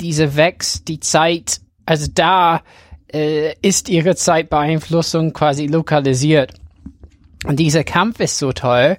diese 0.00 0.36
Vex 0.36 0.84
die 0.84 1.00
Zeit, 1.00 1.60
also 1.86 2.06
da 2.12 2.62
äh, 3.12 3.54
ist 3.62 3.88
ihre 3.88 4.16
Zeitbeeinflussung 4.16 5.32
quasi 5.32 5.66
lokalisiert. 5.66 6.54
Und 7.44 7.58
dieser 7.58 7.84
Kampf 7.84 8.20
ist 8.20 8.38
so 8.38 8.52
toll, 8.52 8.96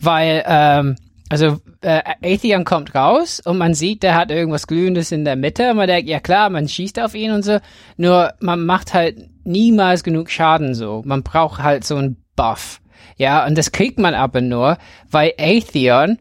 weil 0.00 0.42
ähm, 0.46 0.96
also 1.28 1.58
äh, 1.80 2.02
Atheon 2.22 2.64
kommt 2.64 2.94
raus 2.94 3.40
und 3.44 3.58
man 3.58 3.74
sieht, 3.74 4.02
der 4.02 4.14
hat 4.14 4.30
irgendwas 4.30 4.66
Glühendes 4.66 5.12
in 5.12 5.24
der 5.24 5.36
Mitte. 5.36 5.70
Und 5.70 5.76
man 5.76 5.88
denkt, 5.88 6.08
ja 6.08 6.20
klar, 6.20 6.50
man 6.50 6.68
schießt 6.68 7.00
auf 7.00 7.14
ihn 7.14 7.30
und 7.30 7.42
so. 7.42 7.58
Nur 7.96 8.34
man 8.40 8.64
macht 8.64 8.94
halt 8.94 9.28
niemals 9.44 10.04
genug 10.04 10.30
Schaden 10.30 10.74
so. 10.74 11.02
Man 11.04 11.22
braucht 11.22 11.62
halt 11.62 11.84
so 11.84 11.96
einen 11.96 12.16
Buff. 12.36 12.80
Ja, 13.16 13.46
und 13.46 13.56
das 13.56 13.72
kriegt 13.72 13.98
man 13.98 14.14
aber 14.14 14.40
nur, 14.40 14.78
weil 15.10 15.34
Atheon 15.38 16.18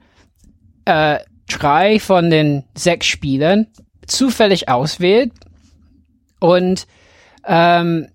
äh, 0.85 1.19
drei 1.47 1.99
von 1.99 2.29
den 2.29 2.63
sechs 2.75 3.07
Spielern 3.07 3.67
zufällig 4.05 4.69
auswählt 4.69 5.31
und 6.39 6.87
ähm, 7.45 8.07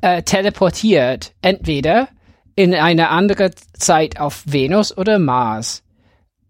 äh, 0.00 0.22
teleportiert 0.22 1.34
entweder 1.42 2.08
in 2.54 2.74
eine 2.74 3.10
andere 3.10 3.50
Zeit 3.72 4.20
auf 4.20 4.42
Venus 4.46 4.96
oder 4.96 5.18
Mars. 5.18 5.82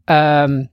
Ähm, 0.06 0.68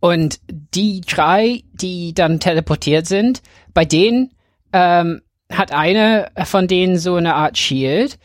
und 0.00 0.40
die 0.48 1.00
drei, 1.00 1.62
die 1.72 2.14
dann 2.14 2.40
teleportiert 2.40 3.06
sind, 3.06 3.42
bei 3.72 3.84
denen 3.84 4.32
ähm, 4.72 5.22
hat 5.56 5.72
eine 5.72 6.28
von 6.44 6.68
denen 6.68 6.98
so 6.98 7.16
eine 7.16 7.34
Art 7.34 7.58
Shield. 7.58 8.18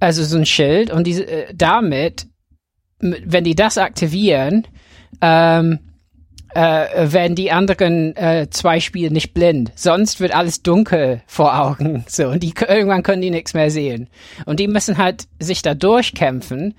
also 0.00 0.22
so 0.24 0.38
ein 0.38 0.46
Schild 0.46 0.90
und 0.90 1.06
diese, 1.06 1.26
äh, 1.26 1.52
damit, 1.54 2.26
wenn 3.00 3.44
die 3.44 3.54
das 3.54 3.78
aktivieren, 3.78 4.66
ähm, 5.20 5.80
äh, 6.54 7.12
werden 7.12 7.36
die 7.36 7.50
anderen 7.50 8.16
äh, 8.16 8.48
zwei 8.50 8.80
Spiele 8.80 9.10
nicht 9.10 9.34
blind. 9.34 9.72
Sonst 9.74 10.20
wird 10.20 10.34
alles 10.34 10.62
dunkel 10.62 11.22
vor 11.26 11.60
Augen. 11.60 12.04
So, 12.08 12.28
und 12.28 12.42
die 12.42 12.54
irgendwann 12.66 13.02
können 13.02 13.22
die 13.22 13.30
nichts 13.30 13.54
mehr 13.54 13.70
sehen. 13.70 14.08
Und 14.46 14.60
die 14.60 14.68
müssen 14.68 14.98
halt 14.98 15.28
sich 15.38 15.62
da 15.62 15.74
durchkämpfen 15.74 16.74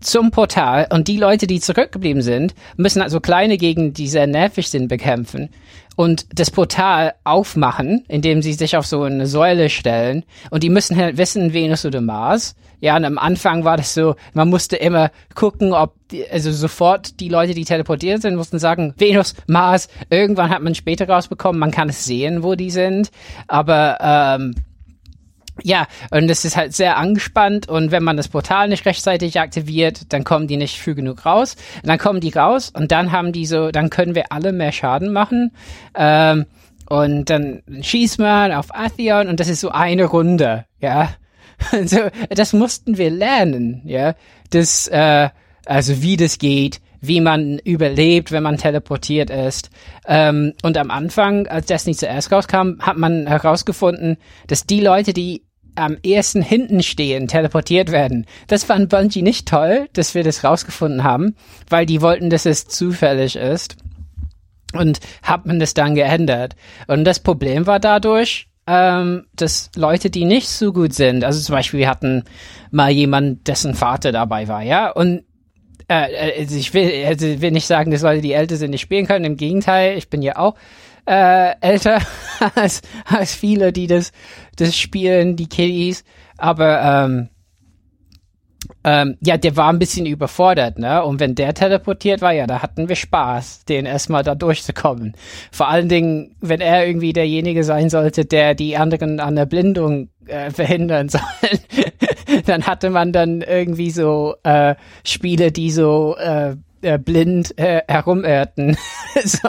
zum 0.00 0.30
Portal 0.30 0.86
und 0.90 1.08
die 1.08 1.16
Leute, 1.16 1.48
die 1.48 1.58
zurückgeblieben 1.58 2.22
sind, 2.22 2.54
müssen 2.76 3.02
also 3.02 3.18
kleine 3.18 3.56
Gegenden, 3.56 3.94
die 3.94 4.08
sehr 4.08 4.28
nervig 4.28 4.70
sind, 4.70 4.86
bekämpfen 4.86 5.50
und 5.98 6.26
das 6.32 6.52
Portal 6.52 7.14
aufmachen, 7.24 8.04
indem 8.06 8.40
sie 8.40 8.52
sich 8.52 8.76
auf 8.76 8.86
so 8.86 9.02
eine 9.02 9.26
Säule 9.26 9.68
stellen 9.68 10.22
und 10.48 10.62
die 10.62 10.70
müssen 10.70 10.96
halt 10.96 11.16
wissen, 11.16 11.52
Venus 11.52 11.84
oder 11.84 12.00
Mars. 12.00 12.54
Ja, 12.80 12.96
und 12.96 13.04
am 13.04 13.18
Anfang 13.18 13.64
war 13.64 13.76
das 13.76 13.94
so, 13.94 14.14
man 14.32 14.48
musste 14.48 14.76
immer 14.76 15.10
gucken, 15.34 15.72
ob, 15.72 15.94
die, 16.12 16.24
also 16.30 16.52
sofort 16.52 17.18
die 17.18 17.28
Leute, 17.28 17.52
die 17.52 17.64
teleportiert 17.64 18.22
sind, 18.22 18.36
mussten 18.36 18.60
sagen, 18.60 18.94
Venus, 18.96 19.34
Mars. 19.48 19.88
Irgendwann 20.08 20.50
hat 20.50 20.62
man 20.62 20.76
später 20.76 21.08
rausbekommen, 21.08 21.58
man 21.58 21.72
kann 21.72 21.88
es 21.88 22.04
sehen, 22.04 22.44
wo 22.44 22.54
die 22.54 22.70
sind. 22.70 23.10
Aber 23.48 23.98
ähm, 24.00 24.54
ja, 25.62 25.86
und 26.10 26.30
es 26.30 26.44
ist 26.44 26.56
halt 26.56 26.74
sehr 26.74 26.96
angespannt 26.96 27.68
und 27.68 27.90
wenn 27.90 28.02
man 28.02 28.16
das 28.16 28.28
Portal 28.28 28.68
nicht 28.68 28.86
rechtzeitig 28.86 29.40
aktiviert, 29.40 30.12
dann 30.12 30.24
kommen 30.24 30.46
die 30.46 30.56
nicht 30.56 30.80
früh 30.80 30.94
genug 30.94 31.26
raus. 31.26 31.56
Und 31.82 31.88
dann 31.88 31.98
kommen 31.98 32.20
die 32.20 32.30
raus 32.30 32.70
und 32.74 32.92
dann 32.92 33.12
haben 33.12 33.32
die 33.32 33.46
so, 33.46 33.70
dann 33.70 33.90
können 33.90 34.14
wir 34.14 34.32
alle 34.32 34.52
mehr 34.52 34.72
Schaden 34.72 35.12
machen. 35.12 35.52
Ähm, 35.94 36.46
und 36.88 37.28
dann 37.28 37.62
schießt 37.80 38.18
man 38.18 38.52
auf 38.52 38.74
Atheon 38.74 39.28
und 39.28 39.40
das 39.40 39.48
ist 39.48 39.60
so 39.60 39.70
eine 39.70 40.04
Runde, 40.04 40.64
ja. 40.80 41.10
so, 41.84 41.98
das 42.30 42.52
mussten 42.52 42.96
wir 42.96 43.10
lernen, 43.10 43.82
ja. 43.84 44.14
Das, 44.50 44.88
äh, 44.88 45.28
also 45.66 46.02
wie 46.02 46.16
das 46.16 46.38
geht, 46.38 46.80
wie 47.00 47.20
man 47.20 47.58
überlebt, 47.58 48.32
wenn 48.32 48.42
man 48.42 48.56
teleportiert 48.56 49.30
ist. 49.30 49.70
Ähm, 50.06 50.54
und 50.62 50.76
am 50.76 50.90
Anfang, 50.90 51.46
als 51.46 51.66
Destiny 51.66 51.96
zuerst 51.96 52.32
rauskam, 52.32 52.80
hat 52.80 52.96
man 52.96 53.26
herausgefunden, 53.26 54.16
dass 54.46 54.66
die 54.66 54.80
Leute, 54.80 55.12
die 55.12 55.42
am 55.78 55.96
ersten 56.04 56.42
hinten 56.42 56.82
stehen, 56.82 57.28
teleportiert 57.28 57.90
werden. 57.90 58.26
Das 58.46 58.64
fand 58.64 58.88
Bungie 58.88 59.22
nicht 59.22 59.48
toll, 59.48 59.88
dass 59.92 60.14
wir 60.14 60.24
das 60.24 60.44
rausgefunden 60.44 61.04
haben, 61.04 61.36
weil 61.68 61.86
die 61.86 62.02
wollten, 62.02 62.30
dass 62.30 62.46
es 62.46 62.66
zufällig 62.66 63.36
ist. 63.36 63.76
Und 64.74 65.00
hat 65.22 65.46
man 65.46 65.58
das 65.58 65.72
dann 65.72 65.94
geändert. 65.94 66.54
Und 66.88 67.04
das 67.04 67.20
Problem 67.20 67.66
war 67.66 67.80
dadurch, 67.80 68.48
ähm, 68.66 69.24
dass 69.34 69.70
Leute, 69.76 70.10
die 70.10 70.26
nicht 70.26 70.48
so 70.50 70.74
gut 70.74 70.92
sind, 70.92 71.24
also 71.24 71.40
zum 71.40 71.54
Beispiel 71.54 71.80
wir 71.80 71.88
hatten 71.88 72.24
mal 72.70 72.90
jemand, 72.90 73.48
dessen 73.48 73.74
Vater 73.74 74.12
dabei 74.12 74.46
war, 74.46 74.62
ja, 74.62 74.90
und 74.90 75.24
äh, 75.88 76.40
also 76.40 76.56
ich 76.56 76.74
will, 76.74 77.06
also 77.06 77.40
will 77.40 77.50
nicht 77.50 77.66
sagen, 77.66 77.90
dass 77.90 78.02
Leute, 78.02 78.20
die 78.20 78.32
älter 78.32 78.56
sind, 78.56 78.70
nicht 78.70 78.82
spielen 78.82 79.06
können. 79.06 79.24
Im 79.24 79.36
Gegenteil, 79.38 79.96
ich 79.96 80.10
bin 80.10 80.20
ja 80.20 80.36
auch 80.36 80.54
äh, 81.08 81.54
älter 81.60 82.00
als, 82.54 82.82
als 83.04 83.34
viele, 83.34 83.72
die 83.72 83.86
das, 83.86 84.12
das 84.56 84.76
spielen, 84.76 85.36
die 85.36 85.48
Kiddies. 85.48 86.04
Aber 86.36 86.82
ähm, 86.82 87.28
ähm, 88.84 89.16
ja, 89.20 89.36
der 89.36 89.56
war 89.56 89.72
ein 89.72 89.78
bisschen 89.78 90.06
überfordert, 90.06 90.78
ne? 90.78 91.02
Und 91.04 91.20
wenn 91.20 91.34
der 91.34 91.54
teleportiert 91.54 92.20
war, 92.20 92.32
ja, 92.32 92.46
da 92.46 92.62
hatten 92.62 92.88
wir 92.88 92.96
Spaß, 92.96 93.64
den 93.64 93.86
erstmal 93.86 94.22
da 94.22 94.34
durchzukommen. 94.34 95.14
Vor 95.50 95.68
allen 95.68 95.88
Dingen, 95.88 96.36
wenn 96.40 96.60
er 96.60 96.86
irgendwie 96.86 97.12
derjenige 97.12 97.64
sein 97.64 97.90
sollte, 97.90 98.24
der 98.24 98.54
die 98.54 98.76
anderen 98.76 99.20
an 99.20 99.36
der 99.36 99.46
Blindung 99.46 100.10
äh, 100.26 100.50
verhindern 100.52 101.08
soll, 101.08 101.20
dann 102.46 102.66
hatte 102.66 102.90
man 102.90 103.12
dann 103.12 103.42
irgendwie 103.42 103.90
so 103.90 104.34
äh, 104.42 104.74
Spiele, 105.04 105.50
die 105.50 105.70
so 105.70 106.16
äh, 106.16 106.54
äh, 106.82 106.98
blind 106.98 107.58
äh, 107.58 107.82
herumirrten. 107.88 108.76
so. 109.24 109.48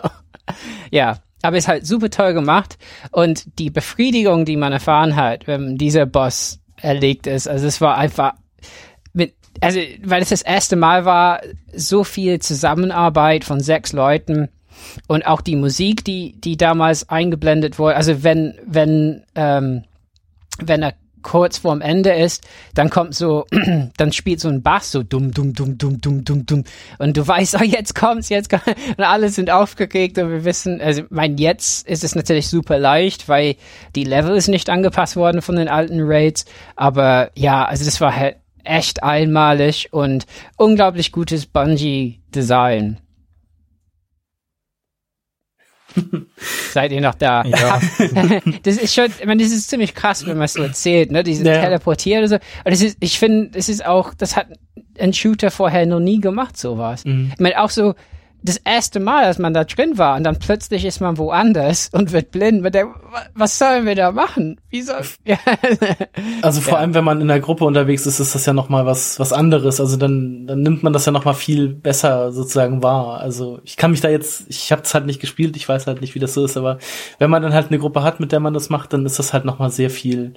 Ja, 0.91 1.17
aber 1.41 1.57
ist 1.57 1.67
halt 1.67 1.85
super 1.85 2.09
toll 2.09 2.33
gemacht. 2.33 2.77
Und 3.11 3.59
die 3.59 3.69
Befriedigung, 3.69 4.45
die 4.45 4.57
man 4.57 4.73
erfahren 4.73 5.15
hat, 5.15 5.47
wenn 5.47 5.77
dieser 5.77 6.05
Boss 6.05 6.59
erlegt 6.77 7.27
ist, 7.27 7.47
also 7.47 7.67
es 7.67 7.81
war 7.81 7.97
einfach 7.97 8.33
mit, 9.13 9.33
also 9.61 9.79
weil 10.03 10.21
es 10.21 10.29
das 10.29 10.41
erste 10.41 10.75
Mal 10.75 11.05
war, 11.05 11.41
so 11.73 12.03
viel 12.03 12.39
Zusammenarbeit 12.39 13.43
von 13.43 13.59
sechs 13.59 13.93
Leuten 13.93 14.49
und 15.07 15.25
auch 15.25 15.41
die 15.41 15.55
Musik, 15.55 16.05
die 16.05 16.39
die 16.39 16.57
damals 16.57 17.09
eingeblendet 17.09 17.79
wurde, 17.79 17.95
also 17.95 18.23
wenn 18.23 18.55
wenn 18.65 19.23
ähm, 19.35 19.83
wenn 20.61 20.83
er 20.83 20.93
kurz 21.21 21.59
vorm 21.59 21.81
Ende 21.81 22.11
ist, 22.11 22.47
dann 22.73 22.89
kommt 22.89 23.15
so, 23.15 23.45
dann 23.97 24.11
spielt 24.11 24.39
so 24.39 24.49
ein 24.49 24.61
Bass 24.61 24.91
so 24.91 25.03
dumm, 25.03 25.31
dumm, 25.31 25.53
dumm, 25.53 25.77
dumm, 25.77 26.01
dumm, 26.01 26.23
dumm, 26.23 26.45
dumm. 26.45 26.63
Und 26.97 27.17
du 27.17 27.27
weißt, 27.27 27.57
oh, 27.59 27.63
jetzt 27.63 27.95
kommt's, 27.95 28.29
jetzt 28.29 28.49
kommt's. 28.49 28.65
Und 28.97 29.03
alle 29.03 29.29
sind 29.29 29.49
aufgeregt 29.49 30.17
und 30.17 30.29
wir 30.29 30.45
wissen, 30.45 30.81
also, 30.81 31.03
mein, 31.09 31.37
jetzt 31.37 31.87
ist 31.87 32.03
es 32.03 32.15
natürlich 32.15 32.47
super 32.47 32.77
leicht, 32.77 33.29
weil 33.29 33.55
die 33.95 34.03
Level 34.03 34.35
ist 34.35 34.47
nicht 34.47 34.69
angepasst 34.69 35.15
worden 35.15 35.41
von 35.41 35.55
den 35.55 35.67
alten 35.67 35.99
Raids. 36.01 36.45
Aber 36.75 37.31
ja, 37.35 37.65
also 37.65 37.85
das 37.85 38.01
war 38.01 38.15
halt 38.15 38.37
echt 38.63 39.03
einmalig 39.03 39.89
und 39.91 40.25
unglaublich 40.57 41.11
gutes 41.11 41.45
Bungee-Design. 41.45 42.97
Seid 46.71 46.91
ihr 46.91 47.01
noch 47.01 47.15
da? 47.15 47.43
Ja. 47.43 47.79
das 48.63 48.77
ist 48.77 48.93
schon, 48.93 49.05
ich 49.05 49.25
meine, 49.25 49.43
das 49.43 49.51
ist 49.51 49.69
ziemlich 49.69 49.95
krass, 49.95 50.25
wenn 50.25 50.37
man 50.37 50.45
es 50.45 50.53
so 50.53 50.63
erzählt, 50.63 51.11
ne? 51.11 51.23
Diese 51.23 51.43
ja. 51.43 51.61
teleportiert 51.61 52.19
oder 52.19 52.27
so. 52.27 52.35
Und 52.35 52.71
das 52.71 52.81
ist, 52.81 52.97
ich 52.99 53.19
finde, 53.19 53.49
das 53.49 53.69
ist 53.69 53.85
auch, 53.85 54.13
das 54.13 54.35
hat 54.35 54.47
ein 54.97 55.13
Shooter 55.13 55.51
vorher 55.51 55.85
noch 55.85 55.99
nie 55.99 56.19
gemacht, 56.19 56.57
sowas. 56.57 57.05
Mhm. 57.05 57.31
Ich 57.33 57.39
meine, 57.39 57.61
auch 57.61 57.69
so, 57.69 57.95
das 58.41 58.57
erste 58.57 58.99
Mal, 58.99 59.25
als 59.25 59.37
man 59.37 59.53
da 59.53 59.65
drin 59.65 59.97
war 59.97 60.15
und 60.15 60.23
dann 60.23 60.39
plötzlich 60.39 60.85
ist 60.85 61.01
man 61.01 61.17
woanders 61.17 61.89
und 61.91 62.13
wird 62.13 62.31
blind. 62.31 62.61
Man 62.61 62.71
denkt, 62.71 62.95
was 63.33 63.59
sollen 63.59 63.85
wir 63.85 63.95
da 63.95 64.11
machen? 64.11 64.59
Wie 64.69 64.81
soll, 64.81 65.01
ja. 65.25 65.37
Also 66.41 66.61
vor 66.61 66.73
ja. 66.73 66.79
allem, 66.79 66.93
wenn 66.93 67.03
man 67.03 67.19
in 67.19 67.27
der 67.27 67.41
Gruppe 67.41 67.65
unterwegs 67.65 68.05
ist, 68.05 68.19
ist 68.19 68.35
das 68.35 68.45
ja 68.45 68.53
noch 68.53 68.69
mal 68.69 68.85
was, 68.85 69.19
was 69.19 69.33
anderes. 69.33 69.81
Also 69.81 69.97
dann, 69.97 70.47
dann 70.47 70.61
nimmt 70.61 70.83
man 70.83 70.93
das 70.93 71.05
ja 71.05 71.11
noch 71.11 71.25
mal 71.25 71.33
viel 71.33 71.69
besser 71.69 72.31
sozusagen 72.31 72.81
wahr. 72.81 73.19
Also 73.19 73.59
ich 73.63 73.75
kann 73.75 73.91
mich 73.91 74.01
da 74.01 74.09
jetzt, 74.09 74.45
ich 74.47 74.71
habe 74.71 74.83
es 74.83 74.93
halt 74.93 75.05
nicht 75.05 75.19
gespielt, 75.19 75.57
ich 75.57 75.67
weiß 75.67 75.87
halt 75.87 75.99
nicht, 75.99 76.15
wie 76.15 76.19
das 76.19 76.33
so 76.33 76.45
ist, 76.45 76.55
aber 76.55 76.79
wenn 77.17 77.29
man 77.29 77.41
dann 77.41 77.53
halt 77.53 77.67
eine 77.67 77.79
Gruppe 77.79 78.03
hat, 78.03 78.19
mit 78.19 78.31
der 78.31 78.39
man 78.39 78.53
das 78.53 78.69
macht, 78.69 78.93
dann 78.93 79.05
ist 79.05 79.19
das 79.19 79.33
halt 79.33 79.43
noch 79.43 79.59
mal 79.59 79.69
sehr 79.69 79.89
viel, 79.89 80.33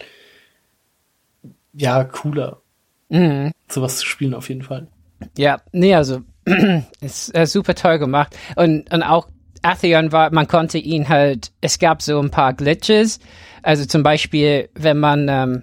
ja, 1.73 2.03
cooler. 2.05 2.61
Mhm. 3.09 3.53
Sowas 3.69 3.99
zu 3.99 4.07
spielen 4.07 4.35
auf 4.35 4.49
jeden 4.49 4.63
Fall. 4.63 4.89
Ja, 5.37 5.61
nee, 5.73 5.95
also 5.95 6.23
ist 7.01 7.35
äh, 7.35 7.47
super 7.47 7.75
toll 7.75 7.99
gemacht. 7.99 8.37
Und, 8.57 8.93
und 8.93 9.03
auch 9.03 9.29
Atheon 9.63 10.13
war, 10.13 10.33
man 10.33 10.49
konnte 10.49 10.79
ihn 10.79 11.09
halt, 11.09 11.53
es 11.61 11.79
gab 11.79 12.03
so 12.03 12.21
ein 12.21 12.31
paar 12.31 12.53
Glitches. 12.53 13.21
Also 13.63 13.87
zum 13.87 14.03
Beispiel, 14.03 14.69
wenn 14.75 14.99
man 14.99 15.29
ähm, 15.29 15.63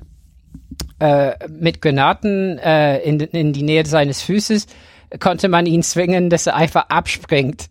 äh, 0.99 1.33
mit 1.49 1.81
Granaten 1.81 2.57
äh, 2.59 2.99
in, 2.99 3.19
in 3.19 3.53
die 3.53 3.63
Nähe 3.63 3.85
seines 3.85 4.21
Füßes, 4.21 4.67
konnte 5.19 5.49
man 5.49 5.65
ihn 5.65 5.83
zwingen, 5.83 6.29
dass 6.29 6.47
er 6.47 6.55
einfach 6.55 6.89
abspringt 6.89 7.69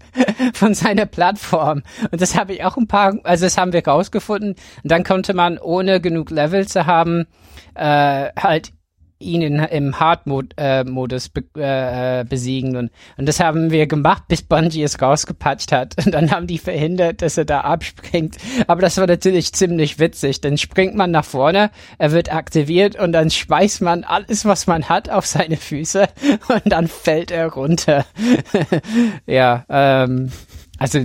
von 0.54 0.74
seiner 0.74 1.06
Plattform. 1.06 1.82
Und 2.10 2.20
das 2.20 2.36
habe 2.36 2.54
ich 2.54 2.64
auch 2.64 2.76
ein 2.76 2.88
paar, 2.88 3.16
also 3.22 3.44
das 3.44 3.58
haben 3.58 3.72
wir 3.72 3.86
rausgefunden. 3.86 4.50
Und 4.82 4.90
dann 4.90 5.04
konnte 5.04 5.34
man, 5.34 5.58
ohne 5.58 6.00
genug 6.00 6.30
Level 6.30 6.66
zu 6.66 6.86
haben, 6.86 7.26
äh, 7.74 8.30
halt 8.36 8.72
ihn 9.18 9.42
in, 9.42 9.58
im 9.58 9.98
Hard-Modus 9.98 11.26
äh, 11.26 11.30
be, 11.30 11.60
äh, 11.60 12.24
besiegen. 12.24 12.76
Und, 12.76 12.90
und 13.16 13.26
das 13.28 13.40
haben 13.40 13.70
wir 13.70 13.86
gemacht, 13.86 14.24
bis 14.28 14.42
Bungie 14.42 14.82
es 14.82 15.00
rausgepatcht 15.00 15.72
hat. 15.72 15.96
Und 16.04 16.12
dann 16.12 16.30
haben 16.30 16.46
die 16.46 16.58
verhindert, 16.58 17.22
dass 17.22 17.36
er 17.36 17.44
da 17.44 17.62
abspringt. 17.62 18.36
Aber 18.66 18.80
das 18.80 18.96
war 18.96 19.06
natürlich 19.06 19.52
ziemlich 19.52 19.98
witzig. 19.98 20.40
Dann 20.40 20.58
springt 20.58 20.94
man 20.94 21.10
nach 21.10 21.24
vorne, 21.24 21.70
er 21.98 22.12
wird 22.12 22.32
aktiviert 22.32 22.98
und 22.98 23.12
dann 23.12 23.30
schmeißt 23.30 23.82
man 23.82 24.04
alles, 24.04 24.44
was 24.44 24.66
man 24.66 24.88
hat, 24.88 25.10
auf 25.10 25.26
seine 25.26 25.56
Füße 25.56 26.08
und 26.48 26.72
dann 26.72 26.86
fällt 26.88 27.30
er 27.30 27.52
runter. 27.52 28.04
ja, 29.26 29.64
ähm, 29.68 30.30
also 30.78 31.00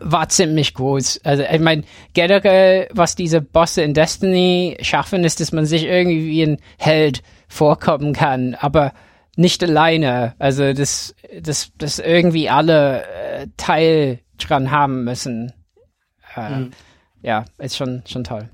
war 0.00 0.28
ziemlich 0.28 0.74
gut. 0.74 1.20
Also 1.24 1.42
ich 1.42 1.60
meine, 1.60 1.84
generell, 2.12 2.88
was 2.92 3.14
diese 3.14 3.40
Bosse 3.40 3.82
in 3.82 3.94
Destiny 3.94 4.76
schaffen, 4.80 5.24
ist, 5.24 5.40
dass 5.40 5.52
man 5.52 5.66
sich 5.66 5.84
irgendwie 5.84 6.26
wie 6.26 6.42
ein 6.42 6.58
Held 6.78 7.22
vorkommen 7.48 8.12
kann, 8.12 8.54
aber 8.54 8.92
nicht 9.36 9.62
alleine. 9.62 10.34
Also 10.38 10.72
dass, 10.72 11.14
dass, 11.40 11.72
dass 11.78 11.98
irgendwie 11.98 12.48
alle 12.48 13.02
äh, 13.02 13.46
Teil 13.56 14.20
dran 14.38 14.70
haben 14.70 15.04
müssen. 15.04 15.52
Äh, 16.36 16.50
mhm. 16.50 16.70
Ja, 17.22 17.44
ist 17.58 17.76
schon, 17.76 18.02
schon 18.06 18.24
toll. 18.24 18.48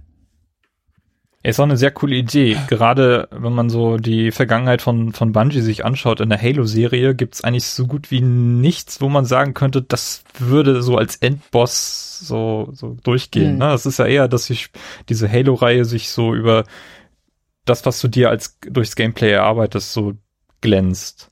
Ist 1.43 1.59
auch 1.59 1.65
eine 1.65 1.79
sehr 1.79 1.91
coole 1.91 2.17
Idee. 2.17 2.59
Gerade 2.69 3.27
wenn 3.31 3.55
man 3.55 3.71
so 3.71 3.97
die 3.97 4.31
Vergangenheit 4.31 4.83
von, 4.83 5.13
von 5.13 5.33
Bungie 5.33 5.63
sich 5.63 5.87
anschaut 5.87 6.21
in 6.21 6.29
der 6.29 6.41
Halo-Serie, 6.41 7.15
gibt's 7.15 7.43
eigentlich 7.43 7.65
so 7.65 7.87
gut 7.87 8.11
wie 8.11 8.21
nichts, 8.21 9.01
wo 9.01 9.09
man 9.09 9.25
sagen 9.25 9.55
könnte, 9.55 9.81
das 9.81 10.23
würde 10.39 10.83
so 10.83 10.99
als 10.99 11.17
Endboss 11.17 12.19
so, 12.19 12.69
so 12.73 12.99
durchgehen. 13.03 13.55
Mhm. 13.55 13.59
Ne? 13.59 13.69
Das 13.69 13.87
ist 13.87 13.99
ja 13.99 14.05
eher, 14.05 14.29
dass 14.29 14.47
sich 14.47 14.69
diese 15.09 15.31
Halo-Reihe 15.33 15.87
sich 15.87 16.11
so 16.11 16.35
über 16.35 16.65
das, 17.65 17.87
was 17.87 18.01
du 18.01 18.09
dir 18.09 18.29
als 18.29 18.59
durchs 18.61 18.95
Gameplay 18.95 19.31
erarbeitest, 19.31 19.95
so 19.95 20.13
glänzt. 20.61 21.31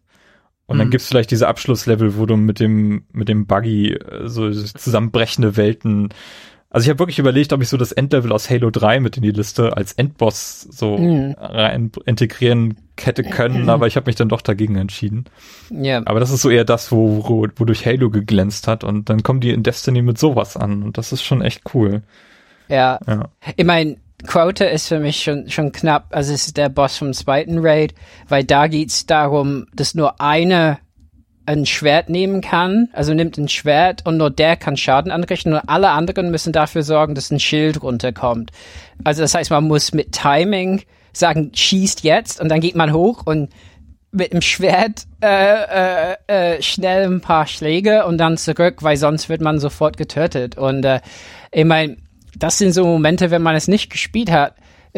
Und 0.65 0.77
mhm. 0.77 0.79
dann 0.81 0.91
gibt's 0.91 1.09
vielleicht 1.09 1.31
diese 1.31 1.49
Abschlusslevel, 1.49 2.17
wo 2.17 2.25
du 2.25 2.37
mit 2.37 2.61
dem 2.61 3.05
mit 3.13 3.29
dem 3.29 3.47
Buggy 3.47 3.93
äh, 3.93 4.27
so 4.27 4.51
zusammenbrechende 4.51 5.57
Welten 5.59 6.11
also 6.71 6.85
ich 6.85 6.91
habe 6.91 6.99
wirklich 6.99 7.19
überlegt, 7.19 7.53
ob 7.55 7.63
ich 7.63 7.69
so 7.69 7.79
das 7.79 7.93
Endlevel 7.93 8.31
aus 8.31 8.51
Halo 8.51 8.71
3 8.71 9.01
mit 9.01 9.17
in 9.17 9.23
die 9.23 9.31
Liste 9.31 9.77
als 9.77 9.95
Endboss 9.95 10.63
so 10.63 10.99
mhm. 10.99 11.35
rein 11.39 11.91
integrieren 12.05 12.77
hätte 13.01 13.23
können, 13.23 13.63
mhm. 13.63 13.69
aber 13.71 13.87
ich 13.87 13.97
habe 13.97 14.07
mich 14.07 14.17
dann 14.17 14.29
doch 14.29 14.43
dagegen 14.43 14.77
entschieden. 14.77 15.25
Ja. 15.71 16.03
Aber 16.05 16.21
das 16.21 16.31
ist 16.31 16.43
so 16.43 16.51
eher 16.51 16.65
das, 16.65 16.93
wo, 16.93 17.27
wo, 17.27 17.47
wo 17.57 17.65
durch 17.65 17.87
Halo 17.87 18.11
geglänzt 18.11 18.69
hat 18.69 18.85
und 18.85 19.09
dann 19.09 19.23
kommen 19.23 19.41
die 19.41 19.51
in 19.51 19.63
Destiny 19.63 20.03
mit 20.03 20.19
sowas 20.19 20.57
an 20.59 20.83
und 20.83 20.99
das 20.99 21.13
ist 21.13 21.23
schon 21.23 21.41
echt 21.41 21.63
cool. 21.73 22.03
Ja. 22.69 22.99
ja. 23.07 23.29
Ich 23.57 23.65
meine, 23.65 23.97
Quota 24.27 24.67
ist 24.67 24.89
für 24.89 24.99
mich 24.99 25.23
schon, 25.23 25.49
schon 25.49 25.73
knapp, 25.73 26.09
also 26.11 26.35
es 26.35 26.49
ist 26.49 26.57
der 26.59 26.69
Boss 26.69 26.99
vom 26.99 27.15
zweiten 27.15 27.59
Raid, 27.61 27.95
weil 28.29 28.45
da 28.45 28.67
geht's 28.67 29.07
darum, 29.07 29.67
dass 29.73 29.95
nur 29.95 30.21
eine 30.21 30.79
ein 31.49 31.65
Schwert 31.65 32.11
nehmen 32.11 32.43
kann, 32.43 32.91
also 32.93 33.15
nimmt 33.15 33.39
ein 33.39 33.49
Schwert 33.49 34.05
und 34.05 34.19
nur 34.19 34.31
der 34.31 34.57
kann 34.57 34.77
Schaden 34.77 35.11
anrichten 35.11 35.55
und 35.55 35.61
alle 35.67 35.91
anderen 35.91 36.31
müssen 36.31 36.53
dafür 36.53 36.83
sorgen, 36.83 37.15
dass 37.15 37.31
ein 37.31 37.41
Schild 37.41 37.83
runterkommt. 37.83 38.51
Also 39.03 39.23
das 39.23 39.35
heißt, 39.35 39.51
man 39.51 39.65
muss 39.65 39.95
mit 39.95 40.13
Timing 40.13 40.83
sagen, 41.15 41.51
schießt 41.55 42.05
jetzt 42.05 42.39
und 42.39 42.51
dann 42.51 42.61
geht 42.61 42.77
man 42.77 42.93
hoch 42.93 43.23
und 43.25 43.49
mit 44.13 44.35
dem 44.35 44.43
Schwert 44.43 45.07
äh, 45.23 46.13
äh, 46.13 46.17
äh, 46.27 46.63
schnell 46.63 47.07
ein 47.07 47.23
paar 47.23 47.47
Schläge 47.47 48.05
und 48.05 48.19
dann 48.19 48.37
zurück, 48.37 48.83
weil 48.83 48.99
sonst 48.99 49.31
wird 49.31 49.41
man 49.41 49.59
sofort 49.59 49.97
getötet. 49.97 50.59
Und 50.59 50.85
äh, 50.85 51.01
ich 51.51 51.65
meine, 51.65 51.97
das 52.39 52.59
sind 52.59 52.73
so 52.73 52.85
Momente, 52.85 53.31
wenn 53.31 53.43
man 53.43 53.57
es 53.57 53.69
nicht 53.69 53.91
gespielt 53.91 54.31
hat, 54.31 54.55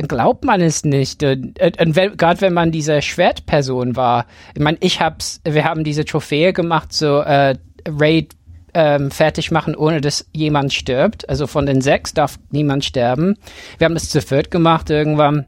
glaubt 0.08 0.44
man 0.44 0.60
es 0.60 0.84
nicht. 0.84 1.22
Und, 1.22 1.60
und 1.60 1.94
gerade 2.16 2.40
wenn 2.40 2.54
man 2.54 2.72
diese 2.72 3.02
Schwertperson 3.02 3.96
war. 3.96 4.26
Ich 4.54 4.62
meine, 4.62 4.78
ich 4.80 5.00
hab's, 5.00 5.40
wir 5.44 5.64
haben 5.64 5.84
diese 5.84 6.04
Trophäe 6.04 6.52
gemacht, 6.52 6.92
so 6.92 7.20
äh, 7.20 7.56
Raid 7.88 8.34
ähm, 8.74 9.10
fertig 9.10 9.50
machen, 9.50 9.74
ohne 9.74 10.00
dass 10.00 10.26
jemand 10.32 10.72
stirbt. 10.72 11.28
Also 11.28 11.46
von 11.46 11.66
den 11.66 11.80
sechs 11.80 12.14
darf 12.14 12.38
niemand 12.50 12.84
sterben. 12.84 13.36
Wir 13.78 13.86
haben 13.86 13.94
das 13.94 14.10
zu 14.10 14.20
viert 14.22 14.50
gemacht 14.50 14.90
irgendwann. 14.90 15.46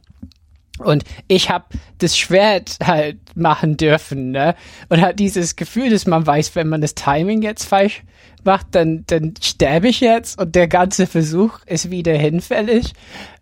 Und 0.78 1.04
ich 1.28 1.50
habe 1.50 1.66
das 1.98 2.16
Schwert 2.16 2.78
halt 2.82 3.18
machen 3.36 3.76
dürfen, 3.76 4.32
ne? 4.32 4.54
Und 4.88 5.00
hat 5.00 5.18
dieses 5.18 5.54
Gefühl, 5.54 5.90
dass 5.90 6.06
man 6.06 6.26
weiß, 6.26 6.56
wenn 6.56 6.68
man 6.68 6.80
das 6.80 6.94
Timing 6.94 7.42
jetzt 7.42 7.64
falsch 7.64 8.02
macht, 8.44 8.68
dann, 8.72 9.04
dann 9.06 9.34
sterbe 9.40 9.88
ich 9.88 10.00
jetzt 10.00 10.40
und 10.40 10.54
der 10.54 10.68
ganze 10.68 11.06
Versuch 11.06 11.58
ist 11.66 11.90
wieder 11.90 12.14
hinfällig. 12.14 12.92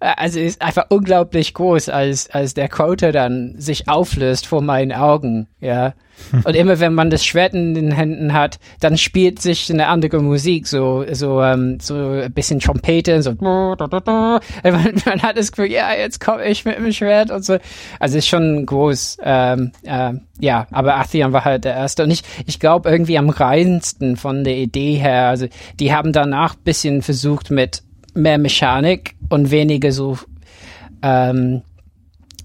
Äh, 0.01 0.12
also 0.16 0.40
ist 0.40 0.62
einfach 0.62 0.86
unglaublich 0.90 1.55
groß, 1.55 1.89
als, 1.89 2.31
als 2.31 2.55
der 2.55 2.68
Quota 2.68 3.12
dann 3.12 3.55
sich 3.59 3.89
auflöst 3.89 4.47
vor 4.47 4.62
meinen 4.62 4.93
Augen, 4.93 5.47
ja. 5.60 5.94
Und 6.44 6.55
immer 6.55 6.81
wenn 6.81 6.94
man 6.94 7.10
das 7.10 7.24
Schwert 7.24 7.55
in 7.55 7.74
den 7.74 7.93
Händen 7.93 8.32
hat, 8.32 8.59
dann 8.81 8.98
spielt 8.98 9.40
sich 9.40 9.70
eine 9.72 9.86
andere 9.89 10.20
Musik, 10.20 10.66
so, 10.66 11.05
so, 11.12 11.43
ähm, 11.43 11.78
so 11.81 11.94
ein 11.94 12.32
bisschen 12.32 12.60
Trompete, 12.60 13.22
so, 13.22 13.32
man, 13.40 14.40
man 14.62 15.22
hat 15.22 15.36
das 15.36 15.52
Gefühl, 15.52 15.72
ja, 15.72 15.93
jetzt 15.94 16.20
komme 16.20 16.44
ich 16.44 16.64
mit 16.64 16.77
dem 16.77 16.93
Schwert 16.93 17.31
und 17.31 17.44
so. 17.44 17.59
Also 17.98 18.18
ist 18.18 18.28
schon 18.28 18.66
groß, 18.66 19.18
ähm, 19.22 19.72
äh, 19.82 20.12
ja, 20.41 20.67
aber 20.71 20.97
Athian 20.97 21.33
war 21.33 21.45
halt 21.45 21.65
der 21.65 21.75
erste 21.75 22.05
und 22.05 22.11
ich, 22.11 22.23
ich 22.47 22.61
glaube 22.61 22.91
irgendwie 22.91 23.19
am 23.19 23.31
reinsten 23.31 24.17
von 24.17 24.45
der 24.45 24.57
Idee 24.57 24.95
her. 24.95 25.29
Also 25.29 25.47
die 25.79 25.95
haben 25.95 26.12
danach 26.12 26.55
bisschen 26.55 27.03
versucht 27.03 27.51
mit 27.51 27.83
mehr 28.15 28.39
Mechanik 28.39 29.15
und 29.29 29.51
weniger 29.51 29.93
so 29.93 30.19
ähm, 31.03 31.62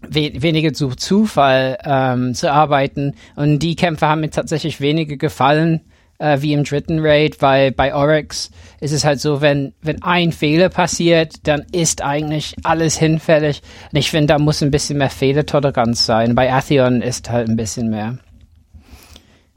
we 0.07 0.31
weniger 0.41 0.73
zu 0.73 0.89
Zufall 0.89 1.77
ähm, 1.83 2.33
zu 2.33 2.51
arbeiten. 2.51 3.15
Und 3.35 3.59
die 3.59 3.75
Kämpfe 3.75 4.07
haben 4.07 4.21
mir 4.21 4.29
tatsächlich 4.29 4.81
weniger 4.81 5.17
gefallen 5.17 5.81
äh, 6.17 6.41
wie 6.41 6.53
im 6.53 6.63
dritten 6.63 6.99
Raid, 6.99 7.41
weil 7.41 7.71
bei 7.71 7.93
Oryx 7.93 8.51
ist 8.79 8.91
es 8.91 9.03
halt 9.03 9.19
so, 9.19 9.41
wenn, 9.41 9.73
wenn 9.81 10.01
ein 10.03 10.31
Fehler 10.31 10.69
passiert, 10.69 11.47
dann 11.47 11.65
ist 11.71 12.01
eigentlich 12.01 12.55
alles 12.63 12.97
hinfällig. 12.97 13.61
Und 13.91 13.99
ich 13.99 14.11
finde, 14.11 14.27
da 14.27 14.39
muss 14.39 14.61
ein 14.61 14.71
bisschen 14.71 14.97
mehr 14.97 15.09
Fehlertoleranz 15.09 16.05
sein. 16.05 16.35
Bei 16.35 16.51
Atheon 16.51 17.01
ist 17.01 17.29
halt 17.29 17.49
ein 17.49 17.57
bisschen 17.57 17.89
mehr. 17.89 18.17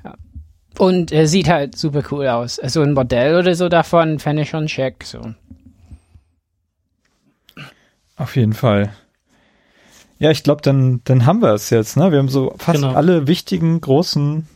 Ja. 0.04 0.14
Und 0.78 1.12
er 1.12 1.26
sieht 1.26 1.48
halt 1.48 1.76
super 1.76 2.02
cool 2.10 2.26
aus. 2.28 2.56
So 2.56 2.62
also 2.62 2.82
ein 2.82 2.92
Modell 2.92 3.36
oder 3.36 3.54
so 3.54 3.68
davon 3.68 4.18
fände 4.18 4.42
ich 4.42 4.50
schon 4.50 4.66
check. 4.66 5.04
So. 5.04 5.20
Auf 8.16 8.34
jeden 8.34 8.52
Fall. 8.52 8.92
Ja, 10.18 10.32
ich 10.32 10.42
glaube, 10.42 10.62
dann, 10.62 11.00
dann 11.04 11.26
haben 11.26 11.40
wir 11.40 11.54
es 11.54 11.70
jetzt. 11.70 11.96
Ne? 11.96 12.10
Wir 12.10 12.18
haben 12.18 12.28
so 12.28 12.52
fast 12.58 12.80
genau. 12.80 12.94
alle 12.94 13.28
wichtigen 13.28 13.80
großen 13.80 14.48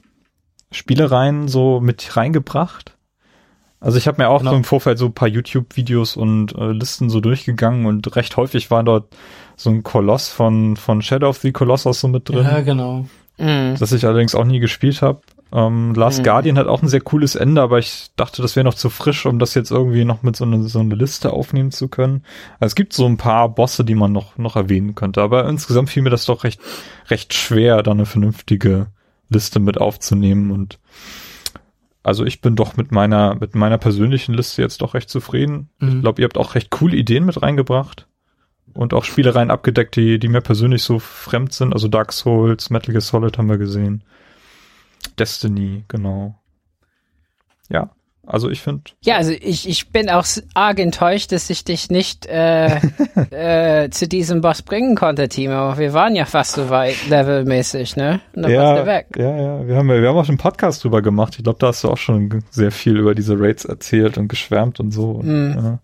Spielereien 0.73 1.49
so 1.49 1.81
mit 1.81 2.17
reingebracht. 2.17 2.97
Also 3.81 3.99
ich 3.99 4.07
habe 4.07 4.23
mir 4.23 4.29
auch 4.29 4.39
genau. 4.39 4.53
so 4.53 4.57
im 4.59 4.65
Vorfeld 4.65 4.99
so 4.99 5.07
ein 5.07 5.15
paar 5.15 5.29
YouTube-Videos 5.29 6.17
und 6.17 6.55
äh, 6.57 6.71
Listen 6.71 7.11
so 7.11 7.21
durchgegangen 7.21 7.87
und 7.87 8.15
recht 8.15 8.37
häufig 8.37 8.71
war 8.71 8.85
dort 8.85 9.15
so 9.57 9.71
ein 9.71 9.83
Koloss 9.83 10.29
von, 10.29 10.77
von 10.77 11.03
Shadow 11.03 11.29
of 11.29 11.39
the 11.39 11.51
Colossus 11.51 12.01
so 12.01 12.09
mit 12.09 12.29
drin. 12.29 12.45
Ja, 12.45 12.61
genau. 12.61 13.07
Mhm. 13.39 13.75
Das 13.79 13.91
ich 13.91 14.07
allerdings 14.07 14.37
auch 14.37 14.45
nie 14.45 14.61
gespielt 14.61 15.03
habe. 15.03 15.23
Ähm, 15.53 15.95
Last 15.95 16.21
mhm. 16.21 16.25
Guardian 16.25 16.59
hat 16.59 16.69
auch 16.69 16.81
ein 16.81 16.89
sehr 16.89 17.01
cooles 17.01 17.35
Ende, 17.35 17.61
aber 17.61 17.79
ich 17.79 18.11
dachte, 18.17 18.41
das 18.41 18.55
wäre 18.55 18.65
noch 18.65 18.75
zu 18.75 18.89
frisch, 18.89 19.27
um 19.27 19.39
das 19.41 19.55
jetzt 19.55 19.71
irgendwie 19.71 20.05
noch 20.05 20.23
mit 20.23 20.37
so 20.37 20.45
einer 20.45 20.63
so 20.63 20.79
eine 20.79 20.95
Liste 20.95 21.33
aufnehmen 21.33 21.73
zu 21.73 21.89
können. 21.89 22.25
Also 22.61 22.71
es 22.71 22.75
gibt 22.77 22.93
so 22.93 23.05
ein 23.05 23.17
paar 23.17 23.49
Bosse, 23.49 23.85
die 23.85 23.97
man 23.97 24.13
noch, 24.13 24.39
noch 24.39 24.55
erwähnen 24.55 24.95
könnte, 24.95 25.21
aber 25.23 25.49
insgesamt 25.49 25.91
fiel 25.91 26.03
mir 26.03 26.11
das 26.11 26.25
doch 26.25 26.45
recht, 26.45 26.61
recht 27.11 27.35
schwer, 27.35 27.83
da 27.83 27.91
eine 27.91 28.07
vernünftige 28.07 28.87
Liste 29.33 29.61
mit 29.61 29.79
aufzunehmen 29.79 30.51
und 30.51 30.79
also 32.03 32.25
ich 32.25 32.41
bin 32.41 32.57
doch 32.57 32.77
mit 32.77 32.91
meiner, 32.91 33.37
mit 33.37 33.55
meiner 33.55 33.79
persönlichen 33.79 34.35
Liste 34.35 34.61
jetzt 34.61 34.83
doch 34.83 34.95
recht 34.95 35.09
zufrieden. 35.09 35.69
Mhm. 35.79 35.89
Ich 35.89 36.01
glaube, 36.01 36.21
ihr 36.21 36.25
habt 36.25 36.37
auch 36.37 36.55
recht 36.55 36.71
coole 36.71 36.97
Ideen 36.97 37.25
mit 37.25 37.41
reingebracht 37.43 38.09
und 38.75 38.93
auch 38.93 39.05
Spielereien 39.05 39.51
abgedeckt, 39.51 39.95
die, 39.97 40.19
die 40.19 40.29
mir 40.29 40.41
persönlich 40.41 40.83
so 40.83 40.99
fremd 40.99 41.53
sind. 41.53 41.73
Also 41.73 41.89
Dark 41.89 42.13
Souls, 42.13 42.71
Metal 42.71 42.93
Gear 42.93 43.01
Solid 43.01 43.39
haben 43.39 43.49
wir 43.49 43.59
gesehen. 43.59 44.03
Destiny, 45.19 45.85
genau. 45.89 46.39
Ja, 47.69 47.91
also 48.25 48.49
ich 48.51 48.61
finde. 48.61 48.85
Ja, 49.03 49.17
also 49.17 49.33
ich, 49.33 49.69
ich 49.69 49.91
bin 49.91 50.09
auch 50.09 50.25
arg 50.55 50.79
enttäuscht, 50.79 51.33
dass 51.33 51.51
ich 51.51 51.65
dich 51.65 51.91
nicht 51.91 52.27
äh, 52.27 52.77
äh, 53.31 53.91
zu 53.91 54.07
diesem 54.07 54.41
Boss 54.41 54.63
bringen 54.63 54.95
konnte, 54.95 55.29
Timo. 55.29 55.77
Wir 55.77 55.93
waren 55.93 56.15
ja 56.15 56.25
fast 56.25 56.53
so 56.53 56.71
weit 56.71 57.09
levelmäßig, 57.09 57.97
ne? 57.97 58.21
Und 58.35 58.43
dann 58.43 58.53
ja, 58.53 58.87
weg. 58.87 59.09
ja, 59.17 59.37
ja. 59.37 59.67
Wir 59.67 59.77
haben, 59.77 59.89
wir 59.89 60.09
haben 60.09 60.17
auch 60.17 60.25
schon 60.25 60.35
einen 60.35 60.39
Podcast 60.39 60.85
drüber 60.85 61.03
gemacht. 61.03 61.35
Ich 61.37 61.45
glaube, 61.45 61.59
da 61.59 61.69
hast 61.69 61.83
du 61.83 61.89
auch 61.89 61.99
schon 61.99 62.45
sehr 62.51 62.71
viel 62.71 62.97
über 62.97 63.15
diese 63.15 63.39
Raids 63.39 63.65
erzählt 63.65 64.17
und 64.19 64.29
geschwärmt 64.29 64.79
und 64.79 64.93
so. 64.93 65.21
Mm. 65.23 65.55
Ja. 65.57 65.79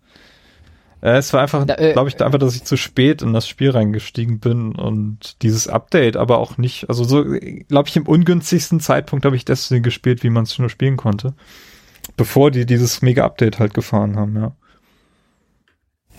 Äh, 1.01 1.19
es 1.19 1.33
war 1.33 1.43
einfach, 1.43 1.67
äh, 1.69 1.93
glaube 1.93 2.09
ich, 2.09 2.23
einfach, 2.23 2.39
dass 2.39 2.57
ich 2.57 2.65
zu 2.65 2.77
spät 2.77 3.23
in 3.23 3.33
das 3.33 3.49
Spiel 3.49 3.71
reingestiegen 3.71 4.39
bin 4.39 4.75
und 4.75 5.43
dieses 5.43 5.69
Update 5.69 6.17
aber 6.17 6.39
auch 6.39 6.57
nicht, 6.57 6.89
also 6.89 7.05
so, 7.05 7.25
glaube 7.25 7.89
ich, 7.89 7.97
im 7.97 8.07
ungünstigsten 8.07 8.81
Zeitpunkt 8.81 9.25
habe 9.25 9.37
ich 9.37 9.45
Destiny 9.45 9.81
gespielt, 9.81 10.23
wie 10.23 10.31
man 10.31 10.45
es 10.45 10.59
nur 10.59 10.71
spielen 10.71 10.97
konnte. 10.97 11.35
Bevor 12.19 12.51
die 12.51 12.67
dieses 12.67 13.01
Mega-Update 13.01 13.61
halt 13.61 13.73
gefahren 13.73 14.17
haben, 14.17 14.37
ja. 14.37 14.57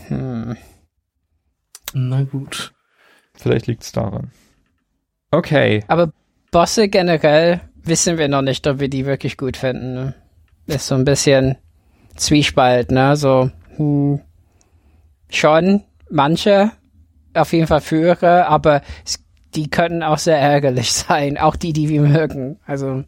Hm. 0.07 0.57
Na 1.93 2.23
gut. 2.23 2.73
Vielleicht 3.35 3.67
liegt 3.67 3.83
es 3.83 3.91
daran. 3.91 4.31
Okay. 5.31 5.83
Aber 5.87 6.11
Bosse 6.51 6.87
generell 6.87 7.61
wissen 7.83 8.17
wir 8.17 8.29
noch 8.29 8.41
nicht, 8.41 8.65
ob 8.65 8.79
wir 8.79 8.89
die 8.89 9.05
wirklich 9.05 9.37
gut 9.37 9.57
finden. 9.57 9.93
Ne? 9.93 10.15
Ist 10.67 10.87
so 10.87 10.95
ein 10.95 11.05
bisschen 11.05 11.57
Zwiespalt, 12.15 12.91
ne? 12.91 13.15
So, 13.15 13.51
hm, 13.75 14.21
schon 15.29 15.83
manche, 16.09 16.71
auf 17.33 17.51
jeden 17.53 17.67
Fall 17.67 17.81
Führer, 17.81 18.47
aber 18.47 18.81
es, 19.05 19.23
die 19.53 19.69
können 19.69 20.01
auch 20.01 20.17
sehr 20.17 20.39
ärgerlich 20.39 20.91
sein, 20.93 21.37
auch 21.37 21.57
die, 21.57 21.73
die 21.73 21.89
wir 21.89 22.01
mögen. 22.01 22.57
Also 22.65 23.03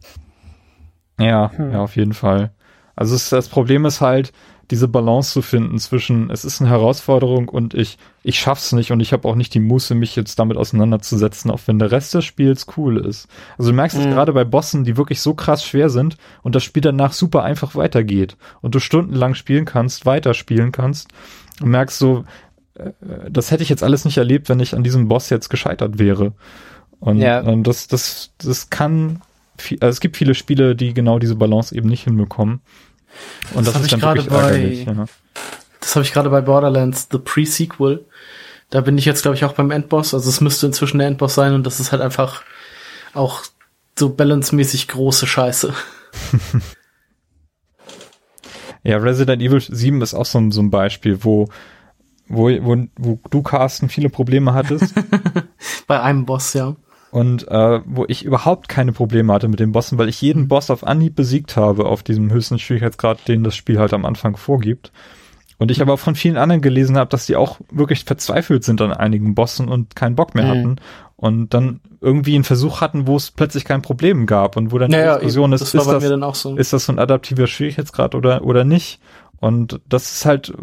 ja, 1.18 1.50
hm. 1.56 1.72
ja, 1.72 1.80
auf 1.80 1.96
jeden 1.96 2.14
Fall. 2.14 2.52
Also 2.96 3.14
es, 3.14 3.30
das 3.30 3.48
Problem 3.48 3.84
ist 3.84 4.00
halt, 4.00 4.32
diese 4.70 4.88
Balance 4.88 5.32
zu 5.32 5.42
finden 5.42 5.78
zwischen, 5.78 6.30
es 6.30 6.46
ist 6.46 6.62
eine 6.62 6.70
Herausforderung 6.70 7.48
und 7.50 7.74
ich, 7.74 7.98
ich 8.22 8.38
schaff's 8.38 8.72
nicht 8.72 8.90
und 8.90 9.00
ich 9.00 9.12
habe 9.12 9.28
auch 9.28 9.34
nicht 9.34 9.52
die 9.52 9.60
Muße, 9.60 9.94
mich 9.94 10.16
jetzt 10.16 10.38
damit 10.38 10.56
auseinanderzusetzen, 10.56 11.50
auch 11.50 11.60
wenn 11.66 11.78
der 11.78 11.90
Rest 11.90 12.14
des 12.14 12.24
Spiels 12.24 12.66
cool 12.76 13.04
ist. 13.04 13.28
Also 13.58 13.70
du 13.70 13.76
merkst 13.76 13.98
es 13.98 14.06
mhm. 14.06 14.12
gerade 14.12 14.32
bei 14.32 14.44
Bossen, 14.44 14.84
die 14.84 14.96
wirklich 14.96 15.20
so 15.20 15.34
krass 15.34 15.62
schwer 15.62 15.90
sind 15.90 16.16
und 16.42 16.54
das 16.54 16.64
Spiel 16.64 16.80
danach 16.80 17.12
super 17.12 17.42
einfach 17.42 17.74
weitergeht 17.74 18.38
und 18.62 18.74
du 18.74 18.78
stundenlang 18.78 19.34
spielen 19.34 19.66
kannst, 19.66 20.06
weiterspielen 20.06 20.72
kannst 20.72 21.08
und 21.60 21.68
merkst 21.68 21.98
so, 21.98 22.24
äh, 22.74 22.92
das 23.28 23.50
hätte 23.50 23.62
ich 23.62 23.68
jetzt 23.68 23.82
alles 23.82 24.06
nicht 24.06 24.16
erlebt, 24.16 24.48
wenn 24.48 24.60
ich 24.60 24.74
an 24.74 24.84
diesem 24.84 25.06
Boss 25.06 25.28
jetzt 25.28 25.50
gescheitert 25.50 25.98
wäre. 25.98 26.32
Und, 26.98 27.18
ja. 27.18 27.40
und 27.40 27.64
das, 27.64 27.88
das, 27.88 28.30
das 28.38 28.70
kann, 28.70 29.20
viel, 29.58 29.78
also 29.80 29.90
es 29.90 30.00
gibt 30.00 30.16
viele 30.16 30.34
Spiele, 30.34 30.74
die 30.76 30.94
genau 30.94 31.18
diese 31.18 31.36
Balance 31.36 31.74
eben 31.74 31.88
nicht 31.88 32.04
hinbekommen. 32.04 32.60
Und 33.54 33.66
das, 33.66 33.74
das 33.74 33.82
ist 33.82 33.92
dann 33.92 34.02
wirklich 34.02 34.28
bei, 34.28 34.84
ja. 34.86 35.06
Das 35.80 35.96
habe 35.96 36.04
ich 36.04 36.12
gerade 36.12 36.30
bei 36.30 36.40
Borderlands 36.40 37.08
The 37.10 37.18
Pre-Sequel. 37.18 38.06
Da 38.70 38.80
bin 38.80 38.96
ich 38.96 39.04
jetzt, 39.04 39.22
glaube 39.22 39.36
ich, 39.36 39.44
auch 39.44 39.52
beim 39.52 39.70
Endboss. 39.70 40.14
Also 40.14 40.30
es 40.30 40.40
müsste 40.40 40.66
inzwischen 40.66 40.98
der 40.98 41.08
Endboss 41.08 41.34
sein 41.34 41.52
und 41.52 41.66
das 41.66 41.80
ist 41.80 41.92
halt 41.92 42.00
einfach 42.00 42.42
auch 43.12 43.42
so 43.98 44.14
balancemäßig 44.14 44.88
große 44.88 45.26
Scheiße. 45.26 45.74
ja, 48.82 48.96
Resident 48.96 49.42
Evil 49.42 49.60
7 49.60 50.00
ist 50.00 50.14
auch 50.14 50.24
so 50.24 50.38
ein, 50.38 50.50
so 50.52 50.62
ein 50.62 50.70
Beispiel, 50.70 51.22
wo, 51.24 51.48
wo, 52.28 52.48
wo, 52.48 52.86
wo 52.96 53.20
du, 53.28 53.42
Carsten, 53.42 53.88
viele 53.88 54.08
Probleme 54.08 54.54
hattest. 54.54 54.94
Bei 55.86 56.00
einem 56.00 56.24
Boss, 56.24 56.54
ja. 56.54 56.76
Und 57.12 57.46
äh, 57.48 57.80
wo 57.84 58.06
ich 58.08 58.24
überhaupt 58.24 58.70
keine 58.70 58.92
Probleme 58.92 59.34
hatte 59.34 59.46
mit 59.46 59.60
den 59.60 59.72
Bossen, 59.72 59.98
weil 59.98 60.08
ich 60.08 60.22
jeden 60.22 60.48
Boss 60.48 60.70
auf 60.70 60.86
Anhieb 60.86 61.14
besiegt 61.14 61.56
habe, 61.58 61.84
auf 61.84 62.02
diesem 62.02 62.32
höchsten 62.32 62.58
Schwierigkeitsgrad, 62.58 63.28
den 63.28 63.44
das 63.44 63.54
Spiel 63.54 63.78
halt 63.78 63.92
am 63.92 64.06
Anfang 64.06 64.38
vorgibt. 64.38 64.92
Und 65.58 65.70
ich 65.70 65.82
aber 65.82 65.92
auch 65.92 65.98
von 65.98 66.14
vielen 66.14 66.38
anderen 66.38 66.62
gelesen 66.62 66.96
habe, 66.96 67.10
dass 67.10 67.26
die 67.26 67.36
auch 67.36 67.60
wirklich 67.70 68.04
verzweifelt 68.04 68.64
sind 68.64 68.80
an 68.80 68.94
einigen 68.94 69.34
Bossen 69.34 69.68
und 69.68 69.94
keinen 69.94 70.16
Bock 70.16 70.34
mehr 70.34 70.46
mhm. 70.46 70.48
hatten. 70.48 70.76
Und 71.16 71.52
dann 71.52 71.80
irgendwie 72.00 72.34
einen 72.34 72.44
Versuch 72.44 72.80
hatten, 72.80 73.06
wo 73.06 73.14
es 73.16 73.30
plötzlich 73.30 73.66
kein 73.66 73.82
Problem 73.82 74.24
gab 74.24 74.56
und 74.56 74.72
wo 74.72 74.78
dann 74.78 74.90
naja, 74.90 75.18
die 75.18 75.26
Diskussion 75.26 75.52
ist, 75.52 75.60
ist, 75.60 75.74
das, 75.74 75.84
so. 76.34 76.56
ist 76.56 76.72
das 76.72 76.86
so 76.86 76.92
ein 76.92 76.98
adaptiver 76.98 77.46
Schwierigkeitsgrad 77.46 78.14
oder, 78.14 78.42
oder 78.42 78.64
nicht? 78.64 79.00
Und 79.38 79.80
das 79.86 80.10
ist 80.14 80.24
halt, 80.24 80.54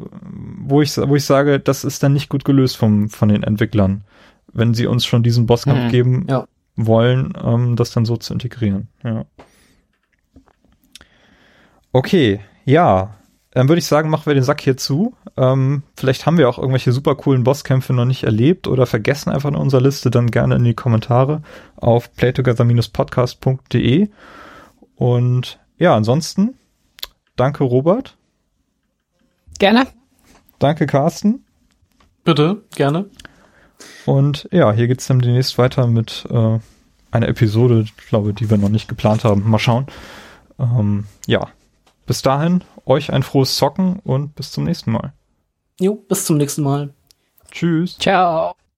wo 0.58 0.82
ich, 0.82 0.98
wo 0.98 1.16
ich 1.16 1.26
sage, 1.26 1.60
das 1.60 1.84
ist 1.84 2.02
dann 2.02 2.14
nicht 2.14 2.28
gut 2.28 2.44
gelöst 2.44 2.76
vom, 2.76 3.08
von 3.10 3.30
den 3.30 3.44
Entwicklern, 3.44 4.04
wenn 4.54 4.74
sie 4.74 4.88
uns 4.88 5.06
schon 5.06 5.24
diesen 5.24 5.46
Bosskampf 5.46 5.86
mhm. 5.86 5.90
geben 5.90 6.28
ja. 6.30 6.48
wollen, 6.76 7.34
ähm, 7.44 7.76
das 7.76 7.92
dann 7.92 8.06
so 8.06 8.18
zu 8.18 8.34
integrieren. 8.34 8.88
Ja. 9.04 9.26
Okay, 11.92 12.40
ja, 12.66 13.16
dann 13.52 13.68
würde 13.68 13.80
ich 13.80 13.88
sagen, 13.88 14.10
machen 14.10 14.28
wir 14.28 14.36
den 14.36 14.44
Sack 14.44 14.62
hier 14.62 14.78
zu. 14.78 15.16
Ähm, 15.36 15.84
vielleicht 15.96 16.26
haben 16.26 16.38
wir 16.38 16.48
auch 16.48 16.60
irgendwelche 16.60 16.92
super 16.92 17.16
coolen 17.16 17.44
Bosskämpfe 17.44 17.94
noch 17.94 18.06
nicht 18.06 18.24
erlebt 18.24 18.68
oder 18.68 18.86
vergessen 18.86 19.32
einfach 19.32 19.50
in 19.50 19.56
unserer 19.56 19.82
Liste, 19.82 20.12
dann 20.12 20.30
gerne 20.30 20.56
in 20.56 20.64
die 20.64 20.76
Kommentare 20.76 21.42
auf 21.76 22.14
playtogether-podcast.de. 22.14 24.10
Und 24.96 25.60
ja, 25.78 25.96
ansonsten, 25.96 26.56
danke 27.36 27.64
Robert. 27.64 28.18
Gerne. 29.58 29.88
Danke 30.60 30.86
Carsten. 30.86 31.46
Bitte, 32.24 32.64
gerne. 32.76 33.10
Und 34.06 34.48
ja, 34.52 34.72
hier 34.72 34.88
geht's 34.88 35.08
dann 35.08 35.20
demnächst 35.20 35.58
weiter 35.58 35.88
mit 35.88 36.26
äh, 36.30 36.60
einer 37.12 37.28
Episode, 37.28 37.86
glaube 38.10 38.34
die 38.34 38.50
wir 38.50 38.58
noch 38.58 38.70
nicht 38.70 38.88
geplant 38.88 39.24
haben. 39.24 39.50
Mal 39.50 39.60
schauen. 39.60 39.88
Ähm, 40.60 41.06
ja, 41.26 41.48
bis 42.06 42.22
dahin, 42.22 42.64
euch 42.86 43.14
ein 43.14 43.24
frohes 43.24 43.56
Zocken 43.56 44.00
und 44.04 44.36
bis 44.36 44.52
zum 44.52 44.66
nächsten 44.66 44.92
Mal. 44.92 45.14
Jo, 45.80 45.96
bis 45.96 46.26
zum 46.26 46.38
nächsten 46.38 46.64
Mal. 46.64 46.94
Tschüss. 47.52 47.98
Ciao. 47.98 48.54